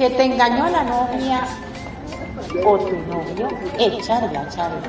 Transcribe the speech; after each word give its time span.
que 0.00 0.08
te 0.08 0.24
engañó 0.24 0.66
la 0.70 0.82
novia 0.82 1.42
o 2.64 2.78
tu 2.78 2.96
novio, 3.00 3.48
echarla, 3.78 4.48
charla. 4.48 4.80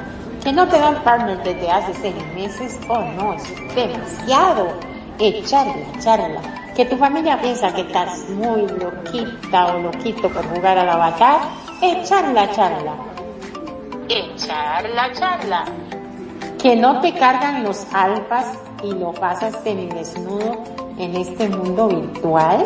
Que 0.42 0.54
no 0.54 0.66
te 0.70 0.80
dan 0.80 1.04
partner 1.04 1.44
desde 1.44 1.70
hace 1.70 1.94
seis 1.96 2.16
meses, 2.34 2.80
oh 2.88 3.02
no, 3.18 3.34
es 3.34 3.76
demasiado. 3.76 4.70
Echarla, 5.20 5.86
charla. 6.00 6.40
Que 6.78 6.86
tu 6.86 6.96
familia 6.96 7.42
piensa 7.42 7.74
que 7.74 7.82
estás 7.82 8.30
muy 8.30 8.62
loquita 8.62 9.76
o 9.76 9.80
loquito 9.80 10.30
por 10.30 10.46
jugar 10.56 10.78
al 10.78 10.90
avatar, 10.90 11.42
echarla, 11.82 12.50
charla. 12.54 12.94
Echarla, 14.08 15.12
charla. 15.12 15.66
Que 16.58 16.78
no 16.78 17.02
te 17.02 17.14
cargan 17.16 17.64
los 17.64 17.86
alfas 17.94 18.48
y 18.82 18.94
lo 18.94 19.12
pasas 19.12 19.62
desnudo 19.66 20.64
en 20.98 21.18
este 21.18 21.50
mundo 21.50 21.90
virtual, 21.90 22.66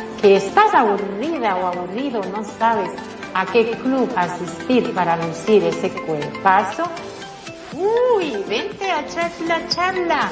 que 0.21 0.35
estás 0.35 0.73
aburrida 0.73 1.55
o 1.57 1.67
aburrido, 1.67 2.21
no 2.31 2.43
sabes 2.43 2.91
a 3.33 3.45
qué 3.45 3.71
club 3.71 4.09
asistir 4.15 4.93
para 4.93 5.17
lucir 5.17 5.63
ese 5.63 5.89
cuerpazo. 5.89 6.83
Uy, 7.73 8.43
vente 8.47 8.91
a 8.91 9.01
echar 9.01 9.31
la 9.47 9.67
charla. 9.67 10.29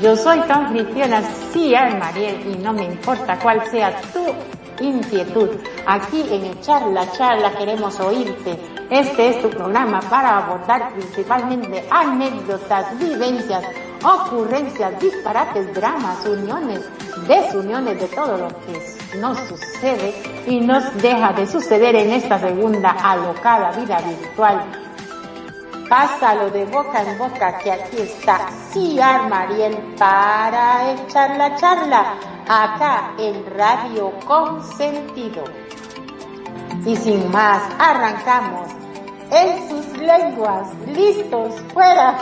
Yo 0.00 0.16
soy 0.16 0.40
tu 0.40 0.52
anfitriona, 0.52 1.22
sí, 1.52 1.74
Mariel, 1.98 2.54
y 2.54 2.62
no 2.62 2.72
me 2.72 2.84
importa 2.84 3.38
cuál 3.38 3.64
sea 3.70 4.00
tu 4.12 4.24
inquietud. 4.80 5.50
Aquí 5.86 6.24
en 6.30 6.44
Echar 6.46 6.82
la 6.88 7.10
Charla 7.12 7.52
queremos 7.52 7.98
oírte 8.00 8.58
este 8.90 9.30
es 9.30 9.42
tu 9.42 9.48
programa 9.48 9.98
para 10.10 10.38
abordar 10.38 10.92
principalmente 10.92 11.84
anécdotas, 11.90 12.98
vivencias, 12.98 13.64
ocurrencias, 14.04 15.00
disparates, 15.00 15.72
dramas, 15.74 16.24
uniones, 16.26 16.80
desuniones 17.26 17.98
de 17.98 18.06
todo 18.08 18.36
lo 18.36 18.48
que 18.48 19.18
nos 19.18 19.38
sucede 19.48 20.14
y 20.46 20.60
nos 20.60 20.94
deja 21.02 21.32
de 21.32 21.46
suceder 21.46 21.96
en 21.96 22.12
esta 22.12 22.38
segunda 22.38 22.90
alocada 22.90 23.72
vida 23.72 23.98
virtual. 24.02 24.62
Pásalo 25.88 26.50
de 26.50 26.66
boca 26.66 27.02
en 27.02 27.18
boca 27.18 27.58
que 27.58 27.72
aquí 27.72 27.98
está 27.98 28.46
Ciar 28.70 29.28
Mariel 29.28 29.76
para 29.98 30.92
echar 30.92 31.36
la 31.36 31.56
charla 31.56 32.33
acá 32.48 33.12
en 33.18 33.44
Radio 33.56 34.12
Consentido. 34.26 35.44
Y 36.84 36.96
sin 36.96 37.30
más, 37.30 37.62
arrancamos 37.78 38.70
en 39.30 39.68
sus 39.68 39.86
lenguas. 39.98 40.68
Listos, 40.86 41.54
fuera. 41.72 42.18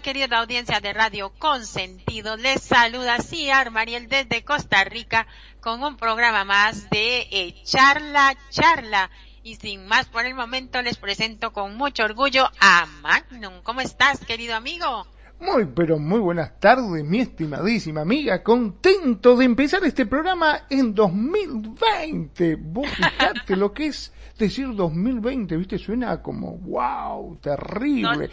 querida 0.00 0.38
audiencia 0.38 0.80
de 0.80 0.92
Radio 0.92 1.32
Consentido, 1.38 2.36
les 2.36 2.62
saluda 2.62 3.18
Ciar 3.18 3.70
Mariel 3.70 4.08
desde 4.08 4.42
Costa 4.42 4.84
Rica 4.84 5.26
con 5.60 5.82
un 5.82 5.96
programa 5.96 6.44
más 6.44 6.88
de 6.88 7.28
eh, 7.30 7.54
Charla 7.64 8.34
Charla. 8.48 9.10
Y 9.42 9.56
sin 9.56 9.86
más 9.86 10.06
por 10.06 10.24
el 10.24 10.34
momento 10.34 10.80
les 10.80 10.96
presento 10.96 11.52
con 11.52 11.76
mucho 11.76 12.04
orgullo 12.04 12.48
a 12.60 12.86
Magnum. 13.02 13.60
¿Cómo 13.62 13.80
estás, 13.80 14.24
querido 14.24 14.54
amigo? 14.54 15.06
Muy, 15.40 15.66
pero 15.66 15.98
muy 15.98 16.20
buenas 16.20 16.58
tardes, 16.58 17.04
mi 17.04 17.20
estimadísima 17.20 18.02
amiga. 18.02 18.42
Contento 18.42 19.36
de 19.36 19.44
empezar 19.44 19.84
este 19.84 20.06
programa 20.06 20.66
en 20.70 20.94
2020. 20.94 22.56
Vos 22.56 22.88
fijate 22.88 23.56
lo 23.56 23.72
que 23.72 23.88
es 23.88 24.12
decir 24.38 24.74
2020, 24.74 25.56
¿viste? 25.56 25.78
Suena 25.78 26.22
como, 26.22 26.56
wow, 26.58 27.36
terrible. 27.40 28.30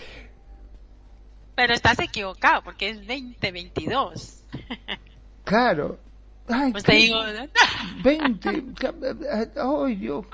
Pero 1.59 1.73
estás 1.73 1.99
equivocado 1.99 2.63
porque 2.63 2.89
es 2.89 2.99
2022. 2.99 4.45
Claro. 5.43 5.97
Ay, 6.47 6.71
pues 6.71 6.83
te 6.83 6.93
digo, 6.93 7.17
20. 8.03 8.49
Ay, 9.55 9.95
Dios, 9.95 10.25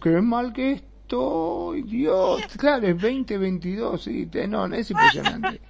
qué 0.00 0.10
mal 0.22 0.52
que 0.52 0.72
estoy. 0.72 1.82
Dios, 1.82 2.42
claro, 2.56 2.86
es 2.86 2.94
2022, 2.94 4.00
sí. 4.00 4.30
No, 4.48 4.66
es 4.66 4.92
impresionante. 4.92 5.60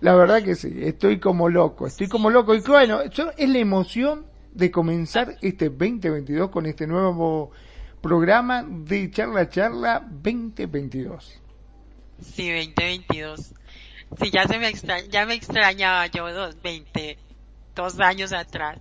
La 0.00 0.14
verdad 0.14 0.42
que 0.42 0.54
sí, 0.54 0.72
estoy 0.80 1.20
como 1.20 1.50
loco, 1.50 1.86
estoy 1.86 2.08
como 2.08 2.30
loco. 2.30 2.54
Y 2.54 2.60
bueno, 2.60 3.00
es 3.02 3.48
la 3.48 3.58
emoción 3.58 4.24
de 4.54 4.70
comenzar 4.70 5.36
este 5.42 5.68
2022 5.68 6.48
con 6.48 6.64
este 6.64 6.86
nuevo 6.86 7.50
programa 8.00 8.64
de 8.66 9.10
Charla 9.10 9.50
Charla 9.50 10.00
2022. 10.10 11.42
Sí, 12.22 12.50
2022. 12.50 13.52
Sí, 14.20 14.30
ya 14.30 14.46
se 14.46 14.58
me 14.58 14.72
ya 15.10 15.26
me 15.26 15.34
extrañaba 15.34 16.06
yo 16.06 16.32
dos, 16.32 16.60
veinte, 16.62 17.18
dos 17.74 18.00
años 18.00 18.32
atrás. 18.32 18.78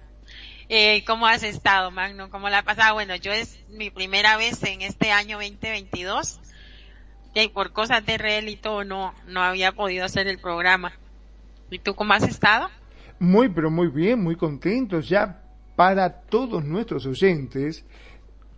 Eh, 0.69 1.03
¿Cómo 1.05 1.27
has 1.27 1.43
estado, 1.43 1.91
Magno? 1.91 2.29
¿Cómo 2.29 2.49
la 2.49 2.59
ha 2.59 2.63
pasado? 2.63 2.95
Bueno, 2.95 3.15
yo 3.15 3.31
es 3.31 3.59
mi 3.69 3.91
primera 3.91 4.37
vez 4.37 4.63
en 4.63 4.81
este 4.81 5.11
año 5.11 5.37
2022. 5.37 6.39
Y 7.35 7.49
por 7.49 7.73
cosas 7.73 8.05
de 8.05 8.17
real 8.17 8.47
y 8.47 8.55
todo 8.55 8.83
no, 8.85 9.13
no 9.27 9.41
había 9.41 9.73
podido 9.73 10.05
hacer 10.05 10.27
el 10.27 10.39
programa. 10.39 10.93
¿Y 11.69 11.79
tú 11.79 11.93
cómo 11.93 12.13
has 12.13 12.23
estado? 12.23 12.69
Muy, 13.19 13.49
pero 13.49 13.69
muy 13.69 13.89
bien, 13.89 14.23
muy 14.23 14.35
contentos. 14.35 15.09
Ya 15.09 15.41
para 15.75 16.21
todos 16.21 16.63
nuestros 16.63 17.05
oyentes, 17.05 17.85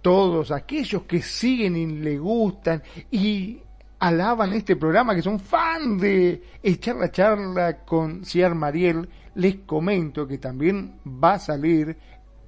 todos 0.01 0.51
aquellos 0.51 1.03
que 1.03 1.21
siguen 1.21 1.75
y 1.75 1.87
le 1.87 2.19
gustan 2.19 2.83
y 3.11 3.61
alaban 3.99 4.53
este 4.53 4.75
programa, 4.75 5.15
que 5.15 5.21
son 5.21 5.39
fan 5.39 5.97
de 5.97 6.41
echar 6.61 6.95
la 6.95 7.11
charla 7.11 7.85
con 7.85 8.23
Ciar 8.23 8.55
Mariel, 8.55 9.09
les 9.35 9.55
comento 9.57 10.27
que 10.27 10.37
también 10.37 10.99
va 11.05 11.33
a 11.33 11.39
salir 11.39 11.97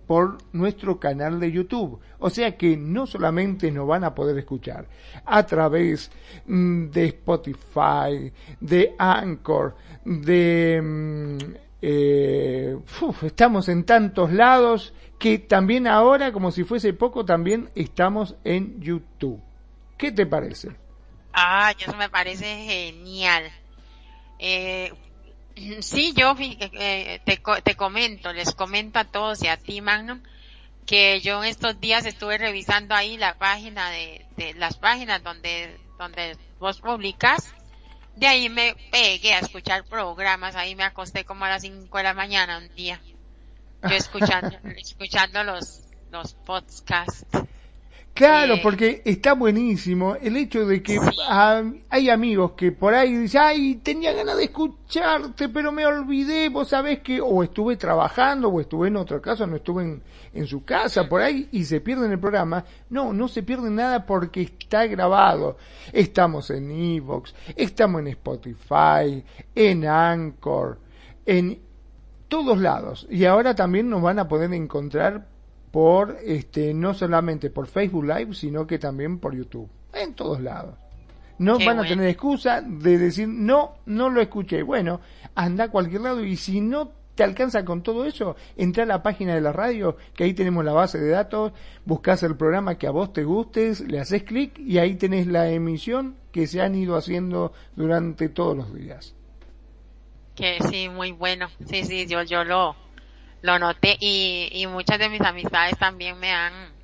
por 0.10 0.40
nuestro 0.54 1.00
canal 1.00 1.40
de 1.40 1.52
YouTube. 1.52 2.00
O 2.18 2.32
sea 2.32 2.58
que 2.58 2.76
no 2.76 3.06
solamente 3.06 3.72
nos 3.72 3.88
van 3.88 4.04
a 4.04 4.16
poder 4.16 4.38
escuchar 4.40 4.88
a 5.24 5.46
través 5.46 6.12
mm, 6.48 6.88
de 6.88 7.06
Spotify, 7.06 8.34
de 8.60 8.96
Anchor, 8.98 9.76
de... 10.04 10.82
Mm, 10.84 11.38
eh, 11.82 12.78
estamos 13.22 13.70
en 13.70 13.84
tantos 13.86 14.34
lados 14.34 14.94
que 15.20 15.38
también 15.38 15.86
ahora, 15.86 16.32
como 16.32 16.52
si 16.52 16.64
fuese 16.64 16.94
poco, 16.94 17.24
también 17.24 17.70
estamos 17.76 18.36
en 18.44 18.82
YouTube. 18.82 19.40
¿Qué 19.96 20.12
te 20.12 20.26
parece? 20.26 20.89
Ah, 21.42 21.74
eso 21.80 21.96
me 21.96 22.10
parece 22.10 22.66
genial. 22.66 23.50
Eh, 24.40 24.92
sí, 25.80 26.14
yo 26.14 26.36
eh, 26.38 27.22
te, 27.24 27.42
te 27.64 27.76
comento, 27.76 28.34
les 28.34 28.54
comento 28.54 29.00
a 29.00 29.06
todos 29.06 29.42
y 29.44 29.48
a 29.48 29.56
ti, 29.56 29.80
Magnum, 29.80 30.22
que 30.86 31.22
yo 31.22 31.42
en 31.42 31.50
estos 31.50 31.80
días 31.80 32.06
estuve 32.06 32.38
revisando 32.38 32.94
ahí 32.94 33.16
la 33.16 33.38
página 33.38 33.90
de, 33.90 34.26
de 34.36 34.54
las 34.56 34.76
páginas 34.76 35.24
donde, 35.24 35.80
donde 35.98 36.38
vos 36.60 36.82
publicas. 36.82 37.54
De 38.18 38.28
ahí 38.28 38.50
me 38.50 38.76
pegué 38.92 39.34
a 39.34 39.40
escuchar 39.40 39.86
programas, 39.86 40.58
ahí 40.58 40.76
me 40.76 40.84
acosté 40.84 41.24
como 41.24 41.46
a 41.46 41.50
las 41.50 41.62
5 41.62 41.98
de 41.98 42.04
la 42.04 42.14
mañana 42.14 42.58
un 42.58 42.68
día. 42.76 43.00
Yo 43.84 43.96
escuchando, 43.96 44.58
escuchando 44.78 45.46
los, 45.46 45.84
los 46.12 46.34
podcasts. 46.34 47.26
Claro, 48.14 48.56
porque 48.62 49.02
está 49.06 49.32
buenísimo 49.32 50.16
el 50.16 50.36
hecho 50.36 50.66
de 50.66 50.84
que 50.84 51.00
hay 51.90 52.10
amigos 52.10 52.52
que 52.52 52.74
por 52.74 52.94
ahí 52.94 53.16
dicen, 53.16 53.42
ay, 53.42 53.76
tenía 53.76 54.12
ganas 54.12 54.36
de 54.36 54.44
escucharte, 54.44 55.48
pero 55.48 55.72
me 55.72 55.86
olvidé, 55.86 56.50
vos 56.50 56.68
sabés 56.68 57.00
que, 57.00 57.22
o 57.22 57.44
estuve 57.44 57.78
trabajando, 57.78 58.50
o 58.50 58.60
estuve 58.60 58.90
en 58.90 58.98
otro 58.98 59.22
caso, 59.22 59.48
no 59.48 59.56
estuve 59.56 59.84
en, 59.84 60.04
en 60.34 60.48
su 60.48 60.66
casa, 60.66 61.08
por 61.08 61.22
ahí, 61.22 61.48
y 61.54 61.64
se 61.64 61.80
pierden 61.80 62.12
el 62.12 62.20
programa. 62.20 62.66
No, 62.90 63.14
no 63.14 63.30
se 63.30 63.42
pierde 63.42 63.70
nada 63.70 64.06
porque 64.06 64.42
está 64.42 64.86
grabado. 64.86 65.56
Estamos 65.94 66.50
en 66.50 66.72
Evox, 66.72 67.34
estamos 67.56 68.02
en 68.02 68.08
Spotify, 68.08 69.24
en 69.56 69.88
Anchor, 69.88 70.78
en 71.26 71.58
todos 72.28 72.58
lados. 72.60 73.08
Y 73.10 73.24
ahora 73.24 73.56
también 73.56 73.90
nos 73.90 74.02
van 74.02 74.20
a 74.20 74.28
poder 74.28 74.54
encontrar 74.54 75.29
por 75.72 76.18
este 76.24 76.74
no 76.74 76.94
solamente 76.94 77.50
por 77.50 77.68
Facebook 77.68 78.06
Live, 78.06 78.34
sino 78.34 78.66
que 78.66 78.80
también 78.80 79.20
por 79.20 79.36
YouTube, 79.36 79.70
en 79.94 80.14
todos 80.14 80.42
lados. 80.42 80.76
No 81.38 81.58
van 81.58 81.80
a 81.80 81.88
tener 81.88 82.10
excusa 82.10 82.62
de 82.62 82.98
decir, 82.98 83.28
no, 83.28 83.76
no 83.86 84.10
lo 84.10 84.22
escuché. 84.22 84.62
Bueno, 84.62 85.00
anda 85.36 85.66
a 85.66 85.72
cualquier 85.72 86.02
lado 86.02 86.24
y 86.24 86.36
si 86.36 86.60
no 86.60 86.92
te 87.16 87.24
alcanza 87.24 87.66
con 87.66 87.82
todo 87.82 88.06
eso, 88.06 88.36
entra 88.58 88.84
a 88.84 88.86
la 88.86 89.04
página 89.04 89.36
de 89.36 89.42
la 89.42 89.52
radio, 89.52 89.98
que 90.14 90.26
ahí 90.26 90.34
tenemos 90.34 90.64
la 90.64 90.74
base 90.74 91.00
de 91.00 91.10
datos, 91.10 91.54
buscas 91.86 92.24
el 92.24 92.36
programa 92.36 92.78
que 92.78 92.88
a 92.88 92.92
vos 92.92 93.14
te 93.14 93.24
gustes, 93.24 93.82
le 93.82 94.00
haces 94.00 94.24
clic 94.24 94.58
y 94.58 94.78
ahí 94.78 94.96
tenés 94.96 95.28
la 95.28 95.50
emisión 95.50 96.16
que 96.32 96.48
se 96.48 96.62
han 96.62 96.76
ido 96.76 96.96
haciendo 96.96 97.52
durante 97.76 98.30
todos 98.30 98.56
los 98.56 98.74
días. 98.74 99.16
Que 100.36 100.60
sí, 100.70 100.88
muy 100.88 101.12
bueno. 101.12 101.50
Sí, 101.66 101.84
sí, 101.84 102.06
yo, 102.08 102.24
yo 102.24 102.46
lo, 102.46 102.76
lo 103.42 103.60
noté 103.60 103.98
y, 104.00 104.50
y 104.52 104.68
muchas 104.68 105.00
de 105.00 105.10
mis 105.10 105.22
amistades 105.22 105.78
también 105.78 106.20
me 106.20 106.32
han 106.32 106.80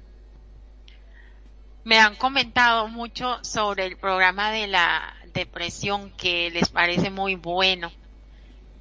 me 1.84 2.00
han 2.00 2.16
comentado 2.16 2.88
mucho 2.88 3.40
sobre 3.44 3.86
el 3.86 3.98
programa 3.98 4.52
de 4.52 4.68
la 4.68 5.16
depresión 5.34 6.12
que 6.18 6.50
les 6.50 6.69
parece 6.69 7.12
muy 7.12 7.36
bueno. 7.36 7.92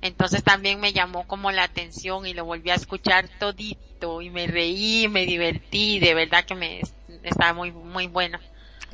Entonces 0.00 0.44
también 0.44 0.80
me 0.80 0.92
llamó 0.92 1.26
como 1.26 1.50
la 1.52 1.64
atención 1.64 2.26
y 2.26 2.34
lo 2.34 2.44
volví 2.44 2.70
a 2.70 2.74
escuchar 2.76 3.28
todito 3.38 4.22
y 4.22 4.30
me 4.30 4.46
reí, 4.46 5.08
me 5.08 5.26
divertí, 5.26 5.98
de 5.98 6.14
verdad 6.14 6.44
que 6.44 6.54
me 6.54 6.80
estaba 7.22 7.52
muy 7.54 7.72
muy 7.72 8.06
bueno. 8.06 8.38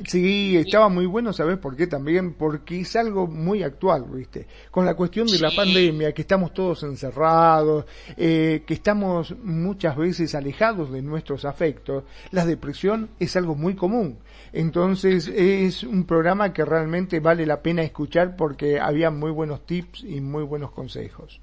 Sí, 0.05 0.57
estaba 0.57 0.89
muy 0.89 1.05
bueno, 1.05 1.33
¿sabes 1.33 1.57
por 1.57 1.75
qué 1.75 1.87
también? 1.87 2.33
Porque 2.33 2.81
es 2.81 2.95
algo 2.95 3.27
muy 3.27 3.63
actual, 3.63 4.05
¿viste? 4.11 4.47
Con 4.69 4.85
la 4.85 4.95
cuestión 4.95 5.27
de 5.27 5.39
la 5.39 5.51
pandemia, 5.51 6.13
que 6.13 6.21
estamos 6.21 6.53
todos 6.53 6.83
encerrados, 6.83 7.85
eh, 8.17 8.63
que 8.65 8.73
estamos 8.73 9.35
muchas 9.43 9.95
veces 9.95 10.35
alejados 10.35 10.91
de 10.91 11.01
nuestros 11.01 11.45
afectos, 11.45 12.03
la 12.31 12.45
depresión 12.45 13.09
es 13.19 13.35
algo 13.35 13.55
muy 13.55 13.75
común. 13.75 14.19
Entonces 14.53 15.27
es 15.27 15.83
un 15.83 16.05
programa 16.05 16.53
que 16.53 16.65
realmente 16.65 17.19
vale 17.19 17.45
la 17.45 17.61
pena 17.61 17.83
escuchar 17.83 18.35
porque 18.35 18.79
había 18.79 19.09
muy 19.09 19.31
buenos 19.31 19.65
tips 19.65 20.03
y 20.03 20.19
muy 20.21 20.43
buenos 20.43 20.71
consejos. 20.71 21.39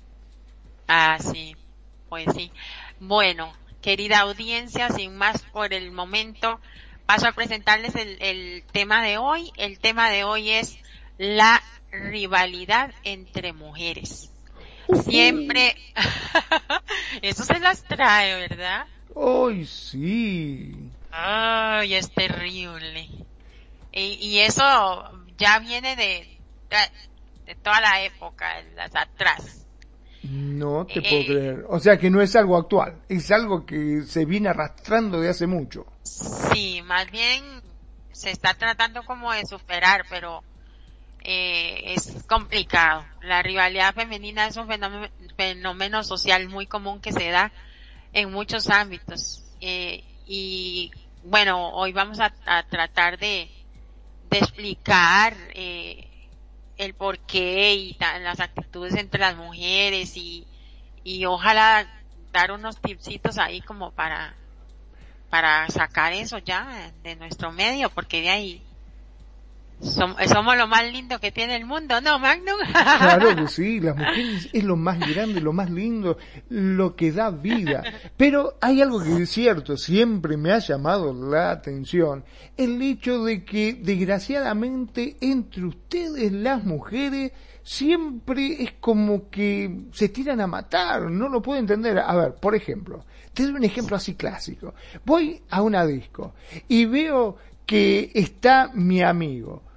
Ah, 0.88 1.19
sí, 1.20 1.55
pues 2.08 2.26
sí. 2.34 2.50
Bueno, 3.00 3.52
querida 3.81 4.20
audiencia, 4.20 4.90
sin 4.90 5.16
más 5.16 5.43
por 5.52 5.72
el 5.72 5.93
momento, 5.93 6.60
paso 7.08 7.26
a 7.26 7.32
presentarles 7.32 7.94
el, 7.94 8.62
tema 8.70 9.02
de 9.02 9.16
hoy. 9.16 9.50
El 9.56 9.78
tema 9.78 10.10
de 10.10 10.25
hoy 10.25 10.50
es 10.50 10.76
la 11.16 11.62
rivalidad 11.90 12.93
entre 13.02 13.55
mujeres. 13.55 14.31
Siempre, 15.05 15.75
eso 17.22 17.44
se 17.44 17.60
las 17.60 17.82
trae, 17.84 18.34
¿verdad? 18.34 18.87
Ay, 19.16 19.64
sí. 19.64 20.75
Ay, 21.10 21.94
es 21.94 22.12
terrible. 22.12 23.08
Y, 23.90 24.40
eso 24.40 25.10
ya 25.38 25.60
viene 25.60 25.96
de, 25.96 26.38
de, 27.46 27.55
toda 27.55 27.81
la 27.81 28.02
época, 28.02 28.62
las 28.76 28.94
atrás. 28.94 29.66
No 30.23 30.87
te 30.87 31.00
puedo 31.00 31.23
eh, 31.23 31.26
creer. 31.26 31.65
O 31.69 31.79
sea 31.79 31.97
que 31.97 32.11
no 32.11 32.20
es 32.20 32.35
algo 32.35 32.56
actual, 32.56 33.03
es 33.09 33.31
algo 33.31 33.65
que 33.65 34.03
se 34.03 34.25
viene 34.25 34.49
arrastrando 34.49 35.20
de 35.20 35.29
hace 35.29 35.47
mucho. 35.47 35.87
Sí, 36.03 36.82
más 36.82 37.11
bien 37.11 37.44
se 38.12 38.31
está 38.31 38.55
tratando 38.55 39.05
como 39.05 39.32
de 39.32 39.47
superar, 39.47 40.05
pero 40.11 40.43
eh, 41.23 41.94
es 41.94 42.25
complicado. 42.26 43.05
La 43.23 43.43
rivalidad 43.43 43.94
femenina 43.94 44.47
es 44.47 44.56
un 44.56 44.69
fenómeno, 45.37 46.03
social 46.03 46.49
muy 46.49 46.67
común 46.67 47.00
que 47.00 47.12
se 47.12 47.31
da 47.31 47.53
en 48.12 48.32
muchos 48.32 48.69
ámbitos. 48.70 49.44
Eh, 49.61 50.03
y 50.26 50.91
bueno, 51.23 51.70
hoy 51.70 51.93
vamos 51.93 52.19
a, 52.20 52.31
tratar 52.69 53.19
de, 53.19 53.50
de 54.31 54.38
explicar 54.38 55.37
eh, 55.55 56.07
el 56.79 56.95
porqué 56.95 57.75
y 57.75 57.97
las 57.99 58.41
actitudes 58.41 58.95
entre 58.95 59.21
las 59.21 59.37
mujeres 59.37 60.17
y, 60.17 60.47
y 61.05 61.25
ojalá 61.27 61.87
dar 62.33 62.53
unos 62.53 62.81
tipsitos 62.81 63.39
ahí 63.39 63.61
como 63.61 63.91
para 63.91 64.35
para 65.31 65.69
sacar 65.69 66.13
eso 66.15 66.39
ya 66.39 66.91
de 67.03 67.17
nuestro 67.17 67.53
medio, 67.53 67.91
porque 67.91 68.23
de 68.23 68.31
ahí 68.31 68.68
somos, 69.81 70.57
lo 70.57 70.67
más 70.67 70.91
lindo 70.91 71.21
que 71.21 71.31
tiene 71.31 71.57
el 71.57 71.65
mundo, 71.65 72.01
¿no, 72.01 72.19
Magnum? 72.19 72.57
Claro 72.73 73.37
que 73.37 73.47
sí, 73.49 73.81
las 73.81 73.97
mujeres 73.97 74.49
es 74.53 74.65
lo 74.65 74.77
más 74.77 74.99
grande, 74.99 75.41
lo 75.41 75.53
más 75.53 75.71
lindo, 75.71 76.19
lo 76.49 76.97
que 76.97 77.13
da 77.13 77.31
vida. 77.31 77.85
Pero 78.17 78.55
hay 78.61 78.83
algo 78.83 79.03
que 79.03 79.23
es 79.23 79.31
cierto, 79.31 79.77
siempre 79.77 80.37
me 80.37 80.53
ha 80.53 80.59
llamado 80.59 81.13
la 81.13 81.51
atención, 81.51 82.25
el 82.57 82.83
hecho 82.83 83.25
de 83.25 83.45
que 83.45 83.75
desgraciadamente 83.75 85.17
entre 85.21 85.65
ustedes 85.65 86.33
las 86.33 86.65
mujeres 86.65 87.33
siempre 87.63 88.63
es 88.63 88.73
como 88.81 89.29
que 89.31 89.83
se 89.93 90.09
tiran 90.09 90.41
a 90.41 90.47
matar, 90.47 91.03
no 91.03 91.29
lo 91.29 91.41
puedo 91.41 91.61
entender. 91.61 91.99
A 91.99 92.17
ver, 92.17 92.35
por 92.35 92.57
ejemplo, 92.57 93.05
te 93.33 93.45
doy 93.45 93.53
un 93.53 93.65
ejemplo 93.65 93.95
así 93.95 94.15
clásico. 94.15 94.75
Voy 95.05 95.41
a 95.51 95.63
una 95.63 95.87
disco 95.87 96.35
y 96.67 96.87
veo 96.87 97.37
que 97.67 98.11
está 98.15 98.71
mi 98.73 99.03
amigo 99.03 99.68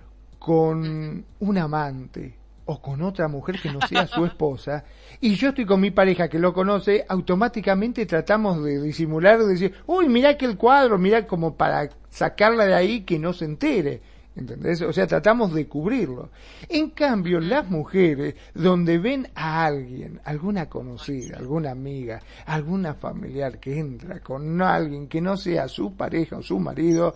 con 0.41 1.23
un 1.39 1.57
amante 1.59 2.33
o 2.65 2.81
con 2.81 3.03
otra 3.03 3.27
mujer 3.27 3.61
que 3.61 3.71
no 3.71 3.79
sea 3.87 4.07
su 4.07 4.25
esposa 4.25 4.83
y 5.19 5.35
yo 5.35 5.49
estoy 5.49 5.67
con 5.67 5.79
mi 5.79 5.91
pareja 5.91 6.29
que 6.29 6.39
lo 6.39 6.51
conoce, 6.51 7.05
automáticamente 7.07 8.07
tratamos 8.07 8.63
de 8.63 8.81
disimular, 8.81 9.37
de 9.37 9.45
decir, 9.45 9.75
uy, 9.85 10.09
mira 10.09 10.37
que 10.37 10.47
el 10.47 10.57
cuadro, 10.57 10.97
mira 10.97 11.27
como 11.27 11.55
para 11.55 11.91
sacarla 12.09 12.65
de 12.65 12.73
ahí 12.73 13.01
que 13.01 13.19
no 13.19 13.33
se 13.33 13.45
entere. 13.45 14.01
¿Entendés? 14.33 14.81
O 14.81 14.93
sea, 14.93 15.05
tratamos 15.05 15.53
de 15.53 15.67
cubrirlo. 15.67 16.29
En 16.69 16.91
cambio, 16.91 17.41
las 17.41 17.69
mujeres, 17.69 18.33
donde 18.53 18.97
ven 18.97 19.27
a 19.35 19.65
alguien, 19.65 20.21
alguna 20.23 20.69
conocida, 20.69 21.37
alguna 21.37 21.71
amiga, 21.71 22.21
alguna 22.45 22.93
familiar 22.93 23.59
que 23.59 23.77
entra 23.77 24.21
con 24.21 24.61
alguien 24.61 25.07
que 25.07 25.19
no 25.19 25.35
sea 25.35 25.67
su 25.67 25.93
pareja 25.95 26.37
o 26.37 26.41
su 26.41 26.57
marido, 26.57 27.13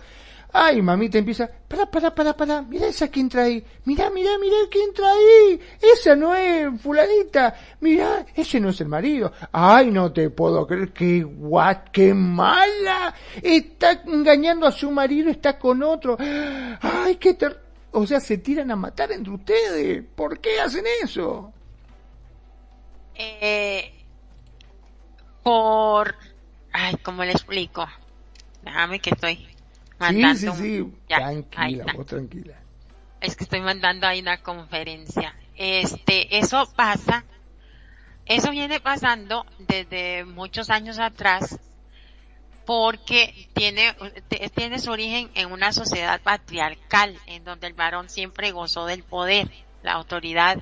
Ay, 0.58 0.82
mamita 0.82 1.18
empieza, 1.18 1.50
para, 1.68 1.86
para, 1.86 2.16
para, 2.16 2.34
para, 2.34 2.62
mira 2.62 2.88
esa 2.88 3.10
que 3.10 3.20
entra 3.20 3.44
ahí, 3.44 3.62
mira, 3.84 4.10
mira, 4.10 4.38
mira 4.38 4.56
que 4.72 4.82
entra 4.82 5.12
ahí, 5.12 5.60
esa 5.82 6.16
no 6.16 6.34
es 6.34 6.82
fulanita, 6.82 7.54
mira, 7.82 8.26
ese 8.34 8.62
no 8.62 8.70
es 8.70 8.80
el 8.80 8.88
marido. 8.88 9.34
Ay, 9.52 9.92
no 9.92 10.14
te 10.14 10.30
puedo 10.30 10.66
creer, 10.66 10.94
que 10.94 11.24
guat, 11.24 11.90
qué 11.90 12.14
mala, 12.14 13.14
está 13.44 14.02
engañando 14.06 14.66
a 14.66 14.72
su 14.72 14.90
marido, 14.92 15.30
está 15.30 15.60
con 15.60 15.84
otro. 15.84 16.16
Ay, 16.18 17.18
qué 17.18 17.34
ter... 17.34 17.60
O 17.92 18.08
sea, 18.08 18.22
se 18.22 18.38
tiran 18.38 18.72
a 18.72 18.78
matar 18.78 19.12
entre 19.12 19.34
ustedes. 19.34 20.06
¿Por 20.16 20.40
qué 20.40 20.62
hacen 20.62 20.86
eso? 21.04 21.52
Eh, 23.14 23.92
por... 25.44 26.16
Ay, 26.72 26.96
¿cómo 27.04 27.26
le 27.26 27.34
explico? 27.34 27.86
Déjame 28.64 29.00
que 29.00 29.10
estoy 29.10 29.55
sí, 30.00 30.36
sí, 30.36 30.48
sí. 30.56 30.94
tranquila, 31.08 31.86
vos 31.96 32.06
tranquila. 32.06 32.56
Es 33.22 33.36
que 33.36 33.44
estoy 33.44 33.62
mandando 33.62 34.08
ahí 34.08 34.22
una 34.22 34.42
conferencia. 34.42 35.36
Este, 35.56 36.38
eso 36.38 36.72
pasa, 36.76 37.24
eso 38.26 38.52
viene 38.52 38.80
pasando 38.80 39.46
desde 39.60 40.26
muchos 40.26 40.70
años 40.70 41.00
atrás 41.00 41.60
porque 42.66 43.48
tiene, 43.54 43.96
tiene 44.54 44.80
su 44.80 44.92
origen 44.92 45.30
en 45.36 45.52
una 45.52 45.72
sociedad 45.72 46.20
patriarcal 46.22 47.18
en 47.28 47.44
donde 47.44 47.68
el 47.68 47.74
varón 47.74 48.10
siempre 48.10 48.52
gozó 48.52 48.86
del 48.86 49.04
poder, 49.04 49.50
la 49.84 49.94
autoridad 49.94 50.62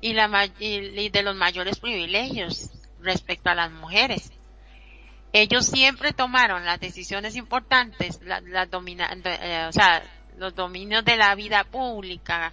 y, 0.00 0.12
la, 0.14 0.50
y 0.58 1.08
de 1.08 1.22
los 1.22 1.36
mayores 1.36 1.78
privilegios 1.78 2.70
respecto 3.00 3.50
a 3.50 3.54
las 3.54 3.70
mujeres 3.70 4.32
ellos 5.32 5.66
siempre 5.66 6.12
tomaron 6.12 6.64
las 6.64 6.80
decisiones 6.80 7.36
importantes, 7.36 8.20
las 8.22 8.42
eh, 8.42 9.66
o 9.68 9.72
sea, 9.72 10.02
los 10.38 10.54
dominios 10.54 11.04
de 11.04 11.16
la 11.16 11.34
vida 11.34 11.64
pública, 11.64 12.52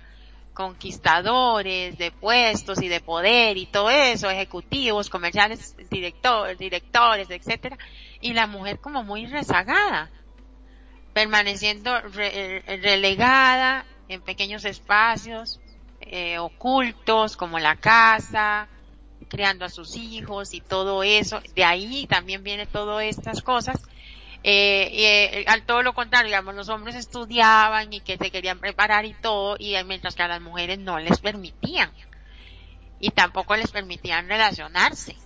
conquistadores 0.53 1.98
de 1.98 2.12
puestos 2.12 2.82
y 2.82 2.88
de 2.88 3.01
poder 3.01 3.58
y 3.58 3.65
todo 3.65 3.89
eso, 3.89 4.29
ejecutivos, 4.29 5.10
comerciales, 5.10 5.75
directores, 5.89 6.58
directores, 6.58 7.29
etcétera, 7.29 7.77
y 8.22 8.34
la 8.34 8.48
mujer 8.48 8.79
como 8.79 9.03
muy 9.03 9.25
rezagada. 9.25 10.10
permaneciendo 11.13 11.98
relegada 12.01 13.86
en 14.10 14.22
pequeños 14.22 14.65
espacios 14.65 15.62
eh, 16.01 16.38
ocultos 16.39 17.38
como 17.38 17.58
la 17.58 17.77
casa, 17.77 18.67
criando 19.36 19.65
a 19.65 19.70
sus 19.70 19.98
hijos 19.98 20.54
y 20.54 20.62
todo 20.62 21.04
eso. 21.04 21.42
De 21.56 21.65
ahí 21.65 22.08
también 22.08 22.42
viene 22.42 22.65
todas 22.65 23.04
estas 23.04 23.42
cosas. 23.42 23.82
Eh, 24.44 24.89
eh, 24.94 25.46
al 25.48 25.63
todo 25.63 25.82
lo 25.82 25.94
contrario, 25.94 26.27
digamos, 26.27 26.56
los 26.56 26.70
hombres 26.70 26.96
estudiaban 26.96 27.92
y 27.92 28.00
que 28.00 28.18
se 28.18 28.32
querían 28.32 28.60
preparar 28.60 29.04
y 29.04 29.13
todo, 29.13 29.58
y 29.60 29.75
mientras 29.84 30.15
que 30.15 30.24
a 30.24 30.30
las 30.30 30.42
mujeres 30.42 30.80
no 30.80 31.00
les 31.00 31.20
permitían. 31.20 31.92
Y 33.01 33.10
tampoco 33.10 33.58
les 33.58 33.72
permitían 33.72 34.30
relacionarse. 34.30 35.18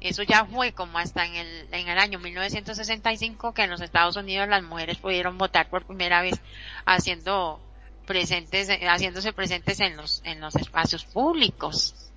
Eso 0.00 0.22
ya 0.22 0.44
fue 0.44 0.72
como 0.72 0.98
hasta 0.98 1.24
en 1.24 1.34
el, 1.36 1.68
en 1.72 1.88
el 1.88 1.98
año 1.98 2.18
1965 2.18 3.54
que 3.54 3.62
en 3.62 3.70
los 3.70 3.80
Estados 3.80 4.16
Unidos 4.16 4.48
las 4.48 4.62
mujeres 4.62 4.98
pudieron 4.98 5.38
votar 5.38 5.70
por 5.70 5.86
primera 5.86 6.20
vez 6.20 6.40
haciendo 6.84 7.60
presentes, 8.06 8.68
haciéndose 8.68 9.32
presentes 9.32 9.80
en 9.80 9.96
los, 9.96 10.20
en 10.24 10.40
los 10.40 10.56
espacios 10.56 11.04
públicos. 11.04 12.09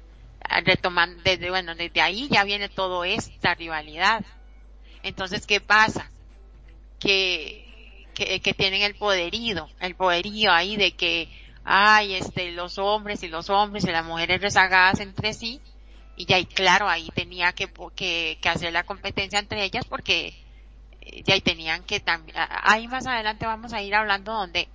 Retomando, 0.66 1.22
desde, 1.24 1.50
bueno, 1.50 1.76
desde 1.76 2.02
ahí 2.02 2.28
ya 2.30 2.44
viene 2.44 2.70
toda 2.70 3.08
esta 3.08 3.56
rivalidad. 3.56 4.24
Entonces, 5.02 5.48
¿qué 5.48 5.60
pasa? 5.60 6.10
Que, 7.00 8.06
que, 8.14 8.40
que 8.40 8.54
tienen 8.54 8.82
el 8.82 8.96
poderío, 8.96 9.70
el 9.80 9.96
poderío 9.96 10.52
ahí 10.52 10.78
de 10.78 10.92
que, 10.94 11.30
ay, 11.64 12.14
este, 12.14 12.52
los 12.52 12.78
hombres 12.78 13.24
y 13.24 13.28
los 13.28 13.50
hombres 13.50 13.84
y 13.86 13.92
las 13.92 14.06
mujeres 14.06 14.42
rezagadas 14.42 15.00
entre 15.00 15.34
sí, 15.34 15.60
y 16.16 16.26
ya, 16.26 16.38
y 16.38 16.46
claro, 16.46 16.88
ahí 16.88 17.10
tenía 17.16 17.54
que, 17.54 17.68
que, 17.96 18.38
que 18.42 18.50
hacer 18.50 18.72
la 18.72 18.84
competencia 18.84 19.40
entre 19.40 19.64
ellas 19.64 19.86
porque 19.86 20.36
eh, 21.02 21.24
ya 21.24 21.34
ahí 21.34 21.42
tenían 21.42 21.84
que 21.84 22.00
también, 22.00 22.38
ahí 22.38 22.88
más 22.88 23.08
adelante 23.08 23.46
vamos 23.46 23.74
a 23.74 23.82
ir 23.82 23.96
hablando 23.96 24.34
donde 24.34 24.70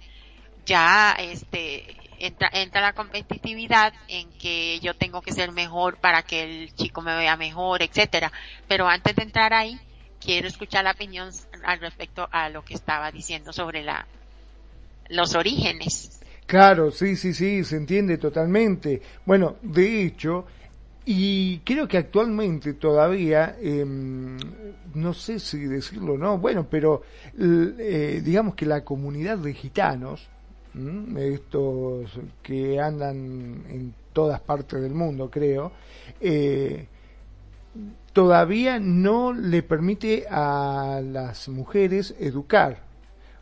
ya 0.67 1.17
este 1.19 1.97
entra, 2.19 2.51
entra 2.53 2.81
la 2.81 2.93
competitividad 2.93 3.93
en 4.09 4.29
que 4.33 4.81
yo 4.81 4.95
tengo 4.95 5.23
que 5.23 5.33
ser 5.33 5.53
mejor 5.53 5.99
para 5.99 6.23
que 6.23 6.43
el 6.43 6.75
chico 6.75 7.01
me 7.03 7.17
vea 7.17 7.37
mejor, 7.37 7.83
etcétera. 7.83 8.33
Pero 8.67 8.89
antes 8.89 9.17
de 9.17 9.23
entrar 9.23 9.53
ahí, 9.55 9.79
quiero 10.21 10.49
escuchar 10.49 10.85
la 10.85 10.93
opinión 10.93 11.31
al 11.65 11.81
respecto 11.81 12.29
a 12.31 12.49
lo 12.49 12.65
que 12.65 12.75
estaba 12.75 13.11
diciendo 13.11 13.53
sobre 13.53 13.83
la 13.83 14.07
los 15.09 15.35
orígenes. 15.35 16.21
Claro, 16.47 16.91
sí, 16.91 17.17
sí, 17.17 17.35
sí, 17.35 17.65
se 17.65 17.77
entiende 17.77 18.19
totalmente. 18.19 19.03
Bueno, 19.25 19.57
de 19.63 20.03
hecho, 20.03 20.47
y 21.05 21.59
creo 21.61 21.89
que 21.89 21.99
actualmente 21.99 22.75
todavía, 22.75 23.57
eh, 23.61 23.85
no 23.87 25.15
sé 25.15 25.39
si 25.39 25.59
decirlo 25.61 26.15
o 26.15 26.19
no, 26.19 26.39
bueno, 26.39 26.67
pero 26.69 27.03
eh, 27.39 28.21
digamos 28.25 28.55
que 28.55 28.67
la 28.67 28.85
comunidad 28.85 29.39
de 29.39 29.55
gitanos, 29.55 30.29
estos 31.17 32.11
que 32.43 32.81
andan 32.81 33.65
en 33.69 33.95
todas 34.13 34.41
partes 34.41 34.81
del 34.81 34.95
mundo, 34.95 35.31
creo, 35.31 35.73
eh, 36.21 36.87
todavía 38.13 38.79
no 38.79 39.33
le 39.33 39.63
permite 39.63 40.27
a 40.29 41.01
las 41.03 41.49
mujeres 41.49 42.15
educar. 42.19 42.83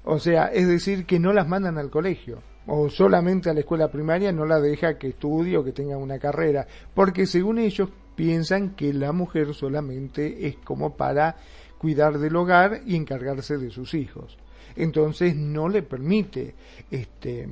O 0.04 0.18
sea, 0.18 0.46
es 0.46 0.68
decir, 0.68 1.06
que 1.06 1.18
no 1.18 1.32
las 1.32 1.48
mandan 1.48 1.78
al 1.78 1.90
colegio 1.90 2.42
o 2.66 2.90
solamente 2.90 3.48
a 3.48 3.54
la 3.54 3.60
escuela 3.60 3.88
primaria 3.88 4.32
no 4.32 4.44
la 4.44 4.60
deja 4.60 4.98
que 4.98 5.08
estudie 5.08 5.56
o 5.56 5.64
que 5.64 5.72
tenga 5.72 5.96
una 5.96 6.18
carrera, 6.18 6.66
porque 6.94 7.26
según 7.26 7.58
ellos 7.58 7.88
piensan 8.16 8.70
que 8.70 8.92
la 8.92 9.12
mujer 9.12 9.54
solamente 9.54 10.48
es 10.48 10.56
como 10.56 10.96
para 10.96 11.36
cuidar 11.78 12.18
del 12.18 12.34
hogar 12.36 12.80
y 12.84 12.96
encargarse 12.96 13.56
de 13.58 13.70
sus 13.70 13.94
hijos 13.94 14.36
entonces 14.76 15.34
no 15.34 15.68
le 15.68 15.82
permite 15.82 16.54
este 16.90 17.48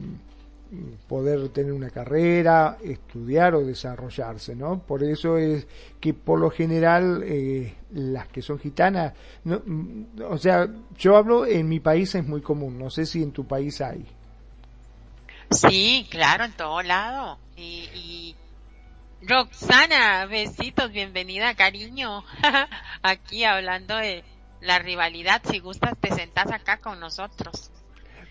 poder 1.09 1.49
tener 1.50 1.73
una 1.73 1.90
carrera, 1.90 2.78
estudiar 2.83 3.54
o 3.54 3.64
desarrollarse, 3.64 4.57
¿no? 4.57 4.81
Por 4.81 5.04
eso 5.04 5.37
es 5.38 5.66
que 6.00 6.14
por 6.14 6.40
lo 6.40 6.50
general 6.50 7.23
eh, 7.25 7.75
las 7.93 8.28
que 8.28 8.43
son 8.43 8.59
gitanas, 8.59 9.12
no, 9.45 9.62
o 10.28 10.38
sea, 10.38 10.69
yo 10.97 11.16
hablo 11.16 11.47
en 11.47 11.69
mi 11.69 11.81
país 11.81 12.14
es 12.14 12.26
muy 12.26 12.40
común, 12.40 12.78
no 12.78 12.90
sé 12.90 13.07
si 13.07 13.23
en 13.23 13.33
tu 13.33 13.47
país 13.47 13.81
hay. 13.81 14.04
Sí, 15.50 16.07
claro, 16.11 16.45
en 16.45 16.52
todo 16.52 16.83
lado. 16.83 17.38
Y, 17.57 17.88
y 17.95 18.37
Roxana, 19.23 20.26
besitos, 20.26 20.90
bienvenida, 20.90 21.54
cariño, 21.54 22.25
aquí 23.02 23.45
hablando 23.45 23.97
de, 23.97 24.25
la 24.64 24.78
rivalidad. 24.78 25.42
Si 25.49 25.61
gustas, 25.61 25.92
te 26.00 26.12
sentás 26.14 26.50
acá 26.50 26.78
con 26.78 27.00
nosotros. 27.00 27.71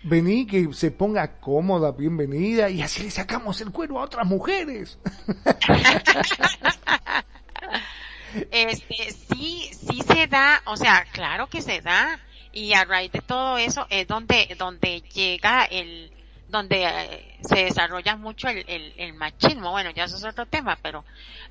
Vení, 0.02 0.46
que 0.46 0.72
se 0.74 0.90
ponga 0.90 1.40
cómoda, 1.40 1.92
bienvenida, 1.92 2.68
y 2.68 2.82
así 2.82 3.02
le 3.02 3.10
sacamos 3.10 3.60
el 3.62 3.70
cuero 3.70 3.98
a 3.98 4.02
otras 4.02 4.26
mujeres. 4.26 4.98
este, 8.50 9.12
sí, 9.12 9.70
sí 9.72 10.02
se 10.02 10.26
da, 10.26 10.60
o 10.66 10.76
sea, 10.76 11.06
claro 11.10 11.48
que 11.48 11.62
se 11.62 11.80
da, 11.80 12.20
y 12.52 12.74
a 12.74 12.84
raíz 12.84 13.12
de 13.12 13.20
todo 13.20 13.56
eso 13.56 13.86
es 13.88 14.06
donde, 14.06 14.54
donde 14.58 15.00
llega 15.00 15.64
el, 15.64 16.12
donde 16.48 16.84
eh, 16.84 17.38
se 17.42 17.64
desarrolla 17.64 18.16
mucho 18.16 18.48
el, 18.48 18.94
el, 18.96 19.14
machismo. 19.14 19.70
Bueno, 19.70 19.90
ya 19.90 20.04
eso 20.04 20.16
es 20.16 20.24
otro 20.24 20.46
tema, 20.46 20.78
pero 20.82 21.04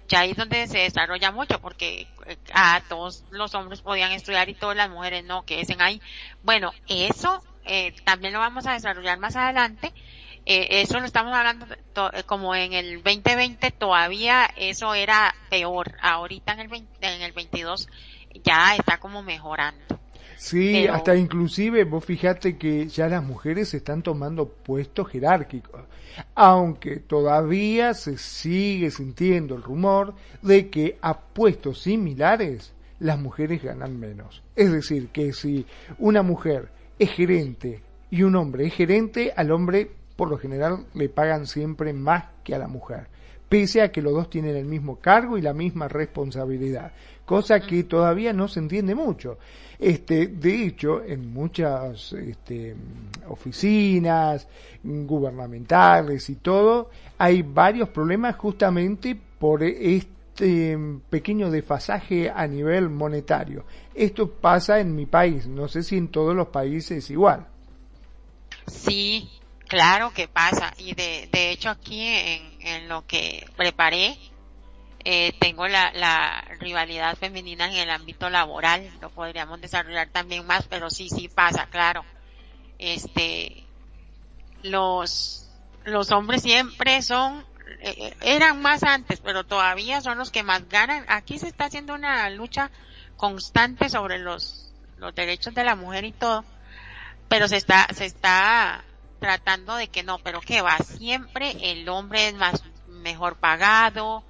ya 0.08 0.22
ahí 0.22 0.32
es 0.32 0.38
donde 0.38 0.68
se 0.68 0.80
desarrolla 0.80 1.32
mucho, 1.32 1.60
porque 1.60 2.08
eh, 2.26 2.38
a 2.54 2.82
todos 2.88 3.24
los 3.32 3.54
hombres 3.56 3.82
podían 3.82 4.12
estudiar 4.12 4.50
y 4.50 4.54
todas 4.54 4.78
las 4.78 4.90
mujeres 4.90 5.24
no, 5.24 5.46
que 5.46 5.58
dicen 5.58 5.82
ahí. 5.82 6.02
Bueno, 6.44 6.72
eso 6.88 7.44
eh, 7.66 7.94
también 8.04 8.34
lo 8.34 8.40
vamos 8.40 8.66
a 8.66 8.74
desarrollar 8.74 9.20
más 9.20 9.36
adelante. 9.36 9.94
eso 10.46 11.00
lo 11.00 11.06
estamos 11.06 11.34
hablando 11.34 11.66
como 12.26 12.54
en 12.54 12.74
el 12.74 13.02
2020 13.04 13.72
todavía 13.72 14.50
eso 14.58 14.94
era 14.94 15.34
peor. 15.50 15.98
Ahorita 16.02 16.54
en 16.54 16.60
el, 16.60 16.68
20, 16.68 17.08
en 17.08 17.22
el 17.22 17.32
22 17.32 17.88
ya 18.44 18.76
está 18.76 19.00
como 19.00 19.24
mejorando. 19.24 20.03
Sí, 20.44 20.88
hasta 20.88 21.16
inclusive 21.16 21.86
vos 21.86 22.04
fijate 22.04 22.58
que 22.58 22.88
ya 22.88 23.08
las 23.08 23.24
mujeres 23.24 23.74
están 23.74 24.04
tomando 24.04 24.46
puestos 24.50 25.08
jerárquicos, 25.08 25.84
aunque 26.36 26.98
todavía 26.98 27.94
se 27.94 28.18
sigue 28.18 28.92
sintiendo 28.92 29.56
el 29.56 29.64
rumor 29.64 30.16
de 30.42 30.70
que 30.70 30.98
a 31.02 31.18
puestos 31.18 31.84
similares 31.84 32.74
las 33.00 33.18
mujeres 33.18 33.64
ganan 33.64 33.98
menos. 33.98 34.44
Es 34.54 34.70
decir, 34.70 35.08
que 35.14 35.32
si 35.32 35.66
una 35.98 36.24
mujer 36.24 36.68
es 37.00 37.12
gerente 37.12 37.82
y 38.12 38.24
un 38.24 38.36
hombre 38.36 38.68
es 38.68 38.74
gerente, 38.74 39.32
al 39.38 39.50
hombre 39.50 39.92
por 40.18 40.30
lo 40.30 40.38
general 40.38 40.88
le 40.94 41.08
pagan 41.08 41.48
siempre 41.48 41.94
más 41.94 42.26
que 42.44 42.54
a 42.54 42.60
la 42.60 42.68
mujer, 42.68 43.08
pese 43.48 43.82
a 43.82 43.94
que 43.94 44.02
los 44.02 44.14
dos 44.14 44.30
tienen 44.30 44.58
el 44.58 44.66
mismo 44.66 45.00
cargo 45.00 45.38
y 45.38 45.42
la 45.42 45.54
misma 45.54 45.88
responsabilidad, 45.88 46.92
cosa 47.26 47.60
que 47.60 47.84
todavía 47.84 48.34
no 48.34 48.48
se 48.48 48.60
entiende 48.60 48.96
mucho. 48.96 49.38
Este, 49.80 50.28
de 50.28 50.66
hecho, 50.66 51.04
en 51.04 51.34
muchas 51.34 52.14
este, 52.14 52.76
oficinas 53.28 54.48
gubernamentales 54.84 56.30
y 56.30 56.36
todo, 56.36 56.90
hay 57.18 57.42
varios 57.42 57.90
problemas 57.90 58.36
justamente 58.38 59.20
por 59.40 59.64
este 59.64 60.78
pequeño 61.10 61.52
desfasaje 61.52 62.32
a 62.34 62.48
nivel 62.48 62.90
monetario. 62.90 63.66
Esto 63.94 64.30
pasa 64.30 64.80
en 64.80 64.96
mi 64.96 65.06
país, 65.06 65.48
no 65.48 65.68
sé 65.68 65.84
si 65.84 65.98
en 65.98 66.08
todos 66.08 66.36
los 66.36 66.48
países 66.48 67.10
igual. 67.10 67.48
Sí, 68.68 69.30
claro 69.68 70.12
que 70.14 70.28
pasa. 70.28 70.74
Y 70.78 70.96
de, 70.96 71.28
de 71.32 71.52
hecho 71.52 71.70
aquí 71.70 72.02
en, 72.02 72.42
en 72.62 72.88
lo 72.88 73.06
que 73.06 73.46
preparé, 73.58 74.18
eh, 75.06 75.34
tengo 75.40 75.68
la, 75.68 75.92
la 75.94 76.42
rivalidad 76.60 77.18
femenina 77.18 77.66
en 77.68 77.74
el 77.74 77.90
ámbito 77.90 78.30
laboral, 78.30 78.90
lo 79.02 79.10
podríamos 79.10 79.60
desarrollar 79.60 80.10
también 80.10 80.46
más, 80.46 80.66
pero 80.68 80.90
sí, 80.90 81.10
sí 81.10 81.28
pasa, 81.28 81.68
claro. 81.68 82.06
Este, 82.80 83.64
los, 84.62 85.50
los 85.84 86.12
hombres 86.12 86.42
siempre 86.42 87.02
son, 87.02 87.46
eh, 87.82 88.16
eran 88.22 88.62
más 88.62 88.84
antes, 88.84 89.20
pero 89.20 89.44
todavía 89.44 90.00
son 90.02 90.18
los 90.18 90.32
que 90.32 90.44
más 90.44 90.68
ganan. 90.70 91.06
Aquí 91.10 91.38
se 91.38 91.48
está 91.48 91.66
haciendo 91.66 91.94
una 91.94 92.30
lucha 92.30 92.72
constante 93.18 93.90
sobre 93.90 94.20
los, 94.20 94.72
los 94.98 95.14
derechos 95.14 95.54
de 95.54 95.66
la 95.66 95.76
mujer 95.76 96.06
y 96.06 96.14
todo, 96.14 96.46
pero 97.28 97.48
se 97.50 97.58
está, 97.58 97.88
se 97.94 98.06
está 98.06 98.84
tratando 99.20 99.76
de 99.76 99.88
que 99.88 100.04
no, 100.04 100.20
pero 100.20 100.40
que 100.42 100.62
va, 100.62 100.78
siempre 100.78 101.56
el 101.72 101.88
hombre 101.90 102.30
es 102.30 102.36
más, 102.36 102.64
mejor 102.88 103.36
pagado, 103.36 104.24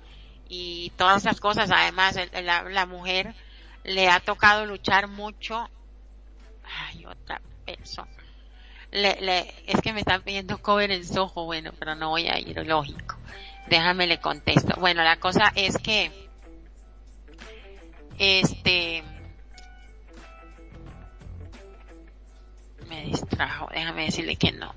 y 0.49 0.91
todas 0.97 1.25
esas 1.25 1.39
cosas. 1.39 1.69
Además, 1.71 2.17
la, 2.43 2.63
la 2.63 2.85
mujer 2.85 3.33
le 3.83 4.09
ha 4.09 4.19
tocado 4.19 4.65
luchar 4.65 5.07
mucho. 5.07 5.69
Ay, 6.63 7.05
otra 7.05 7.41
persona. 7.65 8.11
Le, 8.91 9.19
le, 9.21 9.53
es 9.65 9.81
que 9.81 9.91
me 9.91 10.01
están 10.01 10.21
pidiendo 10.21 10.59
cover 10.59 10.91
en 10.91 11.05
Soho, 11.05 11.45
bueno, 11.45 11.71
pero 11.79 11.95
no 11.95 12.09
voy 12.09 12.27
a 12.27 12.39
ir, 12.39 12.55
lógico. 12.65 13.17
Déjame 13.67 14.07
le 14.07 14.19
contesto. 14.19 14.79
Bueno, 14.79 15.03
la 15.03 15.17
cosa 15.17 15.51
es 15.55 15.77
que, 15.77 16.11
este, 18.19 19.03
me 22.87 23.11
trajo. 23.29 23.69
Déjame 23.73 24.05
decirle 24.05 24.35
que 24.35 24.51
no. 24.51 24.75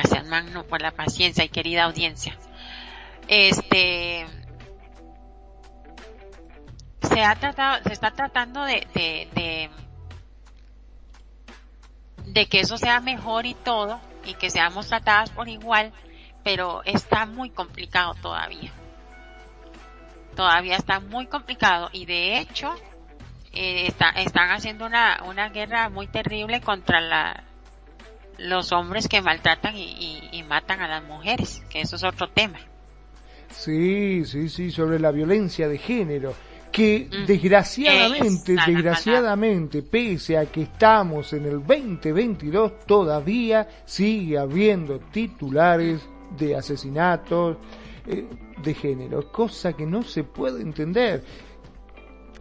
Gracias, 0.00 0.28
Magno, 0.28 0.62
por 0.62 0.80
la 0.80 0.92
paciencia 0.92 1.42
y 1.42 1.48
querida 1.48 1.82
audiencia. 1.82 2.38
Este 3.26 4.24
se 7.02 7.24
ha 7.24 7.34
tratado, 7.34 7.82
se 7.82 7.94
está 7.94 8.12
tratando 8.12 8.62
de, 8.62 8.86
de, 8.94 9.28
de, 9.34 9.70
de 12.26 12.46
que 12.46 12.60
eso 12.60 12.78
sea 12.78 13.00
mejor 13.00 13.44
y 13.44 13.54
todo, 13.54 14.00
y 14.24 14.34
que 14.34 14.50
seamos 14.50 14.86
tratadas 14.86 15.30
por 15.30 15.48
igual, 15.48 15.92
pero 16.44 16.84
está 16.84 17.26
muy 17.26 17.50
complicado 17.50 18.14
todavía. 18.22 18.70
Todavía 20.36 20.76
está 20.76 21.00
muy 21.00 21.26
complicado 21.26 21.90
y 21.92 22.06
de 22.06 22.38
hecho 22.38 22.72
eh, 23.52 23.92
están 24.14 24.50
haciendo 24.52 24.86
una, 24.86 25.24
una 25.26 25.48
guerra 25.48 25.88
muy 25.88 26.06
terrible 26.06 26.60
contra 26.60 27.00
la, 27.00 27.47
los 28.38 28.72
hombres 28.72 29.08
que 29.08 29.20
maltratan 29.20 29.74
y, 29.76 30.42
matan 30.48 30.80
a 30.80 30.88
las 30.88 31.04
mujeres, 31.04 31.62
que 31.68 31.80
eso 31.80 31.96
es 31.96 32.04
otro 32.04 32.28
tema. 32.30 32.58
Sí, 33.50 34.24
sí, 34.24 34.48
sí, 34.48 34.70
sobre 34.70 34.98
la 34.98 35.10
violencia 35.10 35.68
de 35.68 35.78
género, 35.78 36.34
que 36.70 37.08
mm. 37.10 37.26
desgraciadamente, 37.26 38.56
desgraciadamente, 38.66 39.82
pese 39.82 40.38
a 40.38 40.46
que 40.46 40.62
estamos 40.62 41.32
en 41.32 41.46
el 41.46 41.66
2022, 41.66 42.86
todavía 42.86 43.68
sigue 43.84 44.38
habiendo 44.38 45.00
titulares 45.00 46.06
de 46.38 46.56
asesinatos 46.56 47.56
eh, 48.06 48.26
de 48.62 48.74
género, 48.74 49.30
cosa 49.30 49.72
que 49.72 49.86
no 49.86 50.02
se 50.02 50.24
puede 50.24 50.62
entender 50.62 51.22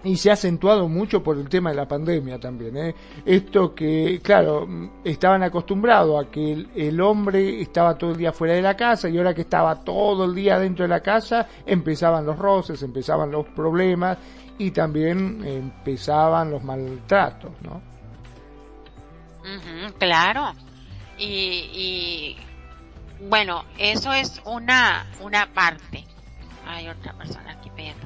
y 0.04 0.18
se 0.18 0.30
ha 0.30 0.34
acentuado 0.34 0.88
mucho 0.88 1.24
por 1.24 1.38
el 1.38 1.50
tema 1.50 1.72
de 1.72 1.76
la 1.76 1.88
pandemia 1.88 2.40
también. 2.40 2.78
¿eh? 2.78 2.96
Esto 3.26 3.74
que, 3.74 4.20
claro, 4.24 4.68
estaban 5.04 5.44
acostumbrados 5.44 6.26
a 6.26 6.30
que 6.30 6.66
el, 6.76 7.02
hombre 7.02 7.62
estaba 7.62 7.98
todo 7.98 8.12
el 8.12 8.18
día 8.18 8.32
fuera 8.32 8.54
de 8.54 8.62
la 8.62 8.76
casa 8.76 9.10
y 9.10 9.18
ahora 9.18 9.34
que 9.34 9.42
estaba 9.42 9.76
todo 9.84 10.26
el 10.26 10.36
día 10.36 10.60
dentro 10.60 10.84
de 10.84 10.90
la 10.90 11.02
casa, 11.02 11.48
empezaban 11.66 12.26
los 12.26 12.38
roces, 12.38 12.82
empezaban 12.84 13.32
los 13.32 13.46
problemas 13.48 14.18
y 14.58 14.72
también 14.72 15.44
empezaban 15.46 16.52
los 16.52 16.64
maltratos, 16.64 17.52
¿no? 17.62 17.82
claro. 19.98 20.54
Y, 21.18 21.26
y 21.74 22.38
bueno, 23.28 23.64
eso 23.78 24.14
es 24.14 24.42
una, 24.46 25.08
una 25.22 25.48
parte. 25.54 26.06
Hay 26.68 26.90
otra 26.90 27.14
persona 27.14 27.54
aquí 27.54 27.70
pidiendo, 27.76 28.06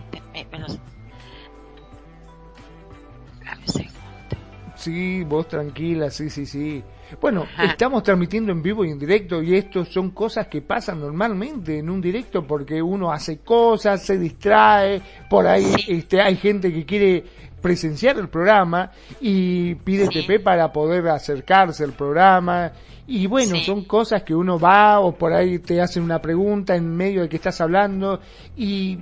Sí, 4.76 5.24
vos 5.24 5.48
tranquila, 5.48 6.10
sí, 6.10 6.30
sí, 6.30 6.46
sí. 6.46 6.84
Bueno, 7.20 7.46
estamos 7.62 8.02
transmitiendo 8.02 8.52
en 8.52 8.64
vivo 8.64 8.84
y 8.84 8.90
en 8.90 8.98
directo 8.98 9.44
y 9.44 9.56
esto 9.56 9.86
son 9.86 10.12
cosas 10.12 10.48
que 10.48 10.62
pasan 10.62 11.00
normalmente 11.00 11.78
en 11.78 11.90
un 11.90 12.02
directo 12.02 12.48
porque 12.48 12.82
uno 12.82 13.12
hace 13.12 13.40
cosas, 13.40 14.04
se 14.04 14.18
distrae, 14.18 15.02
por 15.30 15.46
ahí 15.46 15.76
este, 15.88 16.22
hay 16.22 16.36
gente 16.38 16.74
que 16.74 16.86
quiere 16.86 17.24
presenciar 17.62 18.18
el 18.18 18.28
programa 18.30 18.92
y 19.20 19.76
pide 19.76 20.08
TP 20.08 20.42
para 20.44 20.72
poder 20.72 21.08
acercarse 21.10 21.84
al 21.84 21.94
programa. 21.94 22.72
Y 23.08 23.28
bueno, 23.28 23.58
son 23.58 23.84
cosas 23.84 24.24
que 24.24 24.34
uno 24.34 24.58
va 24.58 25.00
o 25.00 25.14
por 25.14 25.34
ahí 25.34 25.60
te 25.60 25.80
hacen 25.82 26.02
una 26.02 26.20
pregunta 26.20 26.76
en 26.76 26.96
medio 26.96 27.22
de 27.22 27.30
que 27.30 27.36
estás 27.36 27.62
hablando 27.62 28.20
y 28.56 28.98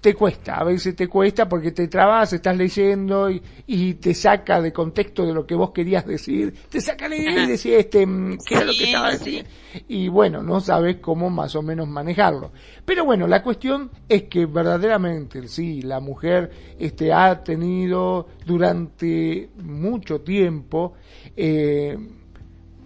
te 0.00 0.14
cuesta, 0.14 0.56
a 0.56 0.64
veces 0.64 0.94
te 0.94 1.08
cuesta 1.08 1.48
porque 1.48 1.72
te 1.72 1.88
trabas, 1.88 2.32
estás 2.32 2.56
leyendo 2.56 3.30
y, 3.30 3.94
te 3.94 4.14
saca 4.14 4.60
de 4.60 4.72
contexto 4.72 5.24
de 5.24 5.32
lo 5.32 5.46
que 5.46 5.54
vos 5.54 5.70
querías 5.70 6.06
decir, 6.06 6.52
te 6.68 6.80
saca 6.80 7.08
la 7.08 7.16
idea 7.16 7.44
y 7.44 7.46
decís, 7.46 7.66
este, 7.66 8.06
mm, 8.06 8.38
¿qué 8.44 8.54
era 8.54 8.64
lo 8.64 8.72
que 8.72 8.84
estaba 8.84 9.12
diciendo? 9.12 9.50
Y 9.88 10.08
bueno, 10.08 10.42
no 10.42 10.60
sabes 10.60 10.96
cómo 10.96 11.30
más 11.30 11.54
o 11.54 11.62
menos 11.62 11.88
manejarlo. 11.88 12.52
Pero 12.84 13.04
bueno, 13.04 13.26
la 13.26 13.42
cuestión 13.42 13.90
es 14.08 14.24
que 14.24 14.44
verdaderamente, 14.46 15.48
sí, 15.48 15.82
la 15.82 16.00
mujer 16.00 16.50
este, 16.78 17.12
ha 17.12 17.42
tenido 17.42 18.28
durante 18.44 19.50
mucho 19.56 20.20
tiempo, 20.20 20.94
eh, 21.36 21.96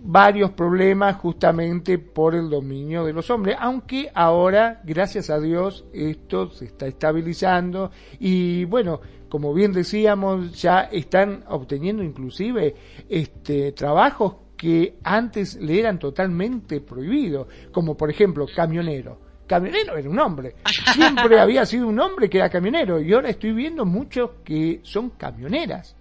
varios 0.02 0.50
problemas 0.52 1.16
justamente 1.16 1.98
por 1.98 2.35
el 2.35 2.48
dominio 2.48 3.04
de 3.04 3.12
los 3.12 3.30
hombres, 3.30 3.56
aunque 3.59 4.11
ahora, 4.14 4.80
gracias 4.85 5.30
a 5.30 5.40
Dios, 5.40 5.85
esto 5.92 6.50
se 6.50 6.66
está 6.66 6.87
estabilizando 6.87 7.90
y 8.20 8.64
bueno, 8.64 9.00
como 9.28 9.52
bien 9.52 9.72
decíamos, 9.72 10.61
ya 10.61 10.82
están 10.82 11.44
obteniendo 11.48 12.02
inclusive 12.02 12.74
este 13.09 13.72
trabajos 13.72 14.37
que 14.56 14.98
antes 15.02 15.56
le 15.56 15.78
eran 15.78 15.98
totalmente 15.98 16.80
prohibidos, 16.80 17.48
como 17.72 17.96
por 17.96 18.11
ejemplo 18.11 18.46
camionero. 18.54 19.20
Camionero 19.46 19.96
era 19.96 20.11
un 20.11 20.18
hombre. 20.18 20.54
Siempre 20.92 21.38
había 21.40 21.64
sido 21.66 21.87
un 21.87 22.00
hombre 22.00 22.28
que 22.28 22.38
era 22.38 22.48
camionero 22.48 23.00
y 23.00 23.12
ahora 23.12 23.30
estoy 23.30 23.52
viendo 23.52 23.85
muchos 23.85 24.30
que 24.44 24.80
son 24.82 25.11
camioneras. 25.11 25.96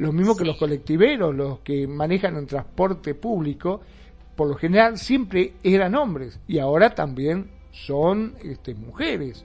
Lo 0.00 0.12
mismo 0.12 0.34
que 0.34 0.46
los 0.46 0.56
colectiveros, 0.56 1.34
los 1.34 1.58
que 1.58 1.86
manejan 1.86 2.34
el 2.36 2.46
transporte 2.46 3.14
público, 3.14 3.82
por 4.34 4.48
lo 4.48 4.54
general 4.54 4.96
siempre 4.96 5.52
eran 5.62 5.94
hombres 5.94 6.40
y 6.48 6.58
ahora 6.58 6.94
también 6.94 7.50
son 7.70 8.34
este, 8.42 8.74
mujeres. 8.74 9.44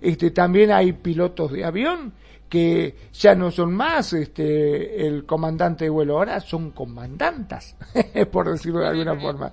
Este, 0.00 0.30
también 0.30 0.70
hay 0.70 0.92
pilotos 0.92 1.50
de 1.50 1.64
avión 1.64 2.12
que 2.48 2.94
ya 3.14 3.34
no 3.34 3.50
son 3.50 3.74
más 3.74 4.12
este, 4.12 5.08
el 5.08 5.26
comandante 5.26 5.86
de 5.86 5.90
vuelo, 5.90 6.18
ahora 6.18 6.38
son 6.38 6.70
comandantas, 6.70 7.74
por 8.30 8.48
decirlo 8.48 8.78
de 8.78 8.86
alguna 8.86 9.16
forma. 9.16 9.52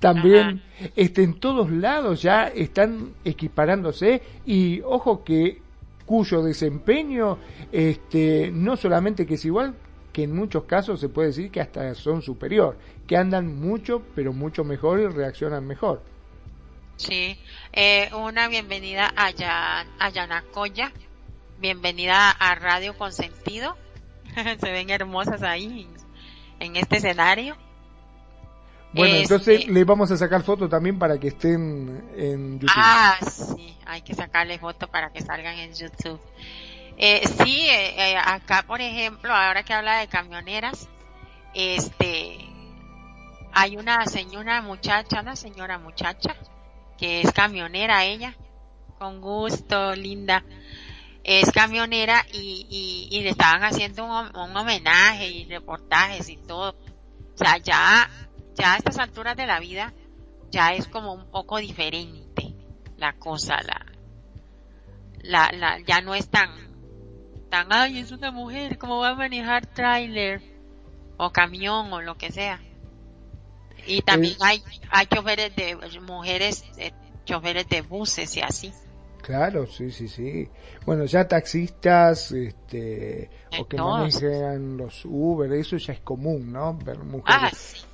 También 0.00 0.62
este, 0.96 1.22
en 1.22 1.34
todos 1.34 1.70
lados 1.70 2.20
ya 2.22 2.48
están 2.48 3.10
equiparándose 3.24 4.20
y 4.44 4.80
ojo 4.80 5.22
que 5.22 5.62
cuyo 6.06 6.42
desempeño 6.42 7.38
este, 7.70 8.50
no 8.52 8.76
solamente 8.76 9.24
que 9.24 9.34
es 9.34 9.44
igual, 9.44 9.76
que 10.12 10.24
en 10.24 10.34
muchos 10.34 10.64
casos 10.64 11.00
se 11.00 11.08
puede 11.08 11.28
decir 11.28 11.50
que 11.50 11.60
hasta 11.60 11.94
son 11.94 12.22
superior, 12.22 12.76
que 13.06 13.16
andan 13.16 13.58
mucho, 13.58 14.02
pero 14.14 14.32
mucho 14.32 14.64
mejor 14.64 15.00
y 15.00 15.06
reaccionan 15.06 15.66
mejor. 15.66 16.02
Sí, 16.96 17.38
eh, 17.72 18.10
una 18.14 18.48
bienvenida 18.48 19.12
a, 19.16 19.32
a 19.98 20.10
Yanacoya, 20.10 20.92
bienvenida 21.58 22.30
a 22.30 22.54
Radio 22.54 22.96
Consentido, 22.96 23.76
se 24.60 24.70
ven 24.70 24.90
hermosas 24.90 25.42
ahí 25.42 25.88
en 26.60 26.76
este 26.76 26.98
escenario. 26.98 27.56
Bueno, 28.94 29.16
entonces 29.16 29.60
este 29.60 29.72
le 29.72 29.84
vamos 29.84 30.10
a 30.10 30.16
sacar 30.18 30.42
foto 30.42 30.68
también 30.68 30.98
para 30.98 31.18
que 31.18 31.28
estén 31.28 32.10
en 32.14 32.60
YouTube. 32.60 32.70
Ah, 32.76 33.18
sí, 33.22 33.74
hay 33.86 34.02
que 34.02 34.14
sacarle 34.14 34.58
foto 34.58 34.86
para 34.86 35.10
que 35.10 35.22
salgan 35.22 35.56
en 35.58 35.72
YouTube. 35.72 36.20
Eh, 36.96 37.26
sí, 37.26 37.68
eh, 37.68 38.12
eh, 38.12 38.16
acá 38.16 38.64
por 38.66 38.80
ejemplo, 38.80 39.34
ahora 39.34 39.62
que 39.62 39.74
habla 39.74 39.98
de 39.98 40.08
camioneras, 40.08 40.88
este, 41.54 42.38
hay 43.52 43.76
una 43.76 44.06
señora 44.06 44.62
muchacha, 44.62 45.20
una 45.20 45.36
señora 45.36 45.78
muchacha, 45.78 46.36
que 46.98 47.20
es 47.22 47.32
camionera 47.32 48.04
ella, 48.04 48.36
con 48.98 49.20
gusto, 49.20 49.94
linda, 49.94 50.44
es 51.24 51.50
camionera 51.52 52.24
y, 52.32 53.08
y, 53.10 53.20
le 53.22 53.30
estaban 53.30 53.62
haciendo 53.62 54.04
un, 54.04 54.36
un, 54.36 54.56
homenaje 54.56 55.28
y 55.28 55.44
reportajes 55.46 56.28
y 56.28 56.36
todo. 56.36 56.74
O 57.34 57.36
sea, 57.36 57.58
ya, 57.58 58.10
ya 58.54 58.74
a 58.74 58.76
estas 58.76 58.98
alturas 58.98 59.36
de 59.36 59.46
la 59.46 59.60
vida, 59.60 59.92
ya 60.50 60.70
es 60.70 60.88
como 60.88 61.12
un 61.12 61.30
poco 61.30 61.58
diferente 61.58 62.54
la 62.96 63.14
cosa, 63.14 63.56
la, 63.62 63.86
la, 65.22 65.50
la, 65.52 65.80
ya 65.80 66.00
no 66.00 66.14
es 66.14 66.28
tan, 66.28 66.50
ay, 67.52 67.98
es 67.98 68.12
una 68.12 68.30
mujer, 68.30 68.78
¿cómo 68.78 68.98
va 68.98 69.10
a 69.10 69.14
manejar 69.14 69.66
tráiler 69.66 70.42
o 71.16 71.30
camión 71.30 71.92
o 71.92 72.00
lo 72.00 72.16
que 72.16 72.32
sea? 72.32 72.60
Y 73.86 74.02
también 74.02 74.36
hay, 74.40 74.62
hay 74.90 75.06
choferes 75.06 75.54
de 75.56 75.76
mujeres, 76.00 76.64
eh, 76.78 76.92
choferes 77.24 77.68
de 77.68 77.82
buses 77.82 78.36
y 78.36 78.40
así. 78.40 78.72
Claro, 79.22 79.66
sí, 79.66 79.90
sí, 79.90 80.08
sí. 80.08 80.48
Bueno, 80.84 81.04
ya 81.04 81.26
taxistas, 81.26 82.32
este, 82.32 83.30
o 83.58 83.66
que 83.68 83.76
manejan 83.76 84.76
los 84.76 85.04
Uber, 85.04 85.52
eso 85.52 85.76
ya 85.76 85.92
es 85.92 86.00
común, 86.00 86.52
¿no? 86.52 86.74
Ver 86.74 86.98
mujeres. 86.98 87.42
Ah, 87.42 87.50
sí. 87.54 87.86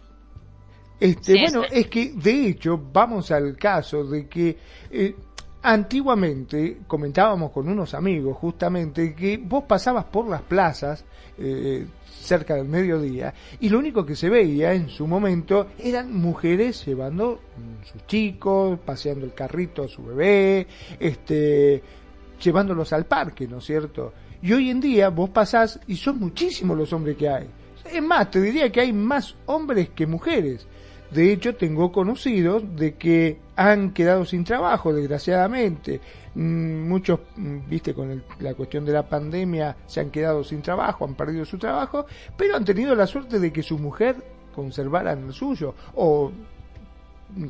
Este, 1.01 1.35
bueno, 1.35 1.64
es 1.71 1.87
que 1.87 2.12
de 2.12 2.49
hecho 2.49 2.77
vamos 2.77 3.31
al 3.31 3.57
caso 3.57 4.05
de 4.05 4.27
que 4.27 4.59
eh, 4.90 5.14
Antiguamente 5.62 6.79
comentábamos 6.87 7.51
con 7.51 7.68
unos 7.68 7.92
amigos 7.94 8.37
justamente 8.37 9.14
que 9.14 9.38
vos 9.38 9.64
pasabas 9.64 10.05
por 10.05 10.29
las 10.29 10.42
plazas 10.42 11.05
eh, 11.37 11.85
cerca 12.07 12.55
del 12.55 12.68
mediodía 12.68 13.35
y 13.59 13.68
lo 13.68 13.81
único 13.81 14.07
que 14.07 14.14
se 14.14 14.29
veía 14.29 14.73
en 14.73 14.88
su 14.88 15.07
momento 15.07 15.68
eran 15.79 16.14
mujeres 16.14 16.87
llevando 16.87 17.40
sus 17.90 18.07
chicos, 18.07 18.79
paseando 18.85 19.25
el 19.25 19.35
carrito 19.35 19.83
a 19.83 19.88
su 19.88 20.05
bebé, 20.05 20.66
este, 21.01 21.83
llevándolos 22.40 22.92
al 22.92 23.07
parque, 23.07 23.49
¿no 23.49 23.59
es 23.59 23.64
cierto? 23.64 24.12
Y 24.40 24.53
hoy 24.53 24.71
en 24.71 24.81
día 24.81 25.09
vos 25.09 25.31
pasás 25.31 25.81
y 25.88 25.97
son 25.97 26.21
muchísimos 26.21 26.79
los 26.79 26.92
hombres 26.92 27.16
que 27.16 27.29
hay. 27.29 27.49
Es 27.92 28.03
más, 28.03 28.31
te 28.31 28.40
diría 28.40 28.71
que 28.71 28.81
hay 28.81 28.92
más 28.92 29.35
hombres 29.47 29.88
que 29.90 30.07
mujeres. 30.07 30.66
De 31.11 31.33
hecho, 31.33 31.57
tengo 31.57 31.90
conocidos 31.90 32.62
de 32.77 32.94
que 32.94 33.38
han 33.57 33.92
quedado 33.92 34.25
sin 34.25 34.44
trabajo, 34.44 34.92
desgraciadamente. 34.92 36.01
Mm, 36.35 36.88
muchos, 36.88 37.21
mm, 37.37 37.68
viste, 37.68 37.94
con 37.94 38.23
la 38.40 38.55
cuestión 38.55 38.85
de 38.85 38.92
la 38.92 39.09
pandemia, 39.09 39.77
se 39.87 40.01
han 40.01 40.11
quedado 40.11 40.44
sin 40.44 40.62
trabajo, 40.62 41.05
han 41.05 41.14
perdido 41.14 41.44
su 41.44 41.59
trabajo, 41.59 42.07
pero 42.37 42.57
han 42.57 42.64
tenido 42.64 42.94
la 42.94 43.07
suerte 43.07 43.38
de 43.38 43.53
que 43.53 43.62
su 43.62 43.79
mujer 43.79 44.16
conservara 44.55 45.12
el 45.12 45.33
suyo 45.33 45.75
o 45.94 46.31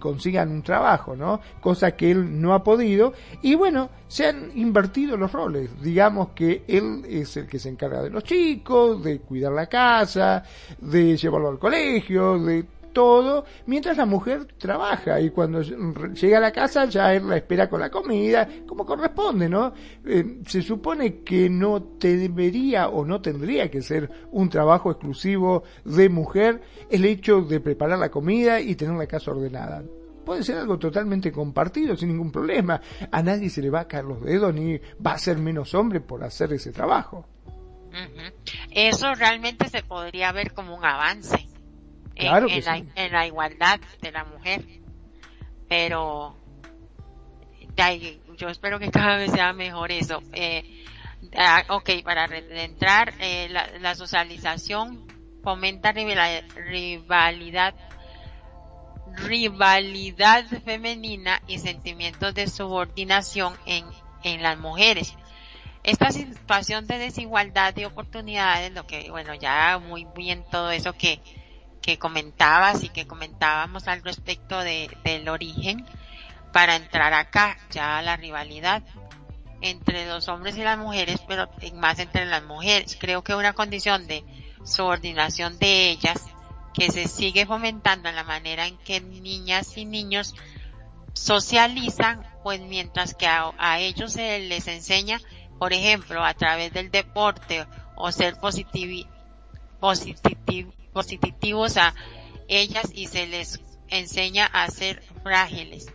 consigan 0.00 0.50
un 0.50 0.62
trabajo, 0.62 1.14
¿no? 1.16 1.40
Cosa 1.60 1.92
que 1.92 2.10
él 2.10 2.40
no 2.40 2.54
ha 2.54 2.62
podido. 2.62 3.12
Y 3.42 3.54
bueno, 3.54 3.90
se 4.08 4.26
han 4.26 4.50
invertido 4.56 5.16
los 5.16 5.32
roles. 5.32 5.70
Digamos 5.80 6.30
que 6.30 6.64
él 6.66 7.04
es 7.08 7.36
el 7.36 7.46
que 7.46 7.58
se 7.58 7.68
encarga 7.68 8.02
de 8.02 8.10
los 8.10 8.24
chicos, 8.24 9.02
de 9.02 9.20
cuidar 9.20 9.52
la 9.52 9.66
casa, 9.66 10.42
de 10.80 11.16
llevarlo 11.16 11.48
al 11.48 11.58
colegio, 11.58 12.38
de 12.38 12.64
todo, 12.98 13.44
mientras 13.66 13.96
la 13.96 14.06
mujer 14.06 14.44
trabaja 14.58 15.20
y 15.20 15.30
cuando 15.30 15.62
llega 15.62 16.38
a 16.38 16.40
la 16.40 16.50
casa 16.50 16.86
ya 16.86 17.14
él 17.14 17.28
la 17.28 17.36
espera 17.36 17.70
con 17.70 17.78
la 17.78 17.90
comida, 17.90 18.48
como 18.66 18.84
corresponde, 18.84 19.48
¿no? 19.48 19.72
Eh, 20.04 20.40
se 20.44 20.62
supone 20.62 21.22
que 21.22 21.48
no 21.48 21.78
debería 22.00 22.88
o 22.88 23.04
no 23.04 23.20
tendría 23.20 23.70
que 23.70 23.82
ser 23.82 24.10
un 24.32 24.48
trabajo 24.48 24.90
exclusivo 24.90 25.62
de 25.84 26.08
mujer 26.08 26.60
el 26.90 27.04
hecho 27.04 27.42
de 27.42 27.60
preparar 27.60 28.00
la 28.00 28.10
comida 28.10 28.60
y 28.60 28.74
tener 28.74 28.96
la 28.96 29.06
casa 29.06 29.30
ordenada 29.30 29.84
puede 30.24 30.42
ser 30.42 30.58
algo 30.58 30.76
totalmente 30.76 31.30
compartido 31.30 31.96
sin 31.96 32.08
ningún 32.08 32.32
problema. 32.32 32.78
A 33.12 33.22
nadie 33.22 33.48
se 33.48 33.62
le 33.62 33.70
va 33.70 33.80
a 33.82 33.88
caer 33.88 34.04
los 34.06 34.20
dedos 34.20 34.52
ni 34.52 34.76
va 34.76 35.12
a 35.12 35.18
ser 35.18 35.38
menos 35.38 35.72
hombre 35.72 36.00
por 36.00 36.22
hacer 36.24 36.52
ese 36.52 36.72
trabajo. 36.72 37.26
Eso 38.72 39.14
realmente 39.14 39.70
se 39.70 39.82
podría 39.82 40.30
ver 40.32 40.52
como 40.52 40.76
un 40.76 40.84
avance 40.84 41.47
en, 42.18 43.12
la, 43.12 43.26
igualdad 43.26 43.80
de 44.00 44.12
la 44.12 44.24
mujer. 44.24 44.64
Pero 45.68 46.36
yo 48.36 48.48
espero 48.48 48.78
que 48.78 48.90
cada 48.90 49.16
vez 49.16 49.30
sea 49.30 49.52
mejor 49.52 49.92
eso. 49.92 50.22
Eh, 50.32 50.84
ok, 51.68 51.90
para 52.04 52.24
entrar, 52.24 53.14
eh, 53.20 53.48
la, 53.48 53.94
socialización 53.94 55.06
fomenta 55.42 55.92
rivalidad 55.92 57.74
rivalidad 59.26 60.44
femenina 60.64 61.40
y 61.46 61.58
sentimientos 61.58 62.34
de 62.34 62.46
subordinación 62.46 63.54
en, 63.66 63.84
en 64.22 64.42
las 64.42 64.58
mujeres. 64.58 65.14
Esta 65.82 66.10
situación 66.12 66.86
de 66.86 66.98
desigualdad 66.98 67.72
de 67.74 67.86
oportunidades, 67.86 68.72
lo 68.72 68.86
que, 68.86 69.10
bueno, 69.10 69.34
ya 69.34 69.78
muy 69.78 70.06
bien 70.14 70.44
todo 70.50 70.70
eso 70.70 70.92
que, 70.92 71.20
que 71.80 71.98
comentabas 71.98 72.84
y 72.84 72.88
que 72.88 73.06
comentábamos 73.06 73.88
al 73.88 74.02
respecto 74.02 74.58
de, 74.58 74.90
del 75.04 75.28
origen 75.28 75.86
para 76.52 76.76
entrar 76.76 77.14
acá 77.14 77.56
ya 77.70 77.98
a 77.98 78.02
la 78.02 78.16
rivalidad 78.16 78.82
entre 79.60 80.06
los 80.06 80.28
hombres 80.28 80.56
y 80.56 80.62
las 80.62 80.78
mujeres, 80.78 81.20
pero 81.26 81.48
más 81.74 81.98
entre 81.98 82.26
las 82.26 82.44
mujeres. 82.44 82.96
Creo 82.98 83.22
que 83.22 83.34
una 83.34 83.52
condición 83.52 84.06
de 84.06 84.24
subordinación 84.64 85.58
de 85.58 85.90
ellas 85.90 86.26
que 86.74 86.90
se 86.90 87.08
sigue 87.08 87.46
fomentando 87.46 88.08
en 88.08 88.16
la 88.16 88.24
manera 88.24 88.66
en 88.66 88.78
que 88.78 89.00
niñas 89.00 89.76
y 89.76 89.84
niños 89.84 90.34
socializan, 91.12 92.24
pues 92.42 92.60
mientras 92.60 93.14
que 93.14 93.26
a, 93.26 93.78
ellos 93.80 94.12
se 94.12 94.38
les 94.40 94.68
enseña, 94.68 95.20
por 95.58 95.72
ejemplo, 95.72 96.24
a 96.24 96.34
través 96.34 96.72
del 96.72 96.90
deporte 96.90 97.66
o 97.96 98.12
ser 98.12 98.38
positivo, 98.38 99.08
positivo, 99.80 100.72
positivos 100.98 101.76
a 101.76 101.94
ellas 102.48 102.90
y 102.92 103.06
se 103.06 103.28
les 103.28 103.60
enseña 103.86 104.46
a 104.46 104.68
ser 104.68 105.00
frágiles, 105.22 105.86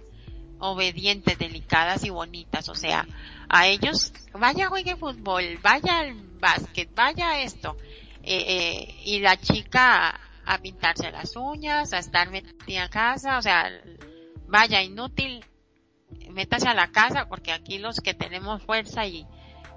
obedientes, 0.60 1.38
delicadas 1.38 2.06
y 2.06 2.10
bonitas. 2.10 2.70
O 2.70 2.76
sea, 2.76 3.06
a 3.50 3.68
ellos, 3.68 4.14
vaya 4.32 4.70
juegue 4.70 4.96
fútbol, 4.96 5.60
vaya 5.62 6.00
al 6.00 6.14
básquet, 6.40 6.90
vaya 6.96 7.42
esto. 7.42 7.76
Eh, 8.24 8.46
eh, 8.48 8.96
y 9.04 9.20
la 9.20 9.36
chica 9.36 10.22
a, 10.46 10.58
pintarse 10.60 11.12
las 11.12 11.36
uñas, 11.36 11.92
a 11.92 11.98
estar 11.98 12.32
metida 12.32 12.86
en 12.86 12.90
casa, 12.90 13.38
o 13.38 13.42
sea, 13.42 13.70
vaya 14.48 14.82
inútil, 14.82 15.44
métase 16.30 16.70
a 16.70 16.74
la 16.74 16.94
casa 16.94 17.28
porque 17.28 17.52
aquí 17.52 17.78
los 17.78 18.00
que 18.00 18.14
tenemos 18.14 18.64
fuerza 18.64 19.06
y, 19.06 19.28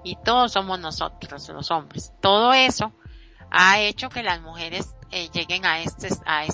y 0.05 0.15
todos 0.23 0.53
somos 0.53 0.79
nosotros, 0.79 1.49
los 1.49 1.69
hombres. 1.69 2.13
Todo 2.21 2.53
eso 2.53 2.93
ha 3.51 3.81
hecho 3.81 4.07
que 4.07 4.23
las 4.23 4.41
mujeres 4.41 4.93
eh, 5.11 5.29
lleguen 5.31 5.65
a, 5.65 5.81
este, 5.81 6.09
a, 6.25 6.45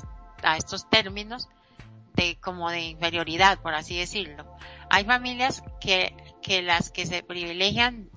a 0.43 0.57
estos 0.57 0.89
términos 0.89 1.49
de 2.13 2.37
como 2.39 2.69
de 2.69 2.81
inferioridad, 2.81 3.59
por 3.59 3.73
así 3.73 3.97
decirlo. 3.97 4.45
Hay 4.89 5.05
familias 5.05 5.63
que, 5.81 6.15
que 6.41 6.61
las 6.61 6.91
que 6.91 7.05
se 7.05 7.23
privilegian 7.23 8.09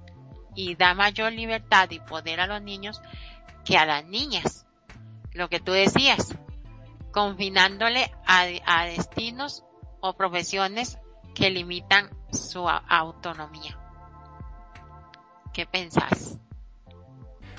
y 0.54 0.74
da 0.74 0.94
mayor 0.94 1.32
libertad 1.32 1.90
y 1.90 2.00
poder 2.00 2.40
a 2.40 2.46
los 2.46 2.62
niños 2.62 3.00
que 3.64 3.76
a 3.76 3.86
las 3.86 4.04
niñas. 4.04 4.66
Lo 5.32 5.48
que 5.48 5.60
tú 5.60 5.72
decías, 5.72 6.34
confinándole 7.12 8.12
a, 8.26 8.46
a 8.64 8.84
destinos 8.86 9.64
o 10.00 10.14
profesiones 10.14 10.98
que 11.34 11.50
limitan 11.50 12.10
su 12.32 12.68
autonomía. 12.68 13.78
¿Qué 15.52 15.66
pensás? 15.66 16.38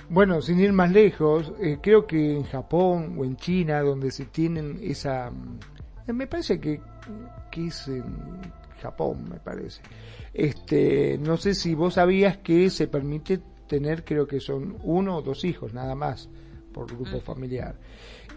Bueno, 0.09 0.41
sin 0.41 0.59
ir 0.59 0.71
más 0.71 0.91
lejos, 0.91 1.51
eh, 1.59 1.79
creo 1.81 2.07
que 2.07 2.37
en 2.37 2.43
Japón 2.43 3.17
o 3.19 3.25
en 3.25 3.35
China, 3.35 3.81
donde 3.81 4.11
se 4.11 4.25
tienen 4.25 4.79
esa... 4.81 5.31
Eh, 6.07 6.13
me 6.13 6.27
parece 6.27 6.61
que, 6.61 6.79
que 7.51 7.67
es 7.67 7.89
en 7.89 8.03
Japón, 8.81 9.27
me 9.29 9.39
parece. 9.39 9.81
Este, 10.33 11.17
no 11.17 11.35
sé 11.35 11.53
si 11.53 11.75
vos 11.75 11.95
sabías 11.95 12.37
que 12.37 12.69
se 12.69 12.87
permite 12.87 13.41
tener, 13.67 14.05
creo 14.05 14.25
que 14.25 14.39
son 14.39 14.77
uno 14.83 15.17
o 15.17 15.21
dos 15.21 15.43
hijos, 15.43 15.73
nada 15.73 15.93
más, 15.93 16.29
por 16.73 16.87
grupo 16.87 17.19
familiar. 17.19 17.75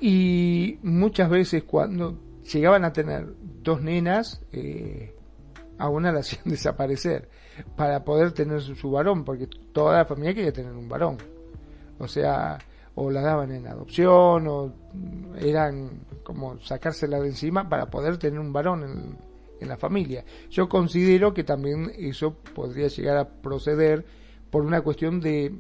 Y 0.01 0.81
muchas 0.83 1.31
veces 1.31 1.63
cuando 1.63 2.19
llegaban 2.53 2.85
a 2.85 2.93
tener 2.93 3.33
dos 3.63 3.81
nenas, 3.81 4.43
eh, 4.51 5.15
a 5.79 5.89
una 5.89 6.11
la 6.11 6.19
hacían 6.19 6.43
desaparecer 6.47 7.29
para 7.77 8.03
poder 8.05 8.33
tener 8.33 8.61
su, 8.61 8.75
su 8.75 8.91
varón, 8.91 9.25
porque 9.25 9.47
toda 9.73 9.99
la 9.99 10.05
familia 10.05 10.35
quería 10.35 10.53
tener 10.53 10.73
un 10.73 10.89
varón 10.89 11.17
o 12.01 12.09
sea, 12.09 12.59
o 12.95 13.11
la 13.11 13.21
daban 13.21 13.53
en 13.53 13.67
adopción, 13.67 14.47
o 14.49 14.73
eran 15.39 16.07
como 16.23 16.59
sacársela 16.61 17.21
de 17.21 17.29
encima 17.29 17.69
para 17.69 17.89
poder 17.89 18.19
tener 18.19 18.41
un 18.41 18.53
varón 18.53 18.83
en, 18.83 19.19
en 19.61 19.69
la 19.69 19.77
familia. 19.77 20.25
Yo 20.51 20.69
considero 20.69 21.33
que 21.33 21.45
también 21.45 21.93
eso 21.97 22.35
podría 22.35 22.89
llegar 22.89 23.17
a 23.17 23.29
proceder 23.29 24.05
por 24.51 24.65
una 24.65 24.81
cuestión 24.81 25.21
de 25.21 25.55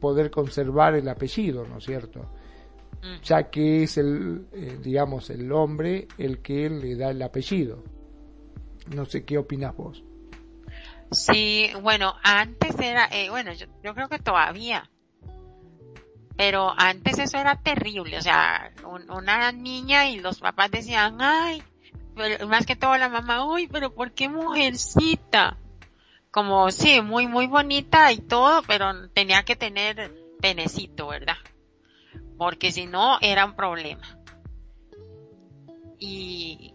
poder 0.00 0.30
conservar 0.30 0.94
el 0.94 1.08
apellido, 1.08 1.66
¿no 1.66 1.78
es 1.78 1.84
cierto? 1.84 2.20
Mm. 3.02 3.22
Ya 3.22 3.50
que 3.50 3.84
es 3.84 3.96
el, 3.96 4.46
eh, 4.52 4.78
digamos, 4.82 5.30
el 5.30 5.50
hombre 5.52 6.08
el 6.18 6.40
que 6.40 6.68
le 6.68 6.96
da 6.96 7.10
el 7.10 7.22
apellido. 7.22 7.82
No 8.94 9.04
sé 9.04 9.24
qué 9.24 9.38
opinas 9.38 9.76
vos. 9.76 10.02
Sí, 11.10 11.70
bueno, 11.82 12.14
antes 12.22 12.78
era, 12.78 13.06
eh, 13.10 13.30
bueno, 13.30 13.52
yo, 13.54 13.66
yo 13.82 13.94
creo 13.94 14.08
que 14.08 14.18
todavía 14.18 14.90
pero 16.38 16.72
antes 16.78 17.18
eso 17.18 17.36
era 17.36 17.56
terrible, 17.56 18.16
o 18.16 18.22
sea, 18.22 18.70
una 19.08 19.50
niña 19.50 20.08
y 20.08 20.20
los 20.20 20.38
papás 20.38 20.70
decían, 20.70 21.18
ay, 21.20 21.64
más 22.46 22.64
que 22.64 22.76
todo 22.76 22.96
la 22.96 23.08
mamá, 23.08 23.44
uy, 23.44 23.66
pero 23.66 23.92
¿por 23.92 24.12
qué 24.12 24.28
mujercita? 24.28 25.58
Como, 26.30 26.70
sí, 26.70 27.00
muy, 27.00 27.26
muy 27.26 27.48
bonita 27.48 28.12
y 28.12 28.18
todo, 28.18 28.62
pero 28.68 29.08
tenía 29.08 29.42
que 29.42 29.56
tener 29.56 30.14
penecito, 30.40 31.08
¿verdad? 31.08 31.38
Porque 32.36 32.70
si 32.70 32.86
no, 32.86 33.18
era 33.20 33.44
un 33.44 33.56
problema. 33.56 34.06
Y, 35.98 36.72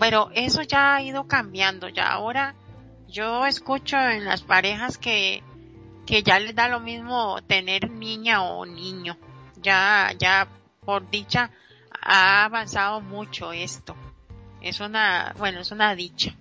pero 0.00 0.30
eso 0.32 0.62
ya 0.62 0.94
ha 0.94 1.02
ido 1.02 1.28
cambiando, 1.28 1.90
ya 1.90 2.10
ahora 2.10 2.54
yo 3.08 3.44
escucho 3.44 3.98
en 3.98 4.24
las 4.24 4.40
parejas 4.40 4.96
que 4.96 5.42
que 6.08 6.22
ya 6.22 6.38
les 6.40 6.54
da 6.54 6.68
lo 6.68 6.80
mismo 6.80 7.42
tener 7.42 7.90
niña 7.90 8.42
o 8.42 8.64
niño. 8.64 9.18
Ya, 9.60 10.14
ya 10.18 10.48
por 10.82 11.10
dicha 11.10 11.50
ha 12.00 12.46
avanzado 12.46 13.02
mucho 13.02 13.52
esto. 13.52 13.94
Es 14.62 14.80
una, 14.80 15.34
bueno, 15.36 15.60
es 15.60 15.70
una 15.70 15.94
dicha. 15.94 16.34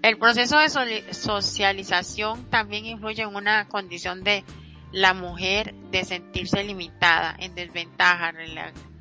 El 0.00 0.16
proceso 0.16 0.58
de 0.60 1.12
socialización 1.12 2.48
también 2.50 2.86
influye 2.86 3.22
en 3.22 3.34
una 3.34 3.66
condición 3.66 4.22
de 4.22 4.44
la 4.92 5.12
mujer 5.12 5.74
de 5.90 6.04
sentirse 6.04 6.62
limitada, 6.62 7.34
en 7.36 7.56
desventaja, 7.56 8.32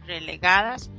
relegadas 0.08 0.90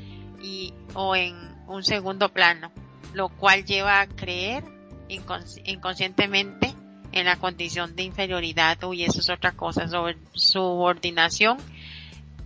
y 0.40 0.72
o 0.94 1.16
en 1.16 1.34
un 1.66 1.82
segundo 1.82 2.28
plano, 2.28 2.70
lo 3.12 3.28
cual 3.28 3.64
lleva 3.64 4.00
a 4.00 4.06
creer 4.06 4.62
inconscientemente 5.08 6.77
en 7.12 7.26
la 7.26 7.36
condición 7.36 7.96
de 7.96 8.02
inferioridad, 8.02 8.78
y 8.92 9.04
eso 9.04 9.20
es 9.20 9.30
otra 9.30 9.52
cosa, 9.52 9.88
sobre 9.88 10.16
subordinación 10.34 11.58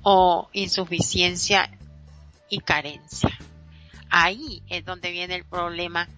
o 0.03 0.49
insuficiencia 0.53 1.71
y 2.49 2.61
carencia. 2.61 3.31
Ahí 4.11 4.63
es 4.69 4.85
donde 4.85 5.11
viene 5.11 5.37
el 5.37 5.45
problema 5.45 6.09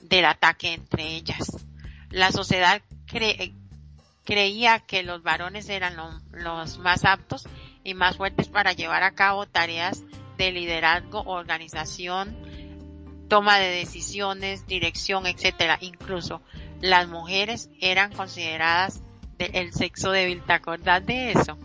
del 0.00 0.26
ataque 0.26 0.74
entre 0.74 1.16
ellas. 1.16 1.66
La 2.10 2.30
sociedad 2.30 2.82
creía 4.24 4.80
que 4.80 5.02
los 5.02 5.22
varones 5.22 5.68
eran 5.68 5.96
los 6.30 6.78
más 6.78 7.04
aptos 7.04 7.48
y 7.84 7.94
más 7.94 8.16
fuertes 8.16 8.48
para 8.48 8.74
llevar 8.74 9.02
a 9.02 9.14
cabo 9.14 9.46
tareas 9.46 10.02
de 10.36 10.52
liderazgo, 10.52 11.22
organización, 11.22 12.36
toma 13.28 13.58
de 13.58 13.70
decisiones, 13.70 14.66
dirección, 14.66 15.26
etcétera. 15.26 15.78
Incluso 15.80 16.42
las 16.80 17.08
mujeres 17.08 17.70
eran 17.80 18.12
consideradas 18.12 19.02
el 19.38 19.72
sexo 19.72 20.10
débil. 20.10 20.42
¿Te 20.42 20.52
acordás 20.52 21.04
de 21.06 21.32
eso? 21.32 21.56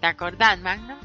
¿Te 0.00 0.06
acordás, 0.06 0.60
Magno? 0.60 0.96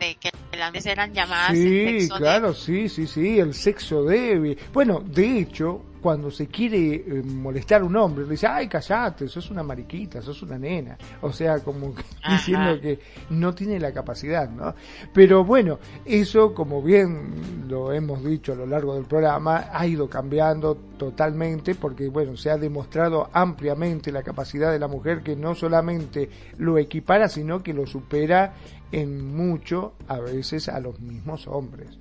De 0.00 0.14
que 0.16 0.30
las 0.56 0.70
mujeres 0.70 0.86
eran 0.86 1.14
llamadas 1.14 1.52
sí, 1.52 2.08
claro, 2.16 2.54
sí, 2.54 2.88
sí, 2.88 3.06
sí, 3.06 3.38
el 3.38 3.54
sexo 3.54 4.04
débil. 4.04 4.58
Bueno, 4.72 5.00
de 5.00 5.40
hecho, 5.40 5.82
cuando 6.06 6.30
se 6.30 6.46
quiere 6.46 6.94
eh, 6.94 7.22
molestar 7.24 7.80
a 7.80 7.84
un 7.84 7.96
hombre, 7.96 8.22
le 8.22 8.30
dice, 8.30 8.46
ay, 8.46 8.68
callate, 8.68 9.26
sos 9.26 9.50
una 9.50 9.64
mariquita, 9.64 10.22
sos 10.22 10.40
una 10.44 10.56
nena. 10.56 10.96
O 11.20 11.32
sea, 11.32 11.58
como 11.58 11.92
diciendo 12.30 12.80
que 12.80 13.00
no 13.30 13.52
tiene 13.52 13.80
la 13.80 13.90
capacidad, 13.90 14.48
¿no? 14.48 14.72
Pero 15.12 15.44
bueno, 15.44 15.80
eso, 16.04 16.54
como 16.54 16.80
bien 16.80 17.66
lo 17.66 17.92
hemos 17.92 18.24
dicho 18.24 18.52
a 18.52 18.54
lo 18.54 18.66
largo 18.66 18.94
del 18.94 19.06
programa, 19.06 19.68
ha 19.72 19.84
ido 19.84 20.08
cambiando 20.08 20.76
totalmente 20.96 21.74
porque, 21.74 22.08
bueno, 22.08 22.36
se 22.36 22.52
ha 22.52 22.56
demostrado 22.56 23.28
ampliamente 23.32 24.12
la 24.12 24.22
capacidad 24.22 24.70
de 24.70 24.78
la 24.78 24.86
mujer 24.86 25.24
que 25.24 25.34
no 25.34 25.56
solamente 25.56 26.30
lo 26.58 26.78
equipara, 26.78 27.28
sino 27.28 27.64
que 27.64 27.74
lo 27.74 27.84
supera 27.84 28.54
en 28.92 29.34
mucho, 29.34 29.94
a 30.06 30.20
veces, 30.20 30.68
a 30.68 30.78
los 30.78 31.00
mismos 31.00 31.48
hombres. 31.48 31.98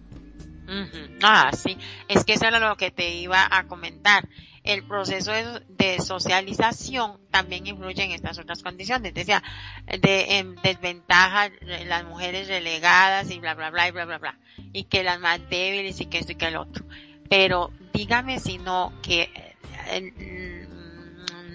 Ah, 1.21 1.51
sí, 1.53 1.77
es 2.07 2.23
que 2.23 2.33
eso 2.33 2.45
era 2.45 2.59
lo 2.59 2.75
que 2.77 2.91
te 2.91 3.13
iba 3.15 3.47
a 3.49 3.67
comentar. 3.67 4.27
El 4.63 4.83
proceso 4.83 5.31
de, 5.31 5.99
socialización 5.99 7.19
también 7.29 7.67
influye 7.67 8.03
en 8.03 8.11
estas 8.11 8.39
otras 8.39 8.63
condiciones. 8.63 9.13
Decía, 9.13 9.43
de 9.85 10.39
en 10.39 10.55
desventaja, 10.55 11.51
las 11.85 12.03
mujeres 12.05 12.47
relegadas 12.47 13.29
y 13.29 13.39
bla, 13.39 13.53
bla, 13.53 13.69
bla, 13.69 13.87
y 13.87 13.91
bla, 13.91 14.05
bla, 14.05 14.17
bla. 14.17 14.39
Y 14.73 14.85
que 14.85 15.03
las 15.03 15.19
más 15.19 15.39
débiles 15.49 16.01
y 16.01 16.07
que 16.07 16.17
esto 16.17 16.31
y 16.31 16.35
que 16.35 16.47
el 16.47 16.57
otro. 16.57 16.83
Pero 17.29 17.71
dígame 17.93 18.39
si 18.39 18.57
no 18.57 18.91
que 19.03 19.29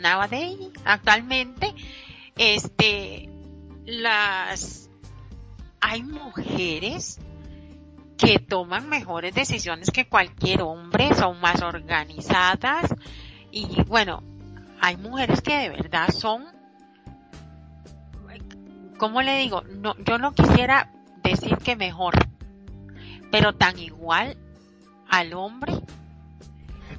nowadays, 0.01 0.71
actualmente, 0.85 1.75
este, 2.37 3.29
las, 3.87 4.89
hay 5.81 6.03
mujeres 6.03 7.19
que 8.21 8.39
toman 8.39 8.89
mejores 8.89 9.35
decisiones 9.35 9.91
que 9.91 10.09
cualquier 10.09 10.63
hombre, 10.63 11.15
son 11.15 11.41
más 11.41 11.63
organizadas 11.63 12.95
y 13.51 13.83
bueno, 13.85 14.23
hay 14.81 14.97
mujeres 14.97 15.41
que 15.41 15.57
de 15.57 15.69
verdad 15.71 16.09
son, 16.11 16.45
¿cómo 18.99 19.23
le 19.23 19.39
digo? 19.39 19.63
No, 19.63 19.97
yo 19.99 20.19
no 20.19 20.33
quisiera 20.33 20.93
decir 21.23 21.57
que 21.59 21.77
mejor, 21.77 22.15
pero 23.31 23.55
tan 23.55 23.79
igual 23.79 24.37
al 25.09 25.33
hombre 25.35 25.83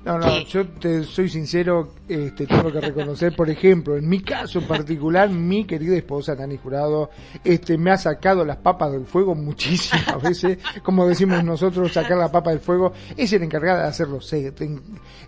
no, 0.04 0.18
no, 0.18 0.42
yo 0.42 0.68
te 0.68 1.04
soy 1.04 1.30
sincero, 1.30 1.94
este, 2.12 2.46
tengo 2.46 2.70
que 2.72 2.82
reconocer, 2.82 3.34
por 3.34 3.50
ejemplo, 3.50 3.96
en 3.96 4.08
mi 4.10 4.20
caso 4.20 4.60
en 4.60 4.68
particular, 4.68 5.30
mi 5.30 5.64
querida 5.64 5.96
esposa 5.96 6.36
Nani 6.36 6.58
Jurado, 6.58 7.10
este, 7.42 7.78
me 7.78 7.90
ha 7.90 7.98
sacado 7.98 8.44
las 8.44 8.58
papas 8.58 8.92
del 8.92 9.06
fuego 9.06 9.34
muchísimas 9.34 10.22
veces, 10.22 10.58
como 10.84 11.08
decimos 11.08 11.42
nosotros, 11.44 11.94
sacar 11.94 12.18
la 12.18 12.30
papa 12.30 12.50
del 12.50 12.60
fuego, 12.60 12.92
ella 13.16 13.24
es 13.24 13.40
la 13.40 13.46
encargada 13.46 13.84
de 13.84 13.88
hacerlo, 13.88 14.20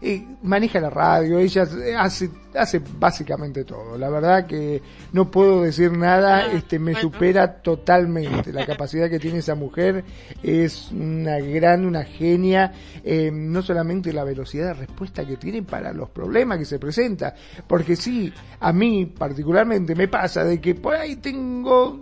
eh, 0.02 0.28
maneja 0.42 0.82
la 0.82 0.90
radio, 0.90 1.40
ella 1.40 1.66
hace, 1.98 2.30
hace 2.54 2.82
básicamente 3.00 3.64
todo, 3.64 3.98
la 3.98 4.10
verdad 4.10 4.46
que 4.46 4.82
no 5.14 5.32
puedo 5.32 5.62
decir 5.62 5.92
nada, 5.92 6.52
este, 6.52 6.80
me 6.80 6.96
supera 6.96 7.62
totalmente, 7.62 8.52
la 8.52 8.66
capacidad 8.66 9.10
que 9.10 9.20
tiene 9.20 9.38
esa 9.38 9.56
mujer 9.56 10.04
es 10.42 10.92
una 10.92 11.40
gran, 11.40 11.86
una 11.86 12.04
genia, 12.04 12.74
eh, 13.06 13.32
no 13.32 13.62
solamente 13.62 14.12
la 14.12 14.26
velocidad, 14.26 14.68
de 14.68 14.74
respuesta 14.74 15.26
que 15.26 15.38
tienen 15.38 15.66
para 15.66 15.94
los 15.94 16.10
problemas 16.10 16.58
que 16.58 16.66
se 16.66 16.73
presentan. 16.80 17.34
Porque 17.68 17.96
sí, 17.96 18.32
a 18.60 18.74
mí 18.74 19.06
particularmente 19.06 19.96
me 19.96 20.08
pasa 20.08 20.44
de 20.44 20.60
que 20.60 20.76
por 20.76 20.96
ahí 20.96 21.16
tengo 21.18 22.00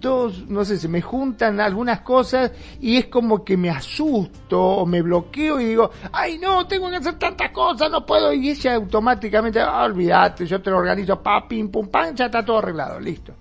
dos, 0.00 0.48
no 0.48 0.64
sé, 0.64 0.78
se 0.78 0.88
me 0.88 1.00
juntan 1.00 1.60
algunas 1.60 2.00
cosas 2.00 2.52
y 2.80 2.96
es 2.96 3.06
como 3.06 3.44
que 3.44 3.56
me 3.56 3.70
asusto 3.70 4.60
o 4.60 4.86
me 4.86 5.02
bloqueo 5.02 5.60
y 5.60 5.66
digo, 5.66 5.90
ay 6.12 6.38
no, 6.38 6.66
tengo 6.66 6.90
que 6.90 6.96
hacer 6.96 7.18
tantas 7.18 7.50
cosas, 7.50 7.90
no 7.90 8.04
puedo. 8.04 8.32
Y 8.32 8.50
ella 8.50 8.74
automáticamente, 8.74 9.60
ah, 9.60 9.84
olvídate, 9.84 10.46
yo 10.46 10.60
te 10.60 10.70
lo 10.70 10.78
organizo, 10.78 11.22
pa, 11.22 11.46
pim, 11.48 11.68
pum, 11.70 11.88
pam, 11.88 12.14
ya 12.14 12.26
está 12.26 12.44
todo 12.44 12.58
arreglado, 12.58 13.00
listo. 13.00 13.34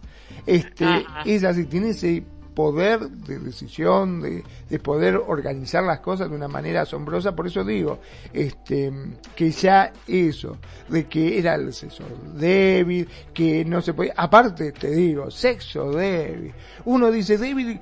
Este, 0.46 1.06
es 1.26 1.44
así, 1.44 1.66
tiene 1.66 1.90
ese 1.90 2.24
poder 2.56 3.02
de 3.10 3.38
decisión, 3.38 4.22
de, 4.22 4.44
de, 4.70 4.80
poder 4.80 5.18
organizar 5.18 5.84
las 5.84 6.00
cosas 6.00 6.30
de 6.30 6.36
una 6.36 6.48
manera 6.48 6.82
asombrosa. 6.82 7.36
Por 7.36 7.48
eso 7.48 7.64
digo, 7.64 8.00
este, 8.34 8.92
que 9.36 9.52
ya 9.52 9.92
eso, 10.08 10.58
de 10.88 11.06
que 11.06 11.38
era 11.38 11.56
el 11.56 11.74
sexo 11.74 12.04
débil, 12.34 13.08
que 13.34 13.66
no 13.66 13.82
se 13.82 13.94
puede, 13.94 14.14
aparte 14.16 14.72
te 14.72 14.90
digo, 14.90 15.30
sexo 15.30 15.92
débil. 15.92 16.54
Uno 16.86 17.12
dice 17.12 17.38
débil 17.38 17.80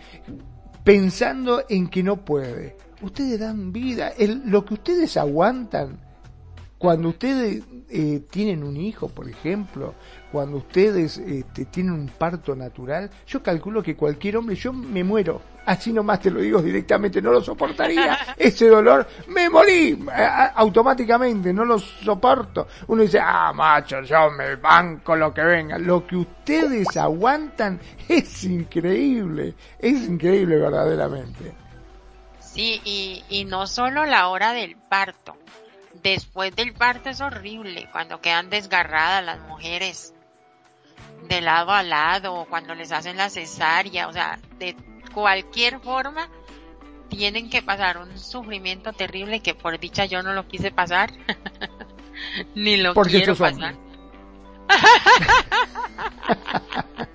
pensando 0.84 1.64
en 1.70 1.88
que 1.88 2.04
no 2.04 2.26
puede. 2.26 2.76
Ustedes 3.02 3.40
dan 3.40 3.72
vida, 3.72 4.10
el, 4.18 4.42
lo 4.46 4.66
que 4.66 4.74
ustedes 4.74 5.16
aguantan, 5.18 6.00
cuando 6.78 7.10
ustedes 7.10 7.64
eh, 7.89 8.22
tienen 8.30 8.63
un 8.63 8.78
hijo, 8.78 9.10
por 9.10 9.30
ejemplo, 9.30 9.93
cuando 10.32 10.58
ustedes 10.58 11.17
este, 11.17 11.65
tienen 11.65 11.93
un 11.93 12.08
parto 12.08 12.56
natural, 12.56 13.10
yo 13.28 13.43
calculo 13.43 13.84
que 13.84 13.96
cualquier 13.96 14.38
hombre, 14.38 14.56
yo 14.56 14.74
me 14.74 15.04
muero, 15.04 15.41
así 15.65 15.93
nomás 15.93 16.19
te 16.19 16.32
lo 16.32 16.39
digo 16.39 16.62
directamente, 16.62 17.22
no 17.22 17.32
lo 17.32 17.41
soportaría, 17.41 18.17
ese 18.38 18.67
dolor, 18.67 19.08
me 19.28 19.50
morí 19.50 19.98
automáticamente, 20.56 21.54
no 21.54 21.65
lo 21.65 21.80
soporto. 21.80 22.67
Uno 22.88 23.04
dice, 23.04 23.19
ah, 23.19 23.52
macho, 23.54 24.02
yo 24.02 24.32
me 24.32 24.56
banco 24.56 25.15
lo 25.15 25.34
que 25.34 25.43
venga. 25.43 25.78
Lo 25.78 26.06
que 26.06 26.15
ustedes 26.17 26.98
aguantan 26.98 27.80
es 28.08 28.43
increíble, 28.43 29.54
es 29.80 30.08
increíble 30.08 30.58
verdaderamente. 30.58 31.54
Sí, 32.39 32.82
y, 32.86 33.24
y 33.30 33.46
no 33.46 33.65
solo 33.65 34.06
la 34.06 34.28
hora 34.28 34.54
del 34.54 34.76
parto. 34.76 35.36
Después 36.01 36.56
del 36.56 36.73
parto 36.73 37.10
es 37.10 37.21
horrible 37.21 37.88
cuando 37.91 38.19
quedan 38.19 38.49
desgarradas 38.49 39.23
las 39.23 39.39
mujeres 39.41 40.13
de 41.27 41.41
lado 41.41 41.71
a 41.71 41.84
lado 41.84 42.34
o 42.34 42.45
cuando 42.45 42.75
les 42.75 42.91
hacen 42.91 43.17
la 43.17 43.29
cesárea, 43.29 44.08
o 44.08 44.13
sea, 44.13 44.39
de 44.60 44.75
cualquier 45.13 45.79
forma 45.79 46.29
tienen 47.10 47.49
que 47.49 47.62
pasar 47.62 47.97
un 47.97 48.17
sufrimiento 48.17 48.93
terrible 48.93 49.41
que 49.41 49.53
por 49.53 49.79
dicha 49.79 50.06
yo 50.06 50.23
no 50.23 50.34
lo 50.34 50.47
quise 50.47 50.71
pasar, 50.71 51.12
ni 52.56 52.77
lo 52.77 52.93
quiero 52.95 53.36
pasar. 53.36 53.75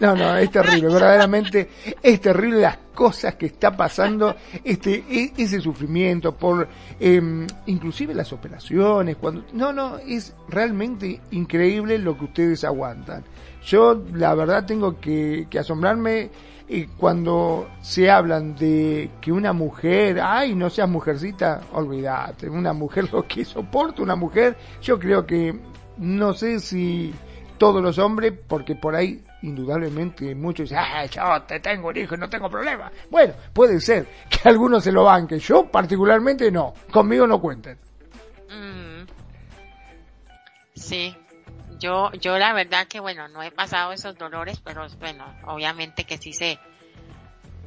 No, 0.00 0.14
no, 0.14 0.36
es 0.36 0.50
terrible, 0.50 0.88
verdaderamente 0.88 1.68
es 2.02 2.20
terrible 2.20 2.60
las 2.60 2.78
cosas 2.94 3.34
que 3.34 3.46
está 3.46 3.76
pasando, 3.76 4.34
este, 4.62 5.04
e, 5.08 5.32
ese 5.36 5.60
sufrimiento 5.60 6.34
por, 6.34 6.68
eh, 6.98 7.46
inclusive 7.66 8.14
las 8.14 8.32
operaciones, 8.32 9.16
cuando, 9.16 9.44
no, 9.52 9.72
no, 9.72 9.98
es 9.98 10.34
realmente 10.48 11.20
increíble 11.32 11.98
lo 11.98 12.16
que 12.16 12.24
ustedes 12.24 12.64
aguantan. 12.64 13.24
Yo, 13.64 14.02
la 14.14 14.34
verdad, 14.34 14.64
tengo 14.66 15.00
que, 15.00 15.46
asombrarme 15.58 16.30
eh, 16.68 16.88
cuando 16.96 17.68
se 17.82 18.10
hablan 18.10 18.54
de 18.56 19.10
que 19.20 19.32
una 19.32 19.52
mujer, 19.52 20.20
ay, 20.22 20.54
no 20.54 20.70
seas 20.70 20.88
mujercita, 20.88 21.60
olvídate, 21.72 22.48
una 22.48 22.72
mujer 22.72 23.12
lo 23.12 23.26
que 23.26 23.44
soporta 23.44 24.02
una 24.02 24.16
mujer, 24.16 24.56
yo 24.80 24.98
creo 24.98 25.26
que, 25.26 25.58
no 25.98 26.32
sé 26.34 26.60
si 26.60 27.14
todos 27.58 27.82
los 27.82 27.98
hombres, 27.98 28.32
porque 28.46 28.74
por 28.74 28.94
ahí 28.94 29.22
indudablemente 29.44 30.34
muchos 30.34 30.70
dicen, 30.70 30.78
ah, 30.78 31.04
yo 31.06 31.42
te 31.42 31.60
tengo 31.60 31.88
un 31.88 31.96
hijo 31.96 32.14
y 32.14 32.18
no 32.18 32.28
tengo 32.28 32.50
problema. 32.50 32.90
Bueno, 33.10 33.34
puede 33.52 33.80
ser 33.80 34.06
que 34.30 34.48
algunos 34.48 34.84
se 34.84 34.92
lo 34.92 35.04
banquen, 35.04 35.38
yo 35.38 35.66
particularmente 35.66 36.50
no, 36.50 36.74
conmigo 36.90 37.26
no 37.26 37.40
cuenten. 37.40 37.78
Mm, 38.50 38.84
Sí, 40.74 41.16
yo, 41.78 42.10
yo 42.12 42.36
la 42.36 42.52
verdad 42.52 42.86
que 42.88 43.00
bueno, 43.00 43.28
no 43.28 43.42
he 43.42 43.50
pasado 43.50 43.92
esos 43.92 44.18
dolores, 44.18 44.60
pero 44.60 44.86
bueno, 44.98 45.24
obviamente 45.46 46.04
que 46.04 46.18
sí 46.18 46.32
se, 46.32 46.58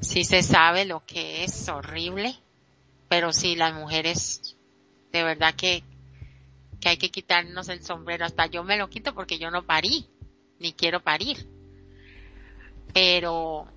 sí 0.01 0.23
se 0.23 0.43
sabe 0.43 0.85
lo 0.85 1.05
que 1.05 1.43
es 1.43 1.69
horrible, 1.69 2.35
pero 3.07 3.31
sí 3.31 3.55
las 3.55 3.73
mujeres, 3.73 4.57
de 5.11 5.23
verdad 5.23 5.53
que, 5.55 5.83
que 6.81 6.89
hay 6.89 6.97
que 6.97 7.09
quitarnos 7.09 7.69
el 7.69 7.81
sombrero, 7.83 8.25
hasta 8.25 8.45
yo 8.47 8.63
me 8.63 8.77
lo 8.77 8.89
quito 8.89 9.13
porque 9.13 9.39
yo 9.39 9.51
no 9.51 9.65
parí, 9.65 10.09
ni 10.59 10.73
quiero 10.73 11.01
parir. 11.01 11.47
Pero, 12.93 13.67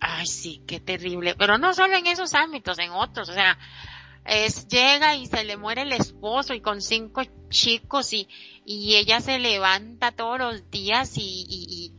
ay 0.00 0.26
sí, 0.26 0.62
qué 0.66 0.80
terrible, 0.80 1.34
pero 1.34 1.58
no 1.58 1.74
solo 1.74 1.96
en 1.96 2.06
esos 2.06 2.34
ámbitos, 2.34 2.78
en 2.78 2.90
otros, 2.90 3.28
o 3.28 3.34
sea, 3.34 3.58
es, 4.24 4.68
llega 4.68 5.16
y 5.16 5.26
se 5.26 5.44
le 5.44 5.56
muere 5.56 5.82
el 5.82 5.92
esposo 5.92 6.54
y 6.54 6.60
con 6.60 6.80
cinco 6.80 7.22
chicos 7.48 8.12
y, 8.12 8.28
y 8.64 8.94
ella 8.96 9.20
se 9.20 9.38
levanta 9.38 10.12
todos 10.12 10.38
los 10.38 10.70
días 10.70 11.16
y, 11.16 11.44
y, 11.48 11.92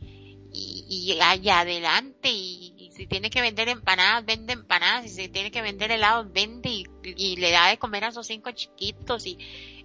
y, 0.52 1.12
y 1.12 1.20
allá 1.20 1.60
adelante 1.60 2.30
y, 2.30 2.90
si 2.94 3.06
tiene 3.06 3.28
que 3.28 3.40
vender 3.40 3.68
empanadas, 3.68 4.24
vende 4.24 4.52
empanadas, 4.52 5.06
y 5.06 5.08
si 5.08 5.28
tiene 5.28 5.50
que 5.50 5.62
vender 5.62 5.90
helados, 5.90 6.32
vende 6.32 6.70
y, 6.70 6.86
y 7.02 7.36
le 7.36 7.50
da 7.50 7.68
de 7.68 7.78
comer 7.78 8.04
a 8.04 8.12
sus 8.12 8.26
cinco 8.26 8.52
chiquitos 8.52 9.26
y, 9.26 9.36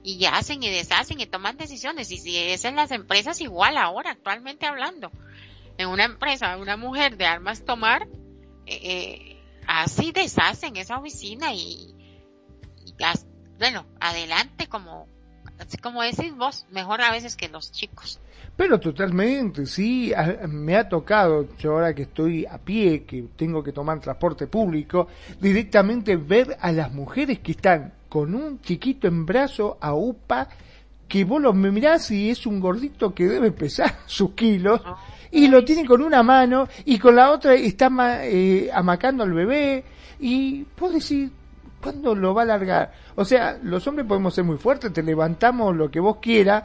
y 0.03 0.23
hacen 0.25 0.61
y 0.61 0.69
deshacen 0.69 1.19
y 1.19 1.25
toman 1.25 1.57
decisiones. 1.57 2.11
Y 2.11 2.17
si 2.17 2.37
es 2.37 2.65
en 2.65 2.75
las 2.75 2.91
empresas 2.91 3.41
igual 3.41 3.77
ahora, 3.77 4.11
actualmente 4.11 4.67
hablando. 4.67 5.11
En 5.79 5.87
una 5.87 6.03
empresa, 6.03 6.57
una 6.57 6.75
mujer 6.75 7.15
de 7.15 7.25
armas 7.25 7.63
tomar, 7.63 8.03
eh, 8.65 8.79
eh 8.83 9.35
así 9.65 10.11
deshacen 10.11 10.75
esa 10.75 10.97
oficina 10.97 11.53
y, 11.53 11.95
bueno, 13.57 13.85
adelante 14.01 14.67
como, 14.67 15.07
así 15.57 15.77
como 15.77 16.01
decís 16.01 16.35
vos, 16.35 16.65
mejor 16.69 17.01
a 17.01 17.11
veces 17.11 17.37
que 17.37 17.47
los 17.47 17.71
chicos. 17.71 18.19
Pero 18.57 18.77
totalmente, 18.77 19.65
sí, 19.65 20.11
me 20.49 20.75
ha 20.75 20.89
tocado, 20.89 21.47
yo 21.59 21.71
ahora 21.73 21.95
que 21.95 22.01
estoy 22.01 22.45
a 22.45 22.57
pie, 22.57 23.05
que 23.05 23.23
tengo 23.37 23.63
que 23.63 23.71
tomar 23.71 24.01
transporte 24.01 24.47
público, 24.47 25.07
directamente 25.39 26.17
ver 26.17 26.57
a 26.59 26.73
las 26.73 26.91
mujeres 26.91 27.39
que 27.39 27.53
están 27.53 27.93
con 28.09 28.35
un 28.35 28.59
chiquito 28.59 29.07
en 29.07 29.25
brazo 29.25 29.77
a 29.79 29.93
UPA, 29.93 30.49
que 31.07 31.23
vos 31.23 31.41
lo 31.41 31.53
mirás 31.53 32.11
y 32.11 32.29
es 32.29 32.45
un 32.45 32.59
gordito 32.59 33.15
que 33.15 33.27
debe 33.27 33.51
pesar 33.51 33.99
sus 34.07 34.31
kilos, 34.31 34.81
y 35.31 35.47
lo 35.47 35.63
tiene 35.63 35.85
con 35.85 36.01
una 36.01 36.23
mano 36.23 36.67
y 36.85 36.99
con 36.99 37.15
la 37.15 37.31
otra 37.31 37.53
está 37.53 37.89
eh, 38.25 38.69
amacando 38.73 39.23
al 39.23 39.33
bebé, 39.33 39.83
y 40.19 40.65
vos 40.77 40.93
decís, 40.93 41.29
¿Cuándo 41.81 42.13
lo 42.13 42.33
va 42.33 42.41
a 42.41 42.45
largar? 42.45 42.91
O 43.15 43.23
sea, 43.23 43.57
los 43.63 43.87
hombres 43.87 44.05
podemos 44.05 44.33
ser 44.33 44.43
muy 44.43 44.57
fuertes, 44.57 44.91
te 44.91 45.01
levantamos 45.01 45.75
lo 45.75 45.89
que 45.89 45.99
vos 45.99 46.17
quieras, 46.17 46.63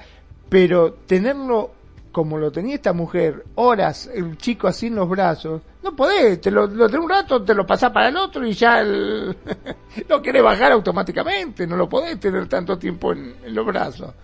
pero 0.49 0.95
tenerlo 1.07 1.71
como 2.11 2.39
lo 2.39 2.53
tenía 2.53 2.77
esta 2.77 2.93
mujer, 2.93 3.45
horas, 3.57 4.09
el 4.13 4.39
chico 4.39 4.69
así 4.69 4.87
en 4.87 4.95
los 4.95 5.09
brazos, 5.09 5.63
no 5.83 5.97
podés, 5.97 6.41
te 6.41 6.51
lo, 6.51 6.69
de 6.69 6.97
un 6.97 7.09
rato, 7.09 7.43
te 7.43 7.55
lo 7.55 7.67
pasás 7.67 7.91
para 7.91 8.09
el 8.09 8.17
otro 8.17 8.47
y 8.47 8.53
ya 8.53 8.81
el, 8.81 9.37
lo 10.09 10.23
querés 10.23 10.43
bajar 10.43 10.71
automáticamente, 10.71 11.67
no 11.67 11.77
lo 11.77 11.89
podés 11.89 12.21
tener 12.21 12.49
tanto 12.49 12.79
tiempo 12.79 13.13
en, 13.13 13.35
los 13.53 13.67
brazos. 13.67 14.15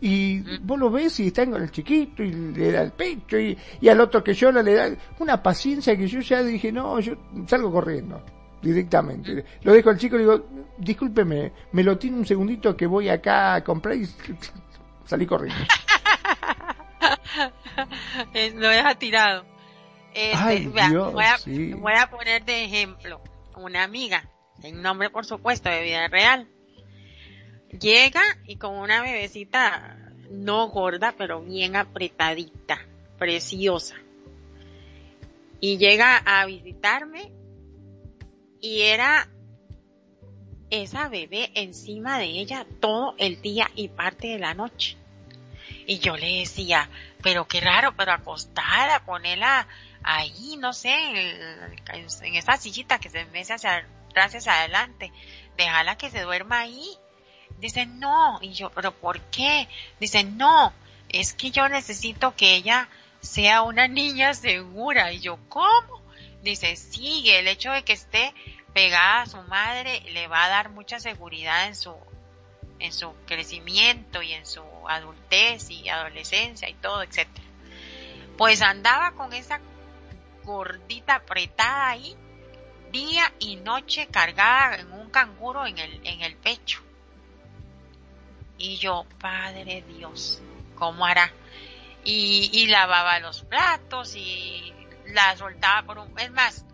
Y 0.00 0.58
vos 0.58 0.78
lo 0.78 0.90
ves 0.90 1.20
y 1.20 1.26
está 1.26 1.44
con 1.44 1.62
el 1.62 1.70
chiquito 1.70 2.22
y 2.22 2.32
le 2.32 2.72
da 2.72 2.82
el 2.82 2.92
pecho 2.92 3.38
y, 3.38 3.56
y 3.80 3.88
al 3.88 4.00
otro 4.00 4.24
que 4.24 4.32
llora 4.32 4.62
le 4.62 4.74
da 4.74 4.90
una 5.18 5.42
paciencia 5.42 5.96
que 5.96 6.08
yo 6.08 6.20
ya 6.20 6.42
dije, 6.42 6.72
no, 6.72 7.00
yo 7.00 7.14
salgo 7.46 7.70
corriendo 7.70 8.22
directamente. 8.62 9.44
Lo 9.62 9.72
dejo 9.72 9.90
al 9.90 9.98
chico 9.98 10.16
y 10.16 10.20
digo, 10.20 10.46
discúlpeme, 10.78 11.52
me 11.72 11.82
lo 11.82 11.98
tiene 11.98 12.18
un 12.18 12.26
segundito 12.26 12.76
que 12.76 12.86
voy 12.86 13.08
acá 13.08 13.54
a 13.54 13.64
comprar 13.64 13.96
y 13.96 14.06
salí 15.04 15.26
corriendo. 15.26 15.64
lo 18.54 18.68
deja 18.68 18.94
tirado. 18.96 19.44
Este, 20.12 20.68
voy, 20.68 21.24
a, 21.24 21.36
voy 21.76 21.94
a 21.94 22.10
poner 22.10 22.44
de 22.44 22.64
ejemplo 22.64 23.20
una 23.56 23.84
amiga, 23.84 24.28
en 24.62 24.82
nombre 24.82 25.08
por 25.10 25.24
supuesto 25.24 25.68
de 25.68 25.82
vida 25.82 26.08
real. 26.08 26.48
Llega 27.78 28.22
y 28.46 28.56
con 28.56 28.76
una 28.76 29.02
bebecita 29.02 29.96
no 30.30 30.68
gorda, 30.68 31.14
pero 31.16 31.40
bien 31.40 31.76
apretadita, 31.76 32.80
preciosa. 33.18 33.96
Y 35.60 35.76
llega 35.78 36.16
a 36.16 36.46
visitarme 36.46 37.32
y 38.60 38.82
era 38.82 39.28
esa 40.70 41.08
bebé 41.08 41.50
encima 41.54 42.18
de 42.18 42.26
ella 42.26 42.66
todo 42.80 43.14
el 43.18 43.42
día 43.42 43.70
y 43.74 43.88
parte 43.88 44.28
de 44.28 44.38
la 44.38 44.54
noche. 44.54 44.96
Y 45.86 45.98
yo 45.98 46.16
le 46.16 46.40
decía, 46.40 46.88
pero 47.22 47.46
qué 47.48 47.60
raro, 47.60 47.94
pero 47.96 48.12
acostada, 48.12 49.04
ponerla 49.04 49.66
ahí, 50.02 50.56
no 50.58 50.72
sé, 50.72 50.94
en, 50.94 52.34
esa 52.34 52.56
sillita 52.56 52.98
que 52.98 53.10
se 53.10 53.24
mece 53.26 53.54
hacia 53.54 53.88
atrás, 54.08 54.34
hacia 54.34 54.60
adelante, 54.60 55.12
déjala 55.56 55.96
que 55.96 56.10
se 56.10 56.22
duerma 56.22 56.60
ahí. 56.60 56.88
Dice, 57.58 57.86
no, 57.86 58.38
y 58.40 58.52
yo, 58.52 58.70
pero 58.70 58.92
¿por 58.92 59.20
qué? 59.30 59.68
Dice, 59.98 60.24
no, 60.24 60.72
es 61.08 61.34
que 61.34 61.50
yo 61.50 61.68
necesito 61.68 62.34
que 62.34 62.54
ella 62.54 62.88
sea 63.20 63.62
una 63.62 63.88
niña 63.88 64.34
segura. 64.34 65.12
Y 65.12 65.20
yo, 65.20 65.38
¿cómo? 65.48 66.00
Dice, 66.42 66.76
sí, 66.76 67.28
el 67.30 67.48
hecho 67.48 67.70
de 67.70 67.82
que 67.84 67.92
esté 67.92 68.34
pegada 68.72 69.22
a 69.22 69.26
su 69.26 69.42
madre 69.42 70.00
le 70.12 70.26
va 70.28 70.44
a 70.44 70.48
dar 70.48 70.70
mucha 70.70 71.00
seguridad 71.00 71.66
en 71.66 71.74
su, 71.74 71.94
en 72.78 72.92
su 72.92 73.12
crecimiento 73.26 74.22
y 74.22 74.32
en 74.32 74.46
su 74.46 74.62
adultez 74.88 75.70
y 75.70 75.88
adolescencia 75.88 76.68
y 76.68 76.74
todo, 76.74 77.02
etcétera. 77.02 77.46
Pues 78.38 78.62
andaba 78.62 79.12
con 79.12 79.32
esa 79.34 79.60
gordita 80.44 81.16
apretada 81.16 81.90
ahí, 81.90 82.16
día 82.90 83.32
y 83.38 83.56
noche 83.56 84.06
cargada 84.06 84.76
en 84.76 84.92
un 84.92 85.10
canguro 85.10 85.66
en 85.66 85.78
el, 85.78 86.00
en 86.06 86.22
el 86.22 86.36
pecho. 86.36 86.82
Y 88.60 88.76
yo, 88.76 89.06
Padre 89.18 89.82
Dios, 89.88 90.42
¿cómo 90.74 91.06
hará? 91.06 91.32
Y, 92.04 92.50
y 92.52 92.66
lavaba 92.66 93.18
los 93.18 93.40
platos 93.42 94.14
y 94.14 94.74
la 95.06 95.34
soltaba 95.38 95.82
por 95.86 95.98
un... 95.98 96.18
Es 96.18 96.30
más, 96.30 96.66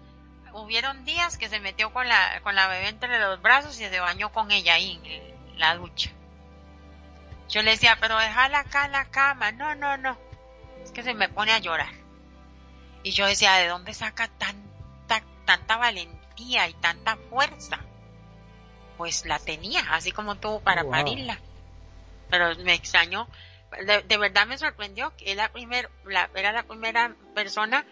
hubieron 0.53 1.05
días 1.05 1.39
que 1.39 1.49
se 1.49 1.61
metió 1.61 1.93
con 1.93 2.09
la, 2.09 2.41
con 2.43 2.57
la 2.57 2.67
bebé 2.67 2.89
entre 2.89 3.21
los 3.21 3.41
brazos 3.41 3.81
y 3.81 3.85
se 3.85 4.01
bañó 4.01 4.33
con 4.33 4.51
ella 4.51 4.75
ahí 4.75 5.01
en 5.05 5.59
la 5.61 5.77
ducha. 5.77 6.11
Yo 7.49 7.63
le 7.63 7.71
decía, 7.71 7.97
pero 8.01 8.19
déjala 8.19 8.59
acá 8.59 8.87
en 8.87 8.93
la 8.93 9.05
cama. 9.05 9.53
No, 9.53 9.77
no, 9.77 9.97
no. 9.97 10.19
Es 10.83 10.91
que 10.91 11.05
se 11.05 11.15
me 11.15 11.29
pone 11.29 11.53
a 11.53 11.61
llorar. 11.61 11.93
Y 13.05 13.13
yo 13.13 13.27
decía, 13.27 13.55
¿de 13.55 13.69
dónde 13.69 13.95
saca 13.95 14.27
tanta, 14.27 15.23
tanta 15.45 15.77
valentía 15.77 16.69
y 16.69 16.75
tanta 16.75 17.17
fuerza? 17.31 17.79
Pues 18.97 19.25
la 19.25 19.39
tenía, 19.39 19.83
así 19.93 20.11
como 20.11 20.35
tuvo 20.35 20.59
para 20.59 20.83
parirla. 20.83 21.39
Pero 22.31 22.55
me 22.65 22.75
extrañó. 22.75 23.29
De, 24.09 24.17
verdad 24.17 24.47
me 24.47 24.59
sorprendió 24.59 25.13
que 25.17 25.35
la 25.35 25.53
primer, 25.53 25.91
la, 26.07 26.31
era 26.35 26.53
la 26.53 26.63
primera 26.63 27.15
persona 27.35 27.85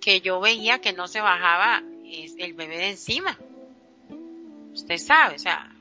que 0.00 0.20
yo 0.20 0.40
veía 0.40 0.80
que 0.80 0.92
no 0.92 1.08
se 1.08 1.20
bajaba 1.20 1.82
el 2.38 2.54
bebé 2.54 2.78
de 2.78 2.90
encima. 2.90 3.38
Usted 4.72 4.98
sabe, 4.98 5.34
o 5.34 5.38
sea, 5.38 5.74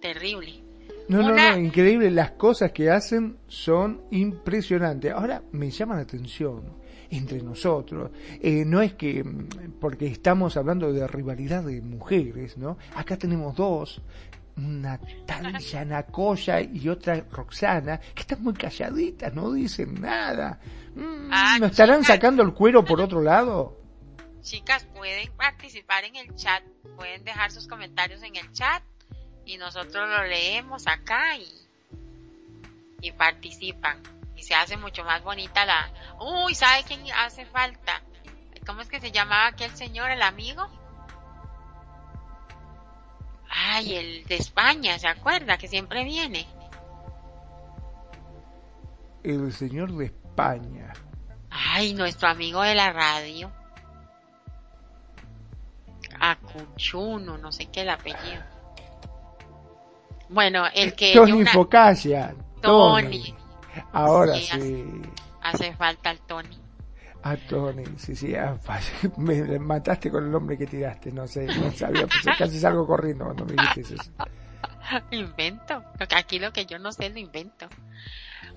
terrible. 0.00 0.62
No, 1.08 1.22
no, 1.22 1.34
no, 1.34 1.58
increíble. 1.58 2.10
Las 2.10 2.32
cosas 2.32 2.72
que 2.72 2.90
hacen 2.90 3.36
son 3.46 4.02
impresionantes. 4.10 5.12
Ahora 5.12 5.42
me 5.52 5.70
llama 5.70 5.94
la 5.94 6.02
atención 6.02 6.64
entre 7.10 7.42
nosotros. 7.42 8.10
Eh, 8.40 8.64
no 8.66 8.82
es 8.82 8.94
que, 8.94 9.22
mm, 9.22 9.78
porque 9.80 10.06
estamos 10.06 10.56
hablando 10.56 10.92
de 10.92 11.06
rivalidad 11.06 11.62
de 11.62 11.80
mujeres, 11.80 12.58
¿no? 12.58 12.76
Acá 12.94 13.16
tenemos 13.16 13.54
dos 13.54 14.02
una 14.56 14.98
tal 15.26 15.58
Yanacoya 15.58 16.60
y 16.60 16.88
otra 16.88 17.22
Roxana, 17.30 17.98
que 17.98 18.22
están 18.22 18.42
muy 18.42 18.54
calladitas, 18.54 19.32
no 19.34 19.52
dicen 19.52 20.00
nada. 20.00 20.58
Mm, 20.94 21.28
ah, 21.30 21.58
¿No 21.60 21.66
estarán 21.66 22.04
sacando 22.04 22.42
el 22.42 22.54
cuero 22.54 22.84
por 22.84 23.00
otro 23.00 23.20
lado? 23.20 23.78
Chicas, 24.42 24.84
pueden 24.94 25.30
participar 25.32 26.04
en 26.04 26.16
el 26.16 26.34
chat, 26.36 26.62
pueden 26.96 27.22
dejar 27.24 27.50
sus 27.50 27.66
comentarios 27.66 28.22
en 28.22 28.36
el 28.36 28.50
chat 28.52 28.82
y 29.44 29.58
nosotros 29.58 30.08
lo 30.08 30.24
leemos 30.24 30.86
acá 30.86 31.36
y, 31.36 31.48
y 33.02 33.12
participan. 33.12 34.02
Y 34.36 34.42
se 34.42 34.54
hace 34.54 34.76
mucho 34.76 35.02
más 35.04 35.22
bonita 35.22 35.64
la... 35.64 35.90
Uy, 36.20 36.54
¿sabe 36.54 36.84
quién 36.86 37.00
hace 37.12 37.46
falta? 37.46 38.02
¿Cómo 38.66 38.80
es 38.80 38.88
que 38.88 39.00
se 39.00 39.10
llamaba 39.10 39.48
aquel 39.48 39.74
señor, 39.76 40.10
el 40.10 40.22
amigo? 40.22 40.68
Ay, 43.50 43.94
el 43.94 44.24
de 44.24 44.36
España, 44.36 44.98
¿se 44.98 45.08
acuerda? 45.08 45.56
Que 45.56 45.68
siempre 45.68 46.04
viene. 46.04 46.46
El 49.22 49.52
señor 49.52 49.92
de 49.92 50.06
España. 50.06 50.92
Ay, 51.50 51.94
nuestro 51.94 52.28
amigo 52.28 52.62
de 52.62 52.74
la 52.74 52.92
radio. 52.92 53.50
Acuchuno, 56.20 57.36
no 57.38 57.52
sé 57.52 57.66
qué 57.66 57.82
el 57.82 57.90
apellido. 57.90 58.42
Bueno, 60.28 60.64
el 60.74 60.94
que... 60.94 61.14
Tony 61.14 61.32
una... 61.32 61.52
Focaccia. 61.52 62.34
Tony. 62.60 63.34
Ahora 63.92 64.34
sí. 64.34 64.84
Hace, 65.42 65.74
falta 65.74 66.10
el 66.10 66.20
Tony. 66.20 66.65
Tony, 67.48 67.84
sí, 67.96 68.14
sí, 68.14 68.34
ah, 68.34 68.58
me 69.16 69.58
mataste 69.58 70.10
con 70.10 70.24
el 70.24 70.30
nombre 70.30 70.58
que 70.58 70.66
tiraste, 70.66 71.10
no 71.10 71.26
sé, 71.26 71.46
no 71.46 71.72
sabía, 71.72 72.06
pues 72.06 72.36
casi 72.38 72.60
salgo 72.60 72.86
corriendo 72.86 73.24
cuando 73.24 73.46
me 73.46 73.54
dijiste 73.54 73.94
eso. 73.94 74.12
invento, 75.10 75.82
aquí 76.14 76.38
lo 76.38 76.52
que 76.52 76.66
yo 76.66 76.78
no 76.78 76.92
sé 76.92 77.10
lo 77.10 77.18
invento. 77.18 77.68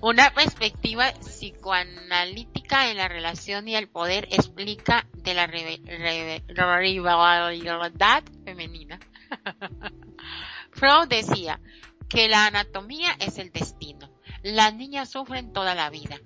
Una 0.02 0.30
perspectiva 0.30 1.12
psicoanalítica 1.20 2.90
en 2.90 2.96
la 2.96 3.08
relación 3.08 3.68
y 3.68 3.76
el 3.76 3.88
poder 3.88 4.28
explica 4.30 5.06
de 5.12 5.34
la 5.34 5.46
rivalidad 5.46 5.82
femenina. 8.44 8.98
Freud 10.72 11.08
decía 11.08 11.60
que 12.08 12.28
la 12.28 12.46
anatomía 12.46 13.10
es 13.18 13.38
el 13.38 13.52
destino. 13.52 14.10
Las 14.42 14.74
niñas 14.74 15.10
sufren 15.10 15.52
toda 15.52 15.74
la 15.74 15.90
vida. 15.90 16.18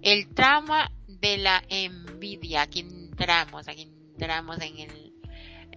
El 0.00 0.32
trauma 0.32 0.90
de 1.20 1.38
la 1.38 1.62
envidia, 1.68 2.62
aquí 2.62 2.80
entramos, 2.80 3.68
aquí 3.68 3.82
entramos 4.12 4.60
en 4.60 4.78
el, 4.78 5.12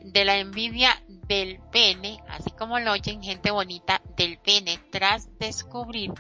de 0.04 0.26
la 0.26 0.38
envidia 0.38 1.02
del 1.08 1.60
pene, 1.72 2.22
así 2.28 2.52
como 2.52 2.80
lo 2.80 2.92
oyen 2.92 3.22
gente 3.22 3.52
bonita, 3.52 4.02
del 4.18 4.38
pene, 4.40 4.80
tras 4.92 5.28
descubrir 5.40 6.14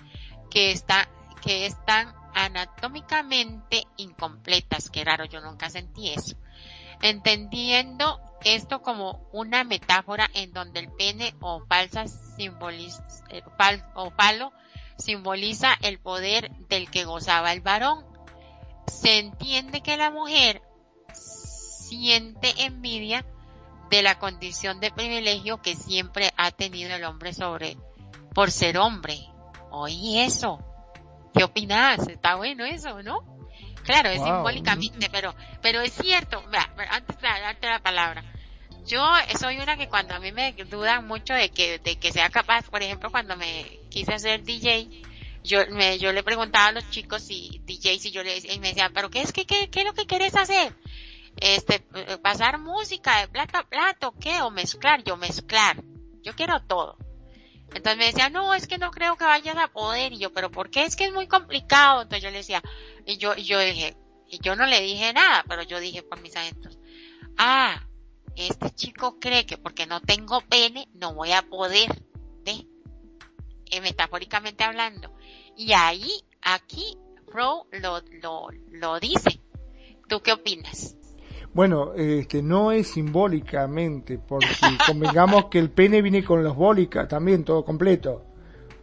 que, 0.49 0.71
está, 0.71 1.09
que 1.41 1.65
están 1.65 2.13
anatómicamente 2.33 3.83
incompletas. 3.97 4.89
Qué 4.89 5.03
raro, 5.03 5.25
yo 5.25 5.41
nunca 5.41 5.69
sentí 5.69 6.09
eso. 6.09 6.35
Entendiendo 7.01 8.19
esto 8.43 8.81
como 8.81 9.27
una 9.31 9.63
metáfora 9.63 10.29
en 10.33 10.53
donde 10.53 10.79
el 10.79 10.91
pene 10.91 11.35
o 11.41 11.65
falsa 11.65 12.07
simboliza, 12.07 13.03
eh, 13.29 13.41
o 13.95 14.11
palo 14.11 14.53
simboliza 14.97 15.73
el 15.81 15.99
poder 15.99 16.51
del 16.69 16.89
que 16.89 17.05
gozaba 17.05 17.51
el 17.51 17.61
varón. 17.61 18.05
Se 18.87 19.19
entiende 19.19 19.81
que 19.81 19.97
la 19.97 20.11
mujer 20.11 20.61
siente 21.13 22.53
envidia 22.65 23.25
de 23.89 24.01
la 24.01 24.17
condición 24.17 24.79
de 24.79 24.91
privilegio 24.91 25.61
que 25.61 25.75
siempre 25.75 26.31
ha 26.37 26.51
tenido 26.51 26.95
el 26.95 27.03
hombre 27.03 27.33
sobre 27.33 27.77
por 28.33 28.49
ser 28.49 28.77
hombre 28.77 29.33
oí 29.73 30.19
eso. 30.19 30.59
¿Qué 31.33 31.43
opinas? 31.43 32.07
Está 32.07 32.35
bueno 32.35 32.63
eso, 32.63 33.01
¿no? 33.01 33.21
Claro, 33.83 34.09
es 34.09 34.21
simbólicamente, 34.23 35.09
pero, 35.11 35.35
pero 35.61 35.81
es 35.81 35.93
cierto. 35.93 36.41
Antes 36.89 37.17
de 37.17 37.27
darte 37.27 37.67
la 37.67 37.79
palabra, 37.79 38.23
yo 38.85 39.03
soy 39.39 39.59
una 39.59 39.75
que 39.75 39.89
cuando 39.89 40.13
a 40.13 40.19
mí 40.19 40.31
me 40.31 40.53
dudan 40.53 41.07
mucho 41.07 41.33
de 41.33 41.49
que, 41.49 41.79
de 41.79 41.97
que 41.97 42.11
sea 42.11 42.29
capaz, 42.29 42.69
por 42.69 42.81
ejemplo, 42.81 43.11
cuando 43.11 43.35
me 43.35 43.79
quise 43.89 44.13
hacer 44.13 44.43
DJ, 44.43 44.87
yo 45.43 45.59
me, 45.71 45.99
yo 45.99 46.11
le 46.13 46.23
preguntaba 46.23 46.67
a 46.67 46.71
los 46.71 46.89
chicos 46.89 47.21
si 47.21 47.61
DJ, 47.65 47.99
si 47.99 48.11
yo 48.11 48.23
le 48.23 48.37
y 48.37 48.59
me 48.59 48.69
decían, 48.69 48.91
pero 48.93 49.09
qué 49.09 49.21
es 49.21 49.33
que, 49.33 49.45
qué, 49.45 49.69
qué 49.69 49.81
es 49.81 49.85
lo 49.85 49.93
que 49.93 50.05
quieres 50.05 50.35
hacer? 50.35 50.75
Este, 51.37 51.85
eh, 51.95 52.17
pasar 52.21 52.59
música 52.59 53.19
de 53.19 53.27
plato 53.27 53.57
a 53.57 53.63
plato, 53.63 54.13
¿qué? 54.19 54.41
O 54.41 54.51
mezclar, 54.51 55.03
yo 55.03 55.17
mezclar. 55.17 55.83
Yo 56.21 56.33
quiero 56.35 56.61
todo. 56.61 56.97
Entonces 57.73 57.97
me 57.97 58.05
decía, 58.05 58.29
no, 58.29 58.53
es 58.53 58.67
que 58.67 58.77
no 58.77 58.91
creo 58.91 59.17
que 59.17 59.25
vayas 59.25 59.57
a 59.57 59.67
poder. 59.67 60.13
Y 60.13 60.19
yo, 60.19 60.31
pero 60.31 60.51
¿por 60.51 60.69
qué? 60.69 60.83
Es 60.83 60.95
que 60.95 61.05
es 61.05 61.13
muy 61.13 61.27
complicado. 61.27 62.03
Entonces 62.03 62.23
yo 62.23 62.29
le 62.29 62.37
decía, 62.37 62.61
y 63.05 63.17
yo, 63.17 63.35
y 63.35 63.43
yo 63.43 63.59
dije, 63.59 63.97
y 64.29 64.39
yo 64.39 64.55
no 64.55 64.65
le 64.65 64.81
dije 64.81 65.11
nada, 65.13 65.43
pero 65.47 65.63
yo 65.63 65.79
dije 65.79 66.03
por 66.03 66.21
mis 66.21 66.35
adentros, 66.35 66.79
ah, 67.37 67.87
este 68.35 68.71
chico 68.71 69.19
cree 69.19 69.45
que 69.45 69.57
porque 69.57 69.85
no 69.85 70.01
tengo 70.01 70.41
pene 70.41 70.87
no 70.93 71.13
voy 71.13 71.31
a 71.31 71.43
poder, 71.43 72.03
¿ve? 72.43 72.67
Eh, 73.69 73.81
metafóricamente 73.81 74.63
hablando. 74.63 75.12
Y 75.55 75.73
ahí, 75.73 76.09
aquí, 76.41 76.97
Pro 77.31 77.67
lo, 77.71 78.01
lo, 78.21 78.47
lo 78.71 78.99
dice. 78.99 79.39
¿Tú 80.07 80.21
qué 80.21 80.33
opinas? 80.33 80.95
Bueno, 81.53 81.93
este, 81.93 82.41
no 82.41 82.71
es 82.71 82.87
simbólicamente, 82.87 84.17
porque 84.17 84.47
convengamos 84.87 85.45
que 85.45 85.59
el 85.59 85.69
pene 85.69 86.01
viene 86.01 86.23
con 86.23 86.43
los 86.43 86.55
bólicas 86.55 87.07
también, 87.07 87.43
todo 87.43 87.63
completo. 87.63 88.25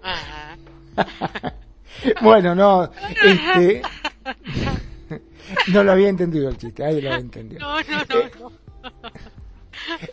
bueno, 2.22 2.54
no, 2.54 2.90
este, 3.22 3.82
no 5.68 5.84
lo 5.84 5.92
había 5.92 6.08
entendido 6.08 6.48
el 6.48 6.56
chiste, 6.56 6.84
ahí 6.84 7.00
lo 7.00 7.10
había 7.10 7.20
entendido. 7.20 7.60
No, 7.60 7.80
no, 7.80 8.04
no. 8.40 8.52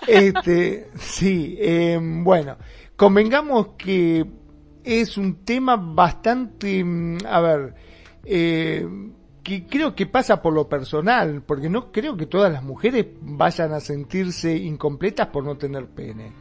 Este, 0.07 0.89
sí, 0.99 1.57
eh, 1.59 1.99
bueno, 2.01 2.57
convengamos 2.95 3.69
que 3.77 4.25
es 4.87 5.17
un 5.17 5.43
tema 5.43 5.75
bastante, 5.75 6.81
mm, 6.81 7.17
a 7.27 7.41
ver, 7.41 7.75
eh, 8.23 8.87
que 9.43 9.65
creo 9.65 9.93
que 9.93 10.05
pasa 10.05 10.41
por 10.41 10.53
lo 10.53 10.69
personal, 10.69 11.43
porque 11.45 11.69
no 11.69 11.91
creo 11.91 12.15
que 12.15 12.25
todas 12.25 12.51
las 12.51 12.63
mujeres 12.63 13.07
vayan 13.21 13.73
a 13.73 13.81
sentirse 13.81 14.55
incompletas 14.55 15.27
por 15.27 15.43
no 15.43 15.57
tener 15.57 15.87
pene. 15.87 16.31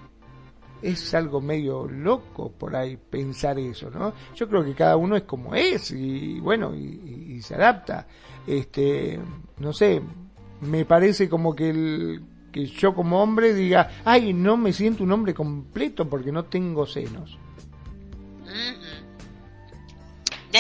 Es 0.80 1.12
algo 1.14 1.40
medio 1.40 1.88
loco 1.88 2.53
por 2.53 2.76
ahí 2.76 2.97
pensar 2.97 3.59
eso, 3.59 3.90
¿no? 3.90 4.12
Yo 4.34 4.49
creo 4.49 4.64
que 4.64 4.74
cada 4.74 4.97
uno 4.97 5.16
es 5.16 5.22
como 5.22 5.55
es 5.55 5.90
y 5.90 6.38
bueno, 6.38 6.74
y, 6.74 7.40
se 7.42 7.55
adapta. 7.55 8.07
Este, 8.47 9.18
no 9.59 9.72
sé, 9.72 10.01
me 10.61 10.84
parece 10.84 11.28
como 11.28 11.55
que 11.55 11.70
el, 11.70 12.22
que 12.53 12.66
yo 12.66 12.94
como 12.94 13.22
hombre 13.22 13.55
diga, 13.55 13.90
ay, 14.05 14.32
no 14.32 14.57
me 14.57 14.72
siento 14.72 15.03
un 15.03 15.12
hombre 15.12 15.34
completo 15.34 16.09
porque 16.09 16.32
no 16.32 16.44
tengo 16.44 16.86
senos. 16.86 17.38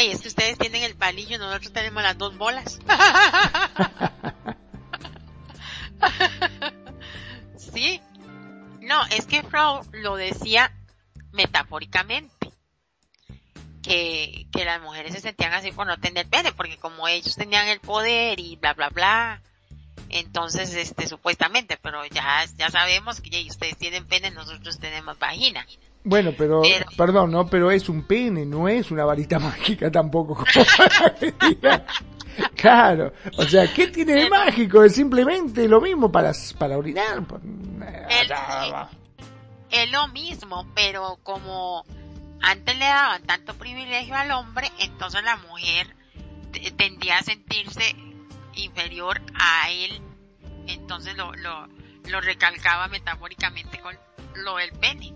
Y 0.02 0.10
es 0.10 0.20
que 0.20 0.28
ustedes 0.28 0.58
tienen 0.58 0.82
el 0.82 0.94
palillo, 0.94 1.38
nosotros 1.38 1.72
tenemos 1.72 2.02
las 2.02 2.18
dos 2.18 2.36
bolas. 2.36 2.78
sí. 7.56 8.00
No, 8.80 9.04
es 9.06 9.26
que 9.26 9.42
Freud 9.42 9.86
lo 9.92 10.16
decía 10.16 10.72
metafóricamente. 11.32 12.34
Que, 13.82 14.48
que 14.50 14.64
las 14.64 14.82
mujeres 14.82 15.12
se 15.12 15.20
sentían 15.20 15.52
así 15.52 15.70
por 15.70 15.86
no 15.86 15.96
tener 15.98 16.26
pene, 16.26 16.52
porque 16.52 16.76
como 16.76 17.06
ellos 17.06 17.36
tenían 17.36 17.68
el 17.68 17.78
poder 17.78 18.40
y 18.40 18.56
bla 18.56 18.74
bla 18.74 18.88
bla, 18.88 19.40
entonces 20.08 20.74
este 20.74 21.06
supuestamente, 21.06 21.78
pero 21.80 22.04
ya, 22.06 22.44
ya 22.56 22.68
sabemos 22.68 23.20
que 23.20 23.46
ustedes 23.48 23.78
tienen 23.78 24.04
pene, 24.04 24.32
nosotros 24.32 24.80
tenemos 24.80 25.16
vagina. 25.20 25.64
Bueno, 26.08 26.30
pero, 26.38 26.62
perdón, 26.96 27.32
¿no? 27.32 27.48
Pero 27.48 27.72
es 27.72 27.88
un 27.88 28.06
pene, 28.06 28.46
no 28.46 28.68
es 28.68 28.92
una 28.92 29.04
varita 29.04 29.38
mágica 29.40 29.90
tampoco. 29.90 30.36
claro, 32.54 33.12
o 33.36 33.42
sea, 33.42 33.66
¿qué 33.74 33.88
tiene 33.88 34.14
de 34.14 34.30
mágico? 34.30 34.84
Es 34.84 34.94
simplemente 34.94 35.66
lo 35.66 35.80
mismo 35.80 36.12
para, 36.12 36.30
para 36.58 36.78
orinar. 36.78 37.24
Es 39.68 39.90
lo 39.90 40.06
mismo, 40.08 40.64
pero 40.76 41.18
como 41.24 41.84
antes 42.40 42.78
le 42.78 42.84
daban 42.84 43.24
tanto 43.24 43.54
privilegio 43.54 44.14
al 44.14 44.30
hombre, 44.30 44.70
entonces 44.78 45.24
la 45.24 45.36
mujer 45.38 45.88
tendía 46.76 47.18
a 47.18 47.22
sentirse 47.24 47.96
inferior 48.54 49.20
a 49.34 49.70
él, 49.70 50.00
entonces 50.68 51.16
lo, 51.16 51.34
lo, 51.34 51.66
lo 52.08 52.20
recalcaba 52.20 52.86
metafóricamente 52.86 53.80
con 53.80 53.98
lo 54.36 54.56
del 54.58 54.70
pene. 54.70 55.15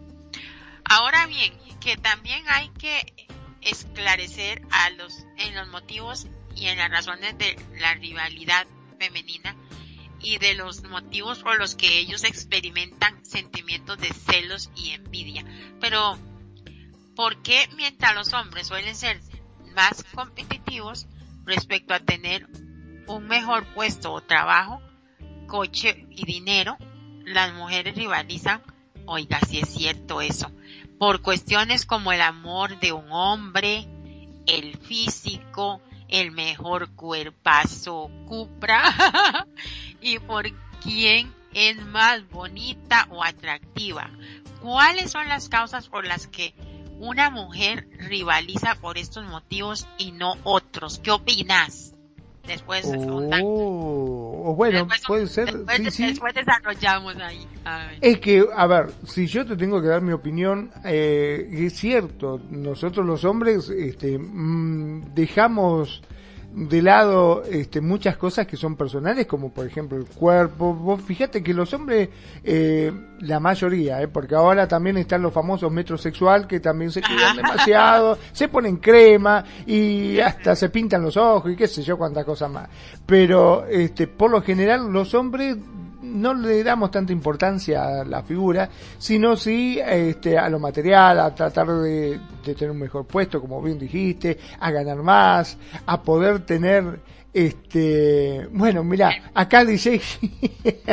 Ahora 0.92 1.26
bien, 1.26 1.52
que 1.78 1.96
también 1.96 2.42
hay 2.48 2.68
que 2.70 3.28
esclarecer 3.60 4.60
a 4.72 4.90
los, 4.90 5.24
en 5.38 5.54
los 5.54 5.68
motivos 5.68 6.26
y 6.56 6.66
en 6.66 6.78
las 6.78 6.90
razones 6.90 7.38
de 7.38 7.54
la 7.78 7.94
rivalidad 7.94 8.66
femenina 8.98 9.54
y 10.18 10.38
de 10.38 10.54
los 10.54 10.82
motivos 10.82 11.44
por 11.44 11.60
los 11.60 11.76
que 11.76 12.00
ellos 12.00 12.24
experimentan 12.24 13.24
sentimientos 13.24 13.98
de 13.98 14.12
celos 14.12 14.72
y 14.74 14.90
envidia. 14.90 15.44
Pero, 15.80 16.18
¿por 17.14 17.40
qué 17.40 17.68
mientras 17.76 18.16
los 18.16 18.32
hombres 18.32 18.66
suelen 18.66 18.96
ser 18.96 19.20
más 19.76 20.02
competitivos 20.12 21.06
respecto 21.44 21.94
a 21.94 22.00
tener 22.00 22.48
un 23.06 23.28
mejor 23.28 23.64
puesto 23.74 24.12
o 24.12 24.22
trabajo, 24.22 24.82
coche 25.46 26.08
y 26.10 26.26
dinero, 26.26 26.76
las 27.24 27.54
mujeres 27.54 27.94
rivalizan? 27.94 28.60
Oiga, 29.06 29.38
si 29.40 29.60
es 29.60 29.68
cierto 29.72 30.20
eso 30.20 30.50
por 31.00 31.22
cuestiones 31.22 31.86
como 31.86 32.12
el 32.12 32.20
amor 32.20 32.78
de 32.78 32.92
un 32.92 33.10
hombre, 33.10 33.88
el 34.44 34.76
físico, 34.76 35.80
el 36.08 36.30
mejor 36.30 36.90
cuerpazo 36.94 38.10
cupra 38.28 38.82
y 40.02 40.18
por 40.18 40.52
quién 40.82 41.34
es 41.54 41.82
más 41.86 42.28
bonita 42.28 43.06
o 43.08 43.24
atractiva. 43.24 44.10
¿Cuáles 44.60 45.10
son 45.10 45.26
las 45.26 45.48
causas 45.48 45.88
por 45.88 46.06
las 46.06 46.26
que 46.26 46.52
una 46.98 47.30
mujer 47.30 47.88
rivaliza 47.92 48.74
por 48.74 48.98
estos 48.98 49.24
motivos 49.24 49.86
y 49.96 50.12
no 50.12 50.36
otros? 50.44 50.98
¿Qué 50.98 51.12
opinas? 51.12 51.94
Después, 52.46 52.90
oh, 53.42 54.54
bueno, 54.56 54.88
puede 55.06 55.26
ser. 55.26 55.52
Después, 55.52 56.34
desarrollamos 56.34 57.16
ahí. 57.16 57.46
Es 58.00 58.18
que, 58.18 58.44
a 58.56 58.66
ver, 58.66 58.90
si 59.04 59.26
yo 59.26 59.46
te 59.46 59.56
tengo 59.56 59.80
que 59.80 59.88
dar 59.88 60.02
mi 60.02 60.12
opinión, 60.12 60.70
eh, 60.84 61.48
es 61.52 61.74
cierto, 61.74 62.40
nosotros 62.50 63.06
los 63.06 63.24
hombres 63.24 63.68
este, 63.68 64.18
mm, 64.18 65.14
dejamos 65.14 66.02
de 66.52 66.82
lado 66.82 67.44
este, 67.44 67.80
muchas 67.80 68.16
cosas 68.16 68.46
que 68.46 68.56
son 68.56 68.76
personales, 68.76 69.26
como 69.26 69.52
por 69.52 69.66
ejemplo 69.66 69.96
el 69.96 70.06
cuerpo. 70.06 70.74
Vos 70.74 71.00
fíjate 71.02 71.42
que 71.42 71.54
los 71.54 71.72
hombres, 71.72 72.08
eh, 72.42 72.92
la 73.20 73.38
mayoría, 73.38 74.02
eh, 74.02 74.08
porque 74.08 74.34
ahora 74.34 74.66
también 74.66 74.96
están 74.96 75.22
los 75.22 75.32
famosos 75.32 75.70
metrosexual 75.70 76.46
que 76.46 76.58
también 76.58 76.90
se 76.90 77.02
cuidan 77.02 77.36
demasiado, 77.36 78.18
se 78.32 78.48
ponen 78.48 78.78
crema 78.78 79.44
y 79.66 80.18
hasta 80.18 80.56
se 80.56 80.70
pintan 80.70 81.02
los 81.02 81.16
ojos 81.16 81.52
y 81.52 81.56
qué 81.56 81.68
sé 81.68 81.82
yo 81.82 81.96
cuántas 81.96 82.24
cosas 82.24 82.50
más. 82.50 82.68
Pero 83.06 83.66
este, 83.66 84.08
por 84.08 84.30
lo 84.30 84.42
general 84.42 84.92
los 84.92 85.14
hombres 85.14 85.56
no 86.02 86.34
le 86.34 86.62
damos 86.62 86.90
tanta 86.90 87.12
importancia 87.12 88.00
a 88.00 88.04
la 88.04 88.22
figura, 88.22 88.68
sino 88.98 89.36
sí 89.36 89.78
este, 89.84 90.38
a 90.38 90.48
lo 90.48 90.58
material, 90.58 91.20
a 91.20 91.34
tratar 91.34 91.68
de, 91.68 92.20
tener 92.42 92.70
un 92.70 92.78
mejor 92.78 93.06
puesto, 93.06 93.40
como 93.40 93.60
bien 93.62 93.78
dijiste, 93.78 94.38
a 94.58 94.70
ganar 94.70 94.98
más, 94.98 95.56
a 95.86 96.02
poder 96.02 96.40
tener 96.40 97.00
este, 97.32 98.48
bueno, 98.50 98.82
mira, 98.82 99.30
acá 99.34 99.64
dice, 99.64 100.00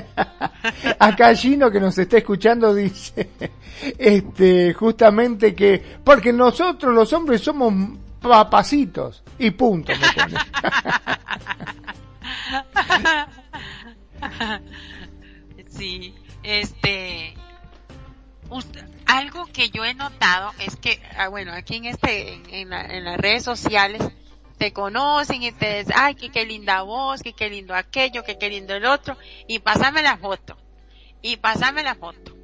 acá 1.00 1.34
Gino 1.36 1.72
que 1.72 1.80
nos 1.80 1.98
está 1.98 2.18
escuchando 2.18 2.76
dice, 2.76 3.32
este, 3.98 4.74
justamente 4.74 5.56
que, 5.56 5.82
porque 6.04 6.32
nosotros 6.32 6.94
los 6.94 7.12
hombres 7.14 7.42
somos 7.42 7.74
papacitos, 8.22 9.24
y 9.40 9.52
punto, 9.52 9.94
me 9.94 10.08
pone. 10.24 10.38
Sí, 15.78 16.14
este, 16.44 17.36
algo 19.06 19.46
que 19.48 19.70
yo 19.70 19.86
he 19.86 19.94
notado 19.94 20.52
es 20.60 20.76
que, 20.76 21.00
ah, 21.18 21.28
bueno, 21.28 21.54
aquí 21.54 21.76
en 21.76 21.86
este, 21.86 22.42
en, 22.50 22.70
las 22.70 23.18
redes 23.18 23.44
sociales, 23.44 24.02
te 24.58 24.74
conocen 24.74 25.44
y 25.44 25.52
te 25.52 25.80
dicen, 25.80 25.94
ay, 25.96 26.16
que 26.16 26.30
qué 26.30 26.46
linda 26.46 26.82
voz, 26.82 27.22
que 27.22 27.34
qué 27.34 27.50
lindo 27.50 27.76
aquello, 27.76 28.24
que 28.24 28.40
qué 28.40 28.50
lindo 28.50 28.74
el 28.74 28.86
otro, 28.86 29.18
y 29.48 29.60
pásame 29.60 30.02
la 30.02 30.18
foto, 30.18 30.58
y 31.22 31.38
pásame 31.38 31.84
la 31.84 31.96
foto. 31.96 32.36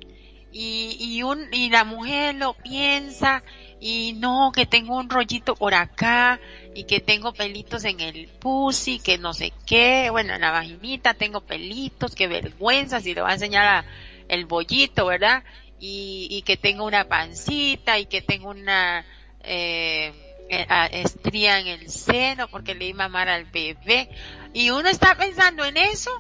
Y, 0.51 0.97
y 0.99 1.23
un, 1.23 1.47
y 1.51 1.71
la 1.71 1.84
mujer 1.84 2.36
lo 2.36 2.53
piensa, 2.53 3.43
y 3.79 4.13
no, 4.13 4.51
que 4.53 4.67
tengo 4.67 4.95
un 4.95 5.09
rollito 5.09 5.55
por 5.55 5.73
acá, 5.73 6.39
y 6.76 6.86
que 6.86 6.99
tengo 6.99 7.34
pelitos 7.34 7.86
en 7.86 7.99
el 7.99 8.28
pussy, 8.28 8.99
que 8.99 9.17
no 9.17 9.34
sé 9.34 9.53
qué, 9.65 10.09
bueno, 10.09 10.34
en 10.34 10.41
la 10.41 10.51
vaginita 10.51 11.13
tengo 11.13 11.41
pelitos, 11.41 12.15
qué 12.15 12.28
vergüenza, 12.28 13.01
si 13.01 13.13
le 13.13 13.21
va 13.21 13.30
a 13.30 13.34
enseñar 13.34 13.67
a 13.67 13.86
el 14.28 14.45
bollito, 14.45 15.05
¿verdad? 15.05 15.43
Y, 15.80 16.28
y 16.32 16.41
que 16.43 16.57
tengo 16.57 16.86
una 16.86 17.07
pancita 17.07 17.99
y 17.99 18.05
que 18.05 18.21
tengo 18.21 18.49
una 18.49 19.05
eh, 19.43 20.13
eh 20.49 20.67
estría 20.91 21.59
en 21.59 21.67
el 21.67 21.89
seno 21.89 22.47
porque 22.47 22.76
le 22.76 22.86
di 22.86 22.93
mamar 22.93 23.30
al 23.30 23.45
bebé. 23.45 24.09
Y 24.53 24.69
uno 24.69 24.89
está 24.89 25.15
pensando 25.15 25.65
en 25.65 25.78
eso 25.78 26.11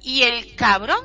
y 0.00 0.22
el 0.22 0.54
cabrón, 0.54 1.04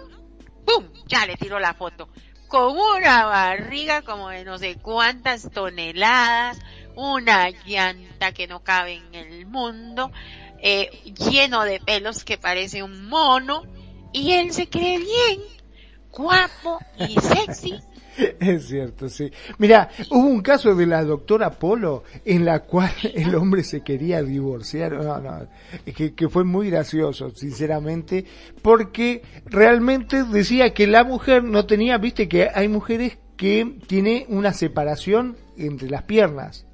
¡pum! 0.65 0.87
Ya 1.07 1.25
le 1.25 1.35
tiró 1.35 1.59
la 1.59 1.73
foto. 1.73 2.09
Con 2.47 2.77
una 2.77 3.25
barriga 3.25 4.03
como 4.03 4.29
de 4.29 4.45
no 4.45 4.59
sé 4.59 4.75
cuántas 4.75 5.49
toneladas, 5.51 6.59
una 6.95 7.49
llanta 7.65 8.31
que 8.31 8.47
no 8.47 8.63
cabe 8.63 8.95
en 8.95 9.15
el 9.15 9.45
mundo, 9.45 10.11
eh, 10.61 10.89
lleno 11.29 11.63
de 11.63 11.79
pelos 11.79 12.23
que 12.23 12.37
parece 12.37 12.83
un 12.83 13.07
mono, 13.07 13.63
y 14.11 14.33
él 14.33 14.53
se 14.53 14.69
cree 14.69 14.99
bien, 14.99 15.41
guapo 16.11 16.79
y 16.97 17.19
sexy. 17.21 17.79
Es 18.39 18.67
cierto, 18.67 19.09
sí. 19.09 19.31
Mira, 19.57 19.89
hubo 20.11 20.27
un 20.27 20.41
caso 20.41 20.75
de 20.75 20.85
la 20.85 21.03
doctora 21.03 21.49
Polo 21.49 22.03
en 22.23 22.45
la 22.45 22.59
cual 22.59 22.91
el 23.13 23.33
hombre 23.35 23.63
se 23.63 23.81
quería 23.81 24.21
divorciar. 24.21 24.93
No, 25.03 25.19
no, 25.19 25.47
que, 25.95 26.13
que 26.13 26.29
fue 26.29 26.43
muy 26.43 26.69
gracioso, 26.69 27.31
sinceramente, 27.31 28.25
porque 28.61 29.23
realmente 29.45 30.23
decía 30.23 30.73
que 30.73 30.87
la 30.87 31.03
mujer 31.03 31.43
no 31.43 31.65
tenía, 31.65 31.97
viste 31.97 32.27
que 32.27 32.49
hay 32.53 32.67
mujeres 32.67 33.17
que 33.35 33.77
tiene 33.87 34.25
una 34.29 34.53
separación 34.53 35.35
entre 35.57 35.89
las 35.89 36.03
piernas. 36.03 36.67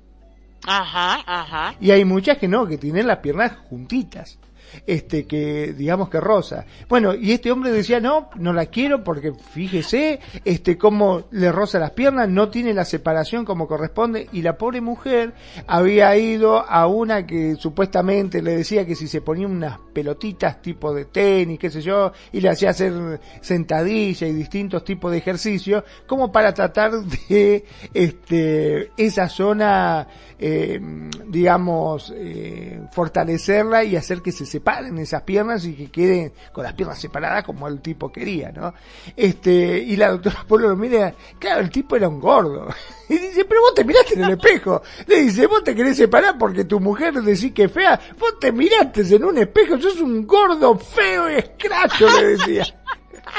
Ajá, 0.66 1.24
ajá. 1.26 1.76
Y 1.80 1.92
hay 1.92 2.06
muchas 2.06 2.38
que 2.38 2.48
no, 2.48 2.68
que 2.68 2.78
tienen 2.78 3.08
las 3.08 3.20
piernas 3.20 3.54
juntitas 3.70 4.38
este 4.86 5.26
que 5.26 5.74
digamos 5.74 6.10
que 6.10 6.20
rosa. 6.20 6.66
Bueno, 6.88 7.14
y 7.14 7.32
este 7.32 7.52
hombre 7.52 7.72
decía, 7.72 8.00
"No, 8.00 8.30
no 8.36 8.54
la 8.54 8.68
quiero 8.68 9.04
porque 9.04 9.34
fíjese 9.34 10.20
este 10.46 10.78
cómo 10.78 11.24
le 11.32 11.52
roza 11.52 11.80
las 11.80 11.92
piernas, 11.92 12.30
no 12.30 12.50
tiene 12.50 12.74
la 12.74 12.86
separación 12.86 13.46
como 13.46 13.68
corresponde" 13.68 14.28
y 14.32 14.42
la 14.42 14.58
pobre 14.58 14.82
mujer 14.82 15.34
había 15.68 16.16
ido 16.18 16.60
a 16.60 16.88
una 16.88 17.26
que 17.26 17.56
supuestamente 17.56 18.42
le 18.42 18.58
decía 18.58 18.86
que 18.86 18.96
si 18.96 19.08
se 19.08 19.22
ponía 19.22 19.48
unas 19.48 19.80
pelotitas 19.94 20.62
tipo 20.62 20.94
de 20.94 21.06
tenis, 21.06 21.60
qué 21.60 21.70
sé 21.70 21.82
yo, 21.82 22.12
y 22.32 22.42
le 22.42 22.50
hacía 22.50 22.70
hacer 22.70 23.20
sentadilla 23.42 24.28
y 24.28 24.34
distintos 24.34 24.84
tipos 24.84 25.12
de 25.12 25.18
ejercicios 25.18 25.84
como 26.08 26.32
para 26.32 26.54
tratar 26.54 26.92
de 27.30 27.66
este 27.94 28.92
esa 28.98 29.28
zona 29.30 30.08
eh, 30.38 30.80
digamos 31.28 32.14
eh, 32.16 32.82
fortalecerla 32.92 33.84
y 33.84 33.96
hacer 33.96 34.22
que 34.22 34.32
se 34.32 34.46
separen 34.60 34.98
esas 34.98 35.24
piernas 35.24 35.66
y 35.66 35.74
que 35.74 35.90
queden 35.90 36.34
con 36.52 36.64
las 36.64 36.74
piernas 36.74 37.00
separadas 37.00 37.46
como 37.46 37.68
el 37.68 37.80
tipo 37.82 38.12
quería, 38.12 38.52
¿no? 38.52 38.74
Este, 39.16 39.80
y 39.80 39.96
la 39.96 40.12
doctora 40.12 40.46
Polo 40.48 40.70
lo 40.70 40.76
mira, 40.76 41.14
claro, 41.40 41.62
el 41.62 41.70
tipo 41.70 41.96
era 41.96 42.10
un 42.10 42.20
gordo. 42.20 42.68
Y 43.10 43.18
dice, 43.18 43.44
pero 43.44 43.62
vos 43.62 43.74
te 43.74 43.84
miraste 43.84 44.14
en 44.14 44.24
el 44.24 44.32
espejo. 44.34 44.84
Le 45.08 45.24
dice, 45.24 45.48
vos 45.48 45.64
te 45.64 45.74
querés 45.74 45.98
separar 45.98 46.38
porque 46.38 46.66
tu 46.66 46.80
mujer 46.80 47.16
decís 47.16 47.54
que 47.54 47.64
es 47.64 47.72
fea. 47.72 48.00
Vos 48.20 48.40
te 48.40 48.52
miraste 48.52 49.02
en 49.02 49.24
un 49.26 49.36
espejo, 49.40 49.82
sos 49.82 50.00
un 50.00 50.28
gordo 50.28 50.78
feo 50.78 51.28
y 51.28 51.38
escracho, 51.38 52.08
le 52.08 52.38
decía. 52.38 52.79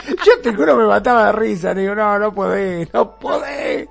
Yo 0.26 0.40
te 0.42 0.55
juro 0.55 0.76
me 0.76 0.86
mataba 0.86 1.26
de 1.26 1.32
risa, 1.32 1.74
digo, 1.74 1.94
no, 1.94 2.18
no 2.18 2.34
podés, 2.34 2.92
no 2.92 3.18
podés. 3.18 3.88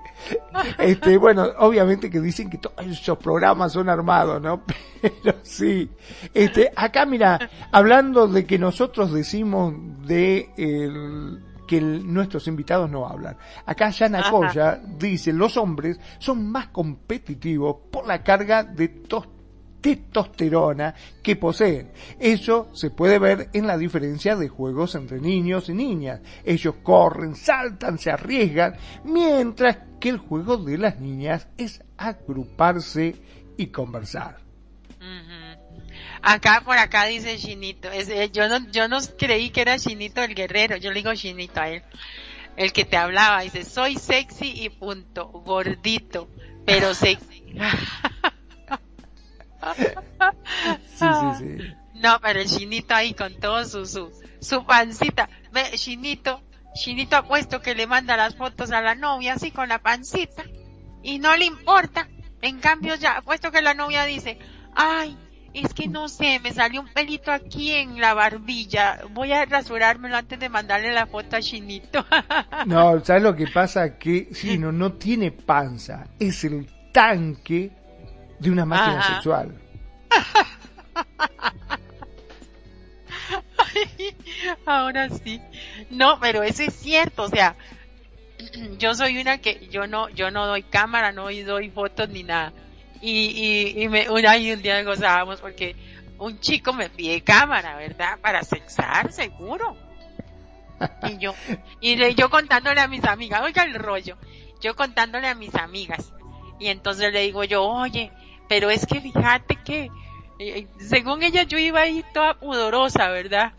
Este, 0.77 1.17
bueno, 1.17 1.47
obviamente 1.59 2.09
que 2.09 2.19
dicen 2.19 2.49
que 2.49 2.57
todos 2.57 2.85
esos 2.85 3.17
programas 3.17 3.73
son 3.73 3.89
armados, 3.89 4.41
¿no? 4.41 4.63
Pero 5.01 5.37
sí. 5.43 5.89
Este, 6.33 6.71
acá 6.75 7.05
mira, 7.05 7.49
hablando 7.71 8.27
de 8.27 8.45
que 8.45 8.59
nosotros 8.59 9.13
decimos 9.13 9.73
de 10.05 10.49
el, 10.57 11.39
que 11.69 11.79
nuestros 11.79 12.47
invitados 12.47 12.89
no 12.89 13.07
hablan. 13.07 13.37
Acá 13.65 13.91
Yana 13.91 14.29
Koya 14.29 14.81
dice, 14.97 15.31
los 15.31 15.55
hombres 15.55 15.99
son 16.17 16.51
más 16.51 16.69
competitivos 16.69 17.77
por 17.91 18.07
la 18.07 18.23
carga 18.23 18.63
de 18.63 18.87
tos 18.87 19.27
testosterona 19.81 20.93
que 21.21 21.35
poseen. 21.35 21.91
Eso 22.19 22.69
se 22.73 22.89
puede 22.89 23.19
ver 23.19 23.49
en 23.53 23.67
la 23.67 23.77
diferencia 23.77 24.35
de 24.35 24.47
juegos 24.47 24.95
entre 24.95 25.19
niños 25.19 25.69
y 25.69 25.73
niñas. 25.73 26.21
Ellos 26.43 26.75
corren, 26.83 27.35
saltan, 27.35 27.97
se 27.97 28.11
arriesgan, 28.11 28.75
mientras 29.03 29.77
que 29.99 30.09
el 30.09 30.17
juego 30.17 30.57
de 30.57 30.77
las 30.77 30.99
niñas 30.99 31.47
es 31.57 31.83
agruparse 31.97 33.15
y 33.57 33.67
conversar. 33.67 34.37
Acá 36.21 36.61
por 36.65 36.77
acá 36.77 37.05
dice 37.05 37.37
Chinito, 37.37 37.89
eh, 37.91 38.29
yo 38.31 38.49
no 38.49 38.69
yo 38.71 38.87
no 38.87 38.99
creí 39.17 39.51
que 39.51 39.61
era 39.61 39.79
Chinito 39.79 40.21
el 40.21 40.35
guerrero, 40.35 40.75
yo 40.75 40.89
le 40.89 40.95
digo 40.95 41.13
Chinito 41.15 41.61
a 41.61 41.69
él. 41.69 41.83
El 42.57 42.73
que 42.73 42.83
te 42.83 42.97
hablaba 42.97 43.41
dice, 43.41 43.63
"Soy 43.63 43.95
sexy 43.95 44.65
y 44.65 44.69
punto, 44.69 45.27
gordito, 45.27 46.29
pero 46.65 46.93
sexy." 46.93 47.43
sí, 49.77 51.05
sí, 51.05 51.07
sí. 51.37 51.73
No, 51.95 52.19
pero 52.21 52.39
el 52.39 52.47
chinito 52.47 52.95
ahí 52.95 53.13
con 53.13 53.33
todo 53.39 53.65
su, 53.65 53.85
su, 53.85 54.11
su 54.39 54.65
pancita. 54.65 55.29
Ve, 55.51 55.63
chinito, 55.75 56.41
chinito 56.73 57.17
ha 57.17 57.27
puesto 57.27 57.61
que 57.61 57.75
le 57.75 57.87
manda 57.87 58.15
las 58.15 58.35
fotos 58.35 58.71
a 58.71 58.81
la 58.81 58.95
novia 58.95 59.33
así 59.33 59.51
con 59.51 59.69
la 59.69 59.79
pancita. 59.79 60.43
Y 61.03 61.19
no 61.19 61.35
le 61.35 61.45
importa. 61.45 62.07
En 62.41 62.59
cambio 62.59 62.95
ya, 62.95 63.17
ha 63.17 63.21
puesto 63.21 63.51
que 63.51 63.61
la 63.61 63.73
novia 63.73 64.05
dice, 64.05 64.39
ay, 64.75 65.17
es 65.53 65.73
que 65.73 65.87
no 65.87 66.07
sé, 66.07 66.39
me 66.39 66.53
salió 66.53 66.81
un 66.81 66.87
pelito 66.87 67.31
aquí 67.31 67.71
en 67.71 67.99
la 67.99 68.13
barbilla. 68.13 68.99
Voy 69.11 69.31
a 69.33 69.45
rasurármelo 69.45 70.15
antes 70.15 70.39
de 70.39 70.47
mandarle 70.47 70.93
la 70.93 71.07
foto 71.07 71.35
a 71.35 71.41
Chinito. 71.41 72.05
no, 72.65 73.03
¿sabes 73.03 73.23
lo 73.23 73.35
que 73.35 73.47
pasa? 73.47 73.97
Que 73.97 74.29
si 74.31 74.57
no, 74.57 74.71
no 74.71 74.93
tiene 74.93 75.31
panza. 75.31 76.07
Es 76.19 76.43
el 76.43 76.67
tanque 76.91 77.71
de 78.39 78.51
una 78.51 78.65
máquina 78.65 79.03
sexual. 79.03 79.53
Ahora 84.65 85.09
sí. 85.09 85.41
No, 85.89 86.19
pero 86.19 86.43
eso 86.43 86.63
es 86.63 86.73
cierto, 86.73 87.23
o 87.23 87.29
sea, 87.29 87.55
yo 88.77 88.93
soy 88.95 89.19
una 89.19 89.39
que 89.39 89.67
yo 89.69 89.87
no 89.87 90.09
yo 90.09 90.31
no 90.31 90.47
doy 90.47 90.63
cámara, 90.63 91.11
no 91.11 91.25
doy 91.25 91.69
fotos 91.69 92.09
ni 92.09 92.23
nada. 92.23 92.53
Y 93.01 93.11
y, 93.11 93.83
y 93.83 93.89
me 93.89 94.09
una 94.09 94.37
y 94.37 94.51
un 94.51 94.61
día 94.61 94.81
gozábamos 94.83 95.41
porque 95.41 95.75
un 96.17 96.39
chico 96.39 96.73
me 96.73 96.89
pide 96.89 97.21
cámara, 97.21 97.75
¿verdad? 97.77 98.19
Para 98.21 98.43
sexar, 98.43 99.11
seguro. 99.11 99.75
Y 101.07 101.17
yo, 101.17 101.33
y 101.81 102.15
yo 102.15 102.29
contándole 102.29 102.81
a 102.81 102.87
mis 102.87 103.03
amigas, 103.03 103.41
oiga 103.41 103.63
el 103.63 103.75
rollo, 103.75 104.17
yo 104.61 104.75
contándole 104.75 105.27
a 105.27 105.35
mis 105.35 105.55
amigas. 105.55 106.13
Y 106.59 106.67
entonces 106.67 107.13
le 107.13 107.21
digo 107.21 107.45
yo, 107.45 107.63
oye, 107.63 108.11
pero 108.49 108.69
es 108.69 108.85
que 108.85 108.99
fíjate 108.99 109.57
que, 109.63 109.89
eh, 110.39 110.67
según 110.79 111.23
ella 111.23 111.43
yo 111.43 111.57
iba 111.57 111.79
ahí 111.81 112.03
toda 112.13 112.33
pudorosa, 112.33 113.07
¿verdad? 113.09 113.53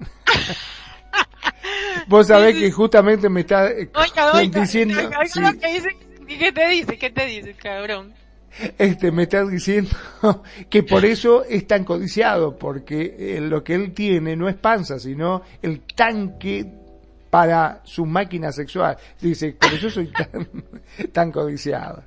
Vos 2.08 2.26
sabés 2.26 2.56
que 2.56 2.70
justamente 2.70 3.30
me 3.30 3.40
está 3.40 3.70
eh, 3.70 3.88
diciendo... 4.52 4.94
¿Qué 6.26 6.52
te 6.52 6.68
dice? 6.68 6.98
¿Qué 6.98 7.10
te 7.10 7.24
dice, 7.24 7.54
cabrón? 7.54 8.12
Este, 8.76 9.12
me 9.12 9.24
está 9.24 9.44
diciendo 9.46 9.90
que 10.70 10.82
por 10.82 11.04
eso 11.04 11.44
es 11.44 11.66
tan 11.66 11.84
codiciado, 11.84 12.56
porque 12.56 13.14
eh, 13.18 13.40
lo 13.40 13.62
que 13.62 13.74
él 13.74 13.94
tiene 13.94 14.36
no 14.36 14.48
es 14.48 14.56
panza, 14.56 14.98
sino 14.98 15.42
el 15.62 15.82
tanque 15.94 16.66
para 17.30 17.80
su 17.84 18.04
máquina 18.04 18.52
sexual. 18.52 18.96
Dice, 19.20 19.52
por 19.52 19.72
eso 19.72 19.90
soy 19.90 20.08
tan, 20.08 20.48
tan 21.12 21.30
codiciado. 21.30 22.02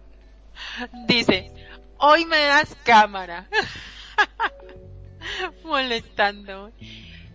Dice, 1.08 1.52
hoy 1.98 2.26
me 2.26 2.40
das 2.40 2.76
cámara. 2.84 3.48
Molestando. 5.64 6.72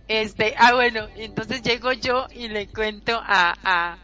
Este, 0.07 0.55
ah 0.57 0.73
bueno, 0.73 1.07
entonces 1.15 1.61
llego 1.61 1.91
yo 1.91 2.27
y 2.33 2.47
le 2.47 2.67
cuento 2.67 3.19
a, 3.21 3.53
a 3.63 3.97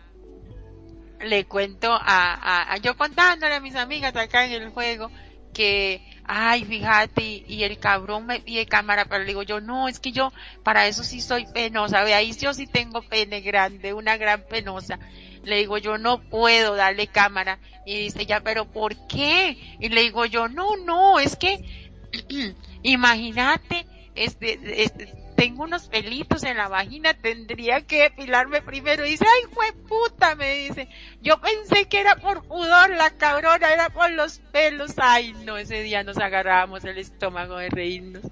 le 1.24 1.46
cuento 1.46 1.94
a, 1.94 2.74
a, 2.74 2.78
yo 2.78 2.98
contándole 2.98 3.56
a 3.56 3.62
mis 3.62 3.76
amigas 3.76 4.16
acá 4.16 4.46
en 4.46 4.52
el 4.62 4.70
juego 4.70 5.10
que, 5.54 6.02
ay, 6.26 6.66
fíjate, 6.66 7.44
y, 7.48 7.64
el 7.64 7.78
cabrón 7.78 8.26
me 8.26 8.40
pide 8.40 8.66
cámara, 8.66 9.06
pero 9.06 9.20
le 9.20 9.28
digo 9.28 9.44
yo, 9.44 9.62
no, 9.62 9.88
es 9.88 10.00
que 10.00 10.12
yo, 10.12 10.34
para 10.64 10.88
eso 10.88 11.04
sí 11.04 11.22
soy 11.22 11.46
penosa, 11.46 12.04
ve, 12.04 12.14
ahí 12.14 12.34
yo 12.34 12.54
sí 12.54 12.66
tengo 12.68 13.02
pene 13.04 13.42
grande, 13.42 13.94
una 13.94 14.18
gran 14.18 14.44
penosa. 14.44 15.00
Le 15.44 15.58
digo 15.58 15.78
yo, 15.78 15.98
no 15.98 16.22
puedo 16.22 16.76
darle 16.76 17.08
cámara. 17.08 17.60
Y 17.86 17.98
dice 17.98 18.26
ya, 18.26 18.42
pero 18.42 18.66
¿por 18.66 18.96
qué? 19.08 19.58
Y 19.80 19.90
le 19.90 20.02
digo 20.02 20.26
yo, 20.26 20.48
no, 20.48 20.78
no, 20.78 21.20
es 21.20 21.36
que, 21.36 21.90
imagínate, 22.84 23.86
este, 24.16 24.60
este, 24.84 25.14
tengo 25.36 25.64
unos 25.64 25.88
pelitos 25.88 26.44
en 26.44 26.58
la 26.58 26.70
vagina, 26.70 27.14
tendría 27.14 27.82
que 27.82 28.04
depilarme 28.04 28.62
primero. 28.62 29.06
Y 29.06 29.12
dice, 29.12 29.26
ay, 29.28 29.52
fue 29.52 29.74
puta, 29.74 30.36
me 30.36 30.54
dice. 30.56 30.88
Yo 31.22 31.42
pensé 31.42 31.86
que 31.90 32.00
era 32.00 32.16
por 32.16 32.48
pudor, 32.48 32.92
la 32.92 33.10
cabrona, 33.12 33.74
era 33.74 33.90
por 33.90 34.10
los 34.12 34.40
pelos. 34.52 34.94
Ay, 34.98 35.34
no, 35.44 35.58
ese 35.58 35.82
día 35.82 36.04
nos 36.04 36.18
agarrábamos 36.18 36.86
el 36.86 36.98
estómago 36.98 37.58
de 37.58 37.70
reírnos. 37.70 38.24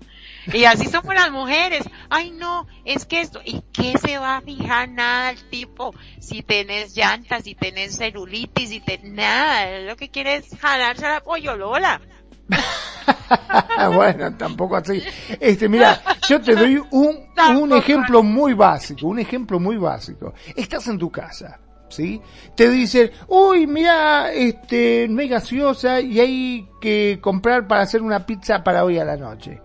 Y 0.54 0.66
así 0.66 0.88
somos 0.88 1.14
las 1.14 1.32
mujeres. 1.32 1.84
Ay, 2.10 2.32
no, 2.32 2.68
es 2.86 3.06
que 3.06 3.22
esto, 3.22 3.42
¿y 3.44 3.62
qué 3.72 3.98
se 3.98 4.18
va 4.18 4.38
a 4.38 4.42
fijar 4.42 4.89
nada 4.89 5.32
el 5.32 5.50
tipo? 5.50 5.94
Si 6.20 6.42
tenés 6.44 6.96
llantas, 6.96 7.44
si 7.44 7.56
tenés 7.56 7.98
celulitis, 7.98 8.70
si 8.70 8.80
tenés 8.80 9.12
nada, 9.12 9.80
lo 9.82 9.96
que 9.96 10.10
quiere 10.10 10.36
es 10.36 10.58
jalarse 10.60 11.06
a 11.06 11.14
la 11.14 11.22
pollolola. 11.22 12.02
bueno, 13.96 14.36
tampoco 14.36 14.76
así. 14.76 15.02
Este, 15.39 15.70
mira, 15.70 16.02
yo 16.28 16.42
te 16.42 16.56
doy 16.56 16.82
un, 16.92 17.20
un 17.58 17.74
ejemplo 17.74 18.24
muy 18.24 18.54
básico, 18.54 19.08
un 19.08 19.20
ejemplo 19.20 19.60
muy 19.60 19.78
básico. 19.78 20.34
Estás 20.56 20.88
en 20.88 20.98
tu 20.98 21.10
casa, 21.10 21.60
¿sí? 21.89 22.22
Te 22.56 22.70
dicen, 22.70 23.12
uy, 23.28 23.68
mira, 23.68 24.32
este, 24.34 25.08
no 25.10 25.22
hay 25.22 25.30
gaseosa 25.30 26.02
y 26.02 26.20
hay 26.20 26.68
que 26.82 27.20
comprar 27.22 27.68
para 27.68 27.84
hacer 27.84 28.02
una 28.02 28.26
pizza 28.26 28.64
para 28.64 28.84
hoy 28.84 28.98
a 28.98 29.06
la 29.06 29.18
noche. 29.18 29.62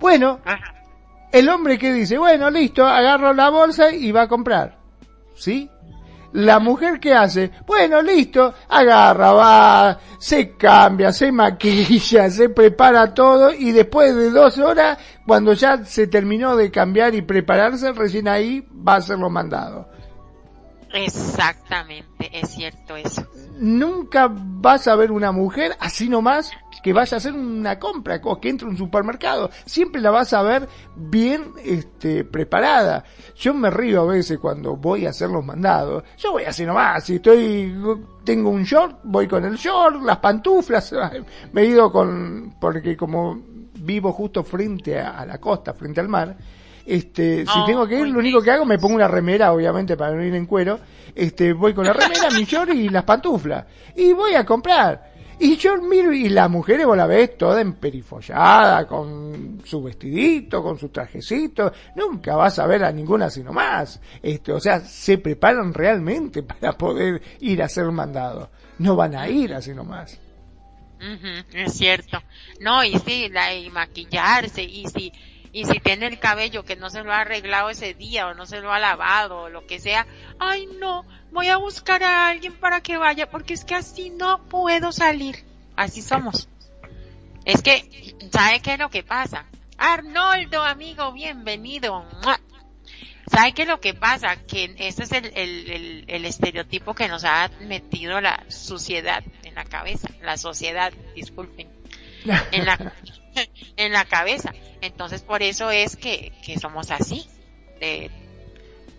Bueno, 0.00 0.40
el 1.30 1.48
hombre 1.48 1.78
que 1.78 1.92
dice, 1.92 2.16
bueno, 2.16 2.50
listo, 2.50 2.86
agarro 2.86 3.34
la 3.34 3.50
bolsa 3.50 3.92
y 3.92 4.10
va 4.10 4.22
a 4.22 4.28
comprar, 4.28 4.78
¿sí? 5.34 5.70
La 6.32 6.58
mujer 6.58 6.98
que 7.00 7.12
hace, 7.12 7.50
bueno, 7.66 8.00
listo, 8.00 8.54
agarra, 8.68 9.32
va, 9.32 9.98
se 10.18 10.56
cambia, 10.56 11.12
se 11.12 11.30
maquilla, 11.30 12.30
se 12.30 12.48
prepara 12.48 13.12
todo 13.12 13.52
y 13.52 13.72
después 13.72 14.14
de 14.14 14.30
dos 14.30 14.56
horas, 14.58 14.96
cuando 15.26 15.52
ya 15.52 15.84
se 15.84 16.06
terminó 16.06 16.56
de 16.56 16.70
cambiar 16.70 17.14
y 17.14 17.22
prepararse, 17.22 17.92
recién 17.92 18.26
ahí 18.26 18.66
va 18.70 18.96
a 18.96 19.00
ser 19.00 19.18
lo 19.18 19.28
mandado. 19.28 19.88
Exactamente, 20.92 22.30
es 22.32 22.50
cierto 22.50 22.96
eso. 22.96 23.26
Nunca 23.58 24.28
vas 24.30 24.88
a 24.88 24.96
ver 24.96 25.12
una 25.12 25.30
mujer 25.30 25.76
así 25.78 26.08
nomás 26.08 26.50
que 26.82 26.92
vaya 26.92 27.16
a 27.16 27.18
hacer 27.18 27.32
una 27.32 27.78
compra 27.78 28.20
o 28.24 28.40
que 28.40 28.48
entre 28.48 28.66
a 28.66 28.70
un 28.70 28.76
supermercado. 28.76 29.50
Siempre 29.66 30.00
la 30.00 30.10
vas 30.10 30.32
a 30.32 30.42
ver 30.42 30.68
bien 30.96 31.52
este, 31.64 32.24
preparada. 32.24 33.04
Yo 33.36 33.54
me 33.54 33.70
río 33.70 34.02
a 34.02 34.06
veces 34.06 34.38
cuando 34.38 34.76
voy 34.76 35.06
a 35.06 35.10
hacer 35.10 35.28
los 35.30 35.44
mandados. 35.44 36.04
Yo 36.16 36.32
voy 36.32 36.44
así 36.44 36.64
nomás. 36.64 37.04
Si 37.04 37.16
estoy, 37.16 37.74
tengo 38.24 38.50
un 38.50 38.64
short, 38.64 39.00
voy 39.04 39.28
con 39.28 39.44
el 39.44 39.56
short, 39.56 40.02
las 40.02 40.18
pantuflas. 40.18 40.94
Me 41.52 41.64
ido 41.64 41.92
con, 41.92 42.56
porque 42.60 42.96
como 42.96 43.38
vivo 43.74 44.12
justo 44.12 44.42
frente 44.44 44.98
a 44.98 45.24
la 45.24 45.38
costa, 45.38 45.74
frente 45.74 46.00
al 46.00 46.08
mar, 46.08 46.36
este, 46.90 47.46
si 47.46 47.64
tengo 47.66 47.86
que 47.86 48.00
ir, 48.00 48.08
lo 48.08 48.18
único 48.18 48.42
que 48.42 48.50
hago, 48.50 48.64
me 48.64 48.76
pongo 48.76 48.96
una 48.96 49.06
remera, 49.06 49.52
obviamente, 49.52 49.96
para 49.96 50.12
no 50.12 50.24
ir 50.24 50.34
en 50.34 50.44
cuero. 50.44 50.80
Este, 51.14 51.52
voy 51.52 51.72
con 51.72 51.84
la 51.84 51.92
remera, 51.92 52.30
mi 52.34 52.44
short 52.44 52.74
y 52.74 52.88
las 52.88 53.04
pantuflas. 53.04 53.64
Y 53.94 54.12
voy 54.12 54.34
a 54.34 54.44
comprar. 54.44 55.12
Y 55.38 55.56
yo 55.56 55.80
miro, 55.80 56.12
y 56.12 56.28
las 56.28 56.50
mujeres 56.50 56.84
vos 56.84 56.96
la 56.96 57.06
ves 57.06 57.38
toda 57.38 57.60
emperifollada, 57.60 58.88
con 58.88 59.62
su 59.64 59.80
vestidito, 59.84 60.64
con 60.64 60.80
su 60.80 60.88
trajecito. 60.88 61.72
Nunca 61.94 62.34
vas 62.34 62.58
a 62.58 62.66
ver 62.66 62.82
a 62.82 62.90
ninguna 62.90 63.30
sino 63.30 63.52
más. 63.52 64.00
Este, 64.20 64.52
o 64.52 64.58
sea, 64.58 64.80
se 64.80 65.18
preparan 65.18 65.72
realmente 65.72 66.42
para 66.42 66.72
poder 66.72 67.22
ir 67.38 67.62
a 67.62 67.68
ser 67.68 67.86
mandado. 67.92 68.50
No 68.78 68.96
van 68.96 69.14
a 69.14 69.28
ir 69.28 69.54
así 69.54 69.72
nomás. 69.72 70.18
es 71.52 71.72
cierto. 71.72 72.18
No, 72.58 72.82
y 72.82 72.98
sí, 72.98 73.28
la, 73.30 73.54
y 73.54 73.70
maquillarse, 73.70 74.64
y 74.64 74.88
si, 74.88 75.12
y 75.52 75.64
si 75.64 75.80
tiene 75.80 76.06
el 76.06 76.18
cabello 76.18 76.64
que 76.64 76.76
no 76.76 76.90
se 76.90 77.02
lo 77.02 77.12
ha 77.12 77.20
arreglado 77.20 77.70
ese 77.70 77.94
día 77.94 78.28
o 78.28 78.34
no 78.34 78.46
se 78.46 78.60
lo 78.60 78.72
ha 78.72 78.78
lavado 78.78 79.42
o 79.42 79.48
lo 79.48 79.66
que 79.66 79.80
sea, 79.80 80.06
ay 80.38 80.68
no, 80.78 81.04
voy 81.32 81.48
a 81.48 81.56
buscar 81.56 82.02
a 82.02 82.28
alguien 82.28 82.54
para 82.54 82.80
que 82.82 82.96
vaya 82.96 83.30
porque 83.30 83.54
es 83.54 83.64
que 83.64 83.74
así 83.74 84.10
no 84.10 84.44
puedo 84.44 84.92
salir. 84.92 85.44
Así 85.76 86.02
somos. 86.02 86.48
Es 87.44 87.62
que, 87.62 88.14
¿sabe 88.30 88.60
qué 88.60 88.74
es 88.74 88.78
lo 88.78 88.90
que 88.90 89.02
pasa? 89.02 89.46
Arnoldo, 89.78 90.62
amigo, 90.62 91.12
bienvenido. 91.12 92.04
¿Sabe 93.30 93.52
qué 93.52 93.62
es 93.62 93.68
lo 93.68 93.80
que 93.80 93.94
pasa? 93.94 94.36
Que 94.36 94.74
ese 94.78 95.04
es 95.04 95.12
el, 95.12 95.32
el, 95.34 96.04
el, 96.08 96.24
estereotipo 96.24 96.94
que 96.94 97.08
nos 97.08 97.24
ha 97.24 97.48
metido 97.60 98.20
la 98.20 98.44
sociedad 98.48 99.22
en 99.44 99.54
la 99.54 99.64
cabeza, 99.64 100.08
la 100.20 100.36
sociedad, 100.36 100.92
disculpen, 101.14 101.68
en 102.52 102.66
la, 102.66 102.92
en 103.76 103.92
la 103.92 104.04
cabeza. 104.04 104.52
Entonces 104.80 105.22
por 105.22 105.42
eso 105.42 105.70
es 105.70 105.96
que, 105.96 106.32
que 106.44 106.58
somos 106.58 106.90
así, 106.90 107.26
de, 107.80 108.10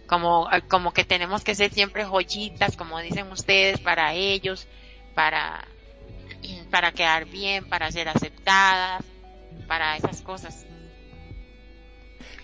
como, 0.08 0.50
como 0.68 0.94
que 0.94 1.06
tenemos 1.06 1.44
que 1.44 1.56
ser 1.56 1.74
siempre 1.74 2.06
joyitas, 2.06 2.76
como 2.76 3.00
dicen 3.00 3.32
ustedes, 3.32 3.80
para 3.80 4.14
ellos, 4.14 4.68
para, 5.16 5.66
para 6.70 6.92
quedar 6.92 7.26
bien, 7.26 7.68
para 7.68 7.92
ser 7.92 8.10
aceptadas, 8.10 9.04
para 9.68 9.96
esas 9.96 10.22
cosas. 10.22 10.66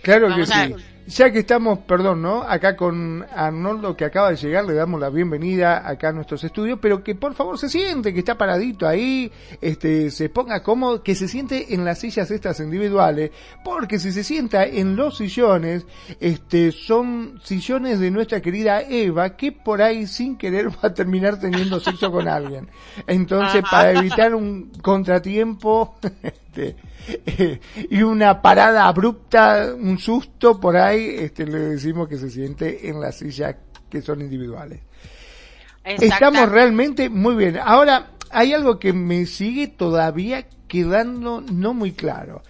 Claro 0.02 0.34
que 0.34 0.46
sí. 0.46 0.76
Ya 1.08 1.32
que 1.32 1.39
estamos, 1.39 1.80
perdón, 1.80 2.22
¿no? 2.22 2.43
Acá 2.43 2.76
con 2.76 3.26
Arnoldo 3.34 3.95
que 3.95 4.03
acaba 4.03 4.30
de 4.30 4.36
llegar, 4.36 4.66
le 4.66 4.74
damos 4.74 4.99
la 4.99 5.10
bienvenida 5.10 5.88
acá 5.88 6.10
a 6.10 6.12
nuestros 6.12 6.43
estudios, 6.43 6.80
pero 6.82 7.01
que 7.01 7.16
por 7.16 7.34
favor 7.34 7.58
se 7.58 7.70
siente, 7.70 8.14
que 8.14 8.20
está 8.20 8.38
paradito 8.38 8.86
ahí, 8.86 9.32
este, 9.62 10.12
se 10.12 10.28
ponga 10.28 10.62
cómodo, 10.64 11.03
que 11.03 11.16
se 11.16 11.30
siente 11.30 11.74
en 11.74 11.86
las 11.86 11.99
sillas 11.99 12.30
estas 12.30 12.60
individuales, 12.60 13.32
porque 13.64 13.99
si 13.99 14.12
se 14.12 14.26
sienta 14.26 14.66
en 14.66 14.97
los 14.97 15.16
sillones, 15.16 15.86
este, 16.20 16.74
son 16.74 17.39
sillones 17.41 18.01
de 18.01 18.12
nuestra 18.12 18.41
querida 18.41 18.82
Eva, 18.82 19.38
que 19.38 19.53
por 19.53 19.82
ahí 19.82 20.08
sin 20.08 20.38
querer 20.38 20.68
va 20.84 20.89
a 20.89 20.93
terminar 20.93 21.39
teniendo 21.39 21.80
sexo 21.80 22.12
con 22.12 22.28
alguien. 22.28 22.68
Entonces, 23.08 23.64
para 23.72 23.93
evitar 23.93 24.36
un 24.36 24.74
contratiempo, 24.82 25.95
este, 26.22 26.76
y 27.89 28.01
una 28.01 28.41
parada 28.41 28.88
abrupta, 28.88 29.74
un 29.78 29.97
susto 29.97 30.60
por 30.60 30.78
ahí, 30.78 31.16
este, 31.20 31.45
le 31.45 31.60
decimos 31.60 32.08
que 32.08 32.18
se 32.18 32.30
siente 32.30 32.89
en 32.89 32.99
la 32.99 33.12
silla 33.12 33.58
que 33.89 34.01
son 34.01 34.22
individuales. 34.22 34.82
Estamos 35.84 36.49
realmente 36.49 37.10
muy 37.10 37.36
bien. 37.36 37.58
Ahora, 37.64 38.12
hay 38.32 38.53
algo 38.53 38.78
que 38.78 38.91
me 38.91 39.26
sigue 39.26 39.68
todavía 39.68 40.47
quedando 40.68 41.41
no 41.41 41.74
muy 41.74 41.93
claro. 41.93 42.43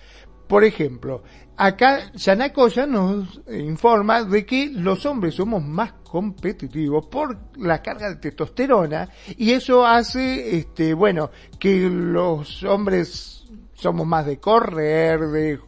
Por 0.48 0.64
ejemplo, 0.64 1.24
acá 1.56 2.12
Yanako 2.14 2.70
ya 2.70 2.88
nos 2.88 3.42
informa 3.50 4.24
de 4.24 4.46
que 4.46 4.72
los 4.72 5.06
hombres 5.06 5.36
somos 5.36 5.64
más 5.64 5.94
competitivos 6.04 7.08
por 7.08 7.38
la 7.58 7.82
carga 7.82 8.10
de 8.10 8.16
testosterona 8.16 9.10
y 9.38 9.52
eso 9.52 9.86
hace, 9.86 10.58
este, 10.58 10.94
bueno, 10.94 11.30
que 11.60 11.90
los 11.90 12.64
hombres 12.64 13.37
somos 13.78 14.08
más 14.08 14.26
de 14.26 14.40
correr, 14.40 15.20
de, 15.20 15.60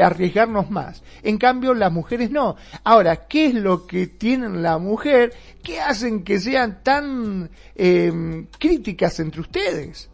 arriesgarnos 0.00 0.70
más. 0.70 1.02
En 1.22 1.38
cambio, 1.38 1.74
las 1.74 1.92
mujeres 1.92 2.30
no. 2.30 2.56
Ahora, 2.84 3.26
¿qué 3.26 3.46
es 3.46 3.54
lo 3.54 3.86
que 3.86 4.06
tienen 4.06 4.62
la 4.62 4.78
mujer 4.78 5.34
que 5.62 5.80
hacen 5.80 6.22
que 6.22 6.38
sean 6.38 6.82
tan 6.82 7.50
eh, 7.74 8.46
críticas 8.58 9.18
entre 9.20 9.40
ustedes? 9.40 10.08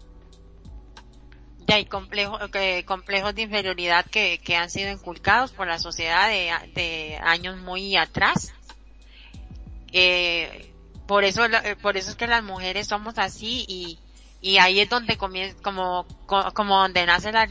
Ya 1.66 1.76
hay 1.76 1.86
complejos, 1.86 2.40
complejos 2.84 3.34
de 3.34 3.42
inferioridad 3.42 4.04
que, 4.06 4.38
han 4.56 4.70
sido 4.70 4.90
inculcados 4.90 5.52
por 5.52 5.66
la 5.66 5.78
sociedad 5.78 6.28
de, 6.28 7.18
años 7.22 7.58
muy 7.58 7.96
atrás. 7.96 8.52
Eh, 9.92 10.72
eso, 11.22 11.42
por 11.80 11.96
eso 11.96 12.10
es 12.10 12.16
que 12.16 12.26
las 12.26 12.42
mujeres 12.42 12.88
somos 12.88 13.18
así 13.18 13.64
y, 13.68 13.98
y 14.44 14.58
ahí 14.58 14.78
es 14.78 14.90
donde 14.90 15.16
comienza, 15.16 15.56
como, 15.62 16.06
como 16.26 16.76
donde 16.76 17.06
nacen 17.06 17.32
las 17.32 17.48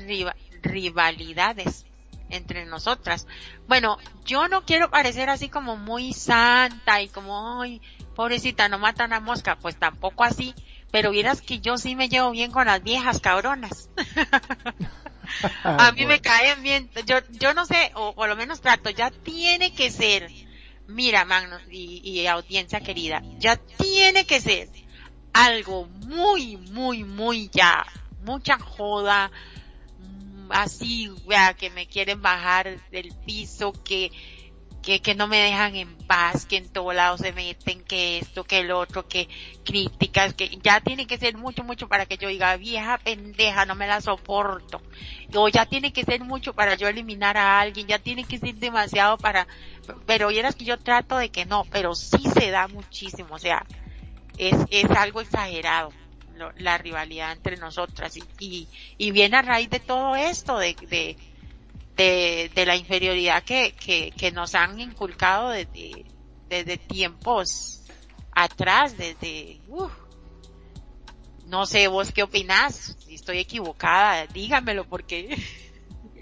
rivalidades 0.62 1.88
entre 2.30 2.68
nosotras. 2.68 3.26
Bueno, 3.68 3.98
yo 4.26 4.48
no 4.48 4.64
quiero 4.64 4.92
parecer 4.92 5.28
así 5.32 5.50
como 5.50 5.76
muy 5.76 6.14
santa 6.14 7.02
y 7.02 7.08
como, 7.08 7.64
ay, 7.64 7.82
pobrecita, 8.16 8.70
no 8.70 8.78
matan 8.78 9.12
a 9.12 9.20
mosca, 9.20 9.58
pues 9.60 9.76
tampoco 9.76 10.24
así, 10.24 10.54
pero 10.92 11.10
vieras 11.10 11.42
que 11.42 11.60
yo 11.60 11.80
sí 11.80 11.96
me 11.96 12.10
llevo 12.10 12.30
bien 12.30 12.52
con 12.52 12.68
las 12.68 12.84
viejas 12.84 13.20
cabronas. 13.20 13.90
a 15.64 15.92
mí 15.94 16.06
me 16.06 16.22
caen 16.22 16.62
bien, 16.62 16.92
yo, 17.08 17.18
yo 17.32 17.56
no 17.56 17.66
sé, 17.66 17.92
o 17.96 18.14
por 18.14 18.30
lo 18.30 18.36
menos 18.36 18.62
trato, 18.62 18.92
ya 18.92 19.10
tiene 19.10 19.74
que 19.74 19.90
ser, 19.90 20.30
mira 20.86 21.26
Magno 21.26 21.58
y, 21.72 22.08
y 22.08 22.28
audiencia 22.28 22.82
querida, 22.82 23.24
ya 23.40 23.56
tiene 23.56 24.28
que 24.28 24.40
ser 24.40 24.70
algo 25.34 25.88
muy, 26.06 26.58
muy, 26.58 27.04
muy 27.04 27.50
ya, 27.52 27.86
mucha 28.24 28.58
joda, 28.60 29.32
mm, 30.00 30.52
así, 30.52 31.12
vea, 31.28 31.56
que 31.56 31.70
me 31.72 31.88
quieren 31.88 32.22
bajar 32.22 32.80
del 32.92 33.14
piso, 33.26 33.74
que, 33.84 34.12
que, 34.84 35.02
que 35.02 35.16
no 35.16 35.28
me 35.28 35.40
dejan 35.40 35.76
en 35.76 35.96
paz, 35.96 36.46
que 36.46 36.58
en 36.58 36.70
todos 36.70 36.94
lados 36.94 37.22
se 37.22 37.32
meten, 37.32 37.84
que 37.84 38.20
esto, 38.20 38.44
que 38.44 38.60
el 38.60 38.72
otro, 38.72 39.08
que 39.08 39.28
críticas, 39.64 40.34
que 40.34 40.50
ya 40.62 40.82
tiene 40.82 41.08
que 41.08 41.18
ser 41.18 41.38
mucho, 41.38 41.64
mucho 41.64 41.88
para 41.88 42.06
que 42.06 42.18
yo 42.18 42.28
diga, 42.28 42.56
vieja 42.58 42.98
pendeja, 42.98 43.66
no 43.66 43.76
me 43.76 43.88
la 43.88 44.02
soporto. 44.02 44.82
O 45.36 45.48
ya 45.48 45.66
tiene 45.66 45.94
que 45.94 46.04
ser 46.04 46.22
mucho 46.22 46.54
para 46.54 46.76
yo 46.76 46.88
eliminar 46.88 47.38
a 47.38 47.60
alguien, 47.60 47.88
ya 47.88 47.98
tiene 47.98 48.26
que 48.26 48.38
ser 48.38 48.56
demasiado 48.56 49.18
para, 49.18 49.48
pero 50.06 50.28
vieras 50.28 50.56
que 50.56 50.66
yo 50.66 50.78
trato 50.78 51.18
de 51.18 51.30
que 51.30 51.46
no, 51.46 51.64
pero 51.72 51.96
sí 51.96 52.22
se 52.38 52.52
da 52.52 52.68
muchísimo, 52.68 53.36
o 53.36 53.40
sea, 53.40 53.66
es, 54.38 54.56
es 54.70 54.90
algo 54.92 55.22
exagerado 55.22 55.92
la 56.58 56.78
rivalidad 56.78 57.32
entre 57.32 57.58
nosotras. 57.58 58.18
Y, 58.40 58.68
y, 58.98 59.12
viene 59.12 59.38
a 59.38 59.42
raíz 59.42 59.70
de 59.70 59.80
todo 59.80 60.16
esto, 60.16 60.58
de, 60.58 60.76
de, 61.96 62.52
de, 62.54 62.66
la 62.66 62.76
inferioridad 62.76 63.44
que, 63.44 63.74
que, 63.74 64.32
nos 64.32 64.56
han 64.56 64.80
inculcado 64.80 65.50
desde, 65.50 66.06
desde 66.50 66.78
tiempos 66.78 67.82
atrás, 68.32 68.98
desde, 68.98 69.62
no 71.46 71.66
sé, 71.66 71.88
vos 71.88 72.12
qué 72.12 72.24
opinás, 72.24 72.96
si 73.06 73.16
estoy 73.16 73.40
equivocada, 73.40 74.26
dígamelo 74.28 74.86
porque 74.86 75.38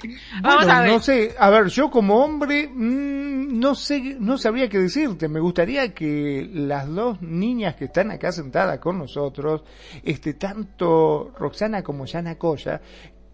Vamos 0.42 0.68
a 0.68 0.82
ver. 0.82 0.92
No 0.92 1.00
sé, 1.00 1.36
a 1.38 1.50
ver, 1.50 1.68
yo 1.68 1.90
como 1.90 2.24
hombre, 2.24 2.68
mmm, 2.68 3.60
no 3.60 3.76
sé, 3.76 4.16
no 4.20 4.38
sabría 4.38 4.70
qué 4.70 4.80
decirte. 4.80 5.28
Me 5.28 5.40
gustaría 5.40 5.94
que 5.94 6.50
las 6.52 6.88
dos 6.88 7.22
niñas 7.22 7.76
que 7.76 7.86
están 7.86 8.12
acá 8.12 8.32
sentadas 8.32 8.80
con 8.80 8.98
nosotros, 8.98 9.64
este, 10.04 10.34
tanto 10.34 11.32
Roxana 11.38 11.84
como 11.84 12.06
Yana 12.06 12.38
Coya, 12.38 12.82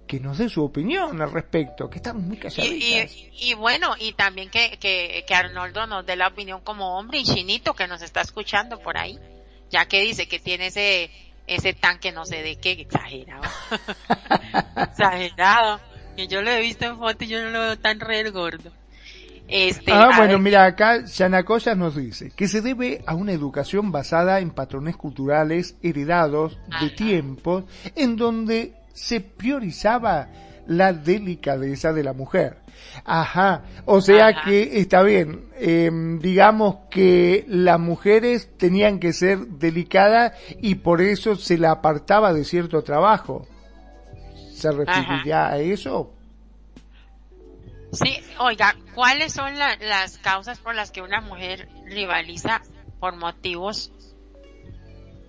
que 0.07 0.19
nos 0.19 0.37
dé 0.37 0.49
su 0.49 0.63
opinión 0.63 1.21
al 1.21 1.31
respecto, 1.31 1.89
que 1.89 1.97
están 1.97 2.27
muy 2.27 2.37
calladitas. 2.37 3.13
Y, 3.15 3.29
y, 3.31 3.51
y, 3.51 3.53
bueno, 3.53 3.93
y 3.99 4.13
también 4.13 4.49
que, 4.49 4.77
que, 4.79 5.25
que 5.27 5.35
Arnoldo 5.35 5.85
nos 5.85 6.05
dé 6.05 6.15
la 6.15 6.29
opinión 6.29 6.61
como 6.61 6.97
hombre 6.97 7.19
y 7.19 7.23
Chinito 7.23 7.73
que 7.73 7.87
nos 7.87 8.01
está 8.01 8.21
escuchando 8.21 8.79
por 8.79 8.97
ahí, 8.97 9.19
ya 9.69 9.85
que 9.85 10.01
dice 10.01 10.27
que 10.27 10.39
tiene 10.39 10.67
ese, 10.67 11.11
ese 11.45 11.73
tanque 11.73 12.11
no 12.11 12.25
sé 12.25 12.41
de 12.41 12.55
qué, 12.55 12.71
exagerado. 12.71 13.43
exagerado 14.91 15.79
que 16.17 16.27
yo 16.27 16.41
lo 16.41 16.49
he 16.49 16.61
visto 16.61 16.85
en 16.85 16.97
foto 16.97 17.23
y 17.23 17.27
yo 17.27 17.43
no 17.43 17.51
lo 17.51 17.59
veo 17.61 17.77
tan 17.77 17.99
re 17.99 18.29
gordo. 18.31 18.71
Este, 19.47 19.93
ah, 19.93 20.11
bueno, 20.17 20.39
mira, 20.39 20.65
acá 20.65 21.05
Yanacoya 21.05 21.75
nos 21.75 21.95
dice 21.95 22.31
que 22.35 22.49
se 22.49 22.61
debe 22.61 23.01
a 23.05 23.15
una 23.15 23.31
educación 23.31 23.91
basada 23.93 24.39
en 24.41 24.49
patrones 24.49 24.97
culturales 24.97 25.77
heredados 25.81 26.57
de 26.81 26.89
tiempos 26.89 27.63
en 27.95 28.17
donde 28.17 28.73
se 28.93 29.21
priorizaba 29.21 30.27
la 30.65 30.91
delicadeza 30.91 31.93
de 31.93 32.03
la 32.03 32.13
mujer. 32.13 32.57
Ajá, 33.05 33.63
o 33.85 34.01
sea 34.01 34.41
que 34.43 34.79
está 34.81 35.03
bien, 35.03 35.45
eh, 35.55 35.89
digamos 36.19 36.77
que 36.89 37.45
las 37.47 37.79
mujeres 37.79 38.49
tenían 38.57 38.99
que 38.99 39.13
ser 39.13 39.39
delicadas 39.39 40.33
y 40.61 40.75
por 40.75 41.01
eso 41.01 41.35
se 41.35 41.57
la 41.57 41.71
apartaba 41.71 42.33
de 42.33 42.43
cierto 42.43 42.81
trabajo. 42.81 43.47
¿Se 44.57 44.71
referiría 44.71 45.49
a 45.49 45.59
eso? 45.59 46.11
Sí, 47.91 48.17
oiga, 48.39 48.75
¿cuáles 48.95 49.31
son 49.31 49.57
las 49.57 50.17
causas 50.17 50.57
por 50.57 50.73
las 50.73 50.89
que 50.89 51.03
una 51.03 51.21
mujer 51.21 51.69
rivaliza 51.85 52.63
por 52.99 53.15
motivos, 53.15 53.91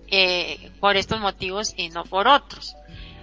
eh, 0.07 0.71
por 0.79 0.97
estos 0.97 1.19
motivos 1.19 1.75
y 1.77 1.89
no 1.89 2.05
por 2.05 2.27
otros? 2.27 2.75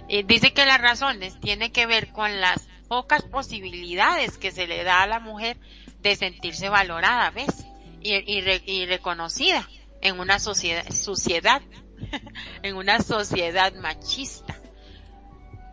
Eh, 0.07 0.23
dice 0.23 0.53
que 0.53 0.65
las 0.65 0.79
razones 0.79 1.37
tienen 1.41 1.73
que 1.73 1.85
ver 1.85 2.13
con 2.13 2.39
las 2.39 2.69
pocas 2.87 3.23
posibilidades 3.23 4.37
que 4.37 4.51
se 4.51 4.65
le 4.65 4.85
da 4.85 5.03
a 5.03 5.07
la 5.07 5.19
mujer 5.19 5.57
de 5.99 6.15
sentirse 6.15 6.69
valorada, 6.69 7.31
¿ves? 7.31 7.65
Y, 7.99 8.13
y 8.15 8.85
reconocida 8.85 9.67
en 9.99 10.21
una 10.21 10.39
sociedad, 10.39 10.89
sociedad 10.89 11.61
en 12.63 12.77
una 12.77 13.01
sociedad 13.01 13.73
machista 13.73 14.46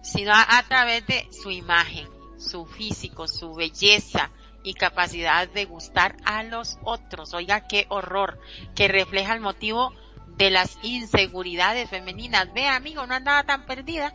sino 0.04 0.32
a, 0.34 0.62
través 0.68 1.06
de 1.06 1.26
su 1.32 1.50
imagen, 1.50 2.06
su 2.38 2.66
físico, 2.66 3.26
su 3.26 3.54
belleza 3.54 4.30
y 4.62 4.74
capacidad 4.74 5.48
de 5.48 5.64
gustar 5.64 6.16
a 6.24 6.42
los 6.42 6.78
otros. 6.84 7.32
Oiga, 7.32 7.66
qué 7.66 7.86
horror, 7.88 8.38
que 8.74 8.86
refleja 8.86 9.34
el 9.34 9.40
motivo 9.40 9.94
de 10.36 10.50
las 10.50 10.78
inseguridades 10.82 11.88
femeninas. 11.88 12.52
Ve, 12.52 12.68
amigo, 12.68 13.06
no 13.06 13.14
andaba 13.14 13.44
tan 13.44 13.64
perdida. 13.64 14.14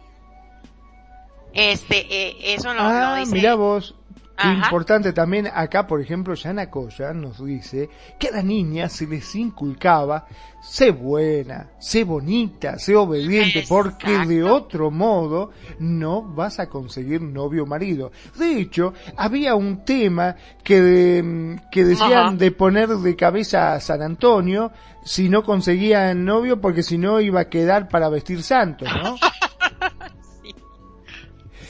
Este, 1.54 2.06
eh, 2.28 2.54
eso 2.54 2.74
lo, 2.76 2.82
ah, 2.82 3.16
dice. 3.18 3.34
Mira 3.34 3.56
vos, 3.56 3.96
Importante 4.44 5.12
también 5.14 5.50
acá, 5.54 5.86
por 5.86 6.02
ejemplo, 6.02 6.34
Yana 6.34 6.70
Koya 6.70 7.14
nos 7.14 7.44
dice 7.44 7.90
que 8.18 8.30
a 8.30 8.32
la 8.32 8.42
niña 8.42 8.88
se 8.88 9.06
les 9.08 9.36
inculcaba 9.36 10.26
sé 10.62 10.92
buena, 10.92 11.72
sé 11.80 12.04
bonita, 12.04 12.78
sé 12.78 12.96
obediente, 12.96 13.64
porque 13.68 14.26
de 14.26 14.44
otro 14.44 14.92
modo 14.92 15.52
no 15.80 16.22
vas 16.22 16.60
a 16.60 16.68
conseguir 16.68 17.22
novio 17.22 17.64
o 17.64 17.66
marido. 17.66 18.12
De 18.38 18.60
hecho, 18.60 18.94
había 19.16 19.56
un 19.56 19.84
tema 19.84 20.36
que, 20.64 21.58
que 21.72 21.86
decían 21.86 22.38
de 22.38 22.52
poner 22.52 22.90
de 22.90 23.16
cabeza 23.16 23.74
a 23.74 23.80
San 23.80 24.02
Antonio 24.02 24.72
si 25.04 25.30
no 25.30 25.44
conseguía 25.44 26.14
novio 26.14 26.60
porque 26.60 26.84
si 26.84 26.98
no 26.98 27.20
iba 27.20 27.42
a 27.42 27.50
quedar 27.50 27.88
para 27.88 28.10
vestir 28.10 28.44
santo, 28.44 28.86
¿no? 28.86 29.18
sí. 30.44 30.56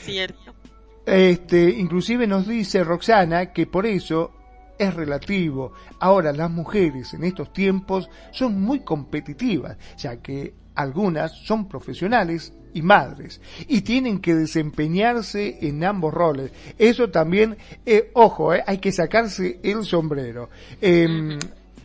Cierto. 0.02 0.59
Este, 1.06 1.70
inclusive 1.70 2.26
nos 2.26 2.46
dice 2.46 2.84
Roxana 2.84 3.52
que 3.52 3.66
por 3.66 3.86
eso 3.86 4.32
es 4.78 4.94
relativo. 4.94 5.72
Ahora 5.98 6.32
las 6.32 6.50
mujeres 6.50 7.14
en 7.14 7.24
estos 7.24 7.52
tiempos 7.52 8.08
son 8.30 8.60
muy 8.60 8.80
competitivas, 8.80 9.76
ya 9.98 10.16
que 10.16 10.54
algunas 10.74 11.32
son 11.32 11.68
profesionales 11.68 12.54
y 12.72 12.82
madres 12.82 13.40
y 13.66 13.82
tienen 13.82 14.20
que 14.20 14.34
desempeñarse 14.34 15.58
en 15.60 15.84
ambos 15.84 16.14
roles. 16.14 16.52
Eso 16.78 17.10
también, 17.10 17.56
eh, 17.84 18.10
ojo, 18.14 18.54
eh, 18.54 18.62
hay 18.66 18.78
que 18.78 18.92
sacarse 18.92 19.60
el 19.62 19.84
sombrero. 19.84 20.48
Eh, 20.80 21.38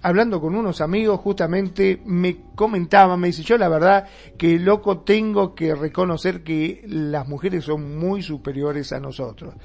hablando 0.06 0.40
con 0.40 0.54
unos 0.54 0.82
amigos, 0.82 1.20
justamente 1.20 2.00
me 2.06 2.38
comentaba, 2.54 3.18
me 3.18 3.28
dice, 3.28 3.42
yo 3.42 3.58
la 3.58 3.68
verdad 3.68 4.08
que 4.38 4.60
loco 4.60 5.00
tengo 5.00 5.56
que 5.56 5.74
reconocer 5.74 6.44
que 6.44 6.84
las 6.86 7.28
mujeres 7.28 7.64
son 7.64 7.98
muy 7.98 8.22
superiores 8.22 8.94
a 8.94 9.00
nosotros. 9.00 9.56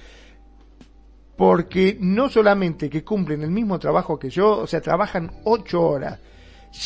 Porque 1.36 1.98
no 2.00 2.30
solamente 2.30 2.88
que 2.88 3.04
cumplen 3.04 3.42
el 3.42 3.50
mismo 3.50 3.78
trabajo 3.78 4.18
que 4.18 4.30
yo, 4.30 4.60
o 4.60 4.66
sea, 4.66 4.80
trabajan 4.80 5.30
ocho 5.44 5.82
horas, 5.82 6.18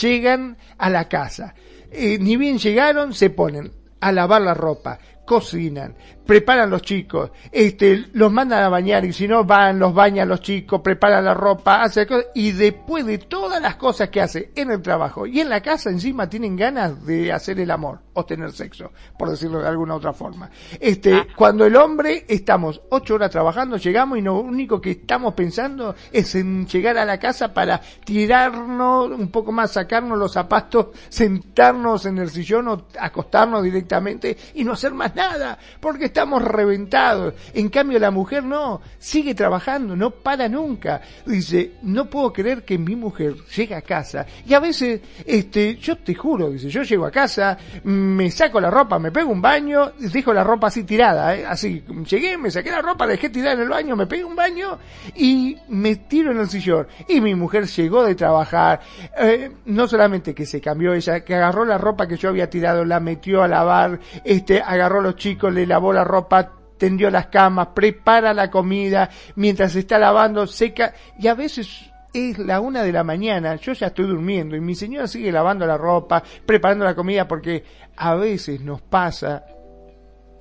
llegan 0.02 0.56
a 0.76 0.90
la 0.90 1.08
casa, 1.08 1.54
eh, 1.92 2.18
ni 2.18 2.36
bien 2.36 2.58
llegaron, 2.58 3.14
se 3.14 3.30
ponen 3.30 3.70
a 4.00 4.10
lavar 4.10 4.42
la 4.42 4.54
ropa, 4.54 4.98
cocinan, 5.24 5.94
preparan 6.26 6.70
los 6.70 6.82
chicos, 6.82 7.30
este, 7.50 8.06
los 8.12 8.32
mandan 8.32 8.62
a 8.62 8.68
bañar 8.68 9.04
y 9.04 9.12
si 9.12 9.28
no 9.28 9.44
van, 9.44 9.78
los 9.78 9.94
bañan 9.94 10.28
los 10.28 10.40
chicos, 10.40 10.80
preparan 10.80 11.24
la 11.24 11.34
ropa, 11.34 11.82
hacen 11.82 12.06
cosas, 12.06 12.26
y 12.34 12.52
después 12.52 13.06
de 13.06 13.18
todas 13.18 13.60
las 13.60 13.76
cosas 13.76 14.08
que 14.08 14.20
hace 14.20 14.52
en 14.54 14.70
el 14.70 14.82
trabajo 14.82 15.26
y 15.26 15.40
en 15.40 15.48
la 15.48 15.60
casa 15.60 15.90
encima 15.90 16.28
tienen 16.28 16.56
ganas 16.56 17.04
de 17.04 17.32
hacer 17.32 17.60
el 17.60 17.70
amor 17.70 18.00
o 18.14 18.24
tener 18.24 18.52
sexo, 18.52 18.92
por 19.18 19.30
decirlo 19.30 19.60
de 19.60 19.68
alguna 19.68 19.94
otra 19.94 20.12
forma. 20.12 20.50
Este, 20.80 21.14
ah. 21.14 21.26
cuando 21.36 21.66
el 21.66 21.76
hombre 21.76 22.24
estamos 22.28 22.80
ocho 22.90 23.14
horas 23.14 23.30
trabajando, 23.30 23.76
llegamos 23.76 24.18
y 24.18 24.22
lo 24.22 24.38
único 24.38 24.80
que 24.80 24.92
estamos 24.92 25.34
pensando 25.34 25.94
es 26.12 26.34
en 26.34 26.66
llegar 26.66 26.96
a 26.96 27.04
la 27.04 27.18
casa 27.18 27.52
para 27.52 27.80
tirarnos 28.04 29.10
un 29.10 29.28
poco 29.30 29.52
más, 29.52 29.72
sacarnos 29.72 30.18
los 30.18 30.32
zapatos, 30.32 30.88
sentarnos 31.08 32.06
en 32.06 32.18
el 32.18 32.30
sillón 32.30 32.68
o 32.68 32.86
acostarnos 32.98 33.62
directamente 33.62 34.36
y 34.54 34.64
no 34.64 34.72
hacer 34.72 34.94
más 34.94 35.13
nada, 35.14 35.58
porque 35.80 36.06
estamos 36.06 36.42
reventados. 36.42 37.34
En 37.52 37.68
cambio 37.68 37.98
la 37.98 38.10
mujer 38.10 38.44
no, 38.44 38.80
sigue 38.98 39.34
trabajando, 39.34 39.96
no 39.96 40.10
para 40.10 40.48
nunca. 40.48 41.00
Dice, 41.26 41.74
no 41.82 42.06
puedo 42.06 42.32
creer 42.32 42.64
que 42.64 42.78
mi 42.78 42.96
mujer 42.96 43.34
llegue 43.56 43.74
a 43.74 43.82
casa 43.82 44.26
y 44.46 44.54
a 44.54 44.60
veces, 44.60 45.00
este, 45.24 45.76
yo 45.76 45.96
te 45.96 46.14
juro, 46.14 46.50
dice, 46.50 46.68
yo 46.68 46.82
llego 46.82 47.06
a 47.06 47.10
casa, 47.10 47.56
me 47.84 48.30
saco 48.30 48.60
la 48.60 48.70
ropa, 48.70 48.98
me 48.98 49.10
pego 49.10 49.30
un 49.30 49.40
baño, 49.40 49.92
dejo 49.98 50.32
la 50.32 50.44
ropa 50.44 50.68
así 50.68 50.84
tirada, 50.84 51.36
¿eh? 51.36 51.44
así, 51.46 51.84
llegué, 52.08 52.36
me 52.36 52.50
saqué 52.50 52.70
la 52.70 52.82
ropa, 52.82 53.06
la 53.06 53.12
dejé 53.12 53.30
tirada 53.30 53.54
en 53.54 53.60
el 53.60 53.68
baño, 53.68 53.96
me 53.96 54.06
pegué 54.06 54.24
un 54.24 54.36
baño 54.36 54.78
y 55.14 55.56
me 55.68 55.96
tiro 55.96 56.32
en 56.32 56.38
el 56.38 56.48
sillón. 56.48 56.86
Y 57.08 57.20
mi 57.20 57.34
mujer 57.34 57.66
llegó 57.66 58.04
de 58.04 58.14
trabajar, 58.14 58.80
eh, 59.18 59.50
no 59.66 59.86
solamente 59.86 60.34
que 60.34 60.46
se 60.46 60.60
cambió 60.60 60.92
ella, 60.92 61.20
que 61.20 61.34
agarró 61.34 61.64
la 61.64 61.78
ropa 61.78 62.06
que 62.06 62.16
yo 62.16 62.28
había 62.28 62.50
tirado, 62.50 62.84
la 62.84 63.00
metió 63.00 63.42
a 63.42 63.48
lavar, 63.48 64.00
este, 64.24 64.60
agarró 64.60 65.00
los 65.04 65.16
chicos, 65.16 65.52
le 65.54 65.66
lavó 65.66 65.92
la 65.92 66.02
ropa, 66.04 66.50
tendió 66.76 67.10
las 67.10 67.26
camas, 67.26 67.68
prepara 67.68 68.34
la 68.34 68.50
comida, 68.50 69.08
mientras 69.36 69.76
está 69.76 69.98
lavando, 69.98 70.46
seca, 70.46 70.92
y 71.18 71.28
a 71.28 71.34
veces 71.34 71.90
es 72.14 72.38
la 72.38 72.60
una 72.60 72.82
de 72.82 72.92
la 72.92 73.04
mañana, 73.04 73.56
yo 73.56 73.72
ya 73.72 73.88
estoy 73.88 74.06
durmiendo 74.06 74.54
y 74.56 74.60
mi 74.60 74.74
señora 74.74 75.08
sigue 75.08 75.32
lavando 75.32 75.66
la 75.66 75.76
ropa, 75.76 76.22
preparando 76.46 76.84
la 76.84 76.94
comida 76.94 77.26
porque 77.26 77.64
a 77.96 78.14
veces 78.14 78.60
nos 78.60 78.80
pasa 78.80 79.44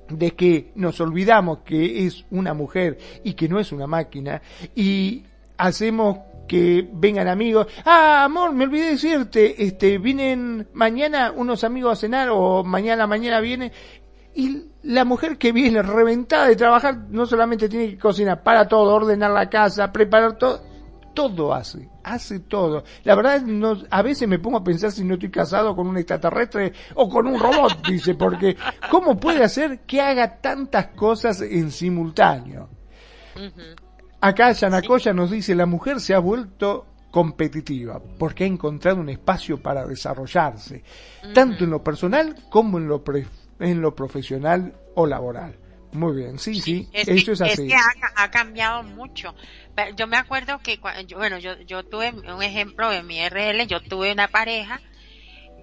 de 0.08 0.30
que 0.32 0.70
nos 0.76 1.00
olvidamos 1.00 1.58
que 1.64 2.06
es 2.06 2.24
una 2.30 2.54
mujer 2.54 2.98
y 3.24 3.34
que 3.34 3.48
no 3.48 3.58
es 3.58 3.72
una 3.72 3.86
máquina 3.86 4.40
y 4.74 5.24
hacemos 5.56 6.18
que 6.46 6.86
vengan 6.92 7.26
amigos, 7.26 7.66
ah, 7.84 8.24
amor, 8.24 8.52
me 8.52 8.64
olvidé 8.64 8.90
decirte, 8.90 9.64
este, 9.64 9.98
vienen 9.98 10.68
mañana 10.74 11.32
unos 11.34 11.64
amigos 11.64 11.98
a 11.98 12.00
cenar 12.00 12.28
o 12.30 12.62
mañana, 12.62 13.06
mañana 13.06 13.40
viene 13.40 13.72
y 14.34 14.64
la 14.82 15.04
mujer 15.04 15.38
que 15.38 15.52
viene 15.52 15.82
reventada 15.82 16.48
de 16.48 16.56
trabajar 16.56 17.06
no 17.08 17.24
solamente 17.24 17.68
tiene 17.68 17.90
que 17.90 17.98
cocinar 17.98 18.42
para 18.42 18.66
todo, 18.66 18.94
ordenar 18.94 19.30
la 19.30 19.48
casa, 19.48 19.92
preparar 19.92 20.36
todo, 20.36 20.60
todo 21.14 21.54
hace, 21.54 21.88
hace 22.02 22.40
todo. 22.40 22.84
La 23.04 23.14
verdad, 23.14 23.40
no, 23.42 23.76
a 23.88 24.02
veces 24.02 24.28
me 24.28 24.40
pongo 24.40 24.58
a 24.58 24.64
pensar 24.64 24.90
si 24.90 25.04
no 25.04 25.14
estoy 25.14 25.30
casado 25.30 25.74
con 25.76 25.86
un 25.86 25.96
extraterrestre 25.96 26.72
o 26.94 27.08
con 27.08 27.26
un 27.26 27.38
robot, 27.38 27.86
dice, 27.88 28.14
porque 28.14 28.56
¿cómo 28.90 29.18
puede 29.18 29.44
hacer 29.44 29.80
que 29.80 30.00
haga 30.00 30.40
tantas 30.40 30.88
cosas 30.88 31.40
en 31.40 31.70
simultáneo? 31.70 32.68
Acá 34.20 34.52
Yanakoya 34.52 35.12
nos 35.12 35.30
dice, 35.30 35.54
la 35.54 35.66
mujer 35.66 36.00
se 36.00 36.14
ha 36.14 36.18
vuelto 36.18 36.86
competitiva 37.10 38.02
porque 38.18 38.42
ha 38.42 38.48
encontrado 38.48 39.00
un 39.00 39.08
espacio 39.08 39.62
para 39.62 39.86
desarrollarse, 39.86 40.82
tanto 41.32 41.62
en 41.62 41.70
lo 41.70 41.82
personal 41.82 42.34
como 42.50 42.78
en 42.78 42.88
lo 42.88 43.04
pre 43.04 43.26
en 43.60 43.80
lo 43.80 43.94
profesional 43.94 44.74
o 44.94 45.06
laboral. 45.06 45.56
Muy 45.92 46.16
bien, 46.16 46.40
sí, 46.40 46.60
sí, 46.60 46.88
eso 46.92 47.32
es 47.32 47.40
así. 47.40 47.62
Es 47.62 47.68
que 47.68 47.76
ha, 48.16 48.30
cambiado 48.30 48.82
mucho. 48.82 49.34
Yo 49.96 50.08
me 50.08 50.16
acuerdo 50.16 50.58
que, 50.58 50.80
bueno, 51.14 51.38
yo, 51.38 51.56
yo 51.60 51.84
tuve 51.84 52.10
un 52.10 52.42
ejemplo 52.42 52.92
en 52.92 53.06
mi 53.06 53.20
RL, 53.28 53.64
yo 53.68 53.80
tuve 53.80 54.10
una 54.10 54.26
pareja 54.26 54.80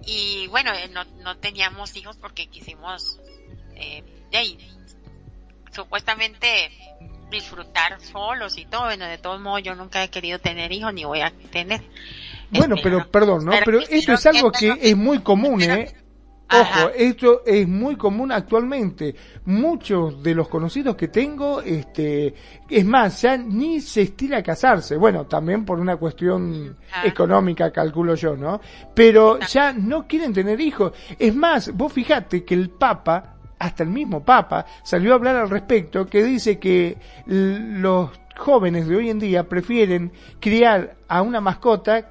y 0.06 0.46
bueno, 0.48 0.72
eh, 0.72 0.88
no, 0.88 1.04
no 1.22 1.36
teníamos 1.36 1.94
hijos 1.96 2.16
porque 2.16 2.46
quisimos, 2.46 3.20
eh, 3.76 4.02
supuestamente 5.70 6.70
disfrutar 7.30 8.00
solos 8.00 8.56
y 8.58 8.64
todo, 8.64 8.84
bueno, 8.84 9.06
de 9.06 9.18
todos 9.18 9.40
modos 9.40 9.62
yo 9.62 9.74
nunca 9.74 10.02
he 10.04 10.08
querido 10.08 10.38
tener 10.38 10.72
hijos 10.72 10.92
ni 10.94 11.04
voy 11.04 11.20
a 11.20 11.32
tener. 11.50 11.82
Bueno, 12.50 12.76
este, 12.76 12.90
pero 12.90 13.10
perdón, 13.10 13.44
¿no? 13.46 13.52
Pero, 13.64 13.80
esto 13.80 14.12
es 14.12 14.26
algo 14.26 14.52
que 14.52 14.78
es 14.80 14.96
muy 14.96 15.20
común, 15.20 15.62
¿eh? 15.62 15.94
Ojo, 16.52 16.90
esto 16.94 17.42
es 17.46 17.66
muy 17.66 17.96
común 17.96 18.30
actualmente. 18.30 19.14
Muchos 19.46 20.22
de 20.22 20.34
los 20.34 20.48
conocidos 20.48 20.96
que 20.96 21.08
tengo, 21.08 21.62
este, 21.62 22.34
es 22.68 22.84
más, 22.84 23.22
ya 23.22 23.36
ni 23.38 23.80
se 23.80 24.02
estila 24.02 24.38
a 24.38 24.42
casarse. 24.42 24.96
Bueno, 24.96 25.26
también 25.26 25.64
por 25.64 25.80
una 25.80 25.96
cuestión 25.96 26.76
económica, 27.02 27.70
calculo 27.70 28.14
yo, 28.14 28.36
¿no? 28.36 28.60
Pero 28.94 29.38
ya 29.40 29.72
no 29.72 30.06
quieren 30.06 30.32
tener 30.32 30.60
hijos. 30.60 30.92
Es 31.18 31.34
más, 31.34 31.74
vos 31.74 31.92
fijate 31.92 32.44
que 32.44 32.54
el 32.54 32.68
Papa, 32.70 33.36
hasta 33.58 33.82
el 33.82 33.88
mismo 33.88 34.22
Papa, 34.22 34.66
salió 34.82 35.12
a 35.12 35.14
hablar 35.14 35.36
al 35.36 35.48
respecto, 35.48 36.06
que 36.06 36.22
dice 36.22 36.58
que 36.58 36.98
los 37.26 38.10
jóvenes 38.36 38.86
de 38.88 38.96
hoy 38.96 39.08
en 39.08 39.18
día 39.18 39.48
prefieren 39.48 40.12
criar 40.38 40.96
a 41.08 41.22
una 41.22 41.40
mascota 41.40 42.10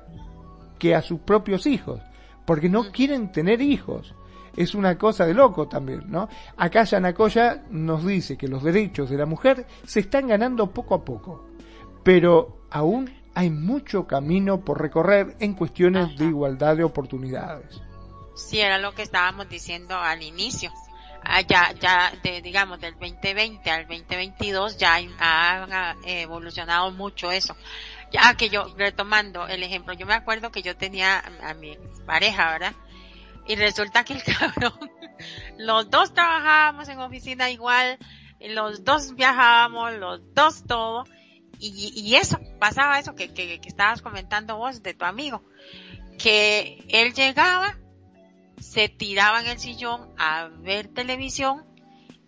que 0.79 0.95
a 0.95 1.01
sus 1.03 1.19
propios 1.19 1.67
hijos, 1.67 2.01
porque 2.45 2.69
no 2.69 2.83
mm. 2.83 2.91
quieren 2.91 3.31
tener 3.31 3.61
hijos 3.61 4.15
es 4.55 4.75
una 4.75 4.97
cosa 4.97 5.25
de 5.25 5.33
loco 5.33 5.67
también, 5.67 6.03
¿no? 6.07 6.29
Acá 6.57 6.83
Yanacoya 6.83 7.63
nos 7.69 8.05
dice 8.05 8.37
que 8.37 8.47
los 8.47 8.63
derechos 8.63 9.09
de 9.09 9.17
la 9.17 9.25
mujer 9.25 9.65
se 9.85 10.01
están 10.01 10.27
ganando 10.27 10.71
poco 10.71 10.95
a 10.95 11.05
poco, 11.05 11.49
pero 12.03 12.65
aún 12.69 13.13
hay 13.33 13.49
mucho 13.49 14.07
camino 14.07 14.61
por 14.61 14.81
recorrer 14.81 15.35
en 15.39 15.53
cuestiones 15.53 16.17
de 16.17 16.25
igualdad 16.25 16.75
de 16.75 16.83
oportunidades. 16.83 17.81
Sí, 18.35 18.59
era 18.59 18.77
lo 18.77 18.93
que 18.93 19.03
estábamos 19.03 19.47
diciendo 19.49 19.95
al 19.97 20.21
inicio. 20.21 20.71
Ah, 21.23 21.41
ya, 21.41 21.71
ya, 21.79 22.11
de, 22.23 22.41
digamos, 22.41 22.81
del 22.81 22.93
2020 22.93 23.69
al 23.69 23.87
2022 23.87 24.77
ya 24.77 24.99
ha 25.19 25.95
evolucionado 26.03 26.91
mucho 26.91 27.31
eso. 27.31 27.55
Ya 28.11 28.33
que 28.33 28.49
yo, 28.49 28.73
retomando 28.75 29.47
el 29.47 29.63
ejemplo, 29.63 29.93
yo 29.93 30.05
me 30.05 30.15
acuerdo 30.15 30.51
que 30.51 30.63
yo 30.63 30.75
tenía 30.75 31.23
a 31.43 31.53
mi 31.53 31.77
pareja, 32.05 32.51
¿verdad? 32.51 32.73
Y 33.45 33.55
resulta 33.55 34.03
que 34.03 34.13
el 34.13 34.23
cabrón, 34.37 34.91
los 35.57 35.89
dos 35.89 36.13
trabajábamos 36.13 36.87
en 36.89 36.99
oficina 36.99 37.49
igual, 37.49 37.97
los 38.39 38.83
dos 38.83 39.15
viajábamos, 39.15 39.93
los 39.93 40.33
dos 40.33 40.63
todo. 40.65 41.05
Y, 41.59 41.93
y 41.95 42.15
eso, 42.15 42.39
pasaba 42.59 42.99
eso 42.99 43.13
que, 43.13 43.33
que, 43.33 43.59
estabas 43.65 44.01
comentando 44.01 44.57
vos 44.57 44.81
de 44.81 44.93
tu 44.93 45.05
amigo. 45.05 45.43
Que 46.17 46.83
él 46.89 47.13
llegaba, 47.13 47.77
se 48.59 48.89
tiraba 48.89 49.41
en 49.41 49.47
el 49.47 49.59
sillón 49.59 50.09
a 50.17 50.49
ver 50.59 50.87
televisión 50.87 51.65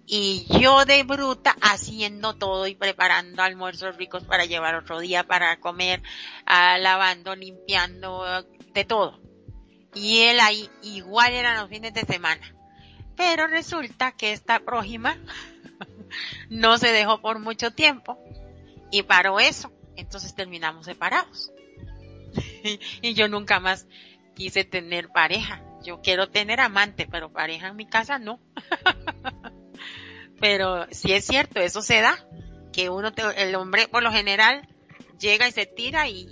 y 0.05 0.45
yo 0.59 0.85
de 0.85 1.03
bruta 1.03 1.55
haciendo 1.61 2.35
todo 2.35 2.67
y 2.67 2.75
preparando 2.75 3.41
almuerzos 3.41 3.95
ricos 3.95 4.25
para 4.25 4.45
llevar 4.45 4.75
otro 4.75 4.99
día 4.99 5.23
para 5.23 5.59
comer, 5.59 6.03
ah, 6.45 6.77
lavando, 6.77 7.35
limpiando, 7.35 8.45
de 8.73 8.85
todo 8.85 9.23
y 9.93 10.21
él 10.21 10.39
ahí 10.39 10.69
igual 10.81 11.33
eran 11.33 11.59
los 11.59 11.69
fines 11.69 11.93
de 11.93 12.01
semana. 12.01 12.41
Pero 13.15 13.47
resulta 13.47 14.11
que 14.11 14.33
esta 14.33 14.59
prójima 14.59 15.17
no 16.49 16.77
se 16.77 16.91
dejó 16.91 17.21
por 17.21 17.39
mucho 17.39 17.71
tiempo 17.71 18.17
y 18.91 19.03
paró 19.03 19.39
eso. 19.39 19.71
Entonces 19.95 20.33
terminamos 20.35 20.85
separados. 20.85 21.51
y 23.01 23.13
yo 23.13 23.27
nunca 23.27 23.59
más 23.59 23.87
quise 24.35 24.63
tener 24.63 25.09
pareja. 25.09 25.63
Yo 25.83 26.01
quiero 26.01 26.29
tener 26.29 26.59
amante, 26.59 27.07
pero 27.09 27.31
pareja 27.31 27.67
en 27.67 27.75
mi 27.75 27.85
casa 27.85 28.17
no. 28.17 28.39
pero 30.39 30.87
si 30.91 31.13
es 31.13 31.25
cierto, 31.25 31.59
eso 31.59 31.81
se 31.81 32.01
da. 32.01 32.17
Que 32.71 32.89
uno, 32.89 33.11
el 33.37 33.53
hombre 33.53 33.87
por 33.87 34.01
lo 34.01 34.11
general 34.11 34.67
llega 35.19 35.47
y 35.47 35.51
se 35.51 35.67
tira 35.67 36.09
y 36.09 36.27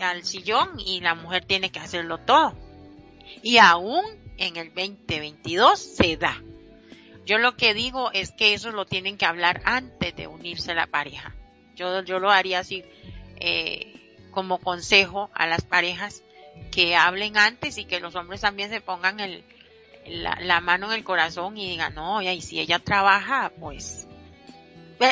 al 0.00 0.22
sillón 0.24 0.78
y 0.78 1.00
la 1.00 1.16
mujer 1.16 1.44
tiene 1.44 1.72
que 1.72 1.80
hacerlo 1.80 2.18
todo 2.18 2.56
y 3.42 3.58
aún 3.58 4.04
en 4.38 4.56
el 4.56 4.68
2022 4.68 5.78
se 5.78 6.16
da. 6.16 6.42
Yo 7.24 7.38
lo 7.38 7.56
que 7.56 7.74
digo 7.74 8.10
es 8.12 8.32
que 8.32 8.54
eso 8.54 8.72
lo 8.72 8.84
tienen 8.84 9.16
que 9.16 9.26
hablar 9.26 9.62
antes 9.64 10.14
de 10.16 10.26
unirse 10.26 10.74
la 10.74 10.86
pareja. 10.86 11.34
Yo, 11.76 12.02
yo 12.02 12.18
lo 12.18 12.30
haría 12.30 12.60
así 12.60 12.84
eh, 13.36 13.92
como 14.30 14.58
consejo 14.58 15.30
a 15.34 15.46
las 15.46 15.62
parejas 15.62 16.22
que 16.70 16.96
hablen 16.96 17.36
antes 17.36 17.78
y 17.78 17.84
que 17.84 18.00
los 18.00 18.14
hombres 18.14 18.40
también 18.40 18.70
se 18.70 18.80
pongan 18.80 19.20
el, 19.20 19.44
la, 20.06 20.60
mano 20.60 20.86
en 20.86 20.98
el 20.98 21.04
corazón 21.04 21.56
y 21.56 21.68
digan, 21.68 21.94
no, 21.94 22.20
y 22.22 22.40
si 22.40 22.60
ella 22.60 22.78
trabaja, 22.78 23.52
pues... 23.60 24.08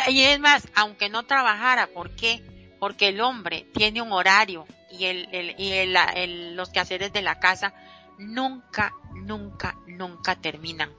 Y 0.08 0.20
es 0.20 0.38
más, 0.38 0.68
aunque 0.76 1.08
no 1.08 1.24
trabajara, 1.24 1.88
¿por 1.88 2.14
qué? 2.14 2.42
Porque 2.78 3.08
el 3.08 3.20
hombre 3.20 3.66
tiene 3.74 4.00
un 4.00 4.12
horario 4.12 4.64
y, 4.90 5.06
el, 5.06 5.54
y 5.58 5.72
el, 5.72 6.54
los 6.54 6.70
quehaceres 6.70 7.12
de 7.12 7.22
la 7.22 7.40
casa 7.40 7.74
nunca, 8.20 8.92
nunca, 9.14 9.76
nunca 9.86 10.36
terminan. 10.36 10.92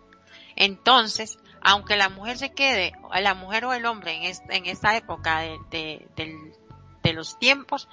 Entonces, 0.55 1.37
aunque 1.61 1.95
la 1.95 2.09
mujer 2.09 2.37
se 2.37 2.51
quede, 2.51 2.93
la 3.21 3.33
mujer 3.33 3.65
o 3.65 3.73
el 3.73 3.85
hombre 3.85 4.27
en, 4.27 4.35
en 4.49 4.65
esta 4.65 4.97
época 4.97 5.39
de, 5.39 6.07
de, 6.15 7.13
los 7.13 7.37
tiempos, 7.39 7.89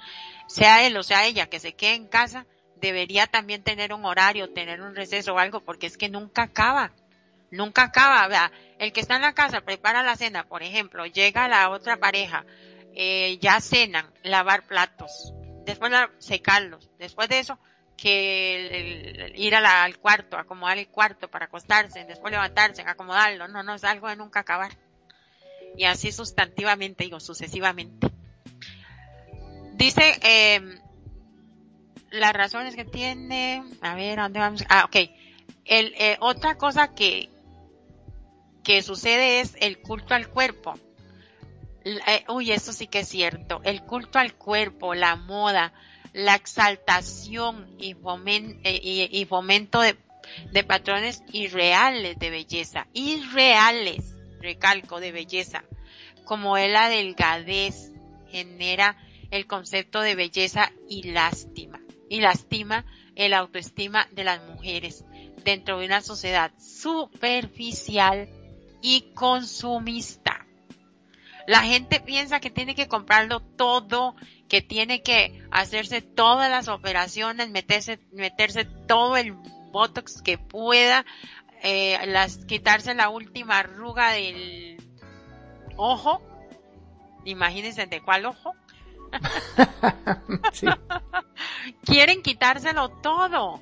sea 0.47 0.85
él 0.85 0.95
o 0.95 1.03
sea 1.03 1.25
ella 1.25 1.47
que 1.47 1.59
se 1.59 1.73
quede 1.73 1.95
en 1.95 2.07
casa, 2.07 2.45
debería 2.77 3.27
también 3.27 3.63
tener 3.63 3.93
un 3.93 4.05
horario, 4.05 4.53
tener 4.53 4.81
un 4.81 4.95
receso 4.95 5.33
o 5.33 5.39
algo, 5.39 5.61
porque 5.61 5.87
es 5.87 5.97
que 5.97 6.09
nunca 6.09 6.43
acaba. 6.43 6.91
Nunca 7.51 7.83
acaba. 7.83 8.51
El 8.77 8.93
que 8.93 9.01
está 9.01 9.15
en 9.15 9.23
la 9.23 9.33
casa 9.33 9.61
prepara 9.61 10.03
la 10.03 10.15
cena, 10.15 10.47
por 10.47 10.63
ejemplo, 10.63 11.05
llega 11.05 11.47
la 11.47 11.69
otra 11.69 11.97
pareja, 11.97 12.45
eh, 12.95 13.37
ya 13.41 13.59
cenan, 13.59 14.13
lavar 14.23 14.67
platos, 14.67 15.33
después 15.65 15.91
secarlos, 16.19 16.89
después 16.97 17.27
de 17.27 17.39
eso, 17.39 17.59
que 18.01 19.33
ir 19.35 19.55
al 19.55 19.97
cuarto, 19.97 20.37
acomodar 20.37 20.77
el 20.77 20.87
cuarto 20.87 21.29
para 21.29 21.45
acostarse, 21.45 22.05
después 22.05 22.31
levantarse, 22.31 22.81
acomodarlo, 22.81 23.47
no, 23.47 23.63
no 23.63 23.75
es 23.75 23.83
algo 23.83 24.07
de 24.07 24.15
nunca 24.15 24.39
acabar. 24.39 24.71
Y 25.75 25.83
así 25.83 26.11
sustantivamente, 26.11 27.03
digo, 27.03 27.19
sucesivamente. 27.19 28.07
Dice, 29.73 30.19
eh, 30.23 30.61
las 32.11 32.33
razones 32.33 32.75
que 32.75 32.85
tiene, 32.85 33.63
a 33.81 33.95
ver, 33.95 34.19
¿a 34.19 34.23
dónde 34.23 34.39
vamos? 34.39 34.63
Ah, 34.69 34.85
ok. 34.85 34.95
El, 35.65 35.93
eh, 35.97 36.17
otra 36.19 36.55
cosa 36.55 36.93
que, 36.93 37.29
que 38.63 38.81
sucede 38.81 39.41
es 39.41 39.55
el 39.59 39.79
culto 39.79 40.15
al 40.15 40.29
cuerpo. 40.29 40.79
Eh, 41.85 42.25
uy, 42.27 42.51
eso 42.51 42.73
sí 42.73 42.87
que 42.87 42.99
es 42.99 43.09
cierto. 43.09 43.61
El 43.63 43.83
culto 43.83 44.19
al 44.19 44.33
cuerpo, 44.35 44.95
la 44.95 45.15
moda, 45.15 45.73
la 46.13 46.35
exaltación 46.35 47.67
y, 47.79 47.95
eh, 48.63 49.25
fomento 49.27 49.81
de, 49.81 49.97
de 50.51 50.63
patrones 50.63 51.23
irreales 51.31 52.17
de 52.19 52.29
belleza, 52.29 52.87
irreales, 52.93 54.15
recalco, 54.41 54.99
de 54.99 55.11
belleza, 55.11 55.63
como 56.25 56.57
es 56.57 56.71
la 56.71 56.89
delgadez, 56.89 57.91
genera 58.31 58.97
el 59.31 59.47
concepto 59.47 60.01
de 60.01 60.15
belleza 60.15 60.71
y 60.87 61.11
lástima, 61.11 61.79
y 62.09 62.21
lastima 62.21 62.85
el 63.15 63.33
autoestima 63.33 64.07
de 64.11 64.23
las 64.23 64.41
mujeres 64.45 65.03
dentro 65.43 65.79
de 65.79 65.85
una 65.85 66.01
sociedad 66.01 66.51
superficial 66.57 68.29
y 68.81 69.11
consumista. 69.13 70.45
La 71.47 71.63
gente 71.63 71.99
piensa 71.99 72.39
que 72.39 72.51
tiene 72.51 72.75
que 72.75 72.87
comprarlo 72.87 73.39
todo, 73.39 74.15
que 74.49 74.61
tiene 74.61 75.01
que 75.03 75.41
hacerse 75.51 76.01
todas 76.01 76.49
las 76.49 76.67
operaciones, 76.67 77.49
meterse, 77.49 77.99
meterse 78.11 78.65
todo 78.65 79.15
el 79.15 79.33
botox 79.71 80.21
que 80.21 80.37
pueda, 80.37 81.05
eh, 81.61 81.97
las, 82.07 82.45
quitarse 82.45 82.93
la 82.95 83.09
última 83.09 83.59
arruga 83.59 84.11
del 84.11 84.77
ojo. 85.77 86.21
Imagínense 87.25 87.85
de 87.85 88.01
cuál 88.01 88.25
ojo. 88.25 88.53
Quieren 91.85 92.21
quitárselo 92.21 92.89
todo. 92.89 93.61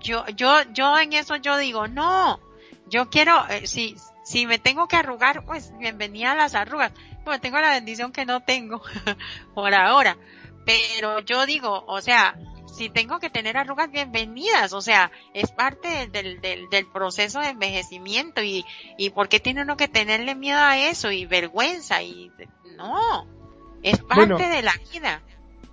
Yo, 0.00 0.26
yo, 0.28 0.62
yo 0.72 0.98
en 0.98 1.12
eso 1.12 1.36
yo 1.36 1.56
digo, 1.56 1.86
no, 1.86 2.40
yo 2.88 3.08
quiero, 3.08 3.48
eh, 3.48 3.66
si, 3.66 3.96
si 4.24 4.46
me 4.46 4.58
tengo 4.58 4.88
que 4.88 4.96
arrugar, 4.96 5.44
pues 5.44 5.72
bienvenida 5.78 6.32
a 6.32 6.36
las 6.36 6.54
arrugas. 6.54 6.92
Pues 7.24 7.40
tengo 7.40 7.60
la 7.60 7.70
bendición 7.70 8.12
que 8.12 8.24
no 8.24 8.40
tengo 8.40 8.82
por 9.54 9.74
ahora. 9.74 10.16
Pero 10.64 11.20
yo 11.20 11.46
digo, 11.46 11.84
o 11.86 12.00
sea, 12.00 12.36
si 12.72 12.88
tengo 12.88 13.18
que 13.18 13.30
tener 13.30 13.56
arrugas, 13.56 13.90
bienvenidas. 13.90 14.72
O 14.72 14.80
sea, 14.80 15.10
es 15.34 15.50
parte 15.50 16.08
del, 16.08 16.40
del, 16.40 16.68
del 16.70 16.86
proceso 16.86 17.40
de 17.40 17.50
envejecimiento 17.50 18.42
y, 18.42 18.64
y 18.96 19.10
por 19.10 19.28
qué 19.28 19.40
tiene 19.40 19.62
uno 19.62 19.76
que 19.76 19.88
tenerle 19.88 20.34
miedo 20.34 20.58
a 20.58 20.78
eso 20.78 21.10
y 21.12 21.26
vergüenza 21.26 22.02
y 22.02 22.30
no, 22.76 23.26
es 23.82 24.02
parte 24.02 24.48
de 24.48 24.62
la 24.62 24.74
vida. 24.92 25.22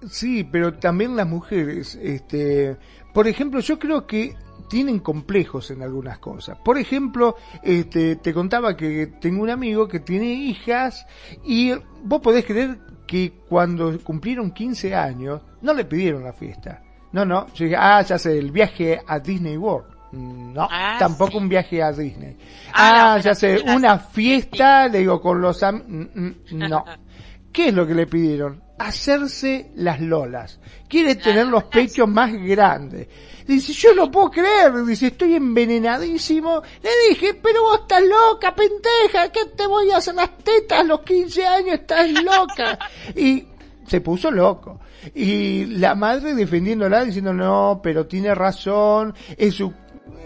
Sí, 0.09 0.43
pero 0.43 0.73
también 0.79 1.15
las 1.15 1.27
mujeres, 1.27 1.95
este, 2.01 2.77
por 3.13 3.27
ejemplo, 3.27 3.59
yo 3.59 3.79
creo 3.79 4.07
que 4.07 4.35
tienen 4.69 4.99
complejos 4.99 5.71
en 5.71 5.81
algunas 5.81 6.19
cosas. 6.19 6.57
Por 6.63 6.77
ejemplo, 6.77 7.35
este, 7.63 8.15
te 8.15 8.33
contaba 8.33 8.77
que 8.77 9.07
tengo 9.19 9.43
un 9.43 9.49
amigo 9.49 9.87
que 9.87 9.99
tiene 9.99 10.31
hijas 10.31 11.05
y 11.43 11.73
vos 12.03 12.21
podés 12.21 12.45
creer 12.45 12.79
que 13.05 13.33
cuando 13.49 13.99
cumplieron 14.01 14.51
15 14.51 14.95
años 14.95 15.41
no 15.61 15.73
le 15.73 15.85
pidieron 15.85 16.23
la 16.23 16.33
fiesta. 16.33 16.83
No, 17.11 17.25
no, 17.25 17.47
yo 17.53 17.65
dije, 17.65 17.75
ah, 17.77 18.01
ya 18.03 18.19
sé, 18.19 18.37
el 18.37 18.51
viaje 18.51 19.01
a 19.05 19.19
Disney 19.19 19.57
World. 19.57 19.99
No, 20.11 20.67
ah, 20.69 20.95
tampoco 20.99 21.37
un 21.37 21.49
viaje 21.49 21.83
a 21.83 21.91
Disney. 21.91 22.37
Ah, 22.73 23.15
ah 23.15 23.17
ya 23.19 23.35
sé, 23.35 23.61
una 23.65 23.97
fiesta, 23.97 24.87
le 24.87 24.99
digo, 24.99 25.21
con 25.21 25.41
los 25.41 25.61
am 25.63 25.83
mm, 25.87 26.11
mm, 26.15 26.69
no. 26.69 26.85
¿Qué 27.51 27.69
es 27.69 27.73
lo 27.73 27.85
que 27.85 27.95
le 27.95 28.05
pidieron? 28.05 28.61
Hacerse 28.79 29.71
las 29.75 29.99
lolas. 30.01 30.59
Quiere 30.87 31.15
tener 31.15 31.45
los 31.47 31.65
pechos 31.65 32.07
más 32.07 32.33
grandes. 32.33 33.07
Dice, 33.45 33.73
yo 33.73 33.93
no 33.93 34.09
puedo 34.09 34.31
creer, 34.31 34.85
dice, 34.85 35.07
estoy 35.07 35.35
envenenadísimo. 35.35 36.61
Le 36.81 36.89
dije, 37.09 37.33
pero 37.35 37.63
vos 37.63 37.81
estás 37.81 38.03
loca, 38.03 38.55
pendeja, 38.55 39.31
¿qué 39.31 39.45
te 39.55 39.67
voy 39.67 39.91
a 39.91 39.97
hacer 39.97 40.15
las 40.15 40.37
tetas 40.37 40.79
a 40.79 40.83
los 40.83 41.01
15 41.01 41.45
años? 41.45 41.73
Estás 41.73 42.11
loca. 42.11 42.79
Y 43.15 43.45
se 43.87 44.01
puso 44.01 44.29
loco. 44.29 44.79
Y 45.15 45.65
la 45.65 45.95
madre 45.95 46.35
defendiéndola 46.35 47.03
diciendo, 47.03 47.33
no, 47.33 47.79
pero 47.81 48.05
tiene 48.05 48.35
razón, 48.35 49.15
es 49.37 49.55
su 49.55 49.73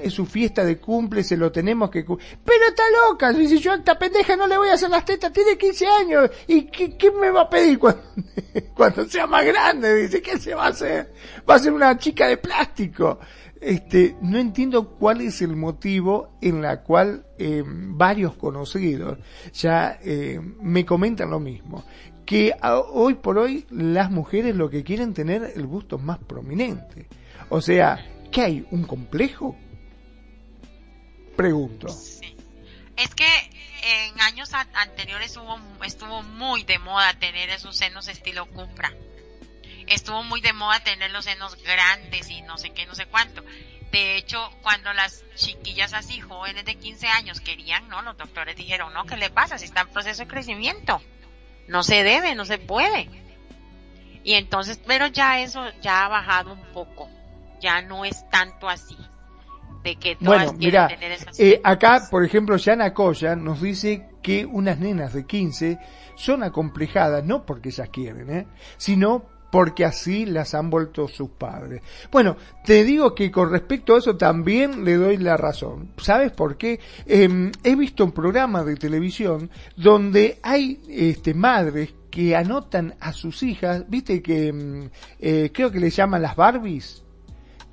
es 0.01 0.13
su 0.13 0.25
fiesta 0.25 0.63
de 0.63 0.77
cumple, 0.77 1.23
se 1.23 1.37
lo 1.37 1.51
tenemos 1.51 1.89
que... 1.89 2.03
Pero 2.03 2.65
está 2.67 2.83
loca, 3.09 3.31
dice 3.31 3.57
yo 3.57 3.71
a 3.71 3.75
esta 3.75 3.97
pendeja 3.97 4.35
no 4.35 4.47
le 4.47 4.57
voy 4.57 4.69
a 4.69 4.73
hacer 4.73 4.89
las 4.89 5.05
tetas, 5.05 5.31
tiene 5.31 5.57
15 5.57 5.87
años, 5.87 6.29
¿y 6.47 6.63
qué, 6.63 7.11
me 7.11 7.29
va 7.29 7.41
a 7.41 7.49
pedir 7.49 7.79
cuando, 7.79 8.01
cuando, 8.75 9.07
sea 9.07 9.27
más 9.27 9.45
grande? 9.45 9.95
Dice, 9.95 10.21
¿qué 10.21 10.37
se 10.37 10.55
va 10.55 10.65
a 10.65 10.69
hacer? 10.69 11.13
Va 11.49 11.55
a 11.55 11.59
ser 11.59 11.73
una 11.73 11.97
chica 11.97 12.27
de 12.27 12.37
plástico. 12.37 13.19
Este, 13.59 14.17
no 14.21 14.37
entiendo 14.37 14.89
cuál 14.89 15.21
es 15.21 15.41
el 15.41 15.55
motivo 15.55 16.37
en 16.41 16.61
la 16.61 16.83
cual 16.83 17.25
eh, 17.37 17.63
varios 17.65 18.35
conocidos 18.35 19.19
ya 19.53 19.99
eh, 20.03 20.37
me 20.59 20.85
comentan 20.85 21.29
lo 21.29 21.39
mismo 21.39 21.85
que 22.25 22.53
hoy 22.91 23.15
por 23.15 23.37
hoy 23.37 23.65
las 23.69 24.11
mujeres 24.11 24.55
lo 24.55 24.69
que 24.69 24.83
quieren 24.83 25.13
tener 25.13 25.53
el 25.55 25.65
gusto 25.65 25.97
más 25.97 26.19
prominente. 26.19 27.07
O 27.49 27.61
sea, 27.61 27.99
¿qué 28.31 28.41
hay? 28.41 28.67
¿Un 28.71 28.83
complejo? 28.83 29.55
Pregunto. 31.35 31.87
Es 32.95 33.15
que 33.15 33.25
en 33.83 34.21
años 34.21 34.51
anteriores 34.53 35.27
estuvo, 35.27 35.59
estuvo 35.83 36.21
muy 36.23 36.63
de 36.63 36.79
moda 36.79 37.13
tener 37.15 37.49
esos 37.49 37.75
senos 37.75 38.07
estilo 38.07 38.45
Cupra. 38.45 38.93
Estuvo 39.87 40.23
muy 40.23 40.41
de 40.41 40.53
moda 40.53 40.79
tener 40.81 41.11
los 41.11 41.25
senos 41.25 41.55
grandes 41.63 42.29
y 42.29 42.41
no 42.43 42.57
sé 42.57 42.69
qué, 42.69 42.85
no 42.85 42.95
sé 42.95 43.07
cuánto. 43.07 43.43
De 43.91 44.15
hecho, 44.15 44.39
cuando 44.61 44.93
las 44.93 45.23
chiquillas 45.35 45.93
así 45.93 46.19
jóvenes 46.19 46.65
de 46.65 46.75
15 46.75 47.07
años 47.07 47.41
querían, 47.41 47.89
¿no? 47.89 48.01
Los 48.01 48.17
doctores 48.17 48.55
dijeron, 48.55 48.93
no, 48.93 49.05
¿qué 49.05 49.17
le 49.17 49.29
pasa? 49.29 49.57
Si 49.57 49.65
está 49.65 49.81
en 49.81 49.89
proceso 49.89 50.23
de 50.23 50.27
crecimiento. 50.27 51.01
No 51.67 51.83
se 51.83 52.03
debe, 52.03 52.35
no 52.35 52.45
se 52.45 52.57
puede. 52.57 53.09
Y 54.23 54.33
entonces, 54.33 54.79
pero 54.85 55.07
ya 55.07 55.41
eso 55.41 55.69
ya 55.81 56.05
ha 56.05 56.07
bajado 56.07 56.53
un 56.53 56.65
poco. 56.73 57.09
Ya 57.59 57.81
no 57.81 58.05
es 58.05 58.27
tanto 58.29 58.69
así 58.69 58.97
bueno, 60.19 60.53
mira, 60.53 60.89
eh, 61.37 61.59
acá, 61.63 62.07
por 62.09 62.23
ejemplo, 62.23 62.57
Yana 62.57 62.93
Koya 62.93 63.35
nos 63.35 63.61
dice 63.61 64.07
que 64.21 64.45
unas 64.45 64.79
nenas 64.79 65.13
de 65.13 65.25
15 65.25 65.79
son 66.15 66.43
acomplejadas, 66.43 67.23
no 67.23 67.45
porque 67.45 67.69
ellas 67.69 67.89
quieren, 67.89 68.29
¿eh? 68.29 68.47
sino 68.77 69.25
porque 69.53 69.85
así 69.85 70.25
las 70.25 70.55
han 70.55 70.71
vuelto 70.71 71.07
sus 71.07 71.29
padres. 71.29 71.83
Bueno, 72.11 72.37
te 72.65 72.83
digo 72.83 73.13
que 73.13 73.29
con 73.29 73.51
respecto 73.51 73.93
a 73.93 73.99
eso 73.99 74.17
también 74.17 74.83
le 74.83 74.95
doy 74.95 75.17
la 75.17 75.37
razón. 75.37 75.91
¿Sabes 75.97 76.31
por 76.31 76.57
qué? 76.57 76.79
Em, 77.05 77.51
he 77.63 77.75
visto 77.75 78.03
un 78.03 78.13
programa 78.13 78.63
de 78.63 78.75
televisión 78.77 79.51
donde 79.75 80.39
hay 80.41 80.81
este, 80.89 81.35
madres 81.35 81.93
que 82.09 82.35
anotan 82.35 82.95
a 82.99 83.13
sus 83.13 83.43
hijas, 83.43 83.85
viste 83.87 84.23
que 84.23 84.47
em, 84.47 84.89
eh, 85.19 85.51
creo 85.53 85.71
que 85.71 85.79
le 85.79 85.91
llaman 85.91 86.23
las 86.23 86.35
Barbies 86.35 87.03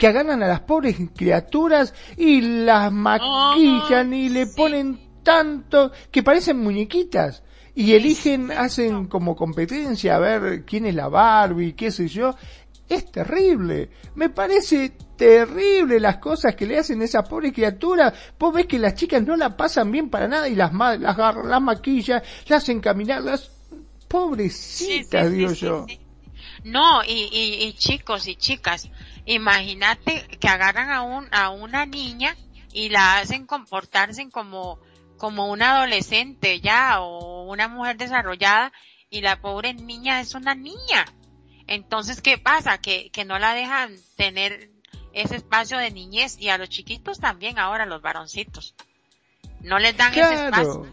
que 0.01 0.07
agarran 0.07 0.43
a 0.43 0.49
las 0.49 0.61
pobres 0.61 0.97
criaturas 1.15 1.93
y 2.17 2.41
las 2.41 2.91
maquillan 2.91 4.15
y 4.15 4.31
le 4.31 4.47
ponen 4.47 4.99
tanto 5.23 5.93
que 6.11 6.23
parecen 6.23 6.59
muñequitas 6.59 7.43
y 7.75 7.93
eligen, 7.93 8.51
hacen 8.51 9.09
como 9.09 9.37
competencia 9.37 10.17
a 10.17 10.19
ver 10.19 10.65
quién 10.65 10.87
es 10.87 10.95
la 10.95 11.09
Barbie, 11.09 11.75
qué 11.75 11.91
sé 11.91 12.09
yo. 12.09 12.35
Es 12.89 13.13
terrible. 13.13 13.91
Me 14.15 14.31
parece 14.31 14.95
terrible 15.17 16.01
las 16.01 16.17
cosas 16.17 16.57
que 16.57 16.67
le 16.67 16.79
hacen 16.79 17.03
a 17.03 17.05
esa 17.05 17.23
pobre 17.23 17.53
criatura. 17.53 18.13
Vos 18.39 18.55
ves 18.55 18.67
que 18.67 18.79
las 18.79 18.95
chicas 18.95 19.23
no 19.23 19.37
la 19.37 19.55
pasan 19.55 19.93
bien 19.93 20.09
para 20.09 20.27
nada 20.27 20.49
y 20.49 20.55
las, 20.55 20.73
las 20.73 21.17
las 21.19 21.63
maquillan, 21.63 22.23
las 22.47 22.63
hacen 22.63 22.81
caminar, 22.81 23.23
las 23.23 23.51
pobrecitas, 24.09 25.31
digo 25.31 25.53
yo. 25.53 25.87
No, 26.65 27.03
y, 27.07 27.29
y, 27.31 27.65
y 27.65 27.73
chicos 27.75 28.27
y 28.29 28.37
chicas, 28.37 28.91
Imagínate 29.27 30.27
que 30.39 30.49
agarran 30.49 30.91
a, 30.91 31.03
un, 31.03 31.29
a 31.33 31.51
una 31.51 31.87
niña 31.87 32.37
y 32.73 32.89
la 32.89 33.19
hacen 33.19 33.47
comportarse 33.47 34.29
como, 34.31 34.79
como 35.17 35.51
una 35.51 35.77
adolescente 35.77 36.61
ya 36.61 37.01
o 37.01 37.51
una 37.51 37.69
mujer 37.69 37.97
desarrollada 37.97 38.73
y 39.11 39.21
la 39.21 39.41
pobre 39.41 39.75
niña 39.75 40.21
es 40.21 40.35
una 40.35 40.55
niña. 40.55 41.05
Entonces, 41.67 42.21
¿qué 42.21 42.39
pasa? 42.39 42.79
Que, 42.79 43.11
que 43.11 43.25
no 43.25 43.39
la 43.39 43.55
dejan 43.55 43.97
tener 44.17 44.71
ese 45.13 45.37
espacio 45.37 45.79
de 45.79 45.91
niñez 45.91 46.37
y 46.39 46.49
a 46.49 46.59
los 46.59 46.69
chiquitos 46.69 47.19
también 47.19 47.59
ahora, 47.59 47.87
los 47.87 48.03
varoncitos. 48.03 48.75
No 49.61 49.79
les 49.79 49.97
dan 49.97 50.13
ese 50.13 50.47
espacio. 50.47 50.87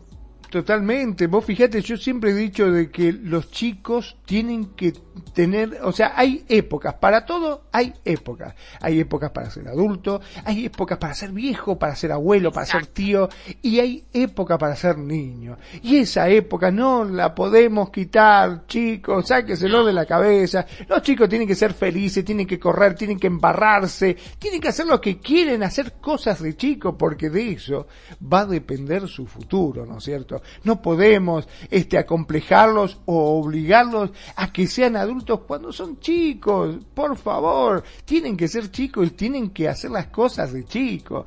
Totalmente. 0.50 1.28
Vos 1.28 1.46
fíjate, 1.46 1.82
yo 1.82 1.98
siempre 1.98 2.32
he 2.32 2.34
dicho 2.34 2.72
de 2.72 2.90
que 2.90 3.12
los 3.12 3.52
chicos 3.52 4.18
tienen 4.26 4.76
que 4.76 4.94
tener, 5.34 5.80
o 5.84 5.92
sea, 5.92 6.14
hay 6.16 6.46
épocas, 6.48 6.96
para 6.96 7.26
todo 7.26 7.64
hay 7.72 7.94
épocas. 8.06 8.54
Hay 8.82 9.00
épocas 9.00 9.32
para 9.32 9.50
ser 9.50 9.68
adulto, 9.68 10.22
hay 10.44 10.66
épocas 10.66 10.98
para 10.98 11.14
ser 11.14 11.32
viejo, 11.32 11.78
para 11.78 11.96
ser 11.96 12.12
abuelo, 12.12 12.52
para 12.52 12.66
ser 12.66 12.88
tío, 12.88 13.30
y 13.62 13.80
hay 13.80 14.06
época 14.14 14.58
para 14.58 14.76
ser 14.76 14.98
niño. 14.98 15.58
Y 15.82 15.98
esa 15.98 16.30
época 16.30 16.72
no 16.72 17.04
la 17.04 17.34
podemos 17.34 17.90
quitar, 17.90 18.66
chicos, 18.68 19.28
sáqueselo 19.28 19.86
de 19.86 19.94
la 19.94 20.06
cabeza. 20.06 20.66
Los 20.88 21.02
chicos 21.02 21.30
tienen 21.30 21.48
que 21.48 21.56
ser 21.56 21.74
felices, 21.74 22.26
tienen 22.26 22.48
que 22.48 22.60
correr, 22.60 22.96
tienen 22.96 23.20
que 23.20 23.28
embarrarse, 23.28 24.16
tienen 24.40 24.62
que 24.62 24.70
hacer 24.70 24.86
lo 24.86 25.00
que 25.02 25.20
quieren, 25.20 25.64
hacer 25.64 25.94
cosas 26.02 26.42
de 26.42 26.56
chico, 26.56 26.98
porque 26.98 27.30
de 27.30 27.52
eso 27.52 27.88
va 28.22 28.42
a 28.42 28.46
depender 28.46 29.08
su 29.08 29.26
futuro, 29.26 29.86
¿no 29.86 29.98
es 29.98 30.04
cierto? 30.04 30.42
No 30.64 30.82
podemos 30.82 31.48
este 31.70 31.98
acomplejarlos 31.98 33.00
o 33.06 33.40
obligarlos 33.40 34.12
a 34.36 34.52
que 34.52 34.68
sean 34.68 34.96
adultos 34.96 35.07
cuando 35.46 35.72
son 35.72 36.00
chicos. 36.00 36.78
Por 36.94 37.18
favor, 37.18 37.84
tienen 38.06 38.36
que 38.36 38.48
ser 38.48 38.72
chicos 38.72 39.08
y 39.08 39.12
tienen 39.12 39.50
que 39.50 39.68
hacer 39.68 39.92
las 39.92 40.08
cosas 40.08 40.54
de 40.54 40.66
chicos 40.66 41.26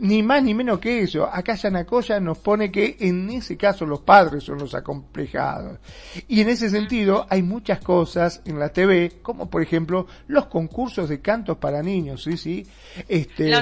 ni 0.00 0.22
más 0.22 0.42
ni 0.42 0.54
menos 0.54 0.78
que 0.78 1.00
eso. 1.00 1.28
Acá 1.30 1.54
Yanacoya 1.54 2.20
nos 2.20 2.38
pone 2.38 2.70
que 2.70 2.96
en 3.00 3.28
ese 3.30 3.56
caso 3.56 3.86
los 3.86 4.00
padres 4.00 4.44
son 4.44 4.58
los 4.58 4.74
acomplejados. 4.74 5.78
Y 6.26 6.40
en 6.40 6.48
ese 6.48 6.70
sentido 6.70 7.26
hay 7.28 7.42
muchas 7.42 7.80
cosas 7.80 8.42
en 8.44 8.58
la 8.58 8.70
TV, 8.70 9.20
como 9.22 9.50
por 9.50 9.62
ejemplo 9.62 10.06
los 10.26 10.46
concursos 10.46 11.08
de 11.08 11.20
cantos 11.20 11.58
para 11.58 11.82
niños, 11.82 12.22
sí, 12.22 12.36
sí. 12.36 12.66
Este... 13.08 13.52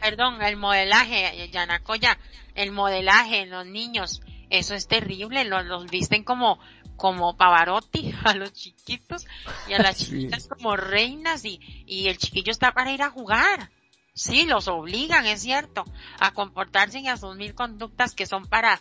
perdón, 0.00 0.42
el 0.42 0.56
modelaje, 0.56 1.48
Yanacoya, 1.50 2.18
el 2.54 2.72
modelaje 2.72 3.42
en 3.42 3.50
los 3.50 3.66
niños, 3.66 4.22
eso 4.50 4.74
es 4.74 4.86
terrible, 4.86 5.44
los, 5.44 5.64
los 5.64 5.90
visten 5.90 6.24
como 6.24 6.58
como 7.02 7.36
Pavarotti 7.36 8.14
a 8.24 8.32
los 8.34 8.52
chiquitos 8.52 9.26
y 9.66 9.72
a 9.72 9.80
las 9.80 9.98
chiquitas 9.98 10.46
como 10.46 10.76
reinas 10.76 11.44
y, 11.44 11.58
y 11.84 12.06
el 12.06 12.16
chiquillo 12.16 12.52
está 12.52 12.70
para 12.70 12.92
ir 12.92 13.02
a 13.02 13.10
jugar. 13.10 13.72
Sí, 14.14 14.46
los 14.46 14.68
obligan, 14.68 15.26
es 15.26 15.42
cierto, 15.42 15.84
a 16.20 16.32
comportarse 16.32 17.00
y 17.00 17.08
a 17.08 17.14
asumir 17.14 17.56
conductas 17.56 18.14
que 18.14 18.24
son 18.24 18.46
para, 18.46 18.80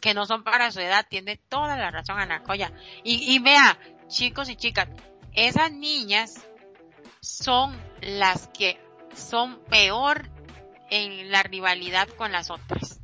que 0.00 0.14
no 0.14 0.26
son 0.26 0.42
para 0.42 0.72
su 0.72 0.80
edad. 0.80 1.06
Tiene 1.08 1.36
toda 1.36 1.76
la 1.76 1.92
razón 1.92 2.18
Anacoya. 2.18 2.72
Y, 3.04 3.32
y 3.32 3.38
vea, 3.38 3.78
chicos 4.08 4.48
y 4.48 4.56
chicas, 4.56 4.88
esas 5.32 5.70
niñas 5.70 6.44
son 7.20 7.80
las 8.00 8.48
que 8.48 8.80
son 9.14 9.62
peor 9.66 10.28
en 10.90 11.30
la 11.30 11.44
rivalidad 11.44 12.08
con 12.08 12.32
las 12.32 12.50
otras. 12.50 13.03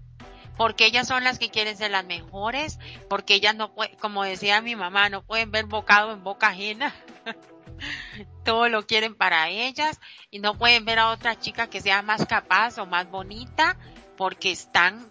Porque 0.60 0.84
ellas 0.84 1.08
son 1.08 1.24
las 1.24 1.38
que 1.38 1.48
quieren 1.48 1.74
ser 1.74 1.90
las 1.90 2.04
mejores, 2.04 2.78
porque 3.08 3.32
ellas 3.32 3.54
no 3.54 3.72
pueden, 3.72 3.96
como 3.96 4.24
decía 4.24 4.60
mi 4.60 4.76
mamá, 4.76 5.08
no 5.08 5.22
pueden 5.22 5.50
ver 5.50 5.64
bocado 5.64 6.12
en 6.12 6.22
boca 6.22 6.48
ajena. 6.48 6.94
todo 8.44 8.68
lo 8.68 8.86
quieren 8.86 9.14
para 9.14 9.48
ellas 9.48 9.98
y 10.30 10.38
no 10.38 10.58
pueden 10.58 10.84
ver 10.84 10.98
a 10.98 11.12
otra 11.12 11.40
chica 11.40 11.70
que 11.70 11.80
sea 11.80 12.02
más 12.02 12.26
capaz 12.26 12.76
o 12.76 12.84
más 12.84 13.10
bonita 13.10 13.78
porque 14.18 14.50
están 14.50 15.10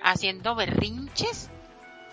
haciendo 0.00 0.54
berrinches 0.54 1.50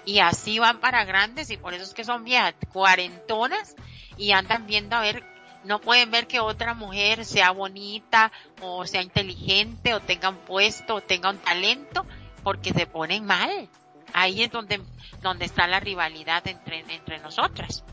y 0.03 0.19
así 0.19 0.59
van 0.59 0.81
para 0.81 1.05
grandes 1.05 1.51
y 1.51 1.55
por 1.55 1.73
eso 1.73 1.85
es 1.85 1.93
que 1.93 2.03
son 2.03 2.25
viejas 2.25 2.53
cuarentonas 2.73 3.77
y 4.17 4.33
andan 4.33 4.67
viendo 4.67 4.97
a 4.97 4.99
ver 4.99 5.23
no 5.63 5.79
pueden 5.79 6.11
ver 6.11 6.27
que 6.27 6.41
otra 6.41 6.73
mujer 6.73 7.23
sea 7.23 7.51
bonita 7.51 8.33
o 8.61 8.85
sea 8.85 9.01
inteligente 9.01 9.93
o 9.93 10.01
tenga 10.01 10.27
un 10.27 10.39
puesto 10.39 10.95
o 10.95 11.01
tenga 11.01 11.29
un 11.29 11.37
talento 11.37 12.05
porque 12.43 12.73
se 12.73 12.85
ponen 12.85 13.25
mal. 13.25 13.69
Ahí 14.13 14.43
es 14.43 14.51
donde, 14.51 14.81
donde 15.21 15.45
está 15.45 15.67
la 15.67 15.79
rivalidad 15.79 16.45
entre, 16.47 16.79
entre 16.79 17.19
nosotras. 17.19 17.83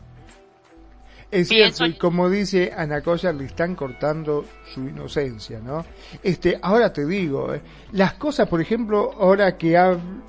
Es 1.31 1.47
cierto, 1.47 1.85
y 1.85 1.93
como 1.93 2.29
dice 2.29 2.73
Ana 2.75 2.99
Cosa, 2.99 3.31
le 3.31 3.45
están 3.45 3.73
cortando 3.73 4.43
su 4.65 4.81
inocencia, 4.81 5.61
¿no? 5.61 5.85
Este, 6.21 6.59
ahora 6.61 6.91
te 6.91 7.05
digo, 7.05 7.53
eh, 7.53 7.61
las 7.93 8.15
cosas, 8.15 8.49
por 8.49 8.59
ejemplo, 8.59 9.13
ahora 9.17 9.57
que, 9.57 9.79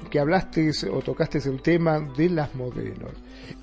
que 0.08 0.20
hablaste 0.20 0.70
o 0.92 1.00
tocaste 1.00 1.38
el 1.38 1.60
tema 1.60 1.98
de 1.98 2.30
las 2.30 2.54
modelos, 2.54 3.10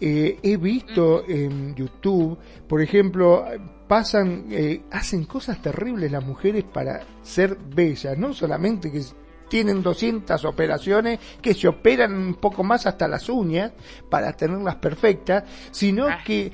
eh, 0.02 0.38
he 0.44 0.58
visto 0.58 1.24
en 1.26 1.76
YouTube, 1.76 2.38
por 2.68 2.82
ejemplo, 2.82 3.46
pasan, 3.88 4.48
eh, 4.52 4.82
hacen 4.92 5.24
cosas 5.24 5.62
terribles 5.62 6.12
las 6.12 6.26
mujeres 6.26 6.66
para 6.66 7.02
ser 7.24 7.58
bellas, 7.58 8.18
no 8.18 8.34
solamente 8.34 8.92
que 8.92 9.02
tienen 9.50 9.84
200 9.84 10.46
operaciones 10.46 11.20
que 11.42 11.54
se 11.54 11.68
operan 11.68 12.14
un 12.14 12.36
poco 12.36 12.64
más 12.64 12.86
hasta 12.86 13.08
las 13.08 13.28
uñas 13.28 13.72
para 14.10 14.32
tenerlas 14.34 14.76
perfectas, 14.76 15.44
sino 15.72 16.08
ah. 16.08 16.20
que 16.24 16.48
eh, 16.48 16.54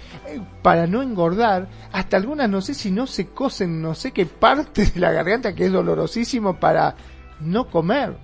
para 0.62 0.88
no 0.88 1.02
engordar, 1.02 1.68
hasta 1.92 2.18
algunas 2.18 2.50
no 2.50 2.62
sé 2.62 2.74
si 2.74 2.92
no 2.92 3.06
se 3.06 3.28
cosen 3.28 3.82
no 3.82 3.94
sé 3.94 4.12
qué 4.12 4.26
parte 4.26 4.86
de 4.86 5.00
la 5.00 5.12
garganta 5.12 5.54
que 5.54 5.66
es 5.66 5.72
dolorosísimo 5.72 6.60
para 6.60 6.96
no 7.42 7.70
comer, 7.70 8.16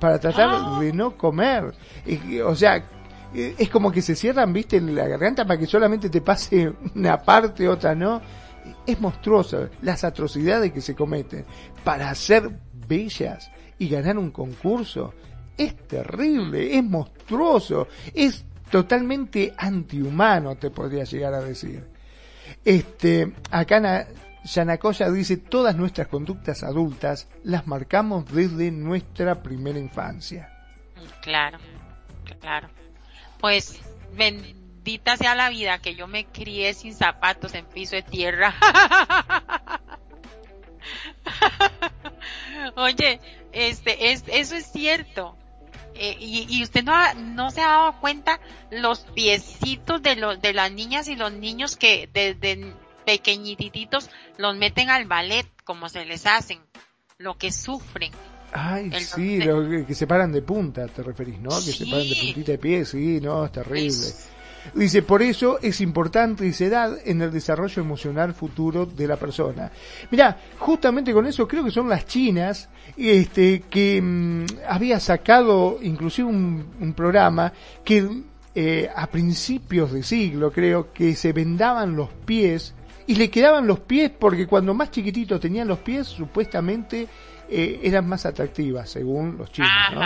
para 0.00 0.18
tratar 0.18 0.48
ah. 0.50 0.78
de 0.80 0.92
no 0.92 1.16
comer. 1.16 1.74
o 2.44 2.54
sea, 2.54 2.84
eh, 3.34 3.54
es 3.58 3.68
como 3.68 3.92
que 3.92 4.02
se 4.02 4.14
cierran, 4.14 4.52
viste, 4.52 4.80
la 4.80 5.06
garganta 5.06 5.44
para 5.44 5.58
que 5.58 5.66
solamente 5.66 6.08
te 6.08 6.20
pase 6.20 6.72
una 6.94 7.18
parte, 7.18 7.68
otra 7.68 7.94
no. 7.94 8.20
Es 8.86 9.00
monstruoso 9.00 9.68
las 9.82 10.04
atrocidades 10.04 10.72
que 10.72 10.82
se 10.82 10.94
cometen 10.94 11.46
para 11.84 12.14
ser 12.14 12.50
bellas 12.86 13.50
y 13.78 13.88
ganar 13.88 14.18
un 14.18 14.30
concurso. 14.30 15.14
Es 15.56 15.76
terrible, 15.88 16.76
es 16.76 16.84
monstruoso, 16.84 17.88
es 18.14 18.44
totalmente 18.70 19.52
antihumano, 19.56 20.56
te 20.56 20.70
podría 20.70 21.04
llegar 21.04 21.34
a 21.34 21.40
decir. 21.40 21.84
Este, 22.64 23.32
acá 23.50 24.06
Yanacoya 24.44 25.10
dice, 25.10 25.36
todas 25.36 25.76
nuestras 25.76 26.08
conductas 26.08 26.62
adultas 26.62 27.28
las 27.44 27.66
marcamos 27.66 28.32
desde 28.32 28.70
nuestra 28.70 29.42
primera 29.42 29.78
infancia. 29.78 30.50
Claro, 31.22 31.58
claro. 32.40 32.68
Pues 33.40 33.78
bendita 34.16 35.16
sea 35.16 35.34
la 35.34 35.50
vida 35.50 35.78
que 35.78 35.94
yo 35.94 36.06
me 36.06 36.26
crié 36.26 36.74
sin 36.74 36.94
zapatos 36.94 37.54
en 37.54 37.64
piso 37.66 37.96
de 37.96 38.02
tierra. 38.02 38.54
Oye, 42.76 43.20
este, 43.52 44.12
es, 44.12 44.24
eso 44.28 44.56
es 44.56 44.66
cierto. 44.70 45.36
Eh, 45.94 46.16
y, 46.20 46.62
usted 46.62 46.84
no, 46.84 46.94
no 47.14 47.50
se 47.50 47.60
ha 47.60 47.68
dado 47.68 48.00
cuenta 48.00 48.38
los 48.70 49.00
piecitos 49.14 50.00
de 50.00 50.14
los, 50.14 50.40
de 50.40 50.52
las 50.52 50.70
niñas 50.70 51.08
y 51.08 51.16
los 51.16 51.32
niños 51.32 51.76
que 51.76 52.08
desde 52.12 52.72
pequeñititos 53.04 54.08
los 54.36 54.56
meten 54.56 54.90
al 54.90 55.06
ballet 55.06 55.46
como 55.64 55.88
se 55.88 56.04
les 56.04 56.24
hacen, 56.26 56.60
lo 57.18 57.36
que 57.36 57.50
sufren. 57.50 58.12
Ay, 58.52 58.92
sí, 59.00 59.40
que 59.86 59.94
se 59.94 60.06
paran 60.06 60.30
de 60.30 60.40
punta, 60.40 60.86
te 60.86 61.02
referís, 61.02 61.38
¿no? 61.40 61.50
Que 61.50 61.72
se 61.72 61.84
paran 61.86 62.08
de 62.08 62.16
puntita 62.16 62.52
de 62.52 62.58
pie, 62.58 62.84
sí, 62.84 63.20
no, 63.20 63.44
es 63.44 63.52
terrible. 63.52 64.06
Dice, 64.74 65.02
por 65.02 65.22
eso 65.22 65.58
es 65.62 65.80
importante 65.80 66.46
esa 66.48 66.64
edad 66.64 66.98
en 67.04 67.22
el 67.22 67.30
desarrollo 67.30 67.82
emocional 67.82 68.34
futuro 68.34 68.86
de 68.86 69.06
la 69.06 69.16
persona. 69.16 69.70
Mira, 70.10 70.36
justamente 70.58 71.12
con 71.12 71.26
eso 71.26 71.48
creo 71.48 71.64
que 71.64 71.70
son 71.70 71.88
las 71.88 72.06
chinas, 72.06 72.68
este, 72.96 73.64
que 73.70 74.00
mm, 74.02 74.44
había 74.68 75.00
sacado 75.00 75.78
inclusive 75.82 76.28
un, 76.28 76.94
programa 76.96 77.52
que 77.84 78.08
eh, 78.54 78.88
a 78.94 79.06
principios 79.06 79.92
de 79.92 80.02
siglo 80.02 80.50
creo 80.50 80.92
que 80.92 81.14
se 81.14 81.32
vendaban 81.32 81.94
los 81.94 82.08
pies 82.24 82.74
y 83.06 83.14
le 83.14 83.30
quedaban 83.30 83.66
los 83.66 83.80
pies 83.80 84.10
porque 84.10 84.46
cuando 84.46 84.74
más 84.74 84.90
chiquititos 84.90 85.40
tenían 85.40 85.68
los 85.68 85.78
pies 85.78 86.06
supuestamente 86.06 87.08
eh, 87.50 87.80
eran 87.82 88.08
más 88.08 88.26
atractivas 88.26 88.90
según 88.90 89.36
los 89.38 89.50
chinos, 89.50 89.70
¿no? 89.94 90.00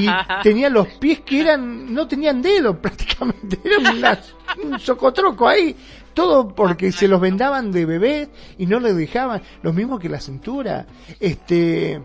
Y 0.00 0.06
tenían 0.42 0.72
los 0.72 0.88
pies 0.88 1.20
que 1.20 1.40
eran, 1.40 1.92
no 1.92 2.06
tenían 2.06 2.42
dedos 2.42 2.76
prácticamente, 2.82 3.60
eran 3.64 4.18
un 4.64 4.78
socotroco 4.78 5.48
ahí, 5.48 5.76
todo 6.14 6.48
porque 6.48 6.92
se 6.92 7.08
los 7.08 7.20
vendaban 7.20 7.70
de 7.70 7.86
bebé 7.86 8.28
y 8.58 8.66
no 8.66 8.80
les 8.80 8.96
dejaban, 8.96 9.42
lo 9.62 9.72
mismo 9.72 9.98
que 9.98 10.08
la 10.08 10.20
cintura, 10.20 10.86
este, 11.20 12.02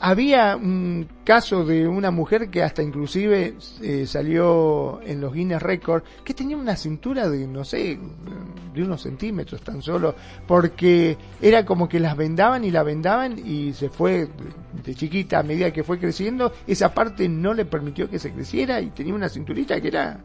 había 0.00 0.56
un 0.56 1.06
caso 1.24 1.64
de 1.64 1.86
una 1.86 2.10
mujer 2.10 2.48
que 2.48 2.62
hasta 2.62 2.82
inclusive 2.82 3.54
eh, 3.82 4.06
salió 4.06 5.00
en 5.02 5.20
los 5.20 5.34
Guinness 5.34 5.62
Records 5.62 6.06
que 6.24 6.32
tenía 6.32 6.56
una 6.56 6.74
cintura 6.74 7.28
de 7.28 7.46
no 7.46 7.64
sé 7.64 7.98
de 8.72 8.82
unos 8.82 9.02
centímetros 9.02 9.60
tan 9.60 9.82
solo 9.82 10.14
porque 10.46 11.18
era 11.40 11.66
como 11.66 11.86
que 11.86 12.00
las 12.00 12.16
vendaban 12.16 12.64
y 12.64 12.70
la 12.70 12.82
vendaban 12.82 13.38
y 13.38 13.74
se 13.74 13.90
fue 13.90 14.28
de 14.82 14.94
chiquita. 14.94 15.40
A 15.40 15.42
medida 15.42 15.70
que 15.70 15.84
fue 15.84 15.98
creciendo 15.98 16.52
esa 16.66 16.94
parte 16.94 17.28
no 17.28 17.52
le 17.52 17.66
permitió 17.66 18.08
que 18.08 18.18
se 18.18 18.32
creciera 18.32 18.80
y 18.80 18.90
tenía 18.90 19.12
una 19.12 19.28
cinturita 19.28 19.78
que 19.82 19.88
era 19.88 20.24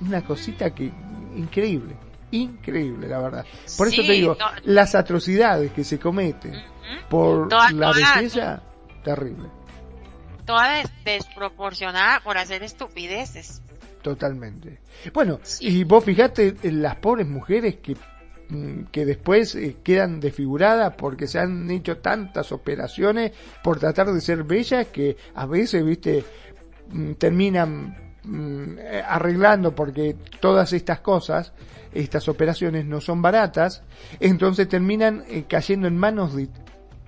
una 0.00 0.22
cosita 0.22 0.70
que 0.70 0.90
increíble 1.36 1.96
increíble 2.30 3.08
la 3.08 3.18
verdad. 3.18 3.44
Por 3.76 3.88
eso 3.88 4.02
te 4.02 4.12
digo 4.12 4.36
las 4.62 4.94
atrocidades 4.94 5.72
que 5.72 5.82
se 5.82 5.98
cometen 5.98 6.54
por 7.08 7.52
la 7.72 7.92
belleza 7.92 8.62
terrible. 9.02 9.48
Toda 10.44 10.82
desproporcionada 11.04 12.20
por 12.20 12.38
hacer 12.38 12.62
estupideces. 12.62 13.62
Totalmente. 14.02 14.80
Bueno, 15.12 15.40
y 15.60 15.84
vos 15.84 16.04
fijate 16.04 16.56
en 16.62 16.82
las 16.82 16.96
pobres 16.96 17.26
mujeres 17.26 17.76
que 17.76 17.96
mm, 18.48 18.84
que 18.90 19.04
después 19.04 19.54
eh, 19.54 19.76
quedan 19.82 20.20
desfiguradas 20.20 20.94
porque 20.96 21.26
se 21.26 21.38
han 21.38 21.70
hecho 21.70 21.98
tantas 21.98 22.50
operaciones 22.52 23.32
por 23.62 23.78
tratar 23.78 24.12
de 24.12 24.20
ser 24.20 24.44
bellas 24.44 24.86
que 24.86 25.16
a 25.34 25.46
veces, 25.46 25.84
viste, 25.84 26.24
mm, 26.90 27.12
terminan 27.12 27.96
mm, 28.24 28.78
arreglando 29.06 29.74
porque 29.74 30.16
todas 30.40 30.72
estas 30.72 31.00
cosas, 31.00 31.52
estas 31.92 32.28
operaciones 32.28 32.86
no 32.86 33.00
son 33.00 33.20
baratas, 33.20 33.82
entonces 34.18 34.68
terminan 34.68 35.24
eh, 35.28 35.44
cayendo 35.46 35.88
en 35.88 35.96
manos 35.98 36.34
de 36.34 36.48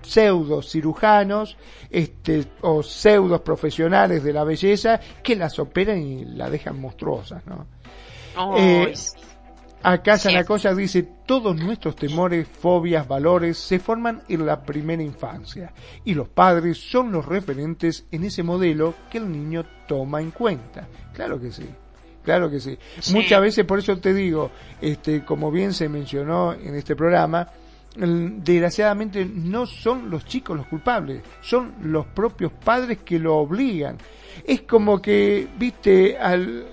pseudo 0.03 0.63
cirujanos 0.63 1.57
este, 1.91 2.45
o 2.63 2.83
pseudos 2.83 3.41
profesionales 3.41 4.23
de 4.23 4.33
la 4.33 4.45
belleza 4.45 5.01
que 5.23 5.37
las 5.37 5.59
operan 5.59 5.99
y 5.99 6.25
la 6.25 6.51
dejan 6.51 6.81
monstruosas, 6.81 7.43
¿no? 7.47 7.67
Eh, 8.57 8.95
acá 9.83 10.17
Sanacoya 10.17 10.75
dice, 10.75 11.07
todos 11.27 11.55
nuestros 11.57 11.97
temores, 11.97 12.49
fobias, 12.49 13.07
valores 13.07 13.59
se 13.59 13.79
forman 13.79 14.23
en 14.29 14.47
la 14.47 14.63
primera 14.63 15.03
infancia 15.03 15.73
y 16.05 16.15
los 16.15 16.29
padres 16.29 16.79
son 16.79 17.13
los 17.13 17.27
referentes 17.27 18.07
en 18.11 18.25
ese 18.25 18.43
modelo 18.43 18.95
que 19.11 19.19
el 19.19 19.31
niño 19.31 19.65
toma 19.87 20.21
en 20.21 20.31
cuenta. 20.31 20.89
Claro 21.13 21.41
que 21.41 21.53
sí. 21.53 21.69
Claro 22.25 22.49
que 22.49 22.61
sí. 22.61 22.79
Muchas 23.13 23.41
veces, 23.41 23.65
por 23.65 23.81
eso 23.81 23.99
te 23.99 24.15
digo, 24.15 24.51
este, 24.81 25.25
como 25.25 25.51
bien 25.51 25.73
se 25.73 25.89
mencionó 25.89 26.53
en 26.53 26.77
este 26.77 26.95
programa, 26.95 27.49
desgraciadamente 27.97 29.25
no 29.25 29.67
son 29.67 30.09
los 30.11 30.25
chicos 30.25 30.57
los 30.57 30.67
culpables, 30.67 31.23
son 31.41 31.75
los 31.83 32.07
propios 32.07 32.53
padres 32.53 32.99
que 33.05 33.19
lo 33.19 33.37
obligan. 33.37 33.99
Es 34.45 34.63
como 34.63 35.01
que, 35.01 35.49
viste, 35.59 36.17
al... 36.17 36.67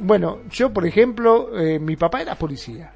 Bueno, 0.00 0.40
yo 0.50 0.72
por 0.72 0.86
ejemplo, 0.86 1.56
eh, 1.58 1.78
mi 1.78 1.96
papá 1.96 2.22
era 2.22 2.34
policía. 2.34 2.92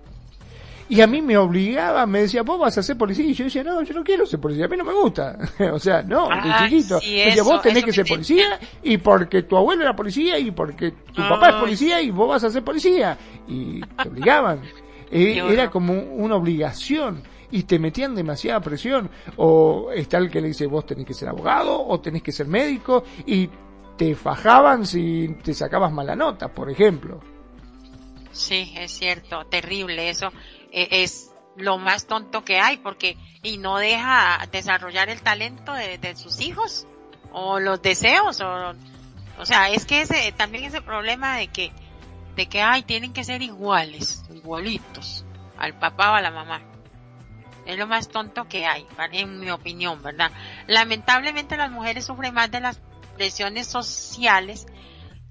Y 0.91 1.03
a 1.03 1.07
mí 1.07 1.21
me 1.21 1.37
obligaba, 1.37 2.07
me 2.07 2.23
decía, 2.23 2.43
vos 2.43 2.59
vas 2.59 2.79
a 2.79 2.83
ser 2.83 2.97
policía. 2.97 3.27
Y 3.27 3.35
yo 3.35 3.45
decía, 3.45 3.63
no, 3.63 3.83
yo 3.83 3.93
no 3.93 4.03
quiero 4.03 4.25
ser 4.25 4.41
policía, 4.41 4.65
a 4.65 4.69
mí 4.69 4.77
no 4.77 4.85
me 4.85 4.95
gusta. 4.95 5.39
o 5.73 5.79
sea, 5.79 6.03
no, 6.03 6.29
de 6.29 6.69
chiquito. 6.71 6.99
decía, 6.99 7.43
vos 7.43 7.61
tenés 7.61 7.85
que 7.85 7.93
ser 7.93 8.07
policía 8.07 8.59
y 8.83 8.97
porque 8.97 9.43
tu 9.43 9.57
abuelo 9.57 9.83
era 9.83 9.95
policía 9.95 10.39
y 10.39 10.51
porque 10.51 10.93
tu 11.13 11.29
papá 11.29 11.51
es 11.51 11.55
policía 11.57 12.01
y 12.01 12.11
vos 12.11 12.29
vas 12.29 12.43
a 12.45 12.51
ser 12.51 12.65
policía. 12.65 13.17
Y 13.47 13.81
te 13.81 14.09
obligaban. 14.09 14.63
Eh, 15.11 15.43
era 15.51 15.71
como 15.71 15.95
una 15.95 16.37
obligación 16.37 17.23
y 17.51 17.63
te 17.65 17.79
metían 17.79 18.15
demasiada 18.15 18.61
presión. 18.61 19.11
O 19.37 19.91
está 19.95 20.19
el 20.19 20.31
que 20.31 20.41
le 20.41 20.49
dice 20.49 20.67
vos 20.67 20.87
tenés 20.87 21.07
que 21.07 21.15
ser 21.15 21.29
abogado 21.29 21.87
o 21.87 22.01
tenés 22.01 22.23
que 22.23 22.33
ser 22.33 22.47
médico 22.47 23.05
y 23.27 23.49
te 23.97 24.15
fajaban 24.15 24.87
si 24.87 25.37
te 25.43 25.55
sacabas 25.55 25.93
mala 25.93 26.15
nota, 26.15 26.49
por 26.49 26.71
ejemplo. 26.71 27.21
Sí, 28.33 28.73
es 28.77 28.93
cierto, 28.93 29.47
terrible 29.47 30.11
eso. 30.11 30.29
E, 30.71 31.03
es 31.03 31.33
lo 31.57 31.79
más 31.79 32.07
tonto 32.07 32.45
que 32.45 32.61
hay 32.61 32.77
porque 32.77 33.17
y 33.43 33.59
no 33.59 33.79
deja 33.79 34.47
desarrollar 34.53 35.09
el 35.09 35.23
talento 35.23 35.73
de, 35.73 36.15
sus 36.15 36.41
hijos 36.41 36.87
o 37.33 37.59
los 37.59 37.83
deseos 37.83 38.41
o 38.41 38.75
o 39.39 39.45
sea 39.45 39.69
es 39.71 39.85
que 39.85 40.03
ese 40.03 40.33
también 40.33 40.65
ese 40.65 40.81
problema 40.81 41.37
de 41.37 41.49
que 41.49 41.73
de 42.37 42.47
que 42.47 42.63
ay 42.63 42.83
tienen 42.83 43.13
que 43.13 43.25
ser 43.25 43.43
iguales 43.43 44.25
igualitos 44.33 45.25
al 45.57 45.77
papá 45.81 46.13
o 46.13 46.15
a 46.15 46.23
la 46.23 46.31
mamá 46.31 46.63
es 47.69 47.79
lo 47.79 47.87
más 47.87 48.09
tonto 48.09 48.49
que 48.49 48.65
hay, 48.65 48.87
en 49.13 49.41
mi 49.41 49.51
opinión, 49.51 50.03
¿verdad? 50.03 50.33
Lamentablemente 50.67 51.59
las 51.59 51.71
mujeres 51.71 52.07
sufren 52.07 52.33
más 52.33 52.51
de 52.51 52.61
las 52.61 52.81
presiones 53.15 53.67
sociales, 53.67 54.67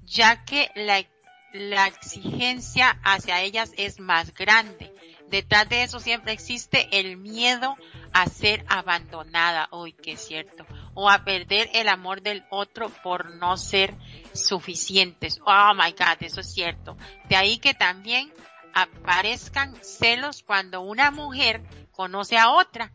ya 0.04 0.44
que 0.44 0.70
la, 0.76 1.04
la 1.52 1.88
exigencia 1.88 2.96
hacia 3.02 3.42
ellas 3.42 3.72
es 3.76 3.98
más 3.98 4.32
grande. 4.34 4.94
Detrás 5.28 5.68
de 5.68 5.82
eso 5.82 5.98
siempre 5.98 6.32
existe 6.32 6.88
el 7.00 7.16
miedo 7.16 7.74
a 8.12 8.26
ser 8.26 8.64
abandonada, 8.68 9.66
hoy 9.72 9.92
que 9.92 10.12
es 10.12 10.24
cierto, 10.24 10.64
o 10.94 11.10
a 11.10 11.24
perder 11.24 11.68
el 11.74 11.88
amor 11.88 12.22
del 12.22 12.44
otro 12.50 12.88
por 13.02 13.34
no 13.34 13.56
ser 13.56 13.96
suficientes. 14.32 15.40
Oh 15.44 15.72
my 15.74 15.90
God, 15.90 16.18
eso 16.20 16.40
es 16.40 16.52
cierto. 16.54 16.96
De 17.28 17.34
ahí 17.34 17.58
que 17.58 17.74
también 17.74 18.32
aparezcan 18.74 19.74
celos 19.82 20.44
cuando 20.44 20.82
una 20.82 21.10
mujer 21.10 21.62
conoce 21.98 22.38
a 22.38 22.52
otra 22.52 22.92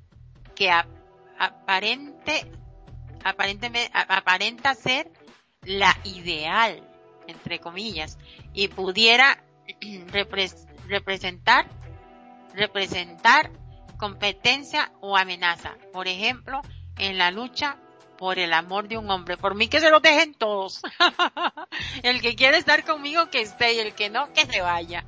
que 0.56 0.72
aparente, 0.72 2.50
aparentemente, 3.22 3.92
aparenta 3.94 4.74
ser 4.76 5.12
la 5.64 5.94
ideal, 6.06 6.90
entre 7.28 7.60
comillas, 7.60 8.18
y 8.54 8.70
pudiera 8.70 9.44
representar, 10.88 11.68
representar 12.54 13.52
competencia 13.98 14.94
o 15.02 15.18
amenaza. 15.18 15.76
Por 15.92 16.08
ejemplo, 16.08 16.62
en 16.98 17.18
la 17.18 17.30
lucha 17.30 17.76
por 18.18 18.40
el 18.40 18.54
amor 18.54 18.88
de 18.88 18.98
un 18.98 19.12
hombre. 19.12 19.36
Por 19.36 19.54
mí 19.54 19.68
que 19.68 19.82
se 19.82 19.90
lo 19.90 20.00
dejen 20.00 20.34
todos. 20.34 20.82
el 22.04 22.22
que 22.22 22.38
quiere 22.38 22.56
estar 22.56 22.86
conmigo 22.86 23.30
que 23.30 23.42
esté 23.42 23.74
y 23.74 23.80
el 23.80 23.96
que 23.96 24.10
no 24.10 24.32
que 24.32 24.46
se 24.46 24.62
vaya. 24.62 25.04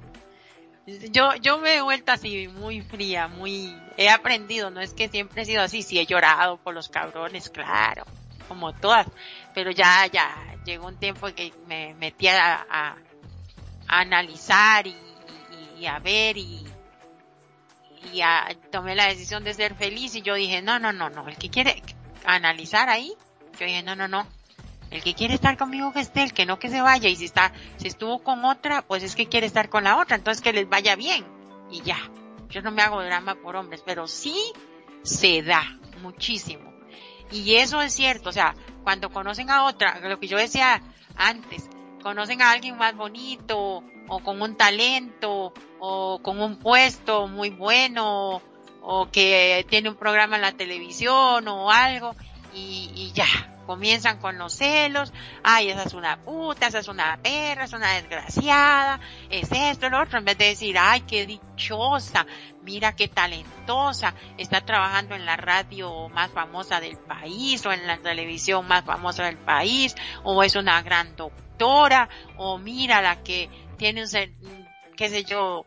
Yo, 0.86 1.34
yo 1.36 1.58
me 1.60 1.76
he 1.76 1.82
vuelto 1.82 2.12
así 2.12 2.48
muy 2.48 2.82
fría, 2.82 3.28
muy, 3.28 3.76
he 3.98 4.10
aprendido, 4.10 4.70
no 4.70 4.82
es 4.82 4.94
que 4.94 5.10
siempre 5.10 5.42
he 5.42 5.46
sido 5.46 5.62
así, 5.62 5.82
sí 5.82 6.00
he 6.00 6.06
llorado 6.06 6.58
por 6.58 6.74
los 6.74 6.90
cabrones, 6.90 7.50
claro, 7.50 8.04
como 8.48 8.74
todas, 8.74 9.08
pero 9.54 9.72
ya, 9.72 10.06
ya, 10.08 10.36
llegó 10.66 10.88
un 10.88 10.98
tiempo 10.98 11.28
que 11.34 11.54
me 11.68 11.94
metí 11.96 12.28
a, 12.28 12.66
a, 12.70 12.98
analizar 13.88 14.88
y, 14.88 14.96
y, 15.80 15.86
a 15.86 16.00
ver 16.00 16.38
y, 16.38 16.66
y 18.12 18.22
tomé 18.72 18.96
la 18.96 19.08
decisión 19.08 19.44
de 19.44 19.54
ser 19.54 19.76
feliz 19.76 20.16
y 20.16 20.22
yo 20.22 20.36
dije, 20.36 20.62
no, 20.62 20.80
no, 20.80 20.92
no, 20.92 21.10
no, 21.10 21.28
el 21.28 21.38
que 21.38 21.50
quiere 21.50 21.82
analizar 22.26 22.90
ahí, 22.90 23.14
yo 23.60 23.66
dije, 23.66 23.84
no, 23.84 23.96
no, 23.96 24.08
no, 24.08 24.28
el 24.92 25.04
que 25.04 25.14
quiere 25.14 25.34
estar 25.34 25.58
conmigo 25.58 25.92
que 25.92 26.00
esté, 26.00 26.24
el 26.24 26.34
que 26.34 26.46
no 26.46 26.60
que 26.60 26.70
se 26.70 26.82
vaya. 26.82 27.10
Y 27.10 27.16
si 27.16 27.26
está, 27.26 27.52
si 27.78 27.88
estuvo 27.88 28.20
con 28.20 28.46
otra, 28.46 28.82
pues 28.82 29.04
es 29.04 29.16
que 29.16 29.28
quiere 29.28 29.48
estar 29.48 29.70
con 29.70 29.84
la 29.84 29.98
otra. 29.98 30.16
Entonces 30.16 30.42
que 30.42 30.54
les 30.54 30.70
vaya 30.70 30.96
bien. 30.96 31.26
Y 31.72 31.82
ya. 31.82 31.98
Yo 32.56 32.62
no 32.62 32.72
me 32.72 32.82
hago 32.84 33.04
drama 33.04 33.36
por 33.36 33.58
hombres, 33.58 33.84
pero 33.86 34.08
sí 34.08 34.34
se 35.04 35.44
da 35.44 35.78
muchísimo. 36.02 36.74
Y 37.30 37.56
eso 37.56 37.82
es 37.82 37.94
cierto. 37.94 38.30
O 38.30 38.32
sea, 38.32 38.56
cuando 38.86 39.10
conocen 39.10 39.50
a 39.50 39.66
otra, 39.66 40.00
lo 40.00 40.22
que 40.22 40.30
yo 40.30 40.38
decía 40.38 40.82
antes, 41.18 41.70
conocen 42.02 42.42
a 42.42 42.52
alguien 42.52 42.78
más 42.78 42.96
bonito, 42.96 43.84
o 44.08 44.20
con 44.24 44.42
un 44.42 44.56
talento, 44.56 45.54
o 45.80 46.20
con 46.24 46.40
un 46.42 46.58
puesto 46.58 47.28
muy 47.28 47.50
bueno, 47.50 48.42
o 48.82 49.12
que 49.12 49.66
tiene 49.70 49.90
un 49.90 49.98
programa 49.98 50.38
en 50.38 50.44
la 50.44 50.54
televisión 50.54 51.50
o 51.50 51.70
algo, 51.70 52.16
y, 52.54 52.90
y 52.96 53.12
ya, 53.12 53.28
comienzan 53.66 54.20
con 54.20 54.38
los 54.38 54.54
celos, 54.54 55.12
ay, 55.44 55.70
esa 55.70 55.84
es 55.84 55.94
una 55.94 56.18
puta, 56.18 56.68
esa 56.68 56.80
es 56.80 56.88
una 56.88 57.18
perra, 57.22 57.66
es 57.66 57.74
una 57.74 57.94
desgraciada, 57.94 59.00
es 59.30 59.52
esto, 59.52 59.90
lo 59.90 60.02
otro, 60.02 60.20
en 60.20 60.26
vez 60.26 60.38
de 60.38 60.46
decir, 60.46 60.78
ay, 60.80 61.02
qué 61.02 61.26
dichosa, 61.26 62.26
mira 62.64 62.96
qué 62.96 63.08
talentosa, 63.08 64.14
está 64.38 64.62
trabajando 64.62 65.16
en 65.16 65.26
la 65.26 65.38
radio 65.38 66.10
más 66.10 66.32
famosa 66.32 66.80
del 66.80 66.98
país 66.98 67.66
o 67.66 67.72
en 67.72 67.86
la 67.88 67.98
televisión 67.98 68.68
más 68.68 68.86
famosa 68.86 69.26
del 69.26 69.38
país, 69.38 69.96
o 70.24 70.44
es 70.44 70.56
una 70.56 70.82
gran 70.82 71.16
doctora, 71.16 72.10
o 72.38 72.58
mira 72.58 73.02
la 73.02 73.24
que 73.24 73.50
tiene 73.78 74.04
un, 74.04 74.10
qué 74.96 75.10
sé 75.10 75.24
yo, 75.24 75.66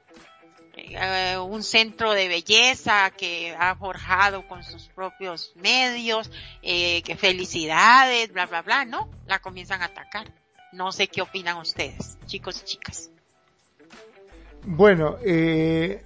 eh, 0.78 1.38
un 1.38 1.62
centro 1.62 2.12
de 2.12 2.28
belleza 2.28 3.10
que 3.10 3.54
ha 3.58 3.74
forjado 3.76 4.46
con 4.46 4.62
sus 4.62 4.88
propios 4.88 5.52
medios, 5.56 6.30
eh, 6.62 7.02
que 7.02 7.16
felicidades, 7.16 8.32
bla, 8.32 8.46
bla, 8.46 8.62
bla, 8.62 8.84
¿no? 8.84 9.08
La 9.26 9.38
comienzan 9.40 9.82
a 9.82 9.86
atacar. 9.86 10.32
No 10.72 10.92
sé 10.92 11.08
qué 11.08 11.22
opinan 11.22 11.56
ustedes, 11.58 12.18
chicos 12.26 12.60
y 12.62 12.64
chicas. 12.64 13.10
Bueno, 14.66 15.16
eh, 15.24 16.02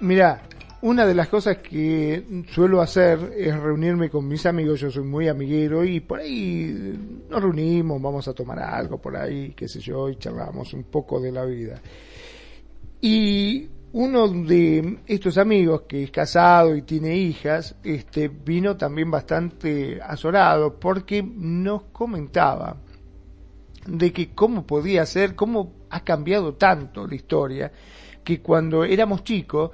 mira, 0.00 0.42
una 0.82 1.06
de 1.06 1.14
las 1.14 1.28
cosas 1.28 1.58
que 1.58 2.44
suelo 2.52 2.80
hacer 2.80 3.32
es 3.36 3.56
reunirme 3.56 4.10
con 4.10 4.26
mis 4.26 4.44
amigos, 4.46 4.80
yo 4.80 4.90
soy 4.90 5.04
muy 5.04 5.28
amiguero 5.28 5.84
y 5.84 6.00
por 6.00 6.20
ahí 6.20 7.24
nos 7.28 7.42
reunimos, 7.42 8.00
vamos 8.00 8.28
a 8.28 8.34
tomar 8.34 8.58
algo 8.58 8.98
por 9.00 9.16
ahí, 9.16 9.52
qué 9.56 9.68
sé 9.68 9.80
yo, 9.80 10.08
y 10.08 10.16
charlamos 10.16 10.74
un 10.74 10.84
poco 10.84 11.20
de 11.20 11.32
la 11.32 11.44
vida. 11.44 11.80
Y 13.00 13.68
uno 13.92 14.28
de 14.28 14.98
estos 15.06 15.38
amigos 15.38 15.82
que 15.88 16.02
es 16.02 16.10
casado 16.10 16.76
y 16.76 16.82
tiene 16.82 17.16
hijas, 17.16 17.76
este, 17.82 18.28
vino 18.28 18.76
también 18.76 19.10
bastante 19.10 20.00
azorado 20.02 20.78
porque 20.78 21.22
nos 21.22 21.84
comentaba 21.92 22.76
de 23.86 24.12
que 24.12 24.34
cómo 24.34 24.66
podía 24.66 25.06
ser, 25.06 25.34
cómo 25.34 25.72
ha 25.90 26.00
cambiado 26.00 26.54
tanto 26.54 27.06
la 27.06 27.14
historia, 27.14 27.72
que 28.24 28.40
cuando 28.42 28.84
éramos 28.84 29.22
chicos 29.22 29.70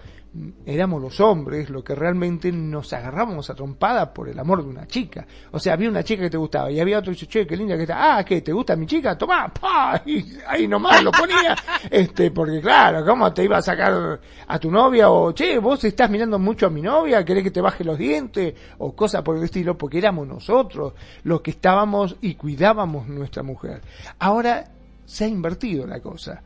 éramos 0.64 1.02
los 1.02 1.20
hombres 1.20 1.68
los 1.68 1.84
que 1.84 1.94
realmente 1.94 2.50
nos 2.50 2.92
agarrábamos 2.92 3.50
a 3.50 3.54
trompada 3.54 4.14
por 4.14 4.28
el 4.28 4.38
amor 4.38 4.62
de 4.62 4.70
una 4.70 4.86
chica. 4.86 5.26
O 5.50 5.58
sea, 5.58 5.74
había 5.74 5.90
una 5.90 6.02
chica 6.02 6.22
que 6.22 6.30
te 6.30 6.38
gustaba 6.38 6.70
y 6.70 6.80
había 6.80 6.98
otro 6.98 7.12
que 7.12 7.16
dice, 7.16 7.26
che, 7.26 7.46
qué 7.46 7.56
linda 7.56 7.76
que 7.76 7.82
está. 7.82 8.16
Ah, 8.16 8.24
¿qué? 8.24 8.40
¿Te 8.40 8.52
gusta 8.52 8.74
mi 8.74 8.86
chica? 8.86 9.16
Tomá, 9.16 9.52
pa, 9.52 10.02
y 10.06 10.24
ahí 10.46 10.66
nomás 10.66 11.02
lo 11.02 11.10
ponía. 11.10 11.54
este, 11.90 12.30
porque 12.30 12.60
claro, 12.60 13.04
¿cómo 13.04 13.32
te 13.32 13.44
iba 13.44 13.58
a 13.58 13.62
sacar 13.62 14.20
a 14.46 14.58
tu 14.58 14.70
novia? 14.70 15.10
O, 15.10 15.32
che, 15.32 15.58
vos 15.58 15.84
estás 15.84 16.08
mirando 16.08 16.38
mucho 16.38 16.66
a 16.66 16.70
mi 16.70 16.80
novia, 16.80 17.24
¿querés 17.24 17.44
que 17.44 17.50
te 17.50 17.60
baje 17.60 17.84
los 17.84 17.98
dientes? 17.98 18.54
O 18.78 18.96
cosas 18.96 19.22
por 19.22 19.36
el 19.36 19.44
estilo, 19.44 19.76
porque 19.76 19.98
éramos 19.98 20.26
nosotros 20.26 20.94
los 21.24 21.42
que 21.42 21.50
estábamos 21.50 22.16
y 22.22 22.34
cuidábamos 22.36 23.06
nuestra 23.06 23.42
mujer. 23.42 23.82
Ahora 24.18 24.64
se 25.04 25.24
ha 25.24 25.28
invertido 25.28 25.86
la 25.86 26.00
cosa 26.00 26.42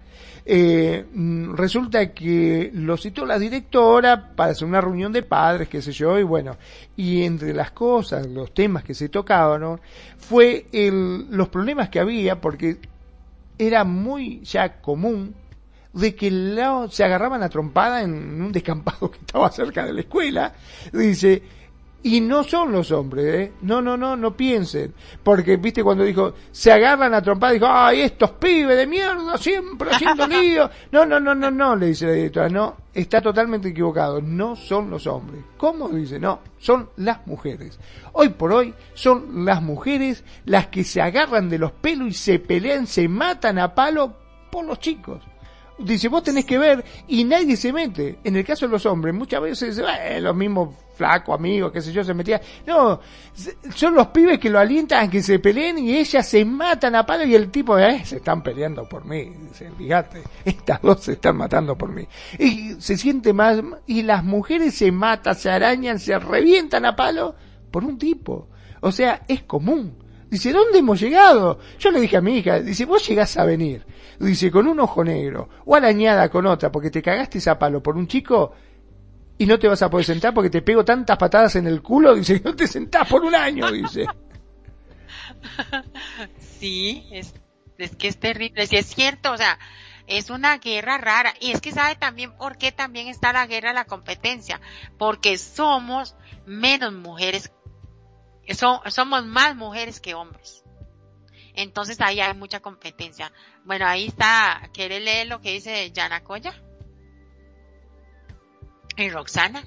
eh, 0.49 1.05
mm, 1.13 1.55
resulta 1.55 2.13
que 2.13 2.71
lo 2.73 2.97
citó 2.97 3.27
la 3.27 3.37
directora 3.37 4.31
para 4.37 4.53
hacer 4.53 4.69
una 4.69 4.81
reunión 4.81 5.13
de 5.13 5.25
padres, 5.25 5.69
qué 5.69 5.83
sé 5.83 5.91
yo, 5.91 6.19
y 6.21 6.23
bueno, 6.23 6.57
y 6.97 7.25
entre 7.25 7.53
las 7.53 7.73
cosas, 7.73 8.29
los 8.29 8.55
temas 8.55 8.85
que 8.85 8.95
se 8.95 9.09
tocaban, 9.09 9.81
fue 10.19 10.67
el, 10.73 11.27
los 11.31 11.49
problemas 11.49 11.89
que 11.89 11.99
había, 11.99 12.41
porque 12.41 12.79
era 13.59 13.83
muy 13.83 14.41
ya 14.43 14.81
común 14.81 15.35
de 15.93 16.15
que 16.15 16.31
se 16.91 17.05
agarraban 17.05 17.43
a 17.43 17.49
trompada 17.49 18.03
en 18.03 18.41
un 18.41 18.53
descampado 18.53 19.11
que 19.11 19.19
estaba 19.19 19.51
cerca 19.51 19.85
de 19.85 19.95
la 19.95 20.01
escuela. 20.01 20.53
Dice, 20.93 21.43
y 22.07 22.21
no 22.21 22.45
son 22.45 22.71
los 22.71 22.93
hombres, 22.93 23.35
¿eh? 23.35 23.53
No, 23.63 23.83
no, 23.83 23.97
no, 23.97 24.17
no 24.17 24.37
piensen. 24.37 24.95
Porque, 25.25 25.57
viste, 25.57 25.83
cuando 25.83 26.05
dijo, 26.05 26.35
se 26.53 26.71
agarran 26.71 27.13
a 27.13 27.21
trompada, 27.21 27.53
dijo, 27.53 27.67
ay, 27.69 28.03
estos 28.03 28.31
pibes 28.31 28.77
de 28.77 28.87
mierda, 28.87 29.37
siempre 29.37 29.91
haciendo 29.91 30.25
lío. 30.29 30.71
No, 30.93 31.05
no, 31.05 31.19
no, 31.19 31.35
no, 31.35 31.51
no, 31.51 31.75
le 31.75 31.87
dice 31.87 32.07
la 32.07 32.13
directora, 32.13 32.49
no, 32.49 32.77
está 32.95 33.21
totalmente 33.21 33.71
equivocado. 33.71 34.23
No 34.23 34.55
son 34.55 34.89
los 34.89 35.09
hombres. 35.09 35.43
¿Cómo? 35.57 35.89
Dice, 35.89 36.21
no, 36.21 36.39
son 36.59 36.91
las 36.99 37.27
mujeres. 37.27 37.81
Hoy 38.13 38.29
por 38.29 38.53
hoy 38.53 38.73
son 38.95 39.45
las 39.45 39.61
mujeres 39.61 40.23
las 40.45 40.69
que 40.69 40.85
se 40.85 41.03
agarran 41.03 41.49
de 41.49 41.59
los 41.59 41.73
pelos 41.73 42.07
y 42.07 42.13
se 42.13 42.39
pelean, 42.39 42.87
se 42.87 43.09
matan 43.09 43.59
a 43.59 43.75
palo 43.75 44.15
por 44.53 44.65
los 44.65 44.79
chicos. 44.79 45.25
Dice, 45.79 46.09
vos 46.09 46.23
tenés 46.23 46.47
que 46.47 46.57
ver 46.57 46.85
y 47.07 47.25
nadie 47.25 47.57
se 47.57 47.73
mete. 47.73 48.19
En 48.25 48.35
el 48.37 48.45
caso 48.45 48.67
de 48.67 48.73
los 48.73 48.87
hombres, 48.87 49.15
muchas 49.15 49.43
veces, 49.43 49.79
eh, 49.79 50.21
los 50.21 50.35
mismos 50.35 50.75
flacos, 50.97 51.35
amigos, 51.35 51.71
qué 51.71 51.83
sé 51.83 51.93
yo, 51.93 52.03
se 52.03 52.15
metía. 52.15 52.41
No, 52.67 52.99
son 53.75 53.95
los 53.95 54.07
pibes 54.09 54.39
que 54.39 54.49
lo 54.49 54.59
alientan 54.59 55.05
a 55.05 55.11
que 55.11 55.23
se 55.23 55.39
peleen 55.39 55.79
y 55.79 55.95
ellas 55.97 56.27
se 56.27 56.45
matan 56.45 56.95
a 56.95 57.05
palo 57.05 57.25
y 57.25 57.35
el 57.35 57.51
tipo, 57.51 57.79
eh, 57.79 58.03
se 58.05 58.17
están 58.17 58.43
peleando 58.43 58.89
por 58.89 59.05
mí. 59.05 59.31
Dice, 59.49 59.71
fíjate, 59.77 60.23
estas 60.45 60.81
dos 60.81 61.03
se 61.03 61.13
están 61.13 61.37
matando 61.37 61.77
por 61.77 61.93
mí. 61.93 62.07
Y 62.39 62.77
se 62.81 62.97
siente 62.97 63.35
más, 63.35 63.61
y 63.87 64.03
las 64.03 64.25
mujeres 64.25 64.75
se 64.75 64.91
matan, 64.91 65.35
se 65.35 65.51
arañan, 65.51 65.99
se 65.99 66.19
revientan 66.19 66.87
a 66.87 66.97
palo 66.97 67.35
por 67.71 67.85
un 67.85 67.99
tipo. 67.99 68.49
O 68.81 68.93
sea, 68.93 69.25
es 69.29 69.43
común. 69.43 70.06
Dice, 70.37 70.53
¿dónde 70.53 70.81
hemos 70.81 71.01
llegado? 71.01 71.59
Yo 71.79 71.91
le 71.91 72.01
dije 72.01 72.19
a 72.19 72.21
mi 72.21 72.39
hija, 72.39 72.61
dice, 72.61 72.85
vos 72.85 73.09
llegás 73.09 73.37
a 73.39 73.45
venir 73.45 73.87
dice, 74.19 74.51
con 74.51 74.67
un 74.67 74.81
ojo 74.81 75.05
negro, 75.05 75.49
o 75.65 75.75
arañada 75.75 76.29
con 76.29 76.47
otra, 76.47 76.71
porque 76.73 76.91
te 76.91 77.03
cagaste 77.03 77.39
esa 77.39 77.59
palo 77.59 77.83
por 77.83 77.97
un 77.97 78.07
chico 78.07 78.53
y 79.39 79.47
no 79.47 79.59
te 79.59 79.69
vas 79.69 79.83
a 79.83 79.91
poder 79.91 80.07
sentar 80.07 80.33
porque 80.33 80.51
te 80.51 80.63
pego 80.63 80.85
tantas 80.85 81.19
patadas 81.19 81.57
en 81.57 81.67
el 81.67 81.83
culo, 81.83 82.15
dice, 82.15 82.41
no 82.45 82.55
te 82.55 82.67
sentás 82.67 83.09
por 83.09 83.23
un 83.23 83.35
año, 83.35 83.71
dice. 83.71 84.07
Sí, 86.59 87.07
es, 87.13 87.35
es 87.77 87.95
que 87.97 88.09
es 88.09 88.19
terrible, 88.19 88.67
si 88.67 88.77
es 88.77 88.87
cierto, 88.87 89.33
o 89.33 89.37
sea, 89.37 89.59
es 90.07 90.31
una 90.31 90.57
guerra 90.57 90.97
rara. 90.97 91.35
Y 91.39 91.51
es 91.51 91.61
que 91.61 91.71
sabe 91.71 91.97
también 91.97 92.33
por 92.37 92.57
qué 92.57 92.73
también 92.73 93.09
está 93.09 93.35
la 93.35 93.47
guerra 93.47 93.75
la 93.75 93.85
competencia. 93.85 94.61
Porque 94.97 95.37
somos 95.37 96.17
menos 96.47 96.95
mujeres, 96.95 97.53
somos 98.55 99.25
más 99.25 99.57
mujeres 99.57 100.01
que 100.01 100.15
hombres. 100.15 100.65
Entonces 101.55 102.01
ahí 102.01 102.21
hay 102.21 102.35
mucha 102.35 102.61
competencia. 102.61 103.33
Bueno, 103.65 103.87
ahí 103.87 104.07
está, 104.09 104.71
¿quiere 104.73 105.01
leer 105.01 105.27
lo 105.27 105.41
que 105.41 105.53
dice 105.53 105.91
Yanacoya? 105.91 106.55
¿Y 108.97 109.09
Roxana? 109.11 109.65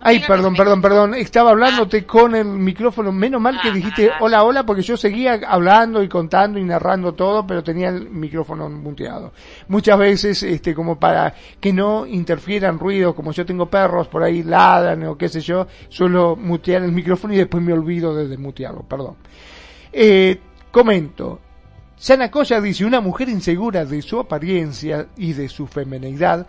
Ay, 0.00 0.20
perdón, 0.26 0.54
perdón, 0.54 0.82
perdón. 0.82 1.14
Estaba 1.14 1.50
hablándote 1.50 1.98
ah. 1.98 2.06
con 2.06 2.34
el 2.34 2.44
micrófono. 2.44 3.12
Menos 3.12 3.40
mal 3.40 3.58
que 3.60 3.72
dijiste 3.72 4.10
hola, 4.20 4.44
hola, 4.44 4.64
porque 4.64 4.82
yo 4.82 4.96
seguía 4.96 5.40
hablando 5.46 6.02
y 6.02 6.08
contando 6.08 6.58
y 6.58 6.64
narrando 6.64 7.14
todo, 7.14 7.46
pero 7.46 7.64
tenía 7.64 7.88
el 7.88 8.10
micrófono 8.10 8.68
muteado. 8.68 9.32
Muchas 9.68 9.98
veces, 9.98 10.42
este, 10.42 10.74
como 10.74 10.98
para 10.98 11.34
que 11.58 11.72
no 11.72 12.06
interfieran 12.06 12.78
ruidos, 12.78 13.14
como 13.14 13.32
yo 13.32 13.46
tengo 13.46 13.66
perros 13.66 14.08
por 14.08 14.22
ahí 14.22 14.42
ladran 14.42 15.02
o 15.04 15.16
qué 15.16 15.28
sé 15.28 15.40
yo, 15.40 15.66
suelo 15.88 16.36
mutear 16.36 16.82
el 16.82 16.92
micrófono 16.92 17.32
y 17.34 17.38
después 17.38 17.62
me 17.62 17.72
olvido 17.72 18.14
de 18.14 18.28
desmutearlo, 18.28 18.82
perdón. 18.82 19.16
Eh, 19.92 20.38
comento. 20.70 21.40
Koya 22.30 22.60
dice, 22.60 22.84
una 22.84 23.00
mujer 23.00 23.30
insegura 23.30 23.86
de 23.86 24.02
su 24.02 24.20
apariencia 24.20 25.06
y 25.16 25.32
de 25.32 25.48
su 25.48 25.66
femenidad 25.66 26.46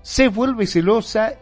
se 0.00 0.28
vuelve 0.28 0.66
celosa 0.66 1.34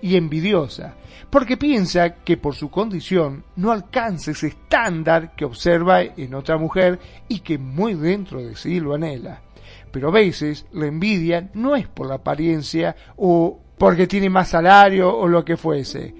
y 0.00 0.16
envidiosa, 0.16 0.94
porque 1.30 1.56
piensa 1.56 2.16
que 2.16 2.36
por 2.36 2.54
su 2.54 2.70
condición 2.70 3.44
no 3.56 3.72
alcanza 3.72 4.32
ese 4.32 4.48
estándar 4.48 5.34
que 5.34 5.44
observa 5.44 6.02
en 6.02 6.34
otra 6.34 6.58
mujer 6.58 6.98
y 7.28 7.40
que 7.40 7.58
muy 7.58 7.94
dentro 7.94 8.42
de 8.42 8.56
sí 8.56 8.80
lo 8.80 8.94
anhela. 8.94 9.42
Pero 9.90 10.08
a 10.08 10.12
veces 10.12 10.66
la 10.72 10.86
envidia 10.86 11.50
no 11.54 11.76
es 11.76 11.88
por 11.88 12.08
la 12.08 12.16
apariencia 12.16 12.96
o 13.16 13.60
porque 13.78 14.06
tiene 14.06 14.30
más 14.30 14.50
salario 14.50 15.16
o 15.16 15.26
lo 15.26 15.44
que 15.44 15.56
fuese. 15.56 16.14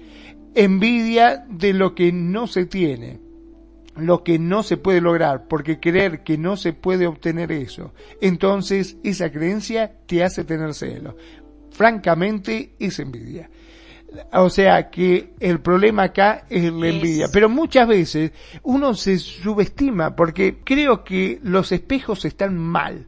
Envidia 0.53 1.45
de 1.49 1.73
lo 1.73 1.93
que 1.93 2.11
no 2.11 2.47
se 2.47 2.65
tiene 2.65 3.25
lo 3.97 4.23
que 4.23 4.39
no 4.39 4.63
se 4.63 4.77
puede 4.77 5.01
lograr, 5.01 5.47
porque 5.47 5.79
creer 5.79 6.23
que 6.23 6.37
no 6.37 6.57
se 6.57 6.73
puede 6.73 7.07
obtener 7.07 7.51
eso, 7.51 7.93
entonces 8.21 8.97
esa 9.03 9.31
creencia 9.31 9.93
te 10.05 10.23
hace 10.23 10.43
tener 10.43 10.73
celo. 10.73 11.15
Francamente 11.71 12.75
es 12.79 12.99
envidia. 12.99 13.49
O 14.33 14.49
sea 14.49 14.89
que 14.89 15.33
el 15.39 15.59
problema 15.59 16.03
acá 16.03 16.45
es 16.49 16.63
la 16.71 16.87
envidia. 16.87 17.27
Pero 17.31 17.49
muchas 17.49 17.87
veces 17.87 18.31
uno 18.63 18.93
se 18.93 19.17
subestima 19.17 20.15
porque 20.15 20.57
creo 20.63 21.03
que 21.03 21.39
los 21.43 21.71
espejos 21.71 22.25
están 22.25 22.57
mal. 22.57 23.05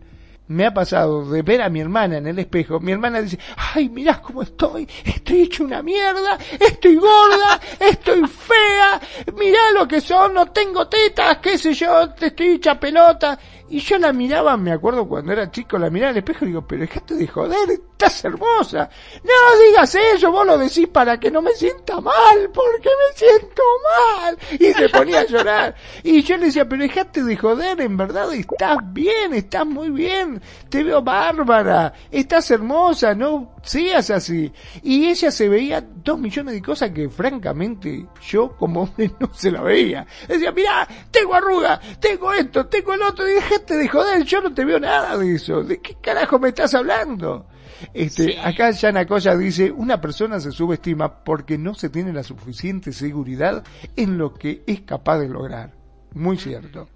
Me 0.50 0.66
ha 0.66 0.74
pasado 0.74 1.30
de 1.30 1.42
ver 1.42 1.62
a 1.62 1.70
mi 1.70 1.82
hermana 1.82 2.20
en 2.20 2.28
el 2.28 2.40
espejo, 2.40 2.80
mi 2.80 2.94
hermana 2.94 3.22
dice, 3.22 3.38
ay, 3.74 3.90
mirá 3.90 4.22
cómo 4.22 4.44
estoy, 4.44 4.88
estoy 5.04 5.42
hecho 5.42 5.66
una 5.66 5.84
mierda, 5.84 6.38
estoy 6.58 6.96
gorda, 6.96 7.60
estoy 7.78 8.26
fea, 8.26 9.02
mirá 9.38 9.60
lo 9.78 9.86
que 9.86 10.00
son, 10.00 10.34
no 10.34 10.46
tengo 10.52 10.88
tetas, 10.88 11.40
qué 11.40 11.58
sé 11.58 11.74
yo, 11.74 12.12
te 12.12 12.28
estoy 12.28 12.48
hecha 12.52 12.80
pelota. 12.80 13.38
Y 13.69 13.80
yo 13.80 13.98
la 13.98 14.14
miraba, 14.14 14.56
me 14.56 14.72
acuerdo 14.72 15.07
cuando 15.07 15.34
era 15.34 15.52
chico, 15.52 15.77
la 15.77 15.89
miraba 15.89 16.11
al 16.11 16.18
espejo 16.18 16.45
y 16.45 16.49
digo, 16.49 16.65
pero 16.65 16.81
dejate 16.81 17.15
de 17.15 17.27
joder, 17.27 17.69
estás 17.69 18.23
hermosa. 18.23 18.89
No 19.23 19.65
digas 19.65 19.94
eso, 19.95 20.31
vos 20.31 20.45
lo 20.45 20.57
decís 20.57 20.88
para 20.88 21.19
que 21.19 21.30
no 21.30 21.41
me 21.41 21.52
sienta 21.52 21.99
mal, 21.99 22.49
porque 22.53 22.89
me 22.89 23.18
siento 23.18 23.64
mal. 23.84 24.38
Y 24.60 24.73
se 24.73 24.88
ponía 24.89 25.22
a 25.22 25.26
llorar. 25.26 25.76
Y 26.03 26.22
yo 26.23 26.38
le 26.38 26.45
decía, 26.45 26.68
pero 26.68 26.84
dejate 26.84 27.23
de 27.23 27.35
joder, 27.35 27.81
en 27.81 27.98
verdad 27.98 28.34
estás 28.34 28.77
bien, 28.94 29.34
estás 29.34 29.65
muy 29.65 29.89
bien, 29.89 30.41
te 30.69 30.84
veo 30.84 31.02
bárbara, 31.02 31.94
estás 32.10 32.49
hermosa, 32.52 33.14
no 33.15 33.56
seas 33.64 34.10
así. 34.11 34.52
Y 34.81 35.10
ella 35.10 35.30
se 35.30 35.49
veía 35.49 35.81
dos 35.81 36.18
millones 36.19 36.53
de 36.53 36.61
cosas 36.61 36.91
que 36.91 37.10
francamente 37.10 38.07
yo 38.30 38.56
como 38.56 38.84
hombre 38.84 39.11
no 39.19 39.30
se 39.34 39.52
la 39.52 39.61
veía. 39.61 40.06
Decía, 40.27 40.52
mira, 40.52 40.88
tengo 41.11 41.35
arruga, 41.35 41.81
tengo 41.99 42.31
esto, 42.34 42.65
tengo 42.68 42.94
el 42.94 43.02
otro, 43.02 43.30
y 43.30 43.34
dejate 43.58 43.78
de 43.78 43.88
joder, 43.88 44.24
yo 44.24 44.42
no 44.42 44.54
te 44.54 44.66
veo 44.66 44.80
nada 44.80 45.18
de 45.18 45.36
eso. 45.36 45.64
¿De 45.64 45.80
qué 45.82 45.96
carajo 45.96 46.40
me 46.40 46.50
estás 46.50 46.74
hablando? 46.74 47.48
Este, 47.94 48.40
acá 48.40 48.72
Yana 48.72 49.06
Coya 49.06 49.36
dice, 49.36 49.72
una 49.72 50.02
persona 50.02 50.40
se 50.40 50.52
subestima 50.52 51.24
porque 51.24 51.58
no 51.58 51.74
se 51.74 51.90
tiene 51.90 52.12
la 52.12 52.24
suficiente 52.24 52.92
seguridad 52.92 53.64
en 53.96 54.18
lo 54.18 54.34
que 54.34 54.64
es 54.66 54.82
capaz 54.82 55.20
de 55.20 55.30
lograr. 55.30 55.74
Muy 56.14 56.38
cierto. 56.38 56.90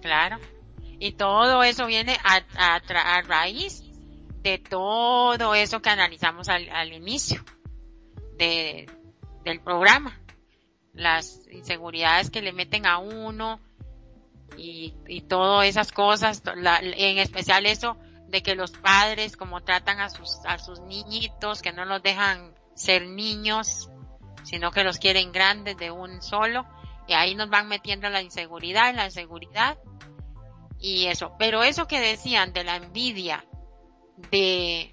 Claro. 0.00 0.38
Y 0.98 1.12
todo 1.12 1.62
eso 1.62 1.86
viene 1.86 2.16
a, 2.24 2.42
a, 2.56 2.76
a 2.76 3.22
raíz 3.22 3.82
de 4.42 4.58
todo 4.58 5.54
eso 5.54 5.82
que 5.82 5.90
analizamos 5.90 6.48
al, 6.48 6.68
al 6.70 6.92
inicio 6.92 7.44
de, 8.38 8.88
del 9.44 9.60
programa. 9.60 10.18
Las 10.94 11.40
inseguridades 11.50 12.30
que 12.30 12.42
le 12.42 12.52
meten 12.52 12.86
a 12.86 12.98
uno 12.98 13.60
y, 14.56 14.94
y 15.06 15.22
todas 15.22 15.66
esas 15.66 15.92
cosas, 15.92 16.42
en 16.46 17.18
especial 17.18 17.66
eso 17.66 17.96
de 18.28 18.42
que 18.42 18.54
los 18.54 18.72
padres 18.72 19.36
como 19.36 19.60
tratan 19.62 20.00
a 20.00 20.08
sus, 20.08 20.40
a 20.46 20.58
sus 20.58 20.80
niñitos, 20.80 21.60
que 21.60 21.72
no 21.72 21.84
los 21.84 22.02
dejan 22.02 22.54
ser 22.74 23.06
niños, 23.06 23.90
sino 24.44 24.70
que 24.70 24.84
los 24.84 24.98
quieren 24.98 25.32
grandes 25.32 25.76
de 25.76 25.90
un 25.90 26.22
solo, 26.22 26.66
y 27.06 27.12
ahí 27.12 27.34
nos 27.34 27.50
van 27.50 27.68
metiendo 27.68 28.08
la 28.08 28.22
inseguridad, 28.22 28.94
la 28.94 29.04
inseguridad, 29.04 29.78
y 30.78 31.06
eso. 31.06 31.34
Pero 31.38 31.62
eso 31.62 31.86
que 31.86 32.00
decían 32.00 32.52
de 32.52 32.64
la 32.64 32.76
envidia, 32.76 33.44
de 34.30 34.92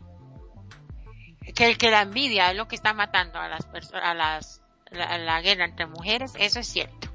que, 1.55 1.77
que 1.77 1.91
la 1.91 2.01
envidia 2.01 2.51
es 2.51 2.57
lo 2.57 2.67
que 2.67 2.75
está 2.75 2.93
matando 2.93 3.39
a 3.39 3.47
las 3.47 3.65
personas, 3.65 4.03
a 4.03 4.13
las, 4.13 4.61
la, 4.91 5.41
guerra 5.41 5.65
entre 5.65 5.87
mujeres, 5.87 6.33
eso 6.37 6.59
es 6.59 6.67
cierto. 6.67 7.08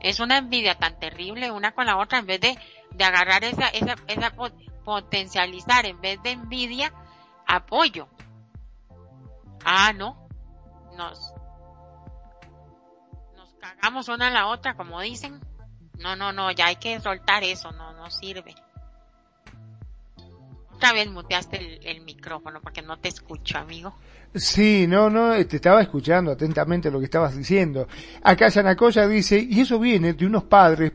Es 0.00 0.20
una 0.20 0.38
envidia 0.38 0.76
tan 0.76 0.98
terrible 0.98 1.50
una 1.50 1.72
con 1.72 1.86
la 1.86 1.96
otra 1.96 2.18
en 2.18 2.26
vez 2.26 2.40
de, 2.40 2.58
de 2.92 3.04
agarrar 3.04 3.44
esa, 3.44 3.68
esa, 3.68 3.96
esa 4.06 4.32
potencializar 4.84 5.86
en 5.86 6.00
vez 6.00 6.22
de 6.22 6.30
envidia, 6.30 6.92
apoyo. 7.46 8.08
Ah, 9.64 9.92
no. 9.92 10.28
Nos, 10.96 11.34
nos 13.36 13.54
cagamos 13.54 14.08
una 14.08 14.28
a 14.28 14.30
la 14.30 14.46
otra, 14.46 14.76
como 14.76 15.00
dicen. 15.00 15.40
No, 15.98 16.14
no, 16.14 16.32
no, 16.32 16.50
ya 16.52 16.66
hay 16.66 16.76
que 16.76 17.00
soltar 17.00 17.42
eso, 17.42 17.72
no, 17.72 17.92
no 17.92 18.08
sirve. 18.10 18.54
Otra 20.78 20.92
vez 20.92 21.10
muteaste 21.10 21.90
el, 21.90 22.02
micrófono 22.02 22.60
porque 22.62 22.82
no 22.82 23.00
te 23.00 23.08
escucho, 23.08 23.58
amigo. 23.58 23.96
Sí, 24.32 24.86
no, 24.86 25.10
no, 25.10 25.32
te 25.44 25.56
estaba 25.56 25.82
escuchando 25.82 26.30
atentamente 26.30 26.88
lo 26.88 27.00
que 27.00 27.06
estabas 27.06 27.36
diciendo. 27.36 27.88
Acá 28.22 28.46
Yanacoya 28.46 29.08
dice, 29.08 29.40
y 29.40 29.60
eso 29.60 29.80
viene 29.80 30.12
de 30.12 30.24
unos 30.24 30.44
padres 30.44 30.92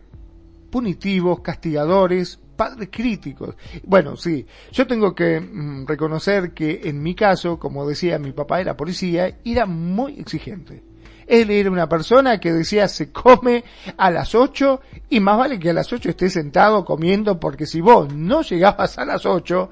punitivos, 0.71 1.41
castigadores, 1.41 2.39
padres 2.55 2.87
críticos. 2.89 3.57
Bueno, 3.83 4.15
sí, 4.15 4.45
yo 4.71 4.87
tengo 4.87 5.13
que 5.13 5.41
mm, 5.41 5.85
reconocer 5.85 6.53
que 6.53 6.79
en 6.85 7.03
mi 7.03 7.13
caso, 7.13 7.59
como 7.59 7.85
decía, 7.85 8.17
mi 8.19 8.31
papá 8.31 8.61
era 8.61 8.77
policía 8.77 9.37
era 9.43 9.65
muy 9.65 10.17
exigente. 10.17 10.81
Él 11.27 11.49
era 11.51 11.71
una 11.71 11.87
persona 11.87 12.39
que 12.39 12.51
decía 12.51 12.87
se 12.87 13.11
come 13.11 13.63
a 13.97 14.11
las 14.11 14.35
8 14.35 14.81
y 15.09 15.19
más 15.19 15.37
vale 15.37 15.59
que 15.59 15.69
a 15.69 15.73
las 15.73 15.91
8 15.91 16.09
esté 16.09 16.29
sentado 16.29 16.83
comiendo 16.83 17.39
porque 17.39 17.65
si 17.65 17.81
vos 17.81 18.13
no 18.13 18.41
llegabas 18.41 18.97
a 18.97 19.05
las 19.05 19.25
8 19.25 19.69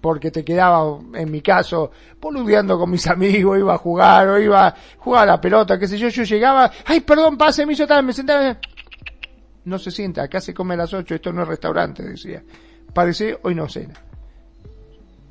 porque 0.00 0.30
te 0.30 0.44
quedaba, 0.44 0.98
en 1.14 1.30
mi 1.30 1.40
caso, 1.40 1.90
poludeando 2.20 2.78
con 2.78 2.90
mis 2.90 3.06
amigos, 3.08 3.58
iba 3.58 3.74
a 3.74 3.78
jugar 3.78 4.28
o 4.28 4.38
iba 4.38 4.68
a 4.68 4.74
jugar 4.98 5.24
a 5.24 5.32
la 5.32 5.40
pelota, 5.40 5.78
qué 5.78 5.88
sé 5.88 5.98
yo, 5.98 6.08
yo 6.08 6.22
llegaba, 6.22 6.70
ay, 6.86 7.00
perdón, 7.00 7.36
pase, 7.36 7.66
me 7.66 7.72
hizo 7.72 7.86
tal, 7.86 8.04
me 8.04 8.12
sentaba, 8.12 8.58
no 9.64 9.78
se 9.78 9.90
sienta, 9.90 10.22
acá 10.22 10.40
se 10.40 10.54
come 10.54 10.74
a 10.74 10.78
las 10.78 10.94
8, 10.94 11.16
esto 11.16 11.32
no 11.32 11.42
es 11.42 11.48
restaurante, 11.48 12.02
decía. 12.02 12.42
Parece 12.92 13.38
hoy 13.42 13.54
no 13.54 13.68
cena. 13.68 14.07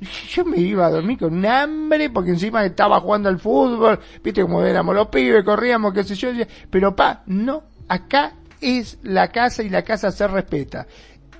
Yo 0.30 0.44
me 0.44 0.58
iba 0.58 0.86
a 0.86 0.90
dormir 0.90 1.18
con 1.18 1.44
hambre 1.44 2.10
porque 2.10 2.30
encima 2.30 2.64
estaba 2.64 3.00
jugando 3.00 3.28
al 3.28 3.38
fútbol, 3.38 3.98
viste 4.22 4.42
como 4.42 4.62
éramos 4.62 4.94
los 4.94 5.08
pibes, 5.08 5.44
corríamos, 5.44 5.92
qué 5.92 6.04
sé 6.04 6.14
yo, 6.14 6.30
pero 6.70 6.94
pa, 6.94 7.22
no, 7.26 7.64
acá 7.88 8.34
es 8.60 8.98
la 9.02 9.28
casa 9.28 9.62
y 9.62 9.68
la 9.68 9.82
casa 9.82 10.10
se 10.10 10.26
respeta. 10.26 10.86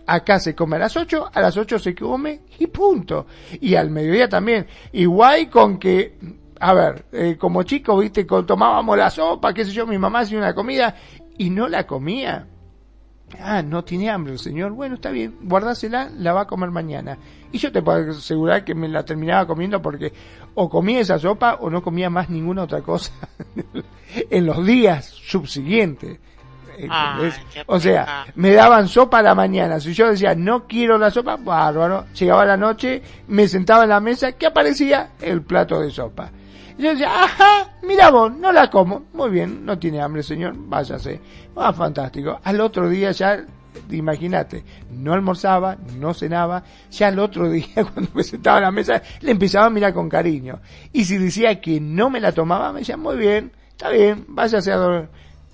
Acá 0.07 0.41
se 0.41 0.55
come 0.55 0.77
a 0.77 0.79
las 0.79 0.97
8, 0.97 1.31
a 1.35 1.41
las 1.41 1.57
8 1.57 1.79
se 1.79 1.95
come 1.95 2.41
y 2.59 2.67
punto. 2.69 3.27
Y 3.61 3.75
al 3.75 3.91
mediodía 3.91 4.27
también. 4.27 4.67
Igual 4.93 5.51
con 5.51 5.79
que, 5.79 6.17
a 6.59 6.73
ver, 6.73 7.05
eh, 7.13 7.37
como 7.39 7.63
chicos, 7.63 8.01
viste, 8.01 8.25
tomábamos 8.25 8.97
la 8.97 9.11
sopa, 9.11 9.53
qué 9.53 9.67
sé 9.67 9.73
yo, 9.73 9.87
mi 9.87 9.99
mamá 9.99 10.21
hacía 10.21 10.39
una 10.39 10.55
comida 10.55 10.97
y 11.37 11.51
no 11.51 11.69
la 11.69 11.87
comía. 11.87 12.47
Ah, 13.41 13.63
no 13.63 13.85
tiene 13.85 14.11
hambre 14.11 14.33
el 14.33 14.39
señor. 14.39 14.73
Bueno, 14.73 14.97
está 14.97 15.11
bien, 15.11 15.37
guardásela, 15.43 16.11
la 16.17 16.33
va 16.33 16.43
a 16.43 16.47
comer 16.47 16.71
mañana. 16.71 17.19
Y 17.53 17.59
yo 17.59 17.71
te 17.71 17.83
puedo 17.83 18.11
asegurar 18.11 18.65
que 18.65 18.75
me 18.75 18.89
la 18.89 19.05
terminaba 19.05 19.47
comiendo 19.47 19.81
porque 19.81 20.13
o 20.55 20.69
comía 20.69 21.01
esa 21.01 21.19
sopa 21.19 21.55
o 21.61 21.71
no 21.71 21.83
comía 21.83 22.11
más 22.11 22.31
ninguna 22.31 22.65
otra 22.65 22.81
cosa 22.83 23.13
en 24.31 24.47
los 24.47 24.65
días 24.67 25.07
subsiguientes. 25.07 26.19
o 27.67 27.81
sea, 27.81 28.27
me 28.35 28.53
daban 28.53 28.89
sopa 28.89 29.19
a 29.19 29.23
la 29.23 29.35
mañana. 29.35 29.79
Si 29.81 29.93
yo 29.93 30.09
decía, 30.11 30.35
no 30.35 30.67
quiero 30.67 30.99
la 30.99 31.11
sopa, 31.11 31.37
bárbaro. 31.37 32.07
Llegaba 32.19 32.45
la 32.45 32.57
noche, 32.57 33.03
me 33.29 33.47
sentaba 33.47 33.85
en 33.85 33.91
la 33.91 34.01
mesa, 34.01 34.33
¿qué 34.33 34.47
aparecía? 34.47 35.11
El 35.21 35.43
plato 35.43 35.81
de 35.81 35.91
sopa. 35.91 36.31
Yo 36.79 36.91
decía, 36.91 37.25
ajá, 37.25 37.73
mira 37.83 38.11
vos, 38.11 38.33
no 38.35 38.53
la 38.53 38.71
como. 38.71 39.05
Muy 39.13 39.31
bien, 39.31 39.65
no 39.65 39.79
tiene 39.79 40.01
hambre, 40.01 40.23
señor, 40.23 40.55
váyase. 40.57 41.21
Ah, 41.57 41.73
fantástico. 41.73 42.39
Al 42.43 42.61
otro 42.61 42.89
día 42.89 43.11
ya 43.11 43.45
imagínate, 43.91 44.65
no 44.91 45.13
almorzaba, 45.13 45.77
no 45.97 46.15
cenaba, 46.15 46.65
ya 46.91 47.09
el 47.09 47.19
otro 47.19 47.51
día 47.51 47.85
cuando 47.93 48.11
me 48.15 48.23
sentaba 48.23 48.59
a 48.59 48.63
la 48.63 48.71
mesa 48.71 49.03
le 49.21 49.31
empezaba 49.31 49.67
a 49.67 49.71
mirar 49.71 49.93
con 49.95 50.09
cariño. 50.09 50.61
Y 50.93 51.05
si 51.05 51.19
decía 51.19 51.61
que 51.61 51.81
no 51.81 52.11
me 52.11 52.21
la 52.21 52.33
tomaba, 52.33 52.73
me 52.73 52.81
decía, 52.81 52.97
muy 52.97 53.17
bien, 53.17 53.53
está 53.71 53.91
bien, 53.91 54.25
váyase 54.29 54.73
a 54.73 55.09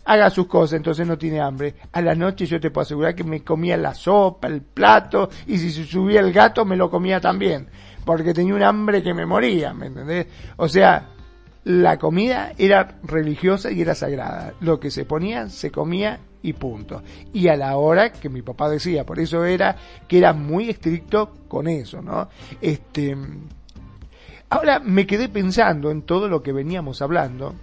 haga 0.06 0.28
sus 0.28 0.46
cosas, 0.46 0.74
entonces 0.74 1.06
no 1.06 1.16
tiene 1.16 1.40
hambre. 1.40 1.76
A 1.92 2.02
la 2.02 2.14
noche 2.14 2.44
yo 2.46 2.60
te 2.60 2.70
puedo 2.70 2.82
asegurar 2.82 3.14
que 3.14 3.24
me 3.24 3.42
comía 3.42 3.76
la 3.76 3.94
sopa, 3.94 4.48
el 4.48 4.60
plato, 4.60 5.30
y 5.46 5.56
si 5.56 5.70
subía 5.70 6.20
el 6.20 6.32
gato 6.32 6.64
me 6.64 6.76
lo 6.76 6.90
comía 6.90 7.20
también, 7.20 7.68
porque 8.04 8.34
tenía 8.34 8.54
un 8.54 8.62
hambre 8.62 9.02
que 9.02 9.14
me 9.14 9.24
moría, 9.24 9.72
¿me 9.72 9.86
entendés? 9.86 10.26
O 10.56 10.68
sea, 10.68 11.13
la 11.64 11.98
comida 11.98 12.52
era 12.58 12.98
religiosa 13.02 13.70
y 13.70 13.80
era 13.80 13.94
sagrada. 13.94 14.54
Lo 14.60 14.78
que 14.78 14.90
se 14.90 15.04
ponía, 15.04 15.48
se 15.48 15.70
comía 15.70 16.20
y 16.42 16.52
punto. 16.52 17.02
Y 17.32 17.48
a 17.48 17.56
la 17.56 17.76
hora 17.76 18.12
que 18.12 18.28
mi 18.28 18.42
papá 18.42 18.68
decía, 18.68 19.04
por 19.04 19.18
eso 19.18 19.44
era 19.44 19.76
que 20.06 20.18
era 20.18 20.34
muy 20.34 20.68
estricto 20.68 21.32
con 21.48 21.66
eso, 21.66 22.02
¿no? 22.02 22.28
Este, 22.60 23.16
ahora 24.50 24.78
me 24.78 25.06
quedé 25.06 25.28
pensando 25.30 25.90
en 25.90 26.02
todo 26.02 26.28
lo 26.28 26.42
que 26.42 26.52
veníamos 26.52 27.00
hablando 27.00 27.54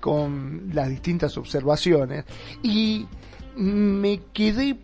con 0.00 0.70
las 0.72 0.88
distintas 0.88 1.36
observaciones 1.38 2.24
y 2.62 3.06
me 3.56 4.20
quedé 4.32 4.76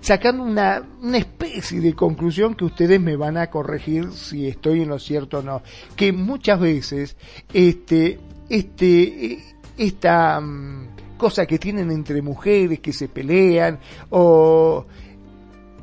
sacando 0.00 0.42
una, 0.42 0.82
una 1.02 1.18
especie 1.18 1.80
de 1.80 1.94
conclusión 1.94 2.54
que 2.54 2.64
ustedes 2.64 3.00
me 3.00 3.16
van 3.16 3.36
a 3.36 3.48
corregir 3.48 4.12
si 4.12 4.46
estoy 4.46 4.82
en 4.82 4.88
lo 4.88 4.98
cierto 4.98 5.38
o 5.38 5.42
no, 5.42 5.62
que 5.96 6.12
muchas 6.12 6.60
veces 6.60 7.16
este, 7.52 8.18
este, 8.48 9.38
esta 9.76 10.40
mm, 10.40 11.16
cosa 11.16 11.46
que 11.46 11.58
tienen 11.58 11.90
entre 11.90 12.22
mujeres 12.22 12.80
que 12.80 12.92
se 12.92 13.08
pelean 13.08 13.78
o 14.10 14.86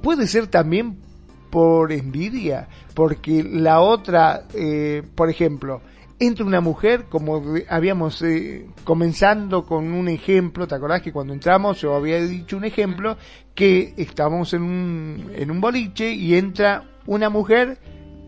puede 0.02 0.28
ser 0.28 0.48
también 0.48 0.98
por 1.50 1.92
envidia, 1.92 2.68
porque 2.94 3.42
la 3.42 3.80
otra, 3.80 4.44
eh, 4.54 5.04
por 5.16 5.30
ejemplo, 5.30 5.82
entra 6.20 6.46
una 6.46 6.62
mujer, 6.62 7.06
como 7.10 7.44
habíamos 7.70 8.22
eh, 8.22 8.68
comenzando 8.84 9.66
con 9.66 9.94
un 9.94 10.08
ejemplo, 10.08 10.68
¿te 10.68 10.76
acordás 10.76 11.02
que 11.02 11.12
cuando 11.12 11.34
entramos 11.34 11.82
yo 11.82 11.96
había 11.96 12.22
dicho 12.22 12.58
un 12.58 12.66
ejemplo 12.66 13.18
que 13.54 13.94
estábamos 13.98 14.54
en 14.54 14.64
un, 14.64 15.32
en 15.36 15.52
un 15.52 15.62
boliche 15.62 16.12
y 16.12 16.36
entra 16.36 16.84
una 17.06 17.30
mujer 17.30 17.80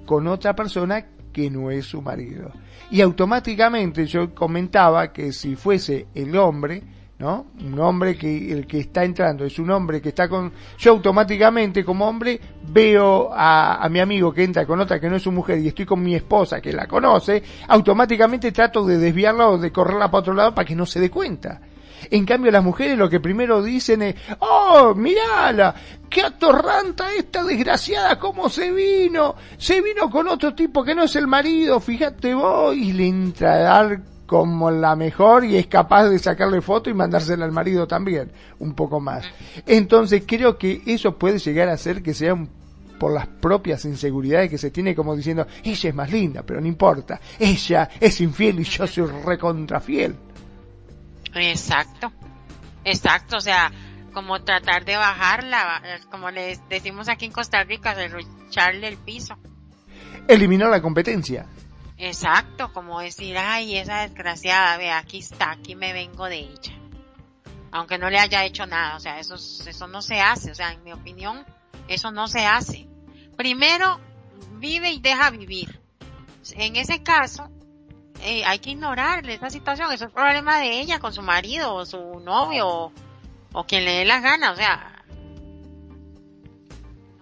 con 0.05 0.27
otra 0.27 0.55
persona 0.55 1.05
que 1.31 1.49
no 1.51 1.69
es 1.69 1.85
su 1.85 2.01
marido. 2.01 2.51
Y 2.89 3.01
automáticamente 3.01 4.07
yo 4.07 4.33
comentaba 4.33 5.11
que 5.13 5.31
si 5.33 5.55
fuese 5.55 6.07
el 6.15 6.35
hombre, 6.37 6.81
¿no? 7.19 7.47
Un 7.59 7.79
hombre 7.79 8.15
que 8.15 8.51
el 8.51 8.67
que 8.67 8.79
está 8.79 9.03
entrando 9.03 9.43
es 9.43 9.57
un 9.57 9.71
hombre 9.71 10.01
que 10.01 10.09
está 10.09 10.29
con 10.29 10.51
yo 10.77 10.91
automáticamente 10.91 11.83
como 11.83 12.07
hombre 12.07 12.39
veo 12.69 13.31
a, 13.33 13.83
a 13.83 13.89
mi 13.89 13.99
amigo 13.99 14.31
que 14.31 14.43
entra 14.43 14.67
con 14.67 14.79
otra 14.79 14.99
que 14.99 15.09
no 15.09 15.15
es 15.15 15.23
su 15.23 15.31
mujer 15.31 15.57
y 15.59 15.67
estoy 15.67 15.85
con 15.85 16.03
mi 16.03 16.13
esposa 16.13 16.61
que 16.61 16.71
la 16.71 16.85
conoce, 16.85 17.41
automáticamente 17.67 18.51
trato 18.51 18.85
de 18.85 18.97
desviarla 18.97 19.49
o 19.49 19.57
de 19.57 19.71
correrla 19.71 20.11
para 20.11 20.19
otro 20.19 20.33
lado 20.33 20.53
para 20.53 20.65
que 20.65 20.75
no 20.75 20.85
se 20.85 20.99
dé 20.99 21.09
cuenta. 21.09 21.59
En 22.11 22.25
cambio 22.25 22.51
las 22.51 22.63
mujeres 22.63 22.97
lo 22.97 23.09
que 23.09 23.19
primero 23.19 23.63
dicen 23.63 24.03
es, 24.03 24.15
oh, 24.39 24.93
mirala, 24.95 25.73
qué 26.09 26.21
atorranta 26.21 27.11
esta 27.13 27.43
desgraciada, 27.43 28.19
cómo 28.19 28.49
se 28.49 28.71
vino, 28.71 29.35
se 29.57 29.81
vino 29.81 30.09
con 30.09 30.27
otro 30.27 30.53
tipo 30.53 30.83
que 30.83 30.93
no 30.93 31.03
es 31.03 31.15
el 31.15 31.25
marido, 31.25 31.79
fíjate 31.79 32.35
vos, 32.35 32.75
y 32.75 32.93
le 32.93 33.07
entra 33.07 33.53
a 33.53 33.57
dar 33.57 34.01
como 34.27 34.69
la 34.69 34.95
mejor 34.95 35.45
y 35.45 35.55
es 35.55 35.65
capaz 35.67 36.09
de 36.09 36.19
sacarle 36.19 36.61
foto 36.61 36.89
y 36.89 36.93
mandársela 36.93 37.45
al 37.45 37.51
marido 37.51 37.87
también, 37.87 38.31
un 38.59 38.73
poco 38.73 38.99
más. 38.99 39.25
Entonces 39.65 40.23
creo 40.27 40.57
que 40.57 40.83
eso 40.85 41.17
puede 41.17 41.39
llegar 41.39 41.69
a 41.69 41.77
ser 41.77 42.03
que 42.03 42.13
sea 42.13 42.35
por 42.99 43.13
las 43.13 43.27
propias 43.27 43.85
inseguridades 43.85 44.49
que 44.49 44.57
se 44.57 44.69
tiene 44.69 44.93
como 44.93 45.15
diciendo, 45.15 45.47
ella 45.63 45.89
es 45.89 45.95
más 45.95 46.11
linda, 46.11 46.43
pero 46.43 46.59
no 46.59 46.67
importa, 46.67 47.19
ella 47.39 47.89
es 47.99 48.19
infiel 48.21 48.59
y 48.59 48.63
yo 48.63 48.85
soy 48.85 49.05
recontrafiel. 49.05 50.15
Exacto, 51.33 52.11
exacto, 52.83 53.37
o 53.37 53.41
sea, 53.41 53.71
como 54.13 54.41
tratar 54.41 54.83
de 54.83 54.97
bajarla, 54.97 55.81
como 56.11 56.31
les 56.31 56.59
decimos 56.69 57.07
aquí 57.07 57.25
en 57.25 57.31
Costa 57.31 57.63
Rica, 57.63 57.95
echarle 58.49 58.87
el 58.87 58.97
piso. 58.97 59.35
Eliminar 60.27 60.69
la 60.69 60.81
competencia. 60.81 61.45
Exacto, 61.97 62.71
como 62.73 62.99
decir, 62.99 63.37
ay, 63.37 63.77
esa 63.77 64.07
desgraciada, 64.07 64.77
ve, 64.77 64.91
aquí 64.91 65.17
está, 65.17 65.51
aquí 65.51 65.75
me 65.75 65.93
vengo 65.93 66.25
de 66.25 66.39
ella. 66.39 66.73
Aunque 67.71 67.97
no 67.97 68.09
le 68.09 68.19
haya 68.19 68.45
hecho 68.45 68.67
nada, 68.67 68.95
o 68.95 68.99
sea, 68.99 69.19
eso, 69.19 69.35
eso 69.35 69.87
no 69.87 70.01
se 70.01 70.21
hace, 70.21 70.51
o 70.51 70.55
sea, 70.55 70.71
en 70.71 70.83
mi 70.83 70.93
opinión, 70.93 71.43
eso 71.87 72.11
no 72.11 72.27
se 72.27 72.45
hace. 72.45 72.87
Primero, 73.35 73.99
vive 74.53 74.91
y 74.91 74.99
deja 74.99 75.31
vivir. 75.31 75.81
En 76.51 76.75
ese 76.75 77.01
caso, 77.01 77.49
eh, 78.21 78.45
hay 78.45 78.59
que 78.59 78.71
ignorarle 78.71 79.33
esa 79.33 79.49
situación, 79.49 79.91
eso 79.91 80.05
es 80.05 80.11
problema 80.11 80.59
de 80.59 80.79
ella 80.79 80.99
con 80.99 81.13
su 81.13 81.23
marido 81.23 81.73
o 81.73 81.85
su 81.85 82.19
novio 82.19 82.67
o, 82.67 82.93
o 83.53 83.63
quien 83.65 83.85
le 83.85 83.93
dé 83.93 84.05
la 84.05 84.19
gana, 84.19 84.51
o 84.51 84.55
sea, 84.55 85.03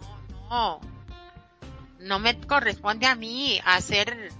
no, 0.02 0.49
no, 0.49 0.80
no 1.99 2.19
me 2.19 2.39
corresponde 2.41 3.07
a 3.07 3.15
mí 3.15 3.60
hacer 3.65 4.31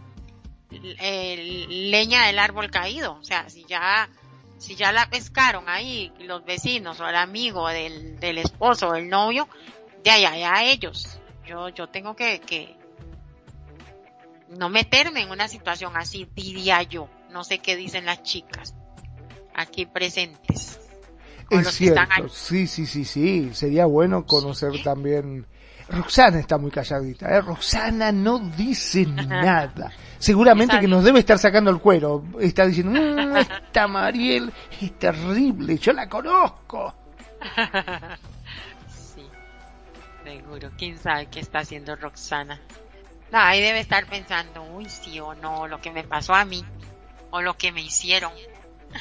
leña 0.69 2.27
del 2.27 2.39
árbol 2.39 2.69
caído. 2.69 3.13
O 3.15 3.23
sea, 3.23 3.49
si 3.49 3.65
ya, 3.65 4.09
si 4.57 4.75
ya 4.75 4.91
la 4.91 5.09
pescaron 5.09 5.69
ahí 5.69 6.11
los 6.19 6.43
vecinos 6.45 6.99
o 6.99 7.07
el 7.07 7.15
amigo 7.15 7.67
del, 7.69 8.19
del 8.19 8.37
esposo 8.37 8.89
o 8.89 8.95
el 8.95 9.09
novio, 9.09 9.47
de 10.03 10.11
allá 10.11 10.55
a 10.55 10.63
ellos. 10.63 11.19
Yo, 11.45 11.69
yo 11.69 11.87
tengo 11.87 12.15
que, 12.15 12.39
que 12.39 12.75
no 14.49 14.69
meterme 14.69 15.21
en 15.21 15.31
una 15.31 15.47
situación 15.47 15.95
así, 15.95 16.27
diría 16.35 16.81
yo. 16.83 17.09
No 17.31 17.43
sé 17.43 17.59
qué 17.59 17.75
dicen 17.75 18.05
las 18.05 18.23
chicas 18.23 18.75
aquí 19.53 19.85
presentes. 19.85 20.79
Es 21.49 21.71
cierto, 21.73 22.29
sí, 22.29 22.67
sí, 22.67 22.85
sí, 22.85 23.05
sí. 23.05 23.53
Sería 23.53 23.85
bueno 23.85 24.25
conocer 24.25 24.81
también 24.83 25.45
Roxana 25.89 26.39
está 26.39 26.57
muy 26.57 26.71
calladita, 26.71 27.29
¿eh? 27.29 27.41
Roxana 27.41 28.11
no 28.11 28.39
dice 28.39 29.05
nada. 29.27 29.91
Seguramente 30.17 30.79
que 30.79 30.87
nos 30.87 31.03
debe 31.03 31.19
estar 31.19 31.37
sacando 31.37 31.69
el 31.69 31.79
cuero. 31.79 32.23
Está 32.39 32.65
diciendo, 32.65 32.99
mmm, 32.99 33.37
esta 33.37 33.87
Mariel 33.87 34.51
es 34.81 34.97
terrible, 34.97 35.77
yo 35.77 35.93
la 35.93 36.09
conozco. 36.09 36.93
sí, 38.87 39.27
seguro. 40.23 40.71
¿Quién 40.77 40.97
sabe 40.97 41.27
qué 41.27 41.41
está 41.41 41.59
haciendo 41.59 41.95
Roxana? 41.95 42.59
No, 43.31 43.39
ahí 43.39 43.61
debe 43.61 43.79
estar 43.79 44.07
pensando, 44.07 44.63
uy, 44.63 44.89
sí 44.89 45.19
o 45.19 45.35
no, 45.35 45.67
lo 45.67 45.81
que 45.81 45.91
me 45.91 46.03
pasó 46.03 46.33
a 46.33 46.45
mí, 46.45 46.63
o 47.31 47.41
lo 47.41 47.57
que 47.57 47.71
me 47.71 47.81
hicieron. 47.81 48.31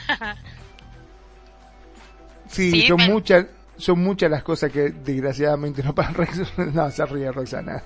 sí, 2.48 2.86
son 2.86 3.00
muchas 3.06 3.46
son 3.76 4.00
muchas 4.00 4.30
las 4.30 4.42
cosas 4.42 4.70
que 4.70 4.90
desgraciadamente 4.90 5.82
no 5.82 5.94
pasan. 5.94 6.14
No, 6.74 6.90
se 6.90 7.06
ríe 7.06 7.30
Roxana. 7.30 7.82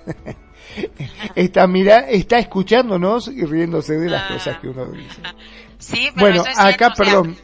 está, 1.34 1.66
mira, 1.66 2.00
está 2.08 2.38
escuchándonos 2.38 3.28
y 3.28 3.44
riéndose 3.44 3.98
de 3.98 4.10
las 4.10 4.30
cosas 4.30 4.58
que 4.58 4.68
uno 4.68 4.86
dice. 4.86 5.20
Sí, 5.78 6.08
pero 6.14 6.42
bueno, 6.42 6.44
acá, 6.56 6.92
perdón. 6.96 7.36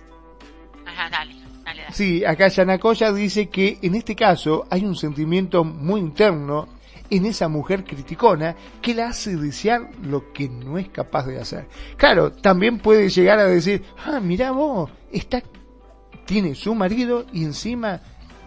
Ajá, 0.86 1.08
dale, 1.10 1.34
dale, 1.64 1.82
dale. 1.82 1.92
Sí, 1.92 2.24
acá 2.24 2.48
Yanacoya 2.48 3.12
dice 3.12 3.48
que 3.48 3.78
en 3.82 3.94
este 3.94 4.14
caso 4.14 4.66
hay 4.70 4.84
un 4.84 4.96
sentimiento 4.96 5.64
muy 5.64 6.00
interno 6.00 6.68
en 7.10 7.26
esa 7.26 7.48
mujer 7.48 7.84
criticona 7.84 8.56
que 8.80 8.94
la 8.94 9.08
hace 9.08 9.36
desear 9.36 9.90
lo 10.02 10.32
que 10.32 10.48
no 10.48 10.78
es 10.78 10.88
capaz 10.88 11.26
de 11.26 11.40
hacer. 11.40 11.68
Claro, 11.96 12.32
también 12.32 12.78
puede 12.78 13.08
llegar 13.08 13.38
a 13.38 13.44
decir, 13.44 13.84
ah, 14.04 14.20
mira 14.20 14.50
vos, 14.52 14.90
está, 15.12 15.42
tiene 16.24 16.54
su 16.54 16.74
marido 16.74 17.26
y 17.32 17.44
encima 17.44 18.00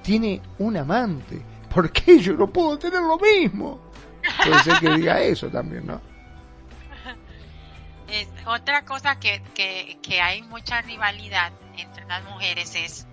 tiene 0.08 0.42
un 0.60 0.78
amante. 0.78 1.44
¿Por 1.70 1.92
qué 1.92 2.18
yo 2.20 2.32
no 2.32 2.48
puedo 2.48 2.80
tener 2.80 3.02
lo 3.02 3.18
mismo? 3.18 3.92
Puede 4.38 4.64
ser 4.64 4.80
que 4.80 4.90
diga 4.92 5.20
eso 5.20 5.50
también, 5.50 5.86
¿no? 5.86 6.02
otra 8.46 8.86
cosa 8.86 9.20
que, 9.20 9.44
que, 9.54 10.00
que 10.02 10.22
hay 10.22 10.44
mucha 10.44 10.82
rivalidad 10.82 11.52
entre 11.76 12.06
las 12.06 12.24
mujeres 12.24 12.74
es 12.76 13.06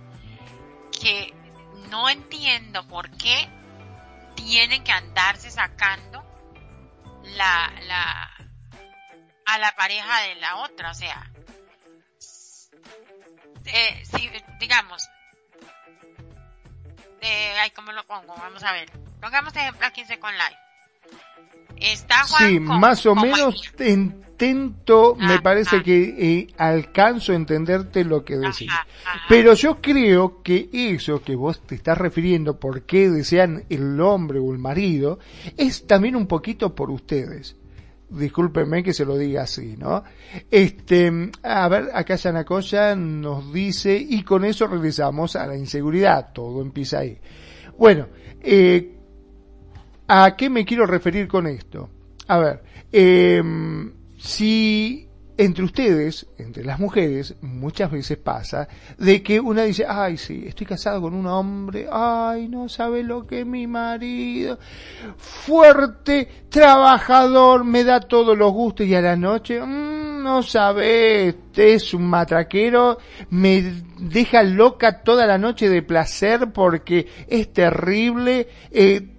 que 0.97 1.33
no 1.89 2.07
entiendo 2.07 2.87
por 2.87 3.09
qué 3.17 3.49
tienen 4.35 4.81
que 4.85 4.93
andarse 4.93 5.51
sacando 5.51 6.23
la, 7.35 7.73
la, 7.87 8.31
a 9.47 9.57
la 9.57 9.75
pareja 9.75 10.21
de 10.21 10.35
la 10.35 10.55
otra, 10.59 10.91
o 10.91 10.93
sea, 10.93 11.29
eh, 13.65 14.03
digamos, 14.61 15.09
eh, 17.25 17.53
ay, 17.59 17.71
¿cómo 17.71 17.91
lo 17.91 18.05
pongo? 18.05 18.35
Vamos 18.37 18.63
a 18.63 18.71
ver. 18.71 18.89
Pongamos 19.19 19.55
ejemplo 19.55 19.85
aquí 19.85 20.01
en 20.01 20.07
Second 20.07 20.33
Life. 20.33 20.59
Está 21.77 22.23
Juan 22.23 22.49
Sí, 22.49 22.59
más 22.59 23.05
o 23.05 23.15
menos 23.15 23.73
intento, 23.79 25.15
me 25.15 25.41
parece 25.41 25.81
que 25.81 26.15
eh, 26.17 26.47
alcanzo 26.57 27.31
a 27.31 27.35
entenderte 27.35 28.05
lo 28.05 28.23
que 28.23 28.37
decís. 28.37 28.71
Pero 29.27 29.53
yo 29.53 29.81
creo 29.81 30.41
que 30.41 30.69
eso 30.71 31.21
que 31.21 31.35
vos 31.35 31.61
te 31.65 31.75
estás 31.75 31.97
refiriendo, 31.97 32.59
por 32.59 32.83
qué 32.83 33.09
desean 33.09 33.65
el 33.69 33.99
hombre 33.99 34.39
o 34.39 34.53
el 34.53 34.59
marido, 34.59 35.19
es 35.57 35.87
también 35.87 36.15
un 36.15 36.27
poquito 36.27 36.75
por 36.75 36.91
ustedes 36.91 37.55
discúlpenme 38.09 38.83
que 38.83 38.93
se 38.93 39.05
lo 39.05 39.17
diga 39.17 39.43
así, 39.43 39.75
¿no? 39.77 40.03
Este, 40.49 41.31
a 41.43 41.67
ver, 41.67 41.89
acá 41.93 42.15
Yanacoya 42.15 42.95
nos 42.95 43.51
dice, 43.51 43.95
y 43.97 44.23
con 44.23 44.45
eso 44.45 44.67
regresamos 44.67 45.35
a 45.35 45.47
la 45.47 45.57
inseguridad, 45.57 46.31
todo 46.33 46.61
empieza 46.61 46.99
ahí. 46.99 47.17
Bueno, 47.77 48.07
eh, 48.41 48.95
¿a 50.07 50.35
qué 50.35 50.49
me 50.49 50.65
quiero 50.65 50.85
referir 50.85 51.27
con 51.27 51.47
esto? 51.47 51.89
A 52.27 52.37
ver, 52.37 52.63
eh, 52.91 53.43
si 54.17 55.04
entre 55.37 55.63
ustedes, 55.63 56.27
entre 56.37 56.63
las 56.63 56.79
mujeres, 56.79 57.35
muchas 57.41 57.91
veces 57.91 58.17
pasa 58.17 58.67
de 58.97 59.21
que 59.21 59.39
una 59.39 59.63
dice, 59.63 59.85
ay, 59.87 60.17
sí, 60.17 60.43
estoy 60.47 60.65
casado 60.65 61.01
con 61.01 61.13
un 61.13 61.27
hombre, 61.27 61.87
ay, 61.91 62.47
no 62.47 62.69
sabe 62.69 63.03
lo 63.03 63.27
que 63.27 63.41
es 63.41 63.45
mi 63.45 63.67
marido, 63.67 64.57
fuerte, 65.17 66.45
trabajador, 66.49 67.63
me 67.65 67.83
da 67.83 67.99
todos 67.99 68.37
los 68.37 68.51
gustos 68.51 68.85
y 68.85 68.95
a 68.95 69.01
la 69.01 69.15
noche, 69.15 69.61
mmm, 69.61 70.23
no 70.23 70.41
sabe, 70.41 71.27
este 71.27 71.73
es 71.73 71.93
un 71.93 72.07
matraquero, 72.07 72.97
me 73.29 73.61
deja 73.99 74.41
loca 74.41 75.03
toda 75.03 75.27
la 75.27 75.37
noche 75.37 75.69
de 75.69 75.81
placer 75.81 76.51
porque 76.51 77.07
es 77.27 77.51
terrible, 77.53 78.47
eh, 78.71 79.14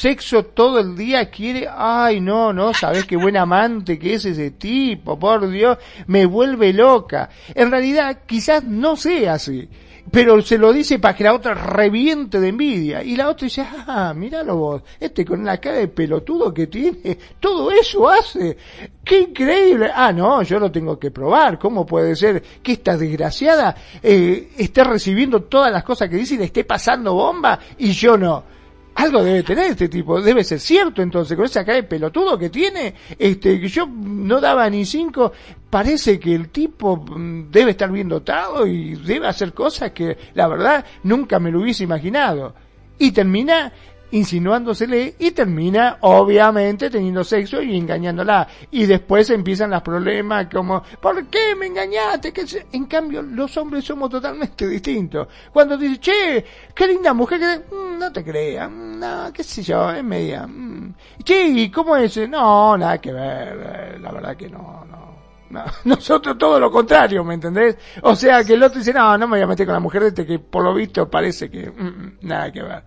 sexo 0.00 0.46
todo 0.46 0.78
el 0.78 0.96
día 0.96 1.30
quiere, 1.30 1.68
ay 1.70 2.22
no, 2.22 2.54
no, 2.54 2.72
sabes 2.72 3.04
qué 3.04 3.16
buen 3.16 3.36
amante 3.36 3.98
que 3.98 4.14
es 4.14 4.24
ese 4.24 4.52
tipo, 4.52 5.18
por 5.18 5.50
Dios, 5.50 5.76
me 6.06 6.24
vuelve 6.24 6.72
loca. 6.72 7.28
En 7.54 7.70
realidad 7.70 8.20
quizás 8.26 8.64
no 8.64 8.96
sea 8.96 9.34
así, 9.34 9.68
pero 10.10 10.40
se 10.40 10.56
lo 10.56 10.72
dice 10.72 10.98
para 10.98 11.14
que 11.14 11.24
la 11.24 11.34
otra 11.34 11.52
reviente 11.52 12.40
de 12.40 12.48
envidia. 12.48 13.02
Y 13.02 13.14
la 13.14 13.28
otra 13.28 13.44
dice, 13.44 13.62
ah, 13.86 14.14
míralo 14.16 14.56
vos, 14.56 14.82
este 14.98 15.22
con 15.22 15.44
la 15.44 15.58
cara 15.58 15.76
de 15.76 15.88
pelotudo 15.88 16.54
que 16.54 16.66
tiene, 16.66 17.18
todo 17.38 17.70
eso 17.70 18.08
hace. 18.08 18.56
¡Qué 19.04 19.20
increíble! 19.20 19.90
Ah, 19.94 20.14
no, 20.14 20.42
yo 20.42 20.58
lo 20.58 20.72
tengo 20.72 20.98
que 20.98 21.10
probar. 21.10 21.58
¿Cómo 21.58 21.84
puede 21.84 22.16
ser 22.16 22.42
que 22.62 22.72
esta 22.72 22.96
desgraciada 22.96 23.76
eh, 24.02 24.52
esté 24.56 24.82
recibiendo 24.82 25.42
todas 25.42 25.70
las 25.70 25.84
cosas 25.84 26.08
que 26.08 26.16
dice 26.16 26.36
y 26.36 26.38
le 26.38 26.44
esté 26.44 26.64
pasando 26.64 27.12
bomba 27.12 27.58
y 27.76 27.92
yo 27.92 28.16
no? 28.16 28.59
Algo 29.00 29.22
debe 29.24 29.42
tener 29.42 29.70
este 29.70 29.88
tipo, 29.88 30.20
debe 30.20 30.44
ser 30.44 30.60
cierto 30.60 31.02
entonces, 31.02 31.36
con 31.36 31.46
esa 31.46 31.64
cara 31.64 31.76
de 31.76 31.82
pelotudo 31.84 32.38
que 32.38 32.50
tiene, 32.50 32.94
este, 33.18 33.60
que 33.60 33.68
yo 33.68 33.86
no 33.86 34.40
daba 34.40 34.68
ni 34.68 34.84
cinco, 34.84 35.32
parece 35.70 36.20
que 36.20 36.34
el 36.34 36.50
tipo 36.50 36.96
mm, 36.96 37.50
debe 37.50 37.72
estar 37.72 37.90
bien 37.90 38.08
dotado 38.08 38.66
y 38.66 38.94
debe 38.96 39.26
hacer 39.26 39.52
cosas 39.54 39.92
que 39.92 40.16
la 40.34 40.48
verdad 40.48 40.84
nunca 41.02 41.38
me 41.38 41.50
lo 41.50 41.60
hubiese 41.60 41.84
imaginado. 41.84 42.54
Y 42.98 43.12
termina 43.12 43.72
insinuándosele 44.12 45.14
y 45.18 45.30
termina 45.30 45.98
obviamente 46.00 46.90
teniendo 46.90 47.22
sexo 47.24 47.62
y 47.62 47.76
engañándola 47.76 48.46
y 48.70 48.86
después 48.86 49.30
empiezan 49.30 49.70
los 49.70 49.82
problemas 49.82 50.46
como 50.52 50.82
¿por 51.00 51.26
qué 51.26 51.54
me 51.56 51.66
engañaste? 51.66 52.32
en 52.72 52.86
cambio 52.86 53.22
los 53.22 53.56
hombres 53.56 53.84
somos 53.84 54.10
totalmente 54.10 54.66
distintos 54.68 55.28
cuando 55.52 55.76
dice 55.76 56.00
che 56.00 56.44
qué 56.74 56.86
linda 56.88 57.12
mujer 57.12 57.38
que 57.40 57.74
mm, 57.74 57.98
no 57.98 58.12
te 58.12 58.24
creas 58.24 58.70
mm, 58.70 58.98
no 58.98 59.32
qué 59.32 59.44
sé 59.44 59.62
yo 59.62 59.90
es 59.90 60.02
media 60.02 60.46
mm. 60.46 60.94
che 61.22 61.46
¿y 61.46 61.70
cómo 61.70 61.96
es? 61.96 62.16
no 62.28 62.76
nada 62.76 62.98
que 62.98 63.12
ver 63.12 63.94
eh, 63.94 63.98
la 64.00 64.12
verdad 64.12 64.36
que 64.36 64.48
no 64.48 64.84
no 64.90 65.10
no, 65.50 65.64
nosotros 65.84 66.38
todo 66.38 66.60
lo 66.60 66.70
contrario, 66.70 67.24
¿me 67.24 67.34
entendés? 67.34 67.76
O 68.02 68.14
sea, 68.14 68.44
que 68.44 68.54
el 68.54 68.62
otro 68.62 68.78
dice, 68.78 68.94
no, 68.94 69.18
no 69.18 69.26
me 69.26 69.36
voy 69.36 69.42
a 69.42 69.48
meter 69.48 69.66
con 69.66 69.72
la 69.72 69.80
mujer 69.80 70.02
de 70.02 70.08
este 70.08 70.24
que 70.24 70.38
por 70.38 70.62
lo 70.62 70.72
visto 70.72 71.10
parece 71.10 71.50
que 71.50 71.72
nada 72.20 72.52
que 72.52 72.62
ver 72.62 72.84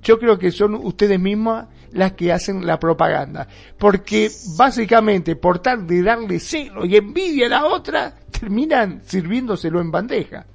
yo 0.00 0.18
creo 0.18 0.38
que 0.38 0.50
son 0.50 0.74
ustedes 0.74 1.20
mismas 1.20 1.68
las 1.92 2.12
que 2.12 2.32
hacen 2.32 2.66
la 2.66 2.78
propaganda. 2.78 3.48
Porque 3.78 4.30
básicamente 4.56 5.36
por 5.36 5.60
tal 5.60 5.86
de 5.86 6.02
darle 6.02 6.40
celo 6.40 6.84
y 6.84 6.96
envidia 6.96 7.46
a 7.46 7.50
la 7.50 7.64
otra, 7.66 8.16
terminan 8.30 9.02
sirviéndoselo 9.04 9.80
en 9.80 9.90
bandeja. 9.90 10.46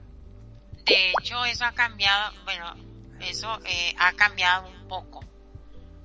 De 0.86 1.12
hecho, 1.12 1.46
eso 1.46 1.66
ha 1.66 1.72
cambiado, 1.72 2.34
bueno, 2.44 2.74
eso 3.22 3.60
eh, 3.66 3.96
ha 3.98 4.14
cambiado 4.14 4.68
un 4.68 4.88
poco. 4.88 5.22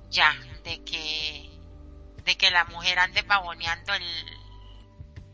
ya, 0.09 0.33
de 0.63 0.83
que, 0.83 1.49
de 2.23 2.37
que 2.37 2.51
la 2.51 2.65
mujer 2.65 2.99
ande 2.99 3.23
pavoneando 3.23 3.93
el, 3.93 4.03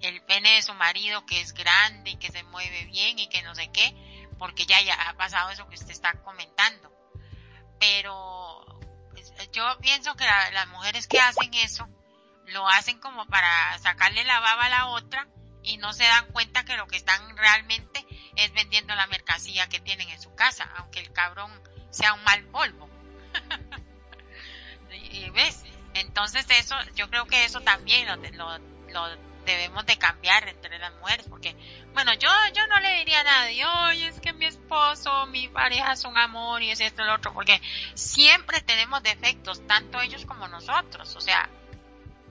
el 0.01 0.21
pene 0.23 0.55
de 0.55 0.61
su 0.61 0.73
marido 0.73 1.25
que 1.25 1.41
es 1.41 1.53
grande 1.53 2.11
y 2.11 2.15
que 2.17 2.31
se 2.31 2.43
mueve 2.43 2.85
bien 2.85 3.19
y 3.19 3.27
que 3.27 3.41
no 3.43 3.53
sé 3.55 3.69
qué, 3.71 3.95
porque 4.38 4.65
ya, 4.65 4.81
ya 4.81 4.93
ha 5.09 5.13
pasado 5.15 5.51
eso 5.51 5.67
que 5.69 5.75
usted 5.75 5.91
está 5.91 6.13
comentando. 6.23 6.91
Pero 7.84 8.64
pues, 9.11 9.51
yo 9.51 9.65
pienso 9.81 10.15
que 10.15 10.23
las 10.23 10.68
mujeres 10.69 11.05
que 11.05 11.19
hacen 11.19 11.53
eso, 11.53 11.85
lo 12.45 12.65
hacen 12.69 12.97
como 12.99 13.26
para 13.26 13.77
sacarle 13.80 14.23
la 14.23 14.39
baba 14.39 14.65
a 14.65 14.69
la 14.69 14.88
otra 14.88 15.27
y 15.64 15.76
no 15.77 15.91
se 15.91 16.03
dan 16.03 16.27
cuenta 16.27 16.64
que 16.64 16.77
lo 16.77 16.88
que 16.88 16.95
están 16.95 17.35
realmente 17.35 18.05
es 18.38 18.53
vendiendo 18.53 18.95
la 18.95 19.07
mercancía 19.07 19.68
que 19.68 19.81
tienen 19.81 20.07
en 20.07 20.22
su 20.22 20.34
casa, 20.34 20.72
aunque 20.77 21.01
el 21.01 21.11
cabrón 21.11 21.51
sea 21.89 22.14
un 22.14 22.23
mal 22.23 22.45
polvo. 22.45 22.89
y, 25.11 25.30
ves, 25.31 25.64
entonces 25.93 26.45
eso, 26.51 26.77
yo 26.95 27.10
creo 27.10 27.26
que 27.26 27.43
eso 27.43 27.60
también 27.60 28.07
lo, 28.07 28.57
lo, 28.93 29.32
debemos 29.45 29.86
de 29.86 29.98
cambiar 29.98 30.48
entre 30.48 30.80
las 30.80 30.94
mujeres, 30.95 31.28
porque, 31.30 31.56
bueno, 31.94 32.14
yo, 32.14 32.30
yo 32.53 32.65
no 32.68 32.80
le 32.80 32.99
diría 32.99 33.22
a 33.22 33.24
nadie, 33.24 33.65
oye, 33.65 34.07
es 34.07 34.20
que 34.20 34.34
mi 34.34 34.45
esposo, 34.45 35.26
mi 35.28 35.48
pareja 35.48 35.94
es 35.94 36.06
un 36.06 36.18
amor 36.18 36.61
y 36.61 36.72
es 36.72 36.80
esto 36.80 37.03
y 37.03 37.06
lo 37.06 37.15
otro, 37.15 37.34
porque 37.34 37.61
siempre 37.94 38.61
tenemos 38.61 39.03
defectos, 39.03 39.65
tanto 39.68 40.02
ellos 40.02 40.26
como 40.26 40.48
nosotros, 40.48 41.15
o 41.15 41.22
sea, 41.22 41.49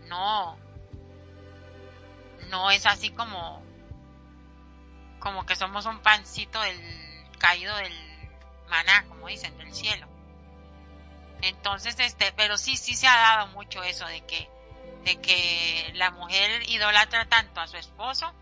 no, 0.07 0.59
no 2.49 2.71
es 2.71 2.87
así 2.87 3.11
como, 3.11 3.63
como 5.21 5.47
que 5.47 5.57
somos 5.57 5.87
un 5.87 6.01
pancito 6.01 6.61
del 6.61 6.79
caído 7.39 7.75
del 7.77 7.93
maná, 8.69 9.05
como 9.09 9.29
dicen, 9.29 9.57
del 9.59 9.73
cielo. 9.75 10.07
Entonces, 11.43 11.99
este, 11.99 12.33
pero 12.37 12.57
sí, 12.57 12.77
sí 12.77 12.95
se 12.95 13.07
ha 13.09 13.17
dado 13.17 13.49
mucho 13.49 13.83
eso 13.83 14.07
de 14.07 14.21
que, 14.23 14.49
de 15.05 15.21
que 15.21 15.93
la 15.95 16.11
mujer 16.11 16.69
idolatra 16.69 17.29
tanto 17.29 17.61
a 17.61 17.67
su 17.67 17.77
esposo 17.77 18.33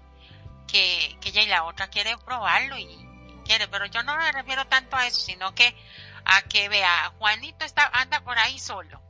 que, 0.67 1.17
que 1.21 1.31
ella 1.31 1.43
y 1.43 1.49
la 1.49 1.65
otra 1.65 1.89
quiere 1.89 2.17
probarlo 2.19 2.77
y, 2.79 2.87
quiere, 3.45 3.69
pero 3.69 3.87
yo 3.87 4.03
no 4.03 4.17
me 4.17 4.31
refiero 4.33 4.67
tanto 4.67 4.97
a 4.97 5.07
eso, 5.07 5.21
sino 5.21 5.55
que 5.55 5.75
a 6.25 6.43
que 6.43 6.69
vea, 6.69 7.13
Juanito 7.19 7.65
está, 7.65 7.91
anda 7.93 8.21
por 8.21 8.39
ahí 8.39 8.59
solo 8.59 9.01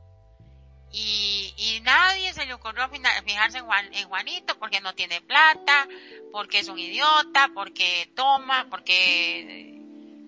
y, 0.91 1.53
y 1.57 1.81
nadie 1.81 2.33
se 2.33 2.45
le 2.45 2.53
ocurrió 2.53 2.89
fijarse 2.89 3.59
en, 3.59 3.65
Juan, 3.65 3.93
en 3.93 4.07
Juanito 4.09 4.57
porque 4.59 4.81
no 4.81 4.93
tiene 4.93 5.21
plata, 5.21 5.87
porque 6.31 6.59
es 6.59 6.67
un 6.67 6.77
idiota, 6.77 7.49
porque 7.53 8.11
toma, 8.15 8.67
porque 8.69 9.79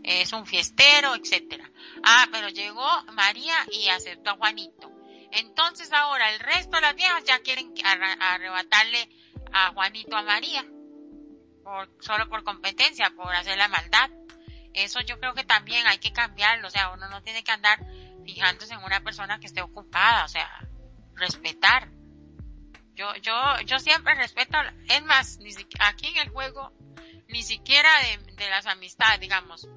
es 0.03 0.31
un 0.31 0.45
fiestero, 0.45 1.15
etcétera. 1.15 1.69
Ah, 2.03 2.27
pero 2.31 2.47
llegó 2.49 2.87
María 3.11 3.55
y 3.71 3.89
aceptó 3.89 4.31
a 4.31 4.37
Juanito. 4.37 4.92
Entonces 5.33 5.91
ahora 5.91 6.31
el 6.31 6.39
resto 6.39 6.75
de 6.77 6.81
las 6.81 6.95
viejas 6.95 7.23
ya 7.23 7.39
quieren 7.39 7.73
arrebatarle 7.83 9.09
a 9.51 9.73
Juanito 9.73 10.15
a 10.15 10.21
María, 10.21 10.63
por, 11.63 11.89
solo 11.99 12.29
por 12.29 12.43
competencia, 12.43 13.11
por 13.15 13.33
hacer 13.33 13.57
la 13.57 13.67
maldad. 13.67 14.09
Eso 14.73 15.01
yo 15.01 15.19
creo 15.19 15.33
que 15.33 15.43
también 15.43 15.87
hay 15.87 15.97
que 15.97 16.11
cambiarlo, 16.11 16.67
o 16.67 16.71
sea, 16.71 16.91
uno 16.91 17.09
no 17.09 17.21
tiene 17.23 17.43
que 17.43 17.51
andar 17.51 17.79
fijándose 18.25 18.73
en 18.73 18.83
una 18.83 19.01
persona 19.01 19.39
que 19.39 19.47
esté 19.47 19.61
ocupada, 19.61 20.25
o 20.25 20.27
sea, 20.27 20.49
respetar. 21.15 21.89
Yo, 22.95 23.15
yo, 23.15 23.33
yo 23.65 23.79
siempre 23.79 24.13
respeto, 24.13 24.57
es 24.87 25.03
más, 25.03 25.37
ni 25.39 25.51
aquí 25.79 26.07
en 26.07 26.17
el 26.17 26.29
juego, 26.29 26.73
ni 27.27 27.41
siquiera 27.41 27.89
de, 28.35 28.49
las 28.49 28.67
amistades, 28.67 29.19
digamos. 29.19 29.67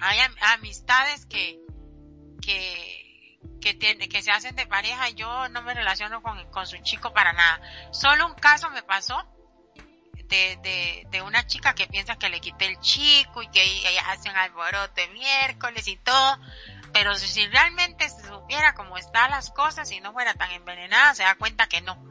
Hay 0.00 0.18
amistades 0.54 1.26
que, 1.26 1.58
que, 2.40 3.05
que, 3.60 3.74
tiene, 3.74 4.08
que 4.08 4.22
se 4.22 4.30
hacen 4.30 4.54
de 4.56 4.66
pareja 4.66 5.08
yo 5.10 5.48
no 5.48 5.62
me 5.62 5.74
relaciono 5.74 6.22
con, 6.22 6.50
con 6.50 6.66
su 6.66 6.78
chico 6.78 7.12
para 7.12 7.32
nada. 7.32 7.60
Solo 7.92 8.26
un 8.26 8.34
caso 8.34 8.70
me 8.70 8.82
pasó 8.82 9.24
de, 10.28 10.58
de, 10.62 11.06
de, 11.10 11.22
una 11.22 11.46
chica 11.46 11.74
que 11.74 11.86
piensa 11.86 12.16
que 12.16 12.28
le 12.28 12.40
quité 12.40 12.66
el 12.66 12.80
chico 12.80 13.42
y 13.42 13.48
que 13.48 13.62
ella 13.62 14.10
hace 14.10 14.28
un 14.28 14.36
alboroto 14.36 15.00
miércoles 15.12 15.86
y 15.86 15.96
todo, 15.96 16.38
pero 16.92 17.14
si 17.14 17.46
realmente 17.48 18.08
se 18.08 18.26
supiera 18.26 18.74
cómo 18.74 18.96
están 18.96 19.30
las 19.30 19.50
cosas 19.50 19.90
y 19.92 20.00
no 20.00 20.12
fuera 20.12 20.34
tan 20.34 20.50
envenenada, 20.50 21.14
se 21.14 21.22
da 21.22 21.34
cuenta 21.36 21.68
que 21.68 21.80
no. 21.80 22.02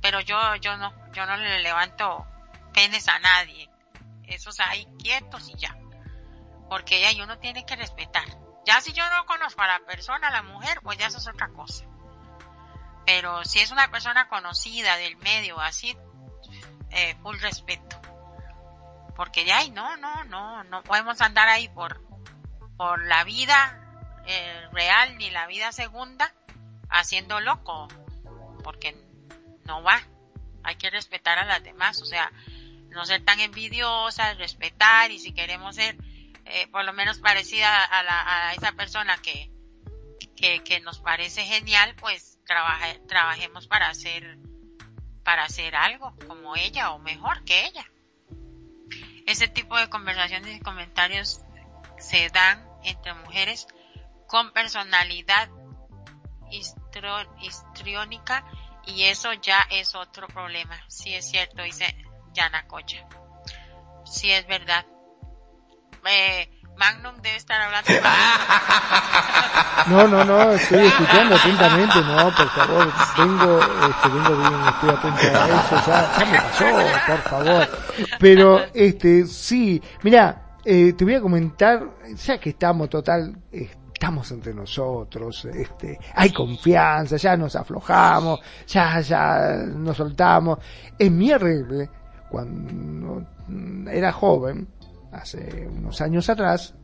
Pero 0.00 0.20
yo, 0.20 0.56
yo 0.56 0.76
no, 0.76 0.92
yo 1.12 1.26
no 1.26 1.36
le 1.36 1.60
levanto 1.60 2.26
penes 2.72 3.08
a 3.08 3.18
nadie. 3.18 3.68
Esos 4.26 4.60
ahí 4.60 4.86
quietos 4.98 5.48
y 5.48 5.58
ya. 5.58 5.76
Porque 6.68 6.98
ella 6.98 7.12
y 7.12 7.20
uno 7.20 7.38
tiene 7.38 7.66
que 7.66 7.76
respetar. 7.76 8.24
Ya 8.64 8.80
si 8.80 8.92
yo 8.92 9.02
no 9.10 9.26
conozco 9.26 9.62
a 9.62 9.66
la 9.66 9.80
persona, 9.80 10.28
a 10.28 10.32
la 10.32 10.42
mujer, 10.42 10.80
pues 10.82 10.98
ya 10.98 11.06
eso 11.06 11.18
es 11.18 11.26
otra 11.26 11.48
cosa. 11.48 11.84
Pero 13.04 13.44
si 13.44 13.58
es 13.58 13.70
una 13.72 13.90
persona 13.90 14.28
conocida 14.28 14.96
del 14.96 15.16
medio, 15.16 15.60
así, 15.60 15.96
eh, 16.90 17.16
full 17.22 17.38
respeto. 17.40 18.00
Porque 19.16 19.44
ya, 19.44 19.66
no, 19.68 19.96
no, 19.96 20.24
no, 20.24 20.64
no 20.64 20.82
podemos 20.82 21.20
andar 21.20 21.48
ahí 21.48 21.68
por, 21.68 22.00
por 22.76 23.04
la 23.06 23.24
vida 23.24 23.78
eh, 24.26 24.68
real 24.72 25.18
ni 25.18 25.30
la 25.30 25.46
vida 25.46 25.72
segunda 25.72 26.32
haciendo 26.88 27.40
loco, 27.40 27.88
porque 28.62 28.96
no 29.64 29.82
va. 29.82 30.00
Hay 30.62 30.76
que 30.76 30.90
respetar 30.90 31.38
a 31.38 31.44
las 31.44 31.62
demás, 31.64 32.00
o 32.00 32.04
sea, 32.04 32.30
no 32.90 33.04
ser 33.04 33.24
tan 33.24 33.40
envidiosas, 33.40 34.38
respetar 34.38 35.10
y 35.10 35.18
si 35.18 35.32
queremos 35.32 35.74
ser 35.74 35.96
eh, 36.44 36.66
por 36.68 36.84
lo 36.84 36.92
menos 36.92 37.18
parecida 37.18 37.84
a, 37.84 38.02
la, 38.02 38.48
a 38.48 38.54
esa 38.54 38.72
persona 38.72 39.16
que, 39.18 39.50
que, 40.36 40.80
nos 40.80 40.98
parece 40.98 41.44
genial, 41.44 41.94
pues 42.00 42.38
trabaje, 42.46 42.98
trabajemos 43.06 43.68
para 43.68 43.88
hacer, 43.88 44.38
para 45.22 45.44
hacer 45.44 45.76
algo 45.76 46.14
como 46.26 46.56
ella 46.56 46.90
o 46.90 46.98
mejor 46.98 47.44
que 47.44 47.66
ella. 47.66 47.88
Ese 49.26 49.46
tipo 49.46 49.76
de 49.76 49.88
conversaciones 49.88 50.56
y 50.56 50.60
comentarios 50.60 51.40
se 51.98 52.28
dan 52.30 52.66
entre 52.82 53.14
mujeres 53.14 53.68
con 54.26 54.52
personalidad 54.52 55.48
histriónica 57.40 58.44
y 58.84 59.04
eso 59.04 59.32
ya 59.34 59.60
es 59.70 59.94
otro 59.94 60.26
problema. 60.26 60.82
Sí 60.88 61.14
es 61.14 61.30
cierto, 61.30 61.62
dice 61.62 61.96
Yana 62.32 62.66
Cocha. 62.66 63.06
Sí 64.04 64.30
es 64.32 64.46
verdad. 64.46 64.84
Eh, 66.08 66.48
Magnum 66.76 67.14
debe 67.22 67.36
estar 67.36 67.60
hablando. 67.60 67.90
no, 69.88 70.08
no, 70.08 70.24
no, 70.24 70.52
estoy 70.52 70.86
escuchando 70.86 71.36
atentamente, 71.36 72.00
no, 72.00 72.34
por 72.34 72.48
favor, 72.48 72.92
vengo, 73.18 73.60
este, 73.60 74.08
vengo 74.08 74.36
bien, 74.36 74.60
estoy 74.68 74.90
atento 74.90 75.38
a 75.38 75.46
eso, 75.46 75.86
ya, 75.86 76.18
ya 76.18 76.24
me 76.26 76.38
pasó, 76.38 76.64
por 77.06 77.18
favor. 77.30 77.68
Pero, 78.18 78.60
este, 78.74 79.26
sí, 79.26 79.80
mira, 80.02 80.56
eh, 80.64 80.94
te 80.94 81.04
voy 81.04 81.14
a 81.14 81.20
comentar, 81.20 81.84
ya 82.16 82.38
que 82.38 82.50
estamos 82.50 82.88
total, 82.88 83.36
este, 83.52 83.82
estamos 84.02 84.32
entre 84.32 84.52
nosotros, 84.52 85.44
este, 85.44 85.96
hay 86.16 86.32
confianza, 86.32 87.16
ya 87.16 87.36
nos 87.36 87.54
aflojamos, 87.54 88.40
ya, 88.66 88.98
ya 89.00 89.62
nos 89.76 89.96
soltamos. 89.96 90.58
En 90.98 91.16
mi 91.16 91.30
arregle, 91.30 91.88
cuando 92.28 93.24
era 93.88 94.10
joven, 94.10 94.66
hace 95.12 95.68
unos 95.68 96.00
años 96.00 96.28
atrás, 96.28 96.74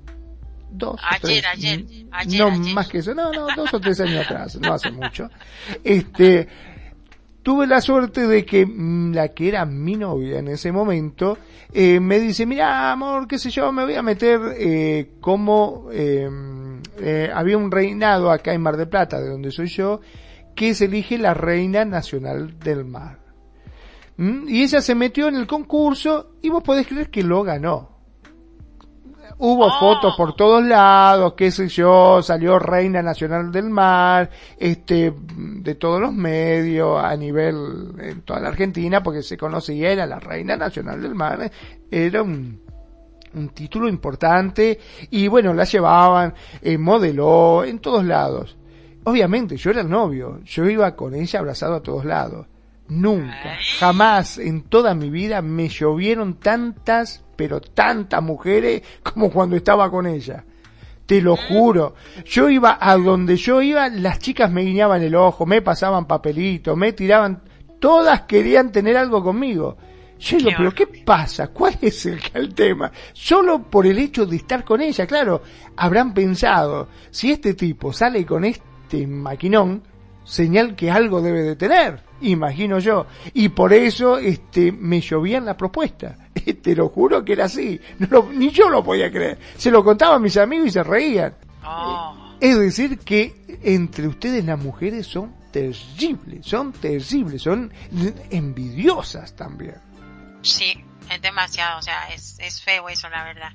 dos 0.71 1.01
ayer, 1.11 1.47
ayer, 1.47 1.85
ayer, 2.11 2.41
no 2.41 2.51
más 2.75 2.89
que 2.89 2.99
eso, 2.99 3.15
no, 3.15 3.33
no, 3.33 3.47
dos 3.57 3.73
o 3.73 3.81
tres 3.81 4.01
años 4.01 4.27
atrás, 4.27 4.59
no 4.61 4.73
hace 4.73 4.91
mucho, 4.91 5.29
este, 5.83 6.49
tuve 7.43 7.67
la 7.67 7.81
suerte 7.81 8.27
de 8.27 8.45
que 8.45 8.67
mm, 8.67 9.15
la 9.15 9.29
que 9.29 9.49
era 9.49 9.65
mi 9.65 9.97
novia 9.97 10.39
en 10.39 10.49
ese 10.49 10.71
momento 10.71 11.39
eh, 11.73 12.01
me 12.01 12.19
dice, 12.19 12.47
mira 12.47 12.93
amor, 12.93 13.27
qué 13.27 13.39
sé 13.39 13.51
yo, 13.51 13.73
me 13.73 13.85
voy 13.85 13.95
a 13.95 14.03
meter 14.03 14.41
eh, 14.59 15.13
como 15.21 15.89
em, 15.93 16.83
eh, 16.99 17.31
había 17.33 17.57
un 17.57 17.71
reinado 17.71 18.31
acá 18.31 18.53
en 18.53 18.63
Mar 18.63 18.77
de 18.77 18.87
Plata, 18.87 19.21
de 19.21 19.29
donde 19.29 19.51
soy 19.51 19.69
yo, 19.69 20.01
que 20.55 20.75
se 20.75 20.87
elige 20.87 21.19
la 21.19 21.35
reina 21.35 21.85
nacional 21.85 22.59
del 22.59 22.85
mar. 22.85 23.19
¿Mm? 24.17 24.49
Y 24.49 24.63
ella 24.63 24.81
se 24.81 24.95
metió 24.95 25.29
en 25.29 25.37
el 25.37 25.47
concurso 25.47 26.33
y 26.43 26.49
vos 26.49 26.63
podés 26.63 26.87
creer 26.87 27.11
que 27.11 27.23
lo 27.23 27.43
ganó. 27.43 27.98
Hubo 29.37 29.67
oh. 29.67 29.79
fotos 29.79 30.15
por 30.17 30.35
todos 30.35 30.65
lados, 30.65 31.35
qué 31.35 31.51
sé 31.51 31.69
yo, 31.69 32.23
salió 32.23 32.59
Reina 32.59 33.03
Nacional 33.03 33.53
del 33.53 33.71
Mar, 33.71 34.31
este, 34.59 35.13
de 35.37 35.75
todos 35.75 36.01
los 36.01 36.13
medios, 36.13 37.03
a 37.03 37.15
nivel, 37.17 37.93
en 37.99 38.23
toda 38.23 38.41
la 38.41 38.49
Argentina, 38.49 39.03
porque 39.03 39.23
se 39.23 39.37
conocía, 39.37 39.91
era 39.91 40.07
la 40.07 40.19
Reina 40.19 40.57
Nacional 40.57 41.03
del 41.03 41.15
Mar, 41.15 41.51
era 41.91 42.23
un, 42.23 42.61
un 43.35 43.49
título 43.51 43.89
importante, 43.89 44.79
y 45.11 45.29
bueno, 45.29 45.55
la 45.55 45.65
llevaban, 45.65 46.35
eh, 46.63 46.79
modeló, 46.79 47.65
en 47.65 47.79
todos 47.79 48.05
lados. 48.05 48.57
Obviamente, 49.05 49.57
yo 49.57 49.71
era 49.71 49.83
el 49.83 49.89
novio, 49.89 50.41
yo 50.45 50.69
iba 50.69 50.95
con 50.97 51.15
ella 51.15 51.39
abrazado 51.39 51.77
a 51.77 51.83
todos 51.83 52.05
lados. 52.05 52.47
Nunca, 52.89 53.59
jamás 53.79 54.39
en 54.39 54.63
toda 54.63 54.95
mi 54.95 55.11
vida 55.11 55.43
me 55.43 55.69
llovieron 55.69 56.41
tantas 56.41 57.25
pero 57.39 57.61
tantas 57.61 58.21
mujeres 58.21 58.83
como 59.05 59.31
cuando 59.31 59.55
estaba 59.55 59.89
con 59.93 60.09
ella. 60.09 60.45
te 61.07 61.23
lo 61.23 61.37
juro. 61.37 61.95
Yo 62.27 62.51
iba 62.51 62.77
a 62.79 62.97
donde 62.97 63.37
yo 63.37 63.63
iba, 63.63 63.89
las 63.89 64.19
chicas 64.19 64.51
me 64.51 64.63
guiñaban 64.63 65.01
el 65.03 65.15
ojo, 65.15 65.47
me 65.47 65.63
pasaban 65.63 66.07
papelitos, 66.07 66.77
me 66.77 66.93
tiraban, 66.93 67.41
todas 67.79 68.23
querían 68.23 68.73
tener 68.73 68.97
algo 68.97 69.23
conmigo. 69.23 69.79
Yo 70.19 70.37
digo, 70.37 70.51
pero 70.57 70.75
¿qué 70.75 70.87
pasa? 70.87 71.47
¿Cuál 71.47 71.79
es 71.81 72.05
el, 72.07 72.21
el, 72.35 72.53
tema? 72.53 72.91
Solo 73.13 73.63
por 73.63 73.87
el 73.87 73.99
hecho 73.99 74.27
de 74.27 74.37
estar 74.37 74.65
con 74.65 74.81
ella, 74.83 75.07
claro, 75.07 75.41
habrán 75.77 76.13
pensado, 76.13 76.89
si 77.11 77.31
este 77.31 77.55
tipo 77.55 77.93
sale 77.93 78.27
con 78.27 78.45
este 78.45 79.07
maquinón, 79.07 79.85
señal 80.25 80.75
que 80.75 80.91
algo 80.91 81.23
debe 81.23 81.43
de 81.43 81.55
tener, 81.55 82.01
imagino 82.21 82.79
yo. 82.79 83.07
Y 83.35 83.49
por 83.51 83.73
eso 83.73 84.19
este, 84.19 84.73
me 84.73 85.01
llovían 85.01 85.45
la 85.45 85.57
propuesta. 85.57 86.17
Te 86.63 86.75
lo 86.75 86.89
juro 86.89 87.25
que 87.25 87.33
era 87.33 87.47
así. 87.47 87.81
ni 88.35 88.51
yo 88.51 88.69
lo 88.69 88.83
podía 88.83 89.11
creer. 89.11 89.39
Se 89.57 89.71
lo 89.71 89.85
contaba 89.85 90.17
a 90.17 90.19
mis 90.19 90.37
amigos 90.37 90.69
y 90.69 90.71
se 90.71 90.83
reían. 90.83 91.35
Oh. 91.65 92.37
Es 92.41 92.59
decir, 92.59 92.99
que 93.01 93.59
entre 93.63 94.07
ustedes 94.07 94.45
las 94.45 94.59
mujeres 94.59 95.07
son 95.07 95.35
terribles, 95.51 96.47
son 96.47 96.73
terribles, 96.73 97.43
son 97.43 97.73
envidiosas 98.31 99.35
también. 99.35 99.77
Sí, 100.43 100.73
es 101.11 101.21
demasiado, 101.21 101.79
o 101.79 101.83
sea, 101.83 102.09
es, 102.11 102.39
es 102.39 102.63
feo 102.63 102.89
eso, 102.89 103.09
la 103.09 103.25
verdad. 103.25 103.53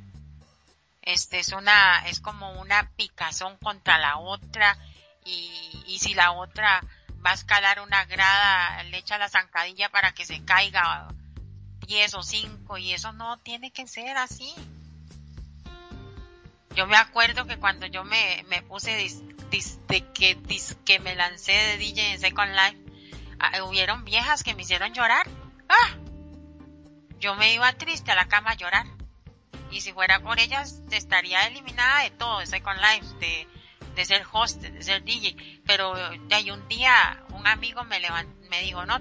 Este 1.01 1.39
es 1.39 1.53
una, 1.53 2.05
es 2.07 2.19
como 2.19 2.59
una 2.61 2.89
picazón 2.95 3.57
contra 3.57 3.97
la 3.99 4.17
otra 4.17 4.77
y, 5.25 5.83
y 5.87 5.99
si 5.99 6.13
la 6.13 6.31
otra 6.31 6.81
va 7.25 7.31
a 7.31 7.35
escalar 7.35 7.79
una 7.79 8.05
grada, 8.05 8.83
le 8.83 8.97
echa 8.97 9.17
la 9.17 9.29
zancadilla 9.29 9.89
para 9.89 10.13
que 10.13 10.25
se 10.25 10.43
caiga 10.43 11.07
10 11.87 12.13
o 12.15 12.23
5 12.23 12.77
y 12.77 12.93
eso 12.93 13.13
no 13.13 13.37
tiene 13.39 13.71
que 13.71 13.87
ser 13.87 14.17
así. 14.17 14.53
Yo 16.75 16.87
me 16.87 16.97
acuerdo 16.97 17.45
que 17.45 17.57
cuando 17.57 17.85
yo 17.85 18.03
me, 18.03 18.43
me 18.47 18.61
puse 18.63 18.91
de 18.91 20.01
que, 20.13 20.37
que 20.85 20.99
me 20.99 21.15
lancé 21.15 21.51
de 21.51 21.77
DJ 21.77 22.13
en 22.13 22.19
Second 22.19 22.51
Life, 22.51 22.77
ah, 23.39 23.63
hubieron 23.63 24.03
viejas 24.03 24.43
que 24.43 24.55
me 24.55 24.63
hicieron 24.63 24.93
llorar. 24.93 25.27
¡Ah! 25.69 25.95
Yo 27.19 27.35
me 27.35 27.53
iba 27.53 27.71
triste 27.73 28.11
a 28.11 28.15
la 28.15 28.27
cama 28.27 28.51
a 28.51 28.55
llorar. 28.55 28.87
Y 29.71 29.81
si 29.81 29.93
fuera 29.93 30.19
por 30.19 30.39
ellas, 30.39 30.81
estaría 30.91 31.47
eliminada 31.47 32.03
de 32.03 32.11
todo, 32.11 32.39
de 32.39 32.47
Second 32.47 32.79
Life, 32.79 33.15
de, 33.19 33.47
de 33.95 34.05
ser 34.05 34.25
host, 34.31 34.61
de 34.61 34.81
ser 34.81 35.03
DJ. 35.03 35.35
Pero 35.65 35.93
hay 36.31 36.51
un 36.51 36.67
día 36.67 37.23
un 37.29 37.47
amigo 37.47 37.83
me 37.83 37.99
levantó, 37.99 38.33
me 38.49 38.61
dijo, 38.61 38.85
no, 38.85 38.99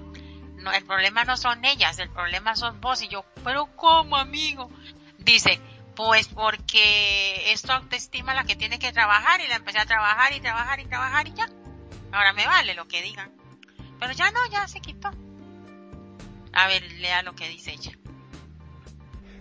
no, 0.57 0.71
el 0.71 0.85
problema 0.85 1.23
no 1.25 1.37
son 1.37 1.63
ellas, 1.65 1.99
el 1.99 2.09
problema 2.09 2.55
son 2.55 2.79
vos. 2.81 3.01
Y 3.01 3.07
yo, 3.07 3.25
pero 3.43 3.67
¿cómo, 3.75 4.17
amigo? 4.17 4.69
Dice, 5.17 5.59
pues 5.95 6.27
porque 6.27 7.51
es 7.51 7.61
tu 7.61 7.71
autoestima 7.71 8.33
la 8.33 8.45
que 8.45 8.55
tiene 8.55 8.79
que 8.79 8.91
trabajar 8.91 9.41
y 9.41 9.47
la 9.47 9.55
empecé 9.55 9.79
a 9.79 9.85
trabajar 9.85 10.33
y 10.33 10.39
trabajar 10.39 10.79
y 10.79 10.85
trabajar 10.85 11.27
y 11.27 11.33
ya. 11.33 11.49
Ahora 12.11 12.33
me 12.33 12.45
vale 12.45 12.73
lo 12.73 12.87
que 12.87 13.01
digan. 13.01 13.31
Pero 13.99 14.13
ya 14.13 14.31
no, 14.31 14.39
ya 14.51 14.67
se 14.67 14.79
quitó. 14.81 15.09
A 16.53 16.67
ver, 16.67 16.83
lea 16.93 17.23
lo 17.23 17.33
que 17.35 17.49
dice 17.49 17.71
ella. 17.71 17.91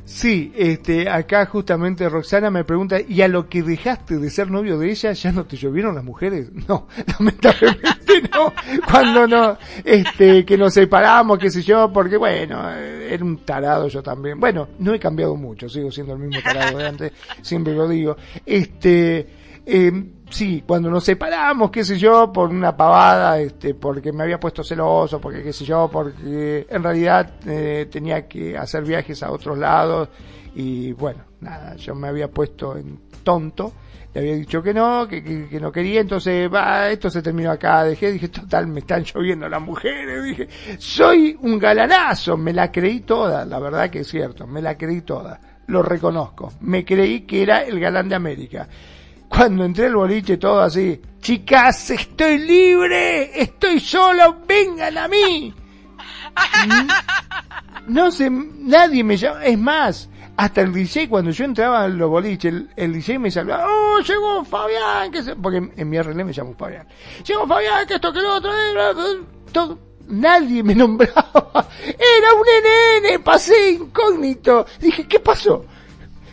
Sí, 0.04 0.52
este, 0.56 1.08
acá 1.08 1.46
justamente 1.46 2.08
Roxana 2.08 2.50
me 2.50 2.64
pregunta, 2.64 3.00
¿y 3.00 3.22
a 3.22 3.28
lo 3.28 3.48
que 3.48 3.62
dejaste 3.62 4.18
de 4.18 4.30
ser 4.30 4.50
novio 4.50 4.76
de 4.76 4.90
ella 4.90 5.12
ya 5.12 5.30
no 5.30 5.44
te 5.44 5.56
llovieron 5.56 5.94
las 5.94 6.04
mujeres? 6.04 6.50
No, 6.68 6.86
lamentablemente 7.18 8.22
no. 8.32 8.52
Cuando 8.88 9.26
no, 9.26 9.58
este, 9.84 10.44
que 10.44 10.56
nos 10.56 10.74
separamos, 10.74 11.38
qué 11.38 11.50
sé 11.50 11.62
yo, 11.62 11.92
porque 11.92 12.16
bueno, 12.16 12.70
era 12.70 13.24
un 13.24 13.38
tarado 13.38 13.88
yo 13.88 14.02
también. 14.02 14.38
Bueno, 14.38 14.68
no 14.78 14.94
he 14.94 14.98
cambiado 14.98 15.36
mucho, 15.36 15.68
sigo 15.68 15.90
siendo 15.90 16.14
el 16.14 16.20
mismo 16.20 16.40
tarado 16.42 16.78
de 16.78 16.86
antes, 16.86 17.12
siempre 17.42 17.74
lo 17.74 17.88
digo. 17.88 18.16
Este, 18.46 19.26
eh, 19.66 19.92
sí, 20.32 20.64
cuando 20.66 20.90
nos 20.90 21.04
separamos, 21.04 21.70
qué 21.70 21.84
sé 21.84 21.98
yo, 21.98 22.32
por 22.32 22.50
una 22.50 22.76
pavada, 22.76 23.38
este, 23.38 23.74
porque 23.74 24.12
me 24.12 24.24
había 24.24 24.40
puesto 24.40 24.64
celoso, 24.64 25.20
porque 25.20 25.42
qué 25.42 25.52
sé 25.52 25.64
yo, 25.64 25.88
porque 25.92 26.66
en 26.68 26.82
realidad 26.82 27.34
eh, 27.46 27.86
tenía 27.90 28.26
que 28.26 28.56
hacer 28.56 28.84
viajes 28.84 29.22
a 29.22 29.30
otros 29.30 29.58
lados 29.58 30.08
y 30.54 30.92
bueno, 30.92 31.24
nada, 31.40 31.76
yo 31.76 31.94
me 31.94 32.08
había 32.08 32.28
puesto 32.28 32.76
en 32.76 32.98
tonto, 33.22 33.72
le 34.14 34.20
había 34.20 34.34
dicho 34.34 34.62
que 34.62 34.74
no, 34.74 35.06
que, 35.08 35.22
que, 35.22 35.60
no 35.60 35.72
quería, 35.72 36.00
entonces, 36.00 36.52
va, 36.52 36.90
esto 36.90 37.08
se 37.08 37.22
terminó 37.22 37.50
acá, 37.50 37.84
dejé, 37.84 38.12
dije, 38.12 38.28
total, 38.28 38.66
me 38.66 38.80
están 38.80 39.04
lloviendo 39.04 39.48
las 39.48 39.62
mujeres, 39.62 40.24
dije, 40.24 40.48
soy 40.78 41.38
un 41.40 41.58
galanazo, 41.58 42.36
me 42.36 42.52
la 42.52 42.70
creí 42.70 43.00
toda, 43.00 43.44
la 43.44 43.58
verdad 43.58 43.90
que 43.90 44.00
es 44.00 44.08
cierto, 44.08 44.46
me 44.46 44.60
la 44.60 44.76
creí 44.76 45.02
toda, 45.02 45.40
lo 45.66 45.82
reconozco, 45.82 46.52
me 46.60 46.84
creí 46.84 47.22
que 47.22 47.42
era 47.42 47.64
el 47.64 47.80
galán 47.80 48.08
de 48.08 48.14
América 48.14 48.68
cuando 49.34 49.64
entré 49.64 49.86
al 49.86 49.96
boliche 49.96 50.36
todo 50.36 50.60
así, 50.60 51.00
chicas, 51.20 51.90
estoy 51.90 52.38
libre, 52.38 53.40
estoy 53.40 53.80
solo, 53.80 54.36
vengan 54.46 54.98
a 54.98 55.08
mí. 55.08 55.54
No 57.86 58.10
sé, 58.10 58.28
nadie 58.30 59.02
me 59.02 59.16
llama, 59.16 59.42
es 59.44 59.58
más, 59.58 60.08
hasta 60.36 60.60
el 60.60 60.72
DJ 60.72 61.08
cuando 61.08 61.30
yo 61.30 61.46
entraba 61.46 61.82
al 61.82 61.96
boliche, 61.96 62.48
el, 62.48 62.70
el 62.76 62.92
DJ 62.92 63.18
me 63.18 63.30
saludaba, 63.30 63.66
oh, 63.66 64.00
llegó 64.00 64.44
Fabián, 64.44 65.10
que 65.10 65.22
se... 65.22 65.34
porque 65.34 65.72
en, 65.76 65.88
mi 65.88 66.00
RL 66.00 66.24
me 66.24 66.32
llamo 66.32 66.54
Fabián, 66.54 66.86
llegó 67.26 67.46
Fabián, 67.46 67.86
que 67.86 67.94
esto, 67.94 68.12
que 68.12 68.20
lo 68.20 68.34
otro, 68.36 68.52
todo, 69.50 69.78
nadie 70.08 70.62
me 70.62 70.74
nombraba, 70.76 71.68
era 71.82 72.34
un 72.34 73.02
nene, 73.02 73.18
pasé 73.18 73.72
incógnito, 73.72 74.66
dije, 74.78 75.08
¿qué 75.08 75.20
pasó? 75.20 75.64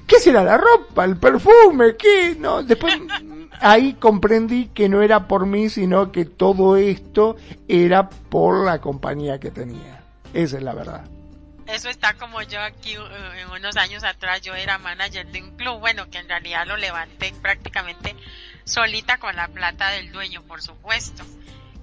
¿Qué 0.10 0.20
será 0.20 0.44
la 0.44 0.58
ropa, 0.58 1.06
el 1.06 1.18
perfume? 1.18 1.96
¿Qué? 1.96 2.36
No, 2.40 2.64
después 2.64 2.98
ahí 3.62 3.94
comprendí 3.94 4.70
que 4.70 4.90
no 4.90 5.04
era 5.04 5.28
por 5.28 5.46
mí, 5.46 5.70
sino 5.70 6.12
que 6.12 6.26
todo 6.26 6.78
esto 6.78 7.38
era 7.68 8.10
por 8.10 8.66
la 8.66 8.82
compañía 8.82 9.40
que 9.40 9.52
tenía. 9.52 10.02
Esa 10.34 10.58
es 10.58 10.64
la 10.64 10.74
verdad. 10.74 11.06
Eso 11.68 11.90
está 11.90 12.16
como 12.16 12.42
yo 12.42 12.60
aquí 12.60 12.98
uh, 12.98 13.04
en 13.40 13.52
unos 13.52 13.78
años 13.78 14.04
atrás, 14.04 14.42
yo 14.42 14.56
era 14.56 14.80
manager 14.80 15.28
de 15.28 15.44
un 15.44 15.56
club, 15.56 15.80
bueno, 15.80 16.10
que 16.10 16.18
en 16.18 16.28
realidad 16.28 16.66
lo 16.66 16.76
levanté 16.78 17.32
prácticamente 17.44 18.16
solita 18.64 19.20
con 19.20 19.36
la 19.36 19.48
plata 19.50 19.92
del 19.92 20.12
dueño, 20.12 20.42
por 20.42 20.64
supuesto. 20.64 21.24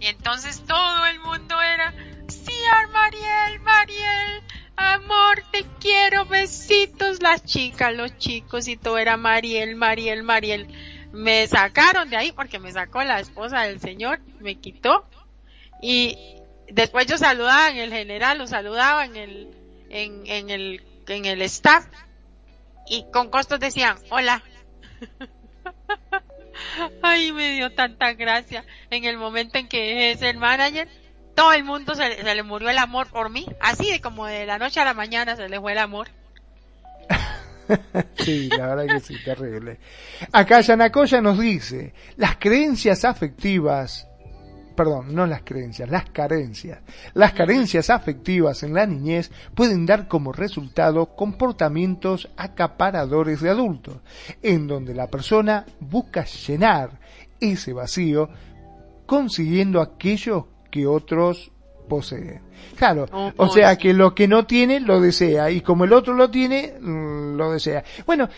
Y 0.01 0.07
entonces 0.07 0.63
todo 0.67 1.07
el 1.07 1.21
mundo 1.21 1.63
era, 1.63 1.95
sí, 2.27 2.53
Mariel, 2.93 3.61
Mariel, 3.61 4.43
amor, 4.77 5.43
te 5.51 5.65
quiero, 5.81 6.27
besitos, 6.27 7.23
las 7.23 7.45
chicas, 7.45 7.95
los 7.95 8.17
chicos, 8.19 8.69
y 8.69 8.77
todo 8.77 8.99
era 8.99 9.17
Mariel, 9.17 9.77
Mariel, 9.77 10.23
Mariel. 10.23 10.69
Me 11.13 11.47
sacaron 11.47 12.11
de 12.11 12.17
ahí 12.17 12.33
porque 12.33 12.59
me 12.59 12.73
sacó 12.73 13.03
la 13.03 13.21
esposa 13.21 13.63
del 13.63 13.81
señor, 13.81 14.21
me 14.41 14.57
quitó, 14.57 15.07
y 15.81 16.17
después 16.69 17.07
yo 17.07 17.17
saludaba 17.17 17.71
en 17.71 17.79
el 17.79 17.93
general, 17.93 18.39
lo 18.39 18.47
saludaba 18.47 19.05
en 19.05 19.17
el, 19.17 19.49
en, 19.89 20.27
en 20.27 20.51
el, 20.51 20.83
en 21.09 21.25
el 21.25 21.43
staff, 21.43 21.87
y 22.89 23.05
con 23.13 23.31
costos 23.31 23.61
decían, 23.61 23.97
hola. 24.11 24.43
Ay, 27.03 27.33
me 27.33 27.53
dio 27.53 27.71
tanta 27.73 28.15
gracia 28.15 28.65
en 28.91 29.05
el 29.05 29.19
momento 29.19 29.59
en 29.59 29.69
que 29.69 30.11
es 30.11 30.23
el 30.23 30.39
manager 30.39 30.89
todo 31.37 31.53
el 31.53 31.63
mundo 31.65 31.95
se, 31.95 32.23
le 32.23 32.43
murió 32.43 32.71
el 32.71 32.79
amor 32.79 33.07
por 33.09 33.31
mí, 33.31 33.47
así 33.61 33.93
de 33.93 34.01
como 34.01 34.27
de 34.27 34.47
la 34.47 34.59
noche 34.59 34.81
a 34.81 34.85
la 34.85 34.95
mañana 34.95 35.37
se 35.37 35.49
le 35.49 35.61
fue 35.61 35.73
el 35.73 35.79
amor. 35.79 36.09
sí, 38.19 38.49
la 38.49 38.75
verdad 38.75 38.95
que 38.95 39.01
sí, 39.01 39.17
terrible. 39.23 39.79
Acá 40.33 40.63
Yanacoya 40.63 41.21
nos 41.21 41.39
dice, 41.39 41.93
las 42.17 42.37
creencias 42.37 43.05
afectivas, 43.05 44.09
perdón, 44.75 45.15
no 45.15 45.27
las 45.27 45.43
creencias, 45.43 45.91
las 45.91 46.09
carencias. 46.09 46.79
Las 47.13 47.35
carencias 47.35 47.91
afectivas 47.91 48.63
en 48.63 48.73
la 48.73 48.87
niñez 48.87 49.31
pueden 49.55 49.85
dar 49.85 50.09
como 50.09 50.33
resultado 50.33 51.15
comportamientos 51.17 52.31
acaparadores 52.39 53.43
de 53.43 53.51
adultos, 53.51 53.99
en 54.43 54.67
donde 54.67 54.95
la 54.95 55.09
persona 55.09 55.67
busca 55.81 56.25
llenar 56.25 56.99
ese 57.41 57.75
vacío 57.75 58.31
consiguiendo 59.05 59.83
aquello 59.83 60.49
que 60.77 60.87
otros 60.87 61.51
poseen. 61.89 62.43
Claro, 62.77 63.07
oh, 63.11 63.33
o 63.39 63.49
sea 63.49 63.79
que 63.79 63.95
lo 63.95 64.15
que 64.15 64.29
no 64.29 64.45
tiene 64.45 64.79
lo 64.81 65.01
desea 65.01 65.51
y 65.51 65.63
como 65.63 65.85
el 65.85 65.95
otro 65.95 66.13
lo 66.13 66.31
tiene, 66.31 66.75
mm, 66.79 67.37
lo 67.37 67.53
desea. 67.53 67.83
Bueno, 68.05 68.29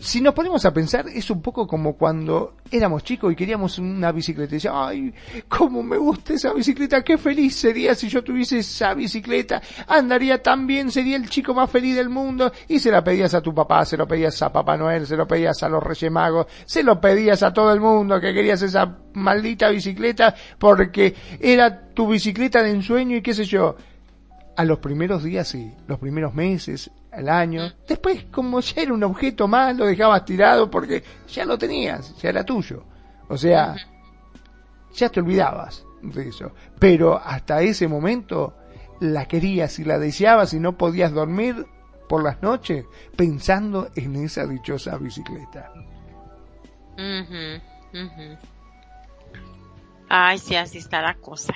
si 0.00 0.20
nos 0.20 0.34
ponemos 0.34 0.64
a 0.64 0.72
pensar, 0.72 1.06
es 1.08 1.30
un 1.30 1.42
poco 1.42 1.66
como 1.66 1.94
cuando 1.94 2.54
éramos 2.70 3.02
chicos 3.02 3.32
y 3.32 3.36
queríamos 3.36 3.78
una 3.78 4.12
bicicleta. 4.12 4.54
Y 4.54 4.56
decía, 4.56 4.72
ay, 4.74 5.12
cómo 5.48 5.82
me 5.82 5.96
gusta 5.96 6.34
esa 6.34 6.52
bicicleta, 6.52 7.02
qué 7.02 7.18
feliz 7.18 7.56
sería 7.56 7.94
si 7.94 8.08
yo 8.08 8.22
tuviese 8.22 8.58
esa 8.58 8.94
bicicleta. 8.94 9.60
Andaría 9.86 10.42
tan 10.42 10.66
bien, 10.66 10.90
sería 10.90 11.16
el 11.16 11.28
chico 11.28 11.54
más 11.54 11.70
feliz 11.70 11.96
del 11.96 12.08
mundo. 12.08 12.52
Y 12.68 12.78
se 12.78 12.90
la 12.90 13.02
pedías 13.02 13.34
a 13.34 13.40
tu 13.40 13.54
papá, 13.54 13.84
se 13.84 13.96
lo 13.96 14.06
pedías 14.06 14.40
a 14.42 14.52
Papá 14.52 14.76
Noel, 14.76 15.06
se 15.06 15.16
lo 15.16 15.26
pedías 15.26 15.62
a 15.62 15.68
los 15.68 15.82
Reyes 15.82 16.10
Magos, 16.10 16.46
se 16.64 16.82
lo 16.82 17.00
pedías 17.00 17.42
a 17.42 17.52
todo 17.52 17.72
el 17.72 17.80
mundo 17.80 18.20
que 18.20 18.32
querías 18.32 18.62
esa 18.62 18.98
maldita 19.14 19.68
bicicleta 19.70 20.34
porque 20.58 21.14
era 21.40 21.88
tu 21.94 22.08
bicicleta 22.08 22.62
de 22.62 22.70
ensueño 22.70 23.16
y 23.16 23.22
qué 23.22 23.34
sé 23.34 23.44
yo. 23.44 23.76
A 24.56 24.64
los 24.64 24.78
primeros 24.78 25.22
días 25.22 25.46
sí, 25.46 25.72
los 25.86 26.00
primeros 26.00 26.34
meses, 26.34 26.90
al 27.18 27.28
año. 27.28 27.72
Después, 27.86 28.26
como 28.30 28.60
ya 28.60 28.82
era 28.82 28.94
un 28.94 29.04
objeto 29.04 29.48
más, 29.48 29.76
lo 29.76 29.86
dejabas 29.86 30.24
tirado 30.24 30.70
porque 30.70 31.02
ya 31.28 31.44
lo 31.44 31.58
tenías, 31.58 32.16
ya 32.18 32.30
era 32.30 32.44
tuyo. 32.44 32.84
O 33.28 33.36
sea, 33.36 33.76
ya 34.94 35.08
te 35.08 35.20
olvidabas 35.20 35.84
de 36.02 36.28
eso. 36.28 36.52
Pero 36.78 37.18
hasta 37.18 37.60
ese 37.60 37.88
momento 37.88 38.54
la 39.00 39.26
querías 39.26 39.78
y 39.78 39.84
la 39.84 39.98
deseabas 39.98 40.54
y 40.54 40.60
no 40.60 40.76
podías 40.76 41.12
dormir 41.12 41.66
por 42.08 42.22
las 42.22 42.42
noches 42.42 42.86
pensando 43.16 43.90
en 43.94 44.16
esa 44.16 44.46
dichosa 44.46 44.96
bicicleta. 44.96 45.72
Ay, 50.08 50.38
sí, 50.38 50.56
así 50.56 50.78
está 50.78 51.02
la 51.02 51.14
cosa. 51.14 51.52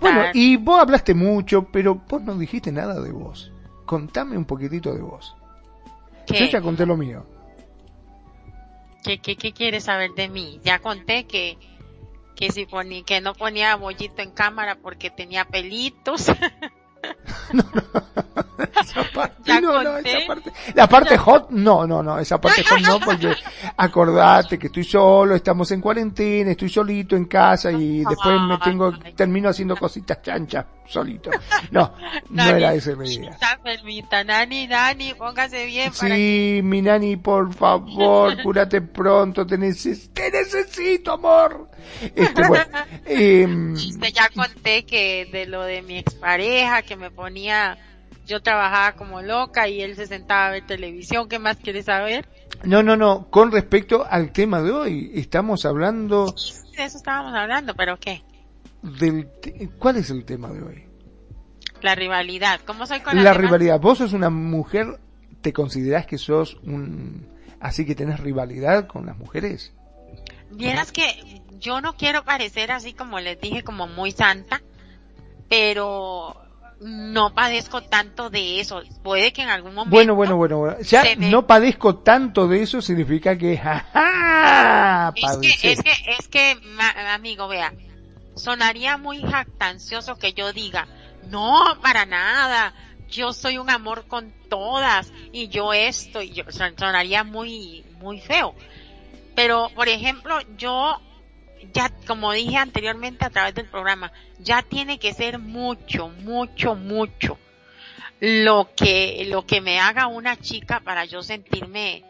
Bueno, 0.00 0.24
y 0.32 0.56
vos 0.56 0.80
hablaste 0.80 1.14
mucho, 1.14 1.66
pero 1.72 1.96
vos 2.08 2.22
no 2.22 2.36
dijiste 2.36 2.70
nada 2.70 3.00
de 3.00 3.10
vos. 3.10 3.53
Contame 3.84 4.36
un 4.36 4.44
poquitito 4.44 4.92
de 4.92 5.00
vos. 5.00 5.36
Yo 6.26 6.46
ya 6.46 6.60
conté 6.60 6.86
lo 6.86 6.96
mío. 6.96 7.26
¿Qué, 9.02 9.18
qué, 9.18 9.36
qué 9.36 9.52
quieres 9.52 9.84
saber 9.84 10.12
de 10.12 10.28
mí? 10.28 10.60
Ya 10.64 10.78
conté 10.78 11.26
que 11.26 11.58
que 12.34 12.50
si 12.50 12.66
ponía, 12.66 13.02
que 13.04 13.20
no 13.20 13.34
ponía 13.34 13.76
bollito 13.76 14.22
en 14.22 14.30
cámara 14.30 14.76
porque 14.80 15.10
tenía 15.10 15.44
pelitos. 15.44 16.26
no, 17.52 17.62
no, 17.62 17.82
esa 18.80 19.02
parte, 19.12 19.60
no, 19.60 19.82
no, 19.82 19.98
esa 19.98 20.26
parte, 20.26 20.52
la 20.74 20.88
parte 20.88 21.18
hot, 21.18 21.50
no, 21.50 21.86
no, 21.86 22.02
no, 22.02 22.18
esa 22.18 22.40
parte 22.40 22.64
hot 22.64 22.80
no, 22.80 22.98
porque 22.98 23.34
acordate 23.76 24.58
que 24.58 24.68
estoy 24.68 24.84
solo, 24.84 25.34
estamos 25.34 25.70
en 25.72 25.82
cuarentena, 25.82 26.52
estoy 26.52 26.70
solito 26.70 27.14
en 27.14 27.26
casa 27.26 27.70
y 27.70 28.04
después 28.04 28.40
me 28.40 28.56
tengo, 28.58 28.90
termino 29.14 29.50
haciendo 29.50 29.76
cositas 29.76 30.22
chanchas 30.22 30.64
solito. 30.86 31.30
No, 31.70 31.92
no 32.30 32.44
era 32.44 32.74
esa 32.74 32.94
la 32.94 33.06
idea. 33.06 33.36
Permita, 33.62 34.22
nani, 34.22 34.66
nani, 34.66 35.14
póngase 35.14 35.66
bien. 35.66 35.92
Sí, 35.92 36.60
mi 36.62 36.82
nani, 36.82 37.16
por 37.16 37.52
favor, 37.52 38.40
cúrate 38.42 38.80
pronto, 38.80 39.46
te, 39.46 39.56
te 39.56 40.30
necesito, 40.30 41.12
amor. 41.12 41.68
Este, 42.14 42.46
bueno, 42.46 42.78
eh, 43.06 43.46
ya 44.12 44.28
conté 44.28 44.84
que 44.84 45.26
de 45.32 45.46
lo 45.46 45.62
de 45.62 45.82
mi 45.82 45.98
expareja, 45.98 46.82
que 46.82 46.96
me 46.96 47.10
ponía, 47.10 47.78
yo 48.26 48.40
trabajaba 48.40 48.92
como 48.92 49.22
loca 49.22 49.66
y 49.66 49.80
él 49.80 49.96
se 49.96 50.06
sentaba 50.06 50.48
a 50.48 50.50
ver 50.50 50.66
televisión, 50.66 51.28
¿qué 51.28 51.38
más 51.38 51.56
quieres 51.56 51.86
saber? 51.86 52.28
No, 52.62 52.82
no, 52.82 52.96
no, 52.96 53.26
con 53.30 53.50
respecto 53.50 54.06
al 54.08 54.32
tema 54.32 54.62
de 54.62 54.70
hoy, 54.70 55.10
estamos 55.14 55.64
hablando... 55.64 56.34
De 56.76 56.84
eso 56.84 56.98
estábamos 56.98 57.34
hablando, 57.34 57.74
pero 57.74 57.98
¿qué? 57.98 58.22
Del 58.84 59.28
¿Cuál 59.78 59.96
es 59.96 60.10
el 60.10 60.26
tema 60.26 60.52
de 60.52 60.62
hoy? 60.62 60.84
La 61.80 61.94
rivalidad, 61.94 62.60
¿cómo 62.66 62.86
soy 62.86 63.00
con 63.00 63.16
la, 63.16 63.22
la 63.22 63.34
rivalidad? 63.34 63.80
¿Vos 63.80 63.98
sos 63.98 64.12
una 64.12 64.28
mujer, 64.28 65.00
te 65.40 65.52
considerás 65.52 66.06
que 66.06 66.18
sos 66.18 66.58
un... 66.62 67.26
así 67.60 67.86
que 67.86 67.94
tenés 67.94 68.20
rivalidad 68.20 68.86
con 68.86 69.06
las 69.06 69.16
mujeres? 69.16 69.72
Vieras 70.50 70.92
que 70.92 71.42
yo 71.58 71.80
no 71.80 71.96
quiero 71.96 72.24
parecer 72.24 72.72
así 72.72 72.92
como 72.92 73.20
les 73.20 73.40
dije, 73.40 73.64
como 73.64 73.86
muy 73.86 74.12
santa, 74.12 74.62
pero 75.48 76.36
no 76.80 77.34
padezco 77.34 77.82
tanto 77.82 78.28
de 78.28 78.60
eso. 78.60 78.82
Puede 79.02 79.32
que 79.32 79.42
en 79.42 79.48
algún 79.48 79.74
momento. 79.74 79.94
Bueno, 79.94 80.14
bueno, 80.14 80.36
bueno, 80.36 80.58
bueno. 80.58 80.80
Ya 80.82 81.02
no 81.16 81.46
padezco 81.46 81.96
tanto 81.96 82.46
de 82.48 82.62
eso 82.62 82.82
significa 82.82 83.36
que. 83.38 83.54
es 85.14 85.36
que, 85.38 85.72
es 85.72 85.82
que, 85.82 85.90
es 86.18 86.28
que, 86.28 86.56
amigo, 87.12 87.48
vea, 87.48 87.72
sonaría 88.36 88.96
muy 88.96 89.20
jactancioso 89.22 90.18
que 90.18 90.32
yo 90.32 90.52
diga, 90.52 90.86
no, 91.28 91.78
para 91.82 92.06
nada. 92.06 92.74
Yo 93.08 93.32
soy 93.32 93.58
un 93.58 93.70
amor 93.70 94.06
con 94.06 94.32
todas 94.48 95.12
y 95.32 95.48
yo 95.48 95.72
esto 95.72 96.22
y 96.22 96.30
yo 96.30 96.44
sonaría 96.50 97.22
muy 97.22 97.84
muy 98.00 98.20
feo. 98.20 98.54
Pero 99.34 99.70
por 99.74 99.88
ejemplo, 99.88 100.38
yo 100.56 101.00
ya, 101.72 101.90
como 102.06 102.32
dije 102.32 102.56
anteriormente 102.56 103.24
a 103.24 103.30
través 103.30 103.54
del 103.54 103.68
programa, 103.68 104.12
ya 104.38 104.62
tiene 104.62 104.98
que 104.98 105.12
ser 105.14 105.38
mucho, 105.38 106.08
mucho, 106.08 106.74
mucho 106.74 107.38
lo 108.20 108.70
que, 108.74 109.26
lo 109.28 109.46
que 109.46 109.60
me 109.60 109.80
haga 109.80 110.06
una 110.06 110.36
chica 110.36 110.80
para 110.80 111.04
yo 111.04 111.22
sentirme, 111.22 112.04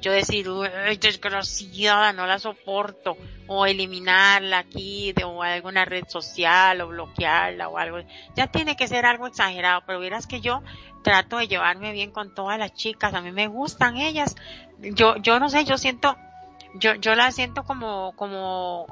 yo 0.00 0.12
decir, 0.12 0.48
uy, 0.48 0.68
desgraciada, 1.00 2.12
no 2.12 2.26
la 2.26 2.38
soporto, 2.38 3.16
o 3.46 3.66
eliminarla 3.66 4.58
aquí, 4.58 5.12
de, 5.12 5.24
o 5.24 5.42
alguna 5.42 5.84
red 5.84 6.04
social, 6.08 6.80
o 6.80 6.88
bloquearla, 6.88 7.68
o 7.68 7.78
algo. 7.78 7.98
Ya 8.34 8.46
tiene 8.46 8.76
que 8.76 8.88
ser 8.88 9.06
algo 9.06 9.26
exagerado, 9.26 9.82
pero 9.86 10.00
verás 10.00 10.26
que 10.26 10.40
yo 10.40 10.62
trato 11.02 11.38
de 11.38 11.48
llevarme 11.48 11.92
bien 11.92 12.10
con 12.10 12.34
todas 12.34 12.58
las 12.58 12.74
chicas, 12.74 13.14
a 13.14 13.20
mí 13.20 13.32
me 13.32 13.48
gustan 13.48 13.96
ellas. 13.96 14.36
Yo, 14.78 15.16
yo 15.16 15.40
no 15.40 15.48
sé, 15.48 15.64
yo 15.64 15.78
siento, 15.78 16.16
yo, 16.74 16.94
yo 16.94 17.14
la 17.14 17.32
siento 17.32 17.64
como, 17.64 18.12
como, 18.16 18.86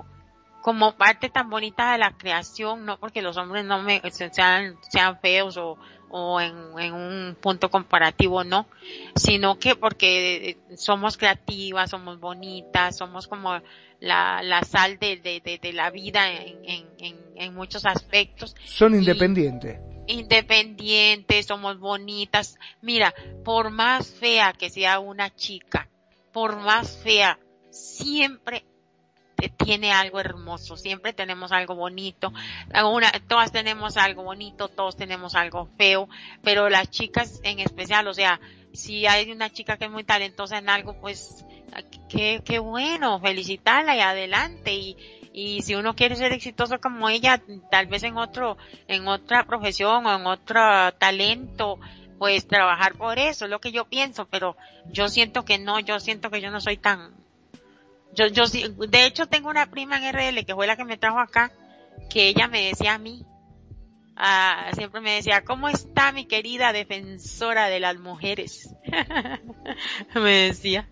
como 0.62 0.96
parte 0.96 1.28
tan 1.28 1.50
bonita 1.50 1.92
de 1.92 1.98
la 1.98 2.12
creación, 2.12 2.84
no 2.84 2.98
porque 2.98 3.22
los 3.22 3.36
hombres 3.36 3.64
no 3.64 3.82
me 3.82 4.02
sean, 4.10 4.76
sean 4.90 5.20
feos 5.20 5.56
o, 5.56 5.78
o 6.10 6.40
en, 6.40 6.54
en 6.78 6.94
un 6.94 7.36
punto 7.40 7.70
comparativo, 7.70 8.44
no, 8.44 8.66
sino 9.14 9.58
que 9.58 9.76
porque 9.76 10.58
somos 10.76 11.16
creativas, 11.16 11.90
somos 11.90 12.20
bonitas, 12.20 12.96
somos 12.96 13.26
como 13.26 13.60
la, 14.00 14.42
la 14.42 14.62
sal 14.62 14.98
de, 14.98 15.16
de, 15.16 15.58
de, 15.60 15.72
la 15.72 15.90
vida 15.90 16.30
en, 16.32 16.86
en, 16.98 17.16
en, 17.34 17.54
muchos 17.54 17.86
aspectos. 17.86 18.54
Son 18.64 18.94
independientes. 18.94 19.78
independientes, 20.06 21.46
somos 21.46 21.78
bonitas. 21.78 22.58
Mira, 22.82 23.14
por 23.44 23.70
más 23.70 24.10
fea 24.10 24.52
que 24.52 24.70
sea 24.70 24.98
una 24.98 25.34
chica, 25.34 25.88
por 26.32 26.56
más 26.56 26.98
fea 27.02 27.38
siempre 27.70 28.64
tiene 29.56 29.92
algo 29.92 30.20
hermoso, 30.20 30.76
siempre 30.76 31.12
tenemos 31.12 31.52
algo 31.52 31.74
bonito, 31.74 32.32
una, 32.84 33.12
todas 33.28 33.52
tenemos 33.52 33.96
algo 33.96 34.22
bonito, 34.22 34.68
todos 34.68 34.96
tenemos 34.96 35.34
algo 35.34 35.68
feo, 35.76 36.08
pero 36.42 36.68
las 36.68 36.90
chicas 36.90 37.40
en 37.42 37.60
especial, 37.60 38.08
o 38.08 38.14
sea, 38.14 38.40
si 38.72 39.06
hay 39.06 39.30
una 39.30 39.50
chica 39.50 39.76
que 39.76 39.86
es 39.86 39.90
muy 39.90 40.04
talentosa 40.04 40.58
en 40.58 40.68
algo, 40.68 41.00
pues 41.00 41.44
qué, 42.08 42.42
qué 42.44 42.58
bueno, 42.58 43.20
felicitarla 43.20 43.96
y 43.96 44.00
adelante. 44.00 44.74
Y, 44.74 44.96
y 45.32 45.62
si 45.62 45.74
uno 45.74 45.94
quiere 45.94 46.16
ser 46.16 46.32
exitoso 46.32 46.78
como 46.80 47.08
ella, 47.08 47.42
tal 47.70 47.86
vez 47.86 48.02
en 48.04 48.16
otro, 48.16 48.56
en 48.88 49.08
otra 49.08 49.44
profesión 49.44 50.06
o 50.06 50.14
en 50.14 50.26
otro 50.26 50.60
talento, 50.98 51.78
pues 52.18 52.46
trabajar 52.46 52.94
por 52.94 53.18
eso, 53.18 53.44
es 53.44 53.50
lo 53.50 53.60
que 53.60 53.72
yo 53.72 53.84
pienso, 53.86 54.26
pero 54.26 54.56
yo 54.90 55.08
siento 55.08 55.44
que 55.44 55.58
no, 55.58 55.80
yo 55.80 56.00
siento 56.00 56.30
que 56.30 56.40
yo 56.40 56.50
no 56.50 56.60
soy 56.60 56.78
tan, 56.78 57.14
yo, 58.16 58.26
yo 58.28 58.44
de 58.46 59.06
hecho 59.06 59.26
tengo 59.26 59.48
una 59.48 59.70
prima 59.70 59.98
en 59.98 60.14
RL 60.14 60.44
que 60.44 60.54
fue 60.54 60.66
la 60.66 60.76
que 60.76 60.84
me 60.84 60.96
trajo 60.96 61.18
acá, 61.18 61.52
que 62.10 62.28
ella 62.28 62.48
me 62.48 62.62
decía 62.62 62.94
a 62.94 62.98
mí, 62.98 63.24
ah, 64.16 64.70
siempre 64.74 65.00
me 65.00 65.12
decía, 65.12 65.44
¿cómo 65.44 65.68
está 65.68 66.12
mi 66.12 66.24
querida 66.24 66.72
defensora 66.72 67.68
de 67.68 67.80
las 67.80 67.98
mujeres? 67.98 68.74
me 70.14 70.30
decía. 70.30 70.88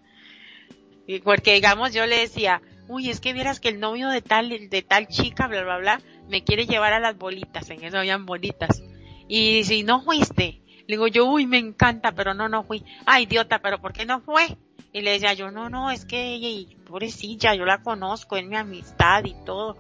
Porque 1.23 1.55
digamos 1.55 1.93
yo 1.93 2.07
le 2.07 2.21
decía, 2.21 2.63
uy, 2.89 3.11
es 3.11 3.21
que 3.21 3.33
vieras 3.33 3.61
que 3.61 3.69
el 3.69 3.81
novio 3.81 4.09
de 4.09 4.23
tal, 4.23 4.49
de 4.49 4.83
tal 4.83 5.09
chica, 5.09 5.47
bla, 5.49 5.63
bla, 5.63 5.79
bla, 5.79 6.01
me 6.29 6.45
quiere 6.45 6.67
llevar 6.67 6.93
a 6.93 7.01
las 7.01 7.17
bolitas, 7.17 7.69
en 7.71 7.83
eso 7.85 7.99
habían 7.99 8.27
bolitas. 8.27 8.83
Y 9.29 9.65
si 9.65 9.83
no 9.83 10.03
fuiste, 10.03 10.61
le 10.87 10.97
digo 10.97 11.07
yo, 11.09 11.27
uy, 11.27 11.47
me 11.47 11.59
encanta, 11.59 12.13
pero 12.13 12.35
no, 12.35 12.49
no 12.49 12.65
fui. 12.65 12.85
Ay, 13.07 13.25
idiota, 13.25 13.61
pero 13.61 13.81
¿por 13.81 13.93
qué 13.93 14.05
no 14.05 14.21
fue? 14.21 14.59
Y 14.95 15.03
le 15.03 15.11
decía 15.11 15.33
yo, 15.33 15.51
no, 15.51 15.69
no, 15.69 15.91
es 15.91 16.05
que 16.05 16.35
ella, 16.35 16.73
pobrecilla, 16.87 17.53
yo 17.57 17.65
la 17.65 17.83
conozco, 17.83 18.37
es 18.37 18.47
mi 18.47 18.55
amistad 18.55 19.25
y 19.25 19.35
todo. 19.45 19.77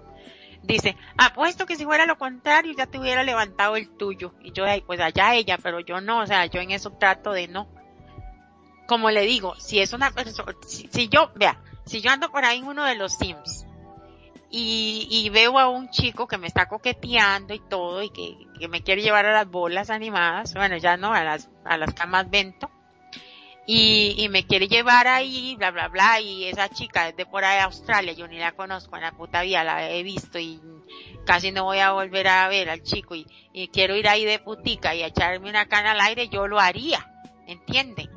Dice, 0.65 0.97
apuesto 1.16 1.66
que 1.66 1.77
si 1.77 1.85
fuera 1.85 2.05
lo 2.05 2.19
contrario 2.19 2.74
ya 2.77 2.86
te 2.86 2.99
hubiera 2.99 3.23
levantado 3.23 3.77
el 3.77 3.89
tuyo. 3.91 4.35
Y 4.43 4.51
yo, 4.51 4.65
pues 4.86 4.99
allá 4.99 5.36
ella, 5.36 5.57
pero 5.62 5.78
yo 5.78 6.01
no, 6.01 6.23
o 6.23 6.27
sea, 6.27 6.47
yo 6.47 6.61
en 6.61 6.73
eso 6.73 6.91
trato 6.91 7.31
de 7.31 7.47
no. 7.47 7.69
Como 8.89 9.09
le 9.12 9.20
digo, 9.20 9.55
si 9.55 9.78
es 9.78 9.93
una 9.93 10.11
persona, 10.11 10.53
si, 10.66 11.09
yo, 11.09 11.31
vea, 11.36 11.62
si 11.86 12.01
yo 12.01 12.11
ando 12.11 12.32
por 12.32 12.45
ahí 12.45 12.59
en 12.59 12.66
uno 12.66 12.82
de 12.85 12.97
los 12.97 13.12
Sims 13.12 13.66
y, 14.51 15.07
y 15.09 15.31
veo 15.31 15.61
a 15.61 15.69
un 15.69 15.91
chico 15.91 16.27
que 16.27 16.39
me 16.39 16.49
está 16.49 16.66
coqueteando 16.66 17.55
y 17.55 17.61
todo 17.61 18.03
y 18.03 18.11
que, 18.11 18.36
que 18.59 18.66
me 18.66 18.82
quiere 18.82 19.03
llevar 19.03 19.27
a 19.27 19.32
las 19.32 19.49
bolas 19.49 19.91
animadas, 19.91 20.55
bueno, 20.55 20.77
ya 20.77 20.97
no, 20.97 21.15
a 21.15 21.23
las, 21.23 21.51
a 21.65 21.77
las 21.78 21.95
camas 21.95 22.28
vento, 22.28 22.69
y, 23.66 24.15
y 24.19 24.28
me 24.28 24.47
quiere 24.47 24.69
llevar 24.69 25.07
ahí, 25.07 25.57
bla, 25.57 25.70
bla, 25.70 25.89
bla, 25.89 26.20
y 26.20 26.45
esa 26.45 26.69
chica 26.69 27.09
es 27.09 27.16
de 27.16 27.24
por 27.24 27.45
ahí 27.45 27.57
de 27.57 27.62
Australia, 27.62 28.12
yo 28.12 28.28
ni 28.28 28.39
la 28.39 28.53
conozco 28.53 28.97
en 28.97 29.03
la 29.03 29.12
puta 29.12 29.43
vida, 29.43 29.65
la 29.65 29.91
he 29.91 30.03
visto 30.03 30.39
y 30.39 30.61
casi 31.24 31.51
no 31.51 31.65
voy 31.65 31.78
a 31.78 31.93
volver 31.93 32.28
a 32.28 32.49
ver 32.49 32.69
al 32.69 32.82
chico 32.82 33.15
y, 33.15 33.27
quiero 33.73 33.97
ir 33.97 34.09
ahí 34.09 34.24
de 34.24 34.39
putica 34.39 34.95
y 34.95 35.03
echarme 35.03 35.49
una 35.49 35.66
cana 35.66 35.93
al 35.93 36.01
aire, 36.01 36.28
yo 36.28 36.47
lo 36.47 36.61
haría, 36.61 37.11
¿entiende? 37.47 38.09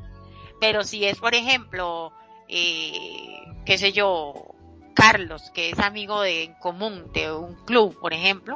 Pero 0.60 0.84
si 0.84 1.06
es, 1.06 1.18
por 1.20 1.36
ejemplo, 1.36 2.12
eh, 2.48 3.44
qué 3.66 3.78
sé 3.78 3.94
yo, 3.94 4.56
Carlos, 4.94 5.52
que 5.52 5.70
es 5.70 5.80
amigo 5.80 6.22
de, 6.22 6.44
en 6.44 6.54
común 6.56 7.12
de 7.14 7.32
un 7.32 7.54
club, 7.66 7.98
por 8.00 8.14
ejemplo, 8.14 8.56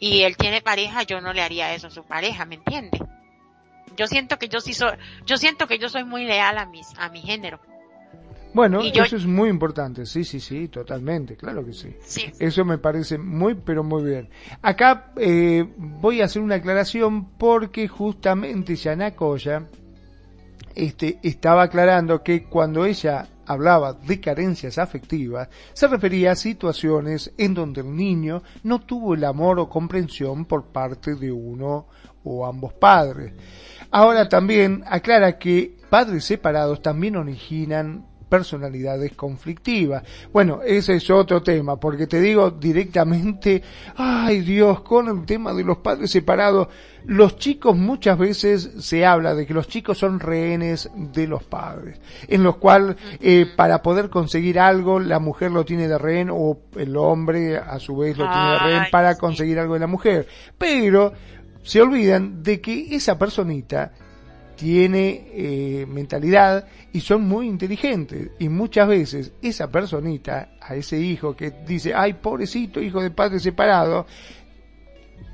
y 0.00 0.22
él 0.22 0.36
tiene 0.36 0.62
pareja, 0.62 1.02
yo 1.02 1.20
no 1.20 1.32
le 1.32 1.42
haría 1.42 1.74
eso 1.74 1.88
a 1.88 1.90
su 1.90 2.04
pareja, 2.04 2.44
¿me 2.44 2.56
entiende? 2.56 2.98
Yo 3.98 4.06
siento 4.06 4.38
que 4.38 4.48
yo 4.48 4.60
sí 4.60 4.72
soy, 4.72 4.92
yo 5.26 5.36
siento 5.36 5.66
que 5.66 5.78
yo 5.78 5.88
soy 5.88 6.04
muy 6.04 6.24
leal 6.24 6.56
a 6.56 6.66
mis, 6.66 6.86
a 6.98 7.08
mi 7.08 7.20
género. 7.20 7.60
Bueno, 8.54 8.80
eso 8.80 9.16
es 9.16 9.26
muy 9.26 9.50
importante, 9.50 10.06
sí, 10.06 10.24
sí, 10.24 10.40
sí, 10.40 10.68
totalmente, 10.68 11.36
claro 11.36 11.64
que 11.64 11.72
sí. 11.72 11.94
Eso 12.38 12.64
me 12.64 12.78
parece 12.78 13.18
muy, 13.18 13.54
pero 13.54 13.84
muy 13.84 14.02
bien. 14.02 14.30
Acá 14.62 15.12
eh, 15.16 15.68
voy 15.76 16.22
a 16.22 16.24
hacer 16.24 16.40
una 16.40 16.56
aclaración 16.56 17.32
porque 17.32 17.88
justamente 17.88 18.74
Yana 18.74 19.14
Koya 19.14 19.66
este, 20.74 21.18
estaba 21.22 21.64
aclarando 21.64 22.22
que 22.22 22.44
cuando 22.44 22.86
ella 22.86 23.28
hablaba 23.46 23.94
de 23.94 24.20
carencias 24.20 24.78
afectivas, 24.78 25.48
se 25.72 25.88
refería 25.88 26.32
a 26.32 26.36
situaciones 26.36 27.32
en 27.36 27.54
donde 27.54 27.80
el 27.80 27.94
niño 27.94 28.42
no 28.62 28.80
tuvo 28.80 29.14
el 29.14 29.24
amor 29.24 29.58
o 29.58 29.68
comprensión 29.68 30.44
por 30.44 30.66
parte 30.66 31.14
de 31.14 31.32
uno 31.32 31.86
o 32.24 32.46
ambos 32.46 32.74
padres. 32.74 33.32
Ahora 33.90 34.28
también 34.28 34.84
aclara 34.86 35.38
que 35.38 35.76
padres 35.88 36.24
separados 36.24 36.82
también 36.82 37.16
originan 37.16 38.04
personalidades 38.28 39.12
conflictivas. 39.14 40.02
Bueno, 40.32 40.60
ese 40.64 40.96
es 40.96 41.10
otro 41.10 41.42
tema, 41.42 41.76
porque 41.76 42.06
te 42.06 42.20
digo 42.20 42.50
directamente, 42.50 43.62
ay 43.96 44.40
Dios, 44.40 44.82
con 44.82 45.08
el 45.08 45.24
tema 45.24 45.54
de 45.54 45.64
los 45.64 45.78
padres 45.78 46.10
separados, 46.10 46.68
los 47.06 47.36
chicos 47.36 47.76
muchas 47.76 48.18
veces 48.18 48.70
se 48.80 49.06
habla 49.06 49.34
de 49.34 49.46
que 49.46 49.54
los 49.54 49.68
chicos 49.68 49.98
son 49.98 50.20
rehenes 50.20 50.90
de 50.94 51.26
los 51.26 51.42
padres, 51.44 52.00
en 52.26 52.42
los 52.42 52.56
cuales 52.56 52.96
eh, 53.20 53.46
para 53.56 53.82
poder 53.82 54.10
conseguir 54.10 54.60
algo 54.60 55.00
la 55.00 55.18
mujer 55.18 55.50
lo 55.52 55.64
tiene 55.64 55.88
de 55.88 55.96
rehén 55.96 56.28
o 56.30 56.58
el 56.76 56.96
hombre 56.96 57.56
a 57.56 57.78
su 57.78 57.96
vez 57.96 58.18
lo 58.18 58.30
tiene 58.30 58.50
de 58.50 58.58
rehén 58.58 58.82
para 58.90 59.16
conseguir 59.16 59.58
algo 59.58 59.74
de 59.74 59.80
la 59.80 59.86
mujer. 59.86 60.26
Pero 60.58 61.12
se 61.62 61.80
olvidan 61.80 62.42
de 62.42 62.60
que 62.60 62.94
esa 62.94 63.18
personita 63.18 63.92
tiene 64.58 65.28
eh, 65.32 65.86
mentalidad 65.86 66.66
y 66.92 67.00
son 67.00 67.28
muy 67.28 67.46
inteligentes. 67.46 68.32
Y 68.40 68.48
muchas 68.48 68.88
veces 68.88 69.32
esa 69.40 69.70
personita, 69.70 70.50
a 70.60 70.74
ese 70.74 70.98
hijo 70.98 71.36
que 71.36 71.52
dice, 71.66 71.94
ay, 71.94 72.14
pobrecito 72.14 72.80
hijo 72.80 73.00
de 73.00 73.12
padre 73.12 73.38
separado, 73.38 74.06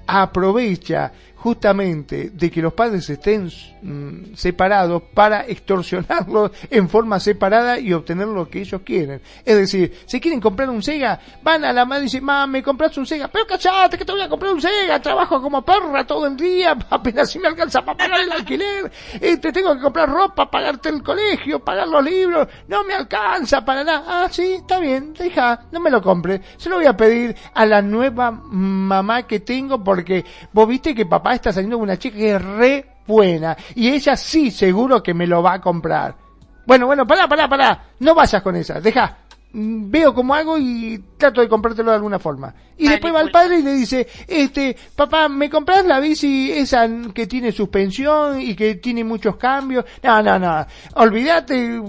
aprovecha 0.07 1.11
justamente 1.45 2.31
de 2.33 2.51
que 2.51 2.63
los 2.63 2.73
padres 2.73 3.11
estén 3.11 3.51
mm, 3.83 4.35
separados 4.35 5.03
para 5.13 5.47
extorsionarlos 5.47 6.53
en 6.71 6.89
forma 6.89 7.21
separada 7.21 7.79
y 7.79 7.93
obtener 7.93 8.29
lo 8.29 8.49
que 8.49 8.63
ellos 8.63 8.81
quieren. 8.83 9.21
Es 9.45 9.55
decir, 9.55 9.93
si 10.07 10.23
quieren 10.23 10.41
comprar 10.41 10.71
un 10.71 10.83
Sega, 10.83 11.21
van 11.43 11.63
a 11.67 11.73
la 11.75 11.85
madre 11.85 12.05
y 12.05 12.05
dicen, 12.05 12.25
mamá, 12.25 12.47
me 12.47 12.63
compras 12.63 12.97
un 12.97 13.05
Sega, 13.05 13.29
pero 13.29 13.47
cachate 13.47 13.99
que 13.99 14.07
te 14.07 14.13
voy 14.13 14.23
a 14.23 14.29
comprar 14.31 14.55
un 14.55 14.63
Sega, 14.63 14.99
trabajo 15.03 15.43
como 15.43 15.63
perra 15.63 16.07
todo 16.07 16.29
el 16.29 16.35
día, 16.35 16.79
apenas 16.89 17.31
si 17.31 17.39
me 17.39 17.49
alcanza 17.49 17.85
para 17.85 17.99
pagar 17.99 18.21
el 18.23 18.33
alquiler, 18.33 18.91
eh, 19.21 19.37
te 19.37 19.53
tengo 19.53 19.75
que 19.75 19.83
comprar 19.83 20.09
ropa, 20.09 20.51
pagarte 20.51 20.89
el 20.89 21.03
colegio, 21.03 21.63
pagar 21.63 21.89
los 21.89 22.03
libros, 22.03 22.49
no 22.69 22.85
me 22.85 22.95
alcanza 22.95 23.63
para 23.63 23.85
nada. 23.85 24.05
Ah, 24.07 24.29
sí, 24.31 24.55
está 24.55 24.79
bien, 24.79 25.13
deja, 25.13 25.67
no 25.71 25.81
me 25.81 25.91
lo 25.91 26.01
compre. 26.01 26.41
Se 26.57 26.71
lo 26.71 26.77
voy 26.77 26.87
a 26.87 26.97
pedir 26.97 27.37
a 27.53 27.67
la 27.67 27.83
nueva 27.83 28.31
mamá 28.31 29.25
que 29.25 29.41
tengo 29.41 29.85
porque 29.85 30.25
vos 30.51 30.67
viste 30.67 30.95
que 30.95 31.05
papá 31.05 31.34
está 31.35 31.53
saliendo 31.53 31.77
con 31.77 31.85
una 31.85 31.99
chica 31.99 32.17
que 32.17 32.35
es 32.35 32.43
re 32.43 32.87
buena 33.07 33.57
y 33.75 33.89
ella 33.89 34.17
sí 34.17 34.51
seguro 34.51 35.03
que 35.03 35.15
me 35.15 35.27
lo 35.27 35.43
va 35.43 35.55
a 35.55 35.61
comprar. 35.61 36.17
Bueno, 36.67 36.87
bueno, 36.87 37.07
pará, 37.07 37.29
pará, 37.29 37.49
pará, 37.49 37.85
no 38.01 38.15
vayas 38.15 38.43
con 38.43 38.57
esa, 38.57 38.81
deja, 38.81 39.19
mm, 39.53 39.91
veo 39.91 40.15
como 40.15 40.35
hago 40.35 40.57
y 40.59 41.03
trato 41.19 41.43
de 41.43 41.49
comprártelo 41.49 41.91
de 41.91 41.97
alguna 41.97 42.19
forma. 42.19 42.55
Y 42.79 42.89
después 42.89 43.15
va 43.15 43.21
el 43.21 43.31
padre 43.31 43.59
y 43.59 43.63
le 43.63 43.75
dice, 43.75 44.07
este, 44.27 44.75
papá, 44.97 45.29
¿me 45.29 45.51
compras 45.51 45.85
la 45.85 46.01
bici 46.01 46.51
esa 46.51 46.89
que 47.13 47.27
tiene 47.27 47.53
suspensión 47.53 48.41
y 48.41 48.57
que 48.57 48.77
tiene 48.77 49.05
muchos 49.05 49.37
cambios? 49.37 49.85
No, 50.03 50.23
no, 50.23 50.39
no, 50.39 50.67
olvídate, 50.95 51.83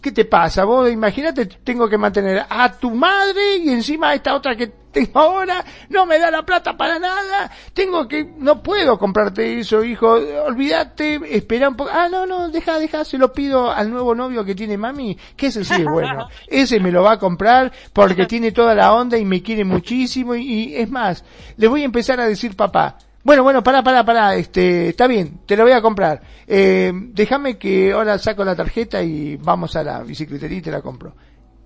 ¿qué 0.00 0.12
te 0.12 0.24
pasa? 0.24 0.64
Vos 0.64 0.90
imagínate, 0.90 1.46
tengo 1.46 1.88
que 1.88 1.98
mantener 1.98 2.44
a 2.48 2.72
tu 2.72 2.90
madre 2.90 3.58
y 3.58 3.70
encima 3.70 4.10
a 4.10 4.14
esta 4.14 4.34
otra 4.34 4.56
que 4.56 4.72
tengo 4.90 5.20
ahora, 5.20 5.64
no 5.90 6.06
me 6.06 6.18
da 6.18 6.30
la 6.30 6.44
plata 6.44 6.76
para 6.76 6.98
nada, 6.98 7.50
tengo 7.74 8.08
que, 8.08 8.24
no 8.38 8.62
puedo 8.62 8.98
comprarte 8.98 9.58
eso, 9.58 9.84
hijo, 9.84 10.12
olvídate, 10.46 11.20
espera 11.36 11.68
un 11.68 11.76
poco, 11.76 11.90
ah, 11.92 12.08
no, 12.08 12.26
no, 12.26 12.48
deja, 12.48 12.78
deja, 12.78 13.04
se 13.04 13.18
lo 13.18 13.32
pido 13.32 13.70
al 13.70 13.90
nuevo 13.90 14.14
novio 14.14 14.44
que 14.44 14.54
tiene 14.54 14.76
mami, 14.78 15.16
que 15.36 15.48
ese 15.48 15.64
sí 15.64 15.74
es 15.74 15.84
bueno, 15.84 16.28
ese 16.46 16.80
me 16.80 16.90
lo 16.90 17.02
va 17.02 17.12
a 17.12 17.18
comprar 17.18 17.72
porque 17.92 18.26
tiene 18.26 18.52
toda 18.52 18.74
la 18.74 18.92
onda 18.92 19.18
y 19.18 19.24
me 19.24 19.42
quiere 19.42 19.64
muchísimo 19.64 20.34
y, 20.34 20.74
es 20.74 20.90
más, 20.90 21.24
le 21.56 21.68
voy 21.68 21.82
a 21.82 21.86
empezar 21.86 22.18
a 22.20 22.26
decir 22.26 22.56
papá, 22.56 22.98
bueno, 23.24 23.42
bueno, 23.42 23.62
pará, 23.62 23.82
pará, 23.82 24.04
pará, 24.04 24.36
este, 24.36 24.90
está 24.90 25.06
bien, 25.06 25.40
te 25.46 25.56
lo 25.56 25.64
voy 25.64 25.72
a 25.72 25.82
comprar. 25.82 26.22
Eh, 26.46 26.92
déjame 26.94 27.58
que 27.58 27.92
ahora 27.92 28.18
saco 28.18 28.44
la 28.44 28.56
tarjeta 28.56 29.02
y 29.02 29.36
vamos 29.36 29.76
a 29.76 29.82
la 29.82 30.02
bicicletería 30.02 30.58
y 30.58 30.62
te 30.62 30.70
la 30.70 30.80
compro 30.80 31.14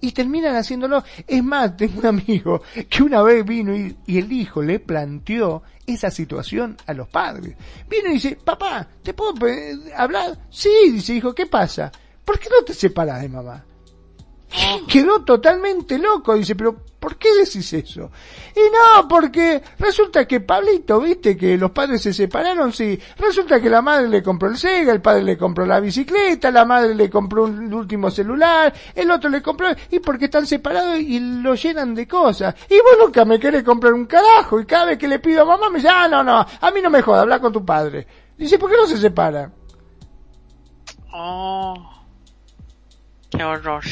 y 0.02 0.12
terminan 0.12 0.56
haciéndolo. 0.56 1.02
Es 1.26 1.42
más, 1.42 1.74
tengo 1.76 2.00
un 2.00 2.06
amigo 2.06 2.60
que 2.90 3.02
una 3.02 3.22
vez 3.22 3.46
vino 3.46 3.74
y, 3.74 3.96
el 4.06 4.30
hijo 4.30 4.60
le 4.60 4.80
planteó 4.80 5.62
esa 5.86 6.10
situación 6.10 6.76
a 6.86 6.92
los 6.92 7.08
padres. 7.08 7.56
Vino 7.88 8.10
y 8.10 8.14
dice, 8.14 8.36
papá, 8.44 8.86
¿te 9.02 9.14
puedo 9.14 9.32
hablar? 9.96 10.38
Sí, 10.50 10.90
dice 10.92 11.14
hijo, 11.14 11.34
¿qué 11.34 11.46
pasa? 11.46 11.90
¿Por 12.24 12.38
qué 12.38 12.48
no 12.50 12.64
te 12.64 12.74
separas 12.74 13.22
de 13.22 13.28
mamá? 13.28 13.64
Quedó 14.86 15.24
totalmente 15.24 15.98
loco, 15.98 16.34
dice, 16.34 16.54
pero 16.54 16.76
¿por 17.00 17.16
qué 17.16 17.34
decís 17.34 17.72
eso? 17.72 18.10
Y 18.54 18.60
no, 18.70 19.08
porque 19.08 19.62
resulta 19.78 20.26
que 20.26 20.40
Pablito, 20.40 21.00
viste, 21.00 21.36
que 21.36 21.56
los 21.56 21.70
padres 21.70 22.02
se 22.02 22.12
separaron, 22.12 22.72
sí, 22.72 22.98
resulta 23.16 23.60
que 23.60 23.70
la 23.70 23.80
madre 23.80 24.08
le 24.08 24.22
compró 24.22 24.48
el 24.48 24.58
Sega, 24.58 24.92
el 24.92 25.00
padre 25.00 25.22
le 25.22 25.38
compró 25.38 25.64
la 25.64 25.80
bicicleta, 25.80 26.50
la 26.50 26.66
madre 26.66 26.94
le 26.94 27.08
compró 27.08 27.44
un 27.44 27.72
último 27.72 28.10
celular, 28.10 28.72
el 28.94 29.10
otro 29.10 29.30
le 29.30 29.40
compró, 29.40 29.68
y 29.90 29.98
porque 30.00 30.26
están 30.26 30.46
separados 30.46 30.98
y 31.00 31.18
lo 31.18 31.54
llenan 31.54 31.94
de 31.94 32.06
cosas. 32.06 32.54
Y 32.68 32.74
vos 32.74 32.98
nunca 33.02 33.24
me 33.24 33.40
querés 33.40 33.64
comprar 33.64 33.94
un 33.94 34.04
carajo, 34.04 34.60
y 34.60 34.66
cada 34.66 34.84
vez 34.86 34.98
que 34.98 35.08
le 35.08 35.18
pido 35.18 35.42
a 35.42 35.46
mamá 35.46 35.70
me 35.70 35.78
dice, 35.78 35.88
ah, 35.88 36.08
no, 36.08 36.22
no, 36.22 36.38
a 36.38 36.70
mí 36.70 36.82
no 36.82 36.90
me 36.90 37.00
joda, 37.00 37.22
habla 37.22 37.40
con 37.40 37.52
tu 37.52 37.64
padre. 37.64 38.06
Dice, 38.36 38.58
¿por 38.58 38.70
qué 38.70 38.76
no 38.76 38.86
se 38.86 38.98
separan? 38.98 39.52
Oh, 41.10 41.74
qué 43.30 43.42
horror. 43.42 43.82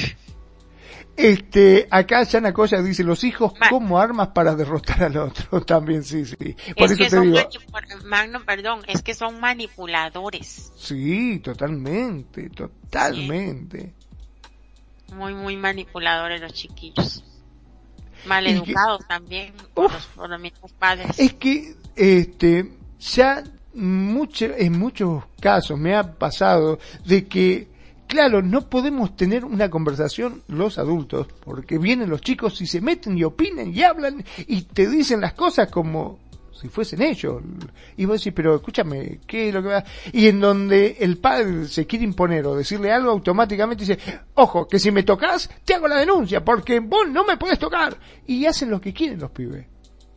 Este, 1.20 1.86
acá 1.90 2.22
Yana 2.22 2.52
Koya 2.52 2.80
dice, 2.80 3.04
los 3.04 3.24
hijos 3.24 3.52
como 3.68 3.98
armas 3.98 4.28
para 4.28 4.54
derrotar 4.54 5.02
al 5.02 5.16
otro. 5.18 5.60
También, 5.66 6.02
sí, 6.02 6.24
sí. 6.24 6.56
Por 6.76 6.90
eso 6.90 7.04
te 7.08 7.20
digo. 7.20 7.38
Magno, 8.04 8.42
perdón, 8.44 8.80
es 8.86 9.02
que 9.02 9.12
son 9.12 9.38
manipuladores. 9.38 10.72
Sí, 10.76 11.40
totalmente, 11.40 12.48
totalmente. 12.50 13.92
Muy, 15.14 15.34
muy 15.34 15.56
manipuladores 15.56 16.40
los 16.40 16.54
chiquillos. 16.54 17.22
Maleducados 18.26 19.06
también 19.06 19.52
por 19.74 19.90
los, 19.92 20.40
mismos 20.40 20.72
padres. 20.72 21.18
Es 21.18 21.34
que, 21.34 21.74
este, 21.96 22.72
ya 22.98 23.42
mucho, 23.74 24.46
en 24.56 24.78
muchos 24.78 25.24
casos 25.40 25.78
me 25.78 25.94
ha 25.94 26.14
pasado 26.14 26.78
de 27.04 27.26
que 27.26 27.69
Claro, 28.10 28.42
no 28.42 28.68
podemos 28.68 29.14
tener 29.14 29.44
una 29.44 29.70
conversación 29.70 30.42
los 30.48 30.78
adultos, 30.78 31.28
porque 31.44 31.78
vienen 31.78 32.10
los 32.10 32.20
chicos 32.20 32.60
y 32.60 32.66
se 32.66 32.80
meten 32.80 33.16
y 33.16 33.22
opinan 33.22 33.72
y 33.72 33.84
hablan 33.84 34.24
y 34.48 34.62
te 34.62 34.88
dicen 34.88 35.20
las 35.20 35.34
cosas 35.34 35.70
como 35.70 36.18
si 36.60 36.66
fuesen 36.66 37.02
ellos. 37.02 37.40
Y 37.96 38.06
vos 38.06 38.18
decís, 38.18 38.32
pero 38.34 38.56
escúchame, 38.56 39.20
¿qué 39.28 39.46
es 39.46 39.54
lo 39.54 39.62
que 39.62 39.68
va? 39.68 39.84
Y 40.12 40.26
en 40.26 40.40
donde 40.40 40.96
el 40.98 41.18
padre 41.18 41.68
se 41.68 41.86
quiere 41.86 42.04
imponer 42.04 42.44
o 42.48 42.56
decirle 42.56 42.90
algo, 42.90 43.12
automáticamente 43.12 43.84
dice, 43.84 44.00
ojo, 44.34 44.66
que 44.66 44.80
si 44.80 44.90
me 44.90 45.04
tocas, 45.04 45.48
te 45.64 45.74
hago 45.74 45.86
la 45.86 45.98
denuncia, 45.98 46.44
porque 46.44 46.80
vos 46.80 47.08
no 47.08 47.24
me 47.24 47.36
puedes 47.36 47.60
tocar. 47.60 47.96
Y 48.26 48.44
hacen 48.44 48.70
lo 48.70 48.80
que 48.80 48.92
quieren 48.92 49.20
los 49.20 49.30
pibes. 49.30 49.66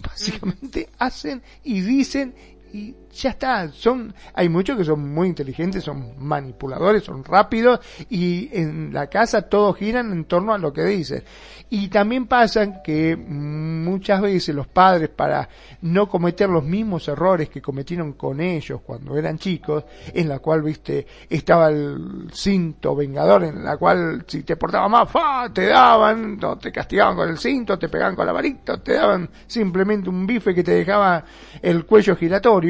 Básicamente 0.01 0.89
hacen 0.97 1.43
y 1.63 1.81
dicen 1.81 2.33
y 2.73 2.95
ya 3.11 3.29
está, 3.29 3.69
son, 3.71 4.13
hay 4.33 4.49
muchos 4.49 4.75
que 4.75 4.83
son 4.83 5.13
muy 5.13 5.27
inteligentes, 5.27 5.83
son 5.83 6.15
manipuladores, 6.17 7.03
son 7.03 7.23
rápidos 7.23 7.79
y 8.09 8.49
en 8.51 8.91
la 8.91 9.07
casa 9.07 9.43
todos 9.43 9.77
giran 9.77 10.11
en 10.11 10.25
torno 10.25 10.53
a 10.53 10.57
lo 10.57 10.73
que 10.73 10.83
dicen. 10.83 11.23
Y 11.69 11.87
también 11.89 12.25
pasa 12.25 12.81
que 12.81 13.15
muchas 13.15 14.21
veces 14.21 14.55
los 14.55 14.67
padres 14.67 15.09
para 15.09 15.47
no 15.81 16.09
cometer 16.09 16.49
los 16.49 16.63
mismos 16.63 17.07
errores 17.07 17.49
que 17.49 17.61
cometieron 17.61 18.13
con 18.13 18.41
ellos 18.41 18.81
cuando 18.81 19.17
eran 19.17 19.37
chicos, 19.37 19.85
en 20.13 20.29
la 20.29 20.39
cual, 20.39 20.63
viste, 20.63 21.05
estaba 21.29 21.69
el 21.69 22.29
cinto 22.31 22.95
vengador, 22.95 23.43
en 23.43 23.63
la 23.63 23.77
cual 23.77 24.23
si 24.27 24.43
te 24.43 24.55
portabas 24.55 24.89
más, 24.89 25.11
¡fa! 25.11 25.51
te 25.53 25.67
daban, 25.67 26.39
te 26.59 26.71
castigaban 26.71 27.15
con 27.15 27.29
el 27.29 27.37
cinto, 27.37 27.77
te 27.77 27.89
pegaban 27.89 28.15
con 28.15 28.25
la 28.25 28.33
varita, 28.33 28.81
te 28.81 28.93
daban 28.93 29.29
simplemente 29.45 30.09
un 30.09 30.25
bife 30.25 30.55
que 30.55 30.63
te 30.63 30.71
dejaba 30.71 31.23
el 31.61 31.85
cuello 31.85 32.15
giratorio, 32.15 32.62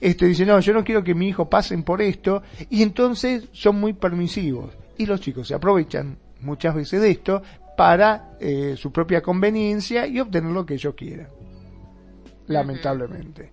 este 0.00 0.26
dice, 0.26 0.44
no, 0.44 0.60
yo 0.60 0.72
no 0.72 0.84
quiero 0.84 1.02
que 1.02 1.14
mi 1.14 1.28
hijo 1.28 1.48
pasen 1.48 1.82
por 1.82 2.02
esto, 2.02 2.42
y 2.70 2.82
entonces 2.82 3.48
son 3.52 3.80
muy 3.80 3.92
permisivos. 3.92 4.76
Y 4.96 5.06
los 5.06 5.20
chicos 5.20 5.48
se 5.48 5.54
aprovechan 5.54 6.18
muchas 6.40 6.74
veces 6.74 7.00
de 7.00 7.10
esto 7.10 7.42
para 7.76 8.36
eh, 8.40 8.74
su 8.76 8.90
propia 8.90 9.22
conveniencia 9.22 10.06
y 10.06 10.20
obtener 10.20 10.50
lo 10.50 10.66
que 10.66 10.74
ellos 10.74 10.94
quieran. 10.94 11.28
Lamentablemente. 12.48 13.52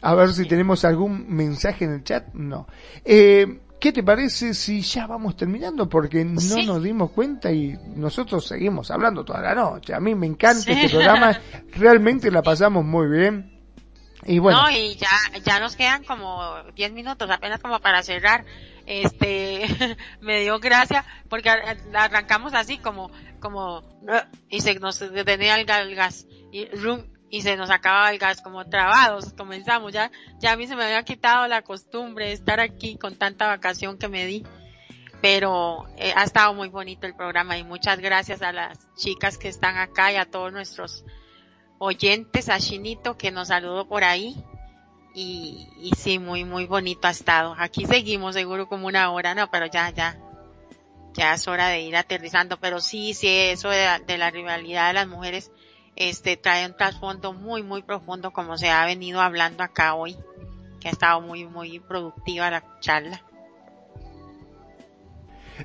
A 0.00 0.14
ver 0.14 0.32
si 0.32 0.46
tenemos 0.46 0.84
algún 0.84 1.28
mensaje 1.28 1.84
en 1.84 1.92
el 1.92 2.04
chat. 2.04 2.32
No. 2.34 2.66
Eh, 3.04 3.60
¿Qué 3.80 3.92
te 3.92 4.02
parece 4.02 4.54
si 4.54 4.80
ya 4.80 5.06
vamos 5.06 5.36
terminando? 5.36 5.88
Porque 5.88 6.24
no 6.24 6.62
nos 6.64 6.82
dimos 6.82 7.10
cuenta 7.10 7.52
y 7.52 7.76
nosotros 7.96 8.46
seguimos 8.46 8.90
hablando 8.90 9.24
toda 9.24 9.42
la 9.42 9.54
noche. 9.54 9.92
A 9.92 10.00
mí 10.00 10.14
me 10.14 10.26
encanta 10.26 10.72
este 10.72 10.88
programa. 10.88 11.38
Realmente 11.76 12.30
la 12.30 12.40
pasamos 12.40 12.82
muy 12.82 13.08
bien. 13.08 13.53
No, 14.26 14.70
y 14.70 14.96
ya, 14.96 15.08
ya 15.44 15.60
nos 15.60 15.76
quedan 15.76 16.04
como 16.04 16.62
10 16.74 16.92
minutos, 16.92 17.28
apenas 17.30 17.60
como 17.60 17.80
para 17.80 18.02
cerrar. 18.02 18.44
Este, 18.86 19.66
me 20.20 20.40
dio 20.40 20.58
gracia 20.60 21.04
porque 21.28 21.50
arrancamos 21.50 22.54
así 22.54 22.78
como, 22.78 23.10
como, 23.40 23.82
y 24.48 24.60
se 24.60 24.74
nos 24.74 24.98
detenía 24.98 25.56
el 25.56 25.94
gas, 25.94 26.26
y 26.52 26.68
y 27.30 27.42
se 27.42 27.56
nos 27.56 27.68
acababa 27.70 28.12
el 28.12 28.18
gas 28.18 28.40
como 28.40 28.64
trabados, 28.66 29.32
comenzamos 29.32 29.92
ya, 29.92 30.12
ya 30.38 30.52
a 30.52 30.56
mí 30.56 30.68
se 30.68 30.76
me 30.76 30.84
había 30.84 31.02
quitado 31.02 31.48
la 31.48 31.62
costumbre 31.62 32.26
de 32.26 32.32
estar 32.32 32.60
aquí 32.60 32.96
con 32.96 33.16
tanta 33.16 33.48
vacación 33.48 33.98
que 33.98 34.06
me 34.06 34.24
di, 34.24 34.44
pero 35.20 35.86
eh, 35.96 36.12
ha 36.14 36.22
estado 36.22 36.54
muy 36.54 36.68
bonito 36.68 37.08
el 37.08 37.16
programa 37.16 37.58
y 37.58 37.64
muchas 37.64 37.98
gracias 37.98 38.40
a 38.40 38.52
las 38.52 38.78
chicas 38.94 39.36
que 39.36 39.48
están 39.48 39.78
acá 39.78 40.12
y 40.12 40.16
a 40.16 40.26
todos 40.26 40.52
nuestros 40.52 41.04
oyentes, 41.84 42.48
a 42.48 42.58
Chinito 42.58 43.16
que 43.16 43.30
nos 43.30 43.48
saludó 43.48 43.86
por 43.86 44.04
ahí. 44.04 44.42
Y, 45.14 45.68
y 45.80 45.92
sí, 45.96 46.18
muy, 46.18 46.44
muy 46.44 46.66
bonito 46.66 47.06
ha 47.06 47.10
estado. 47.10 47.54
Aquí 47.58 47.86
seguimos 47.86 48.34
seguro 48.34 48.68
como 48.68 48.86
una 48.86 49.10
hora, 49.12 49.34
no, 49.34 49.48
pero 49.50 49.66
ya, 49.66 49.90
ya, 49.90 50.18
ya 51.12 51.34
es 51.34 51.46
hora 51.46 51.68
de 51.68 51.82
ir 51.82 51.96
aterrizando. 51.96 52.58
Pero 52.58 52.80
sí, 52.80 53.14
sí, 53.14 53.28
eso 53.28 53.68
de, 53.68 53.86
de 54.06 54.18
la 54.18 54.30
rivalidad 54.30 54.88
de 54.88 54.94
las 54.94 55.06
mujeres, 55.06 55.52
este, 55.94 56.36
trae 56.36 56.66
un 56.66 56.76
trasfondo 56.76 57.32
muy, 57.32 57.62
muy 57.62 57.82
profundo 57.82 58.32
como 58.32 58.58
se 58.58 58.70
ha 58.70 58.84
venido 58.86 59.20
hablando 59.20 59.62
acá 59.62 59.94
hoy, 59.94 60.16
que 60.80 60.88
ha 60.88 60.92
estado 60.92 61.20
muy, 61.20 61.44
muy 61.46 61.78
productiva 61.78 62.50
la 62.50 62.64
charla. 62.80 63.22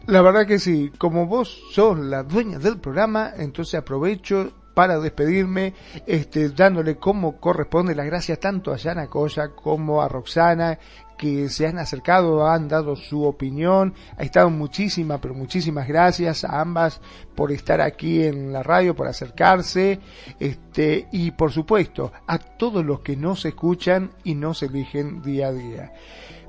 La 0.06 0.22
verdad 0.22 0.46
que 0.46 0.60
sí, 0.60 0.92
como 1.00 1.26
vos 1.26 1.60
sos 1.72 1.98
la 1.98 2.22
dueña 2.22 2.60
del 2.60 2.80
programa, 2.80 3.34
entonces 3.36 3.74
aprovecho 3.74 4.54
para 4.80 4.98
despedirme, 4.98 5.74
este, 6.08 6.48
dándole 6.52 6.96
como 6.96 7.36
corresponde 7.36 7.94
las 7.94 8.06
gracias 8.06 8.40
tanto 8.40 8.72
a 8.72 8.78
Yana 8.78 9.08
Coya 9.08 9.50
como 9.50 10.02
a 10.02 10.08
Roxana, 10.08 10.80
que 11.18 11.50
se 11.50 11.68
han 11.68 11.80
acercado, 11.80 12.48
han 12.48 12.70
dado 12.70 12.96
su 12.96 13.26
opinión. 13.26 13.94
Ha 14.16 14.24
estado 14.24 14.50
muchísimas, 14.50 15.20
pero 15.20 15.34
muchísimas 15.34 15.86
gracias 15.86 16.46
a 16.46 16.62
ambas 16.62 17.02
por 17.36 17.52
estar 17.52 17.82
aquí 17.82 18.24
en 18.24 18.54
la 18.54 18.64
radio, 18.64 18.96
por 18.96 19.10
acercarse, 19.10 20.00
este, 20.40 21.10
y 21.12 21.32
por 21.32 21.52
supuesto, 21.52 22.14
a 22.26 22.38
todos 22.38 22.86
los 22.86 23.02
que 23.02 23.18
nos 23.18 23.44
escuchan 23.44 24.12
y 24.24 24.36
nos 24.36 24.64
eligen 24.64 25.22
día 25.22 25.48
a 25.48 25.52
día. 25.52 25.94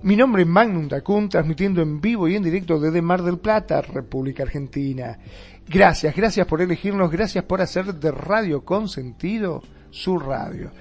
Mi 0.02 0.15
nombre 0.15 0.43
es 0.43 0.48
Magnum 0.48 0.86
Dacun, 0.89 1.28
transmitiendo 1.28 1.82
en 1.82 2.01
vivo 2.01 2.28
y 2.28 2.36
en 2.36 2.44
directo 2.44 2.78
desde 2.78 3.02
Mar 3.02 3.23
del 3.23 3.39
Plata, 3.39 3.82
República 3.82 4.44
Argentina. 4.44 5.19
Gracias, 5.72 6.16
gracias 6.16 6.48
por 6.48 6.60
elegirnos, 6.60 7.12
gracias 7.12 7.44
por 7.44 7.62
hacer 7.62 7.94
de 7.94 8.10
Radio 8.10 8.64
Consentido 8.64 9.62
su 9.92 10.18
radio. 10.18 10.72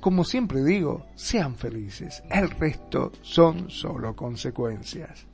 Como 0.00 0.24
siempre 0.24 0.64
digo, 0.64 1.04
sean 1.14 1.56
felices, 1.56 2.22
el 2.30 2.48
resto 2.48 3.12
son 3.20 3.70
solo 3.70 4.16
consecuencias. 4.16 5.26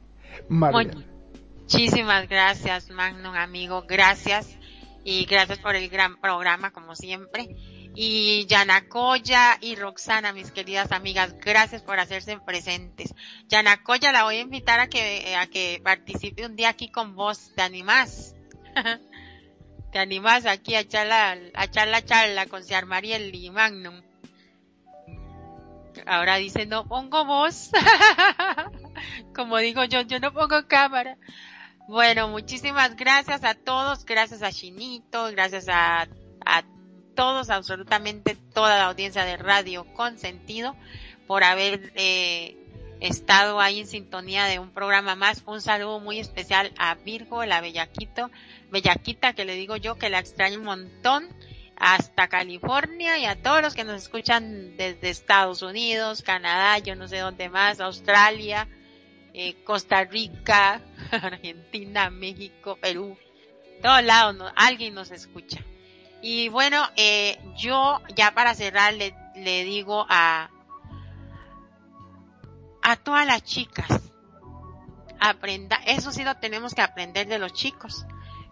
Muchísimas 0.51 2.29
gracias, 2.29 2.91
Magnum, 2.91 3.37
amigo, 3.37 3.85
gracias. 3.87 4.59
Y 5.05 5.27
gracias 5.27 5.61
por 5.61 5.77
el 5.77 5.89
gran 5.89 6.21
programa, 6.21 6.73
como 6.73 6.97
siempre. 6.97 7.55
Y 7.95 8.45
Yanacoya 8.47 9.59
y 9.61 9.77
Roxana, 9.77 10.33
mis 10.33 10.51
queridas 10.51 10.91
amigas, 10.91 11.37
gracias 11.39 11.83
por 11.83 12.01
hacerse 12.01 12.37
presentes. 12.45 13.15
Yanacoya, 13.47 14.11
la 14.11 14.25
voy 14.25 14.39
a 14.39 14.41
invitar 14.41 14.81
a 14.81 14.89
que, 14.89 15.37
a 15.37 15.47
que 15.47 15.81
participe 15.85 16.45
un 16.45 16.57
día 16.57 16.71
aquí 16.71 16.91
con 16.91 17.15
vos. 17.15 17.53
¿Te 17.55 17.63
animás? 17.63 18.35
¿Te 19.93 19.99
animas 19.99 20.47
aquí 20.47 20.75
a 20.75 20.81
echar 20.81 21.07
la, 21.07 21.37
a 21.55 21.65
echar 21.65 21.89
la 21.89 22.05
charla 22.05 22.47
con 22.47 22.63
Ciar 22.63 22.87
Mariel 22.87 23.35
y 23.35 23.51
Magnum? 23.51 24.03
Ahora 26.07 26.37
dice, 26.37 26.67
no 26.67 26.87
pongo 26.87 27.25
voz. 27.25 27.71
Como 29.35 29.59
digo 29.59 29.85
yo, 29.85 30.03
yo 30.03 30.21
no 30.21 30.33
pongo 30.33 30.67
cámara. 30.67 31.17
Bueno, 31.89 32.29
muchísimas 32.29 32.97
gracias 32.97 33.45
a 33.45 33.55
todos, 33.55 34.05
gracias 34.05 34.43
a 34.43 34.53
Chinito, 34.53 35.31
gracias 35.33 35.69
a, 35.69 36.07
a 36.45 36.63
todos, 37.15 37.49
absolutamente 37.49 38.37
toda 38.37 38.77
la 38.77 38.87
audiencia 38.87 39.25
de 39.25 39.39
Radio 39.39 39.87
Consentido 39.95 40.77
por 41.27 41.45
haber 41.45 41.93
eh, 41.95 42.57
estado 43.01 43.61
ahí 43.61 43.81
en 43.81 43.87
sintonía 43.87 44.47
de 44.47 44.59
un 44.59 44.71
programa 44.71 45.15
más. 45.15 45.43
Un 45.47 45.61
saludo 45.61 46.01
muy 46.01 46.19
especial 46.19 46.73
a 46.79 46.95
Virgo, 46.95 47.45
la 47.45 47.61
Bellaquito, 47.61 48.31
Bellaquita, 48.71 49.33
que 49.33 49.45
le 49.45 49.55
digo 49.55 49.77
yo 49.77 49.97
que 49.97 50.11
la 50.11 50.19
extraño 50.19 50.59
un 50.59 50.65
montón, 50.65 51.29
hasta 51.77 52.29
California 52.29 53.19
y 53.19 53.25
a 53.25 53.41
todos 53.41 53.63
los 53.63 53.75
que 53.75 53.85
nos 53.85 54.03
escuchan 54.03 54.77
desde 54.77 55.11
Estados 55.11 55.63
Unidos, 55.63 56.23
Canadá, 56.23 56.79
yo 56.79 56.97
no 56.97 57.07
sé 57.07 57.19
dónde 57.19 57.49
más, 57.49 57.81
Australia, 57.81 58.67
eh, 59.33 59.55
Costa 59.63 60.05
Rica, 60.05 60.81
Argentina, 61.13 62.11
México, 62.11 62.77
Perú, 62.81 63.17
todos 63.81 64.03
lados, 64.03 64.53
alguien 64.57 64.95
nos 64.95 65.13
escucha. 65.13 65.61
Y 66.21 66.49
bueno, 66.49 66.85
eh, 66.97 67.39
yo 67.57 68.01
ya 68.17 68.33
para 68.35 68.55
cerrar 68.55 68.95
le, 68.95 69.15
le 69.37 69.63
digo 69.63 70.05
a, 70.09 70.51
a 72.89 72.97
todas 72.97 73.27
las 73.27 73.43
chicas. 73.43 73.87
Aprenda, 75.21 75.77
eso 75.87 76.11
sí 76.11 76.25
lo 76.25 76.37
tenemos 76.37 76.75
que 76.75 76.81
aprender 76.81 77.27
de 77.29 77.39
los 77.39 77.53
chicos. 77.53 78.07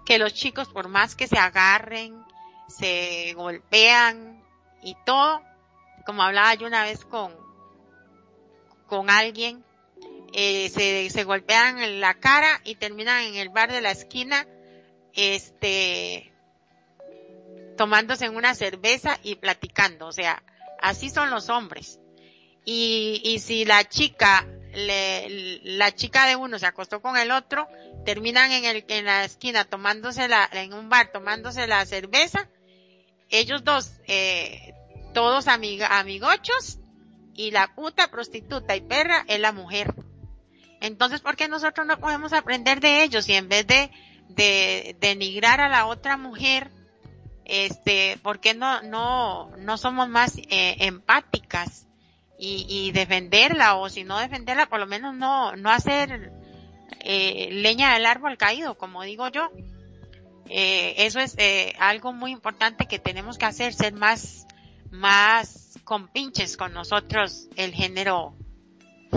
Que 0.05 0.19
los 0.19 0.35
chicos, 0.35 0.69
por 0.69 0.89
más 0.89 1.15
que 1.17 1.27
se 1.27 1.39
agarren, 1.39 2.23
se 2.69 3.33
golpean 3.35 4.45
y 4.83 4.95
todo, 5.07 5.43
como 6.05 6.23
hablaba 6.23 6.55
yo 6.55 6.67
una 6.67 6.85
vez 6.85 7.05
con, 7.07 7.35
con 8.87 9.09
alguien, 9.09 9.65
eh, 10.35 10.69
se, 10.69 11.09
se 11.09 11.25
golpean 11.25 11.79
en 11.79 12.01
la 12.01 12.15
cara 12.15 12.61
y 12.65 12.75
terminan 12.75 13.23
en 13.23 13.37
el 13.37 13.49
bar 13.49 13.73
de 13.73 13.81
la 13.81 13.91
esquina, 13.91 14.47
este, 15.15 16.31
tomándose 17.79 18.29
una 18.29 18.55
cerveza 18.55 19.19
y 19.23 19.37
platicando. 19.37 20.07
O 20.07 20.13
sea, 20.13 20.43
así 20.79 21.09
son 21.09 21.31
los 21.31 21.49
hombres. 21.49 22.01
Y, 22.69 23.23
y 23.25 23.39
si 23.39 23.65
la 23.65 23.89
chica, 23.89 24.45
le, 24.75 25.61
la 25.63 25.95
chica 25.95 26.27
de 26.27 26.35
uno 26.35 26.59
se 26.59 26.67
acostó 26.67 27.01
con 27.01 27.17
el 27.17 27.31
otro, 27.31 27.69
terminan 28.05 28.51
en 28.51 28.65
el, 28.65 28.85
en 28.89 29.05
la 29.05 29.25
esquina 29.25 29.65
tomándose 29.65 30.27
la, 30.27 30.51
en 30.53 30.75
un 30.75 30.89
bar 30.89 31.13
tomándose 31.13 31.69
la 31.69 31.87
cerveza, 31.87 32.49
ellos 33.31 33.63
dos, 33.63 33.93
eh, 34.09 34.75
todos 35.15 35.47
amiga, 35.47 36.01
amigochos, 36.01 36.81
y 37.35 37.53
la 37.53 37.73
puta 37.75 38.11
prostituta 38.11 38.75
y 38.75 38.81
perra 38.81 39.25
es 39.29 39.39
la 39.39 39.53
mujer. 39.53 39.95
Entonces, 40.81 41.21
¿por 41.21 41.37
qué 41.37 41.47
nosotros 41.47 41.87
no 41.87 42.01
podemos 42.01 42.33
aprender 42.33 42.81
de 42.81 43.05
ellos 43.05 43.29
y 43.29 43.35
en 43.35 43.49
vez 43.49 43.65
de, 43.69 43.93
de 44.29 44.97
denigrar 45.01 45.61
a 45.61 45.69
la 45.69 45.87
otra 45.87 46.17
mujer, 46.17 46.73
este, 47.45 48.19
¿por 48.23 48.41
qué 48.41 48.55
no, 48.55 48.83
no, 48.83 49.53
no 49.59 49.79
somos 49.79 50.09
más 50.09 50.37
eh, 50.37 50.77
empáticas 50.81 51.86
y, 52.39 52.67
y 52.69 52.93
defenderla 52.93 53.77
o 53.77 53.89
si 53.89 54.05
no 54.05 54.19
defenderla 54.19 54.67
por 54.67 54.81
lo 54.81 54.87
menos 54.87 55.15
no, 55.15 55.57
no 55.57 55.71
hacer 55.71 56.33
eh, 57.01 57.49
leña 57.53 57.95
del 57.95 58.07
árbol 58.07 58.37
caído 58.37 58.77
como 58.77 59.03
digo 59.03 59.29
yo. 59.29 59.51
Eh, 60.49 60.95
eso 60.99 61.19
es 61.19 61.35
eh, 61.39 61.75
algo 61.81 62.13
muy 62.13 62.31
importante 62.31 62.87
que 62.87 62.99
tenemos 63.01 63.37
que 63.37 63.47
hacer 63.47 63.73
ser 63.75 63.95
más 63.95 64.47
más 64.91 65.79
compinches 65.85 66.57
con 66.57 66.73
nosotros 66.73 67.49
el 67.57 67.73
género 67.73 68.37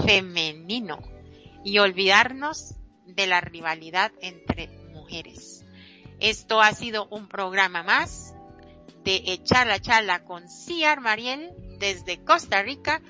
femenino 0.06 1.00
y 1.64 1.80
olvidarnos 1.80 2.76
de 3.06 3.28
la 3.28 3.42
rivalidad 3.42 4.12
entre 4.22 4.68
mujeres. 4.94 5.66
Esto 6.20 6.62
ha 6.62 6.74
sido 6.74 7.08
un 7.10 7.28
programa 7.28 7.84
más 7.84 8.34
de 9.04 9.24
Echar 9.28 9.68
la 9.68 9.80
Charla 9.80 10.24
con 10.24 10.50
Ciar 10.50 11.00
Mariel 11.02 11.52
desde 11.80 12.24
Costa 12.24 12.62
Rica 12.62 13.02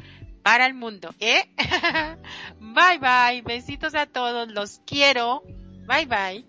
para 0.43 0.65
el 0.65 0.73
mundo. 0.73 1.13
¿Eh? 1.19 1.49
bye 2.59 2.99
bye. 2.99 3.41
Besitos 3.41 3.95
a 3.95 4.05
todos. 4.05 4.47
Los 4.49 4.81
quiero. 4.85 5.43
Bye 5.87 6.05
bye. 6.05 6.48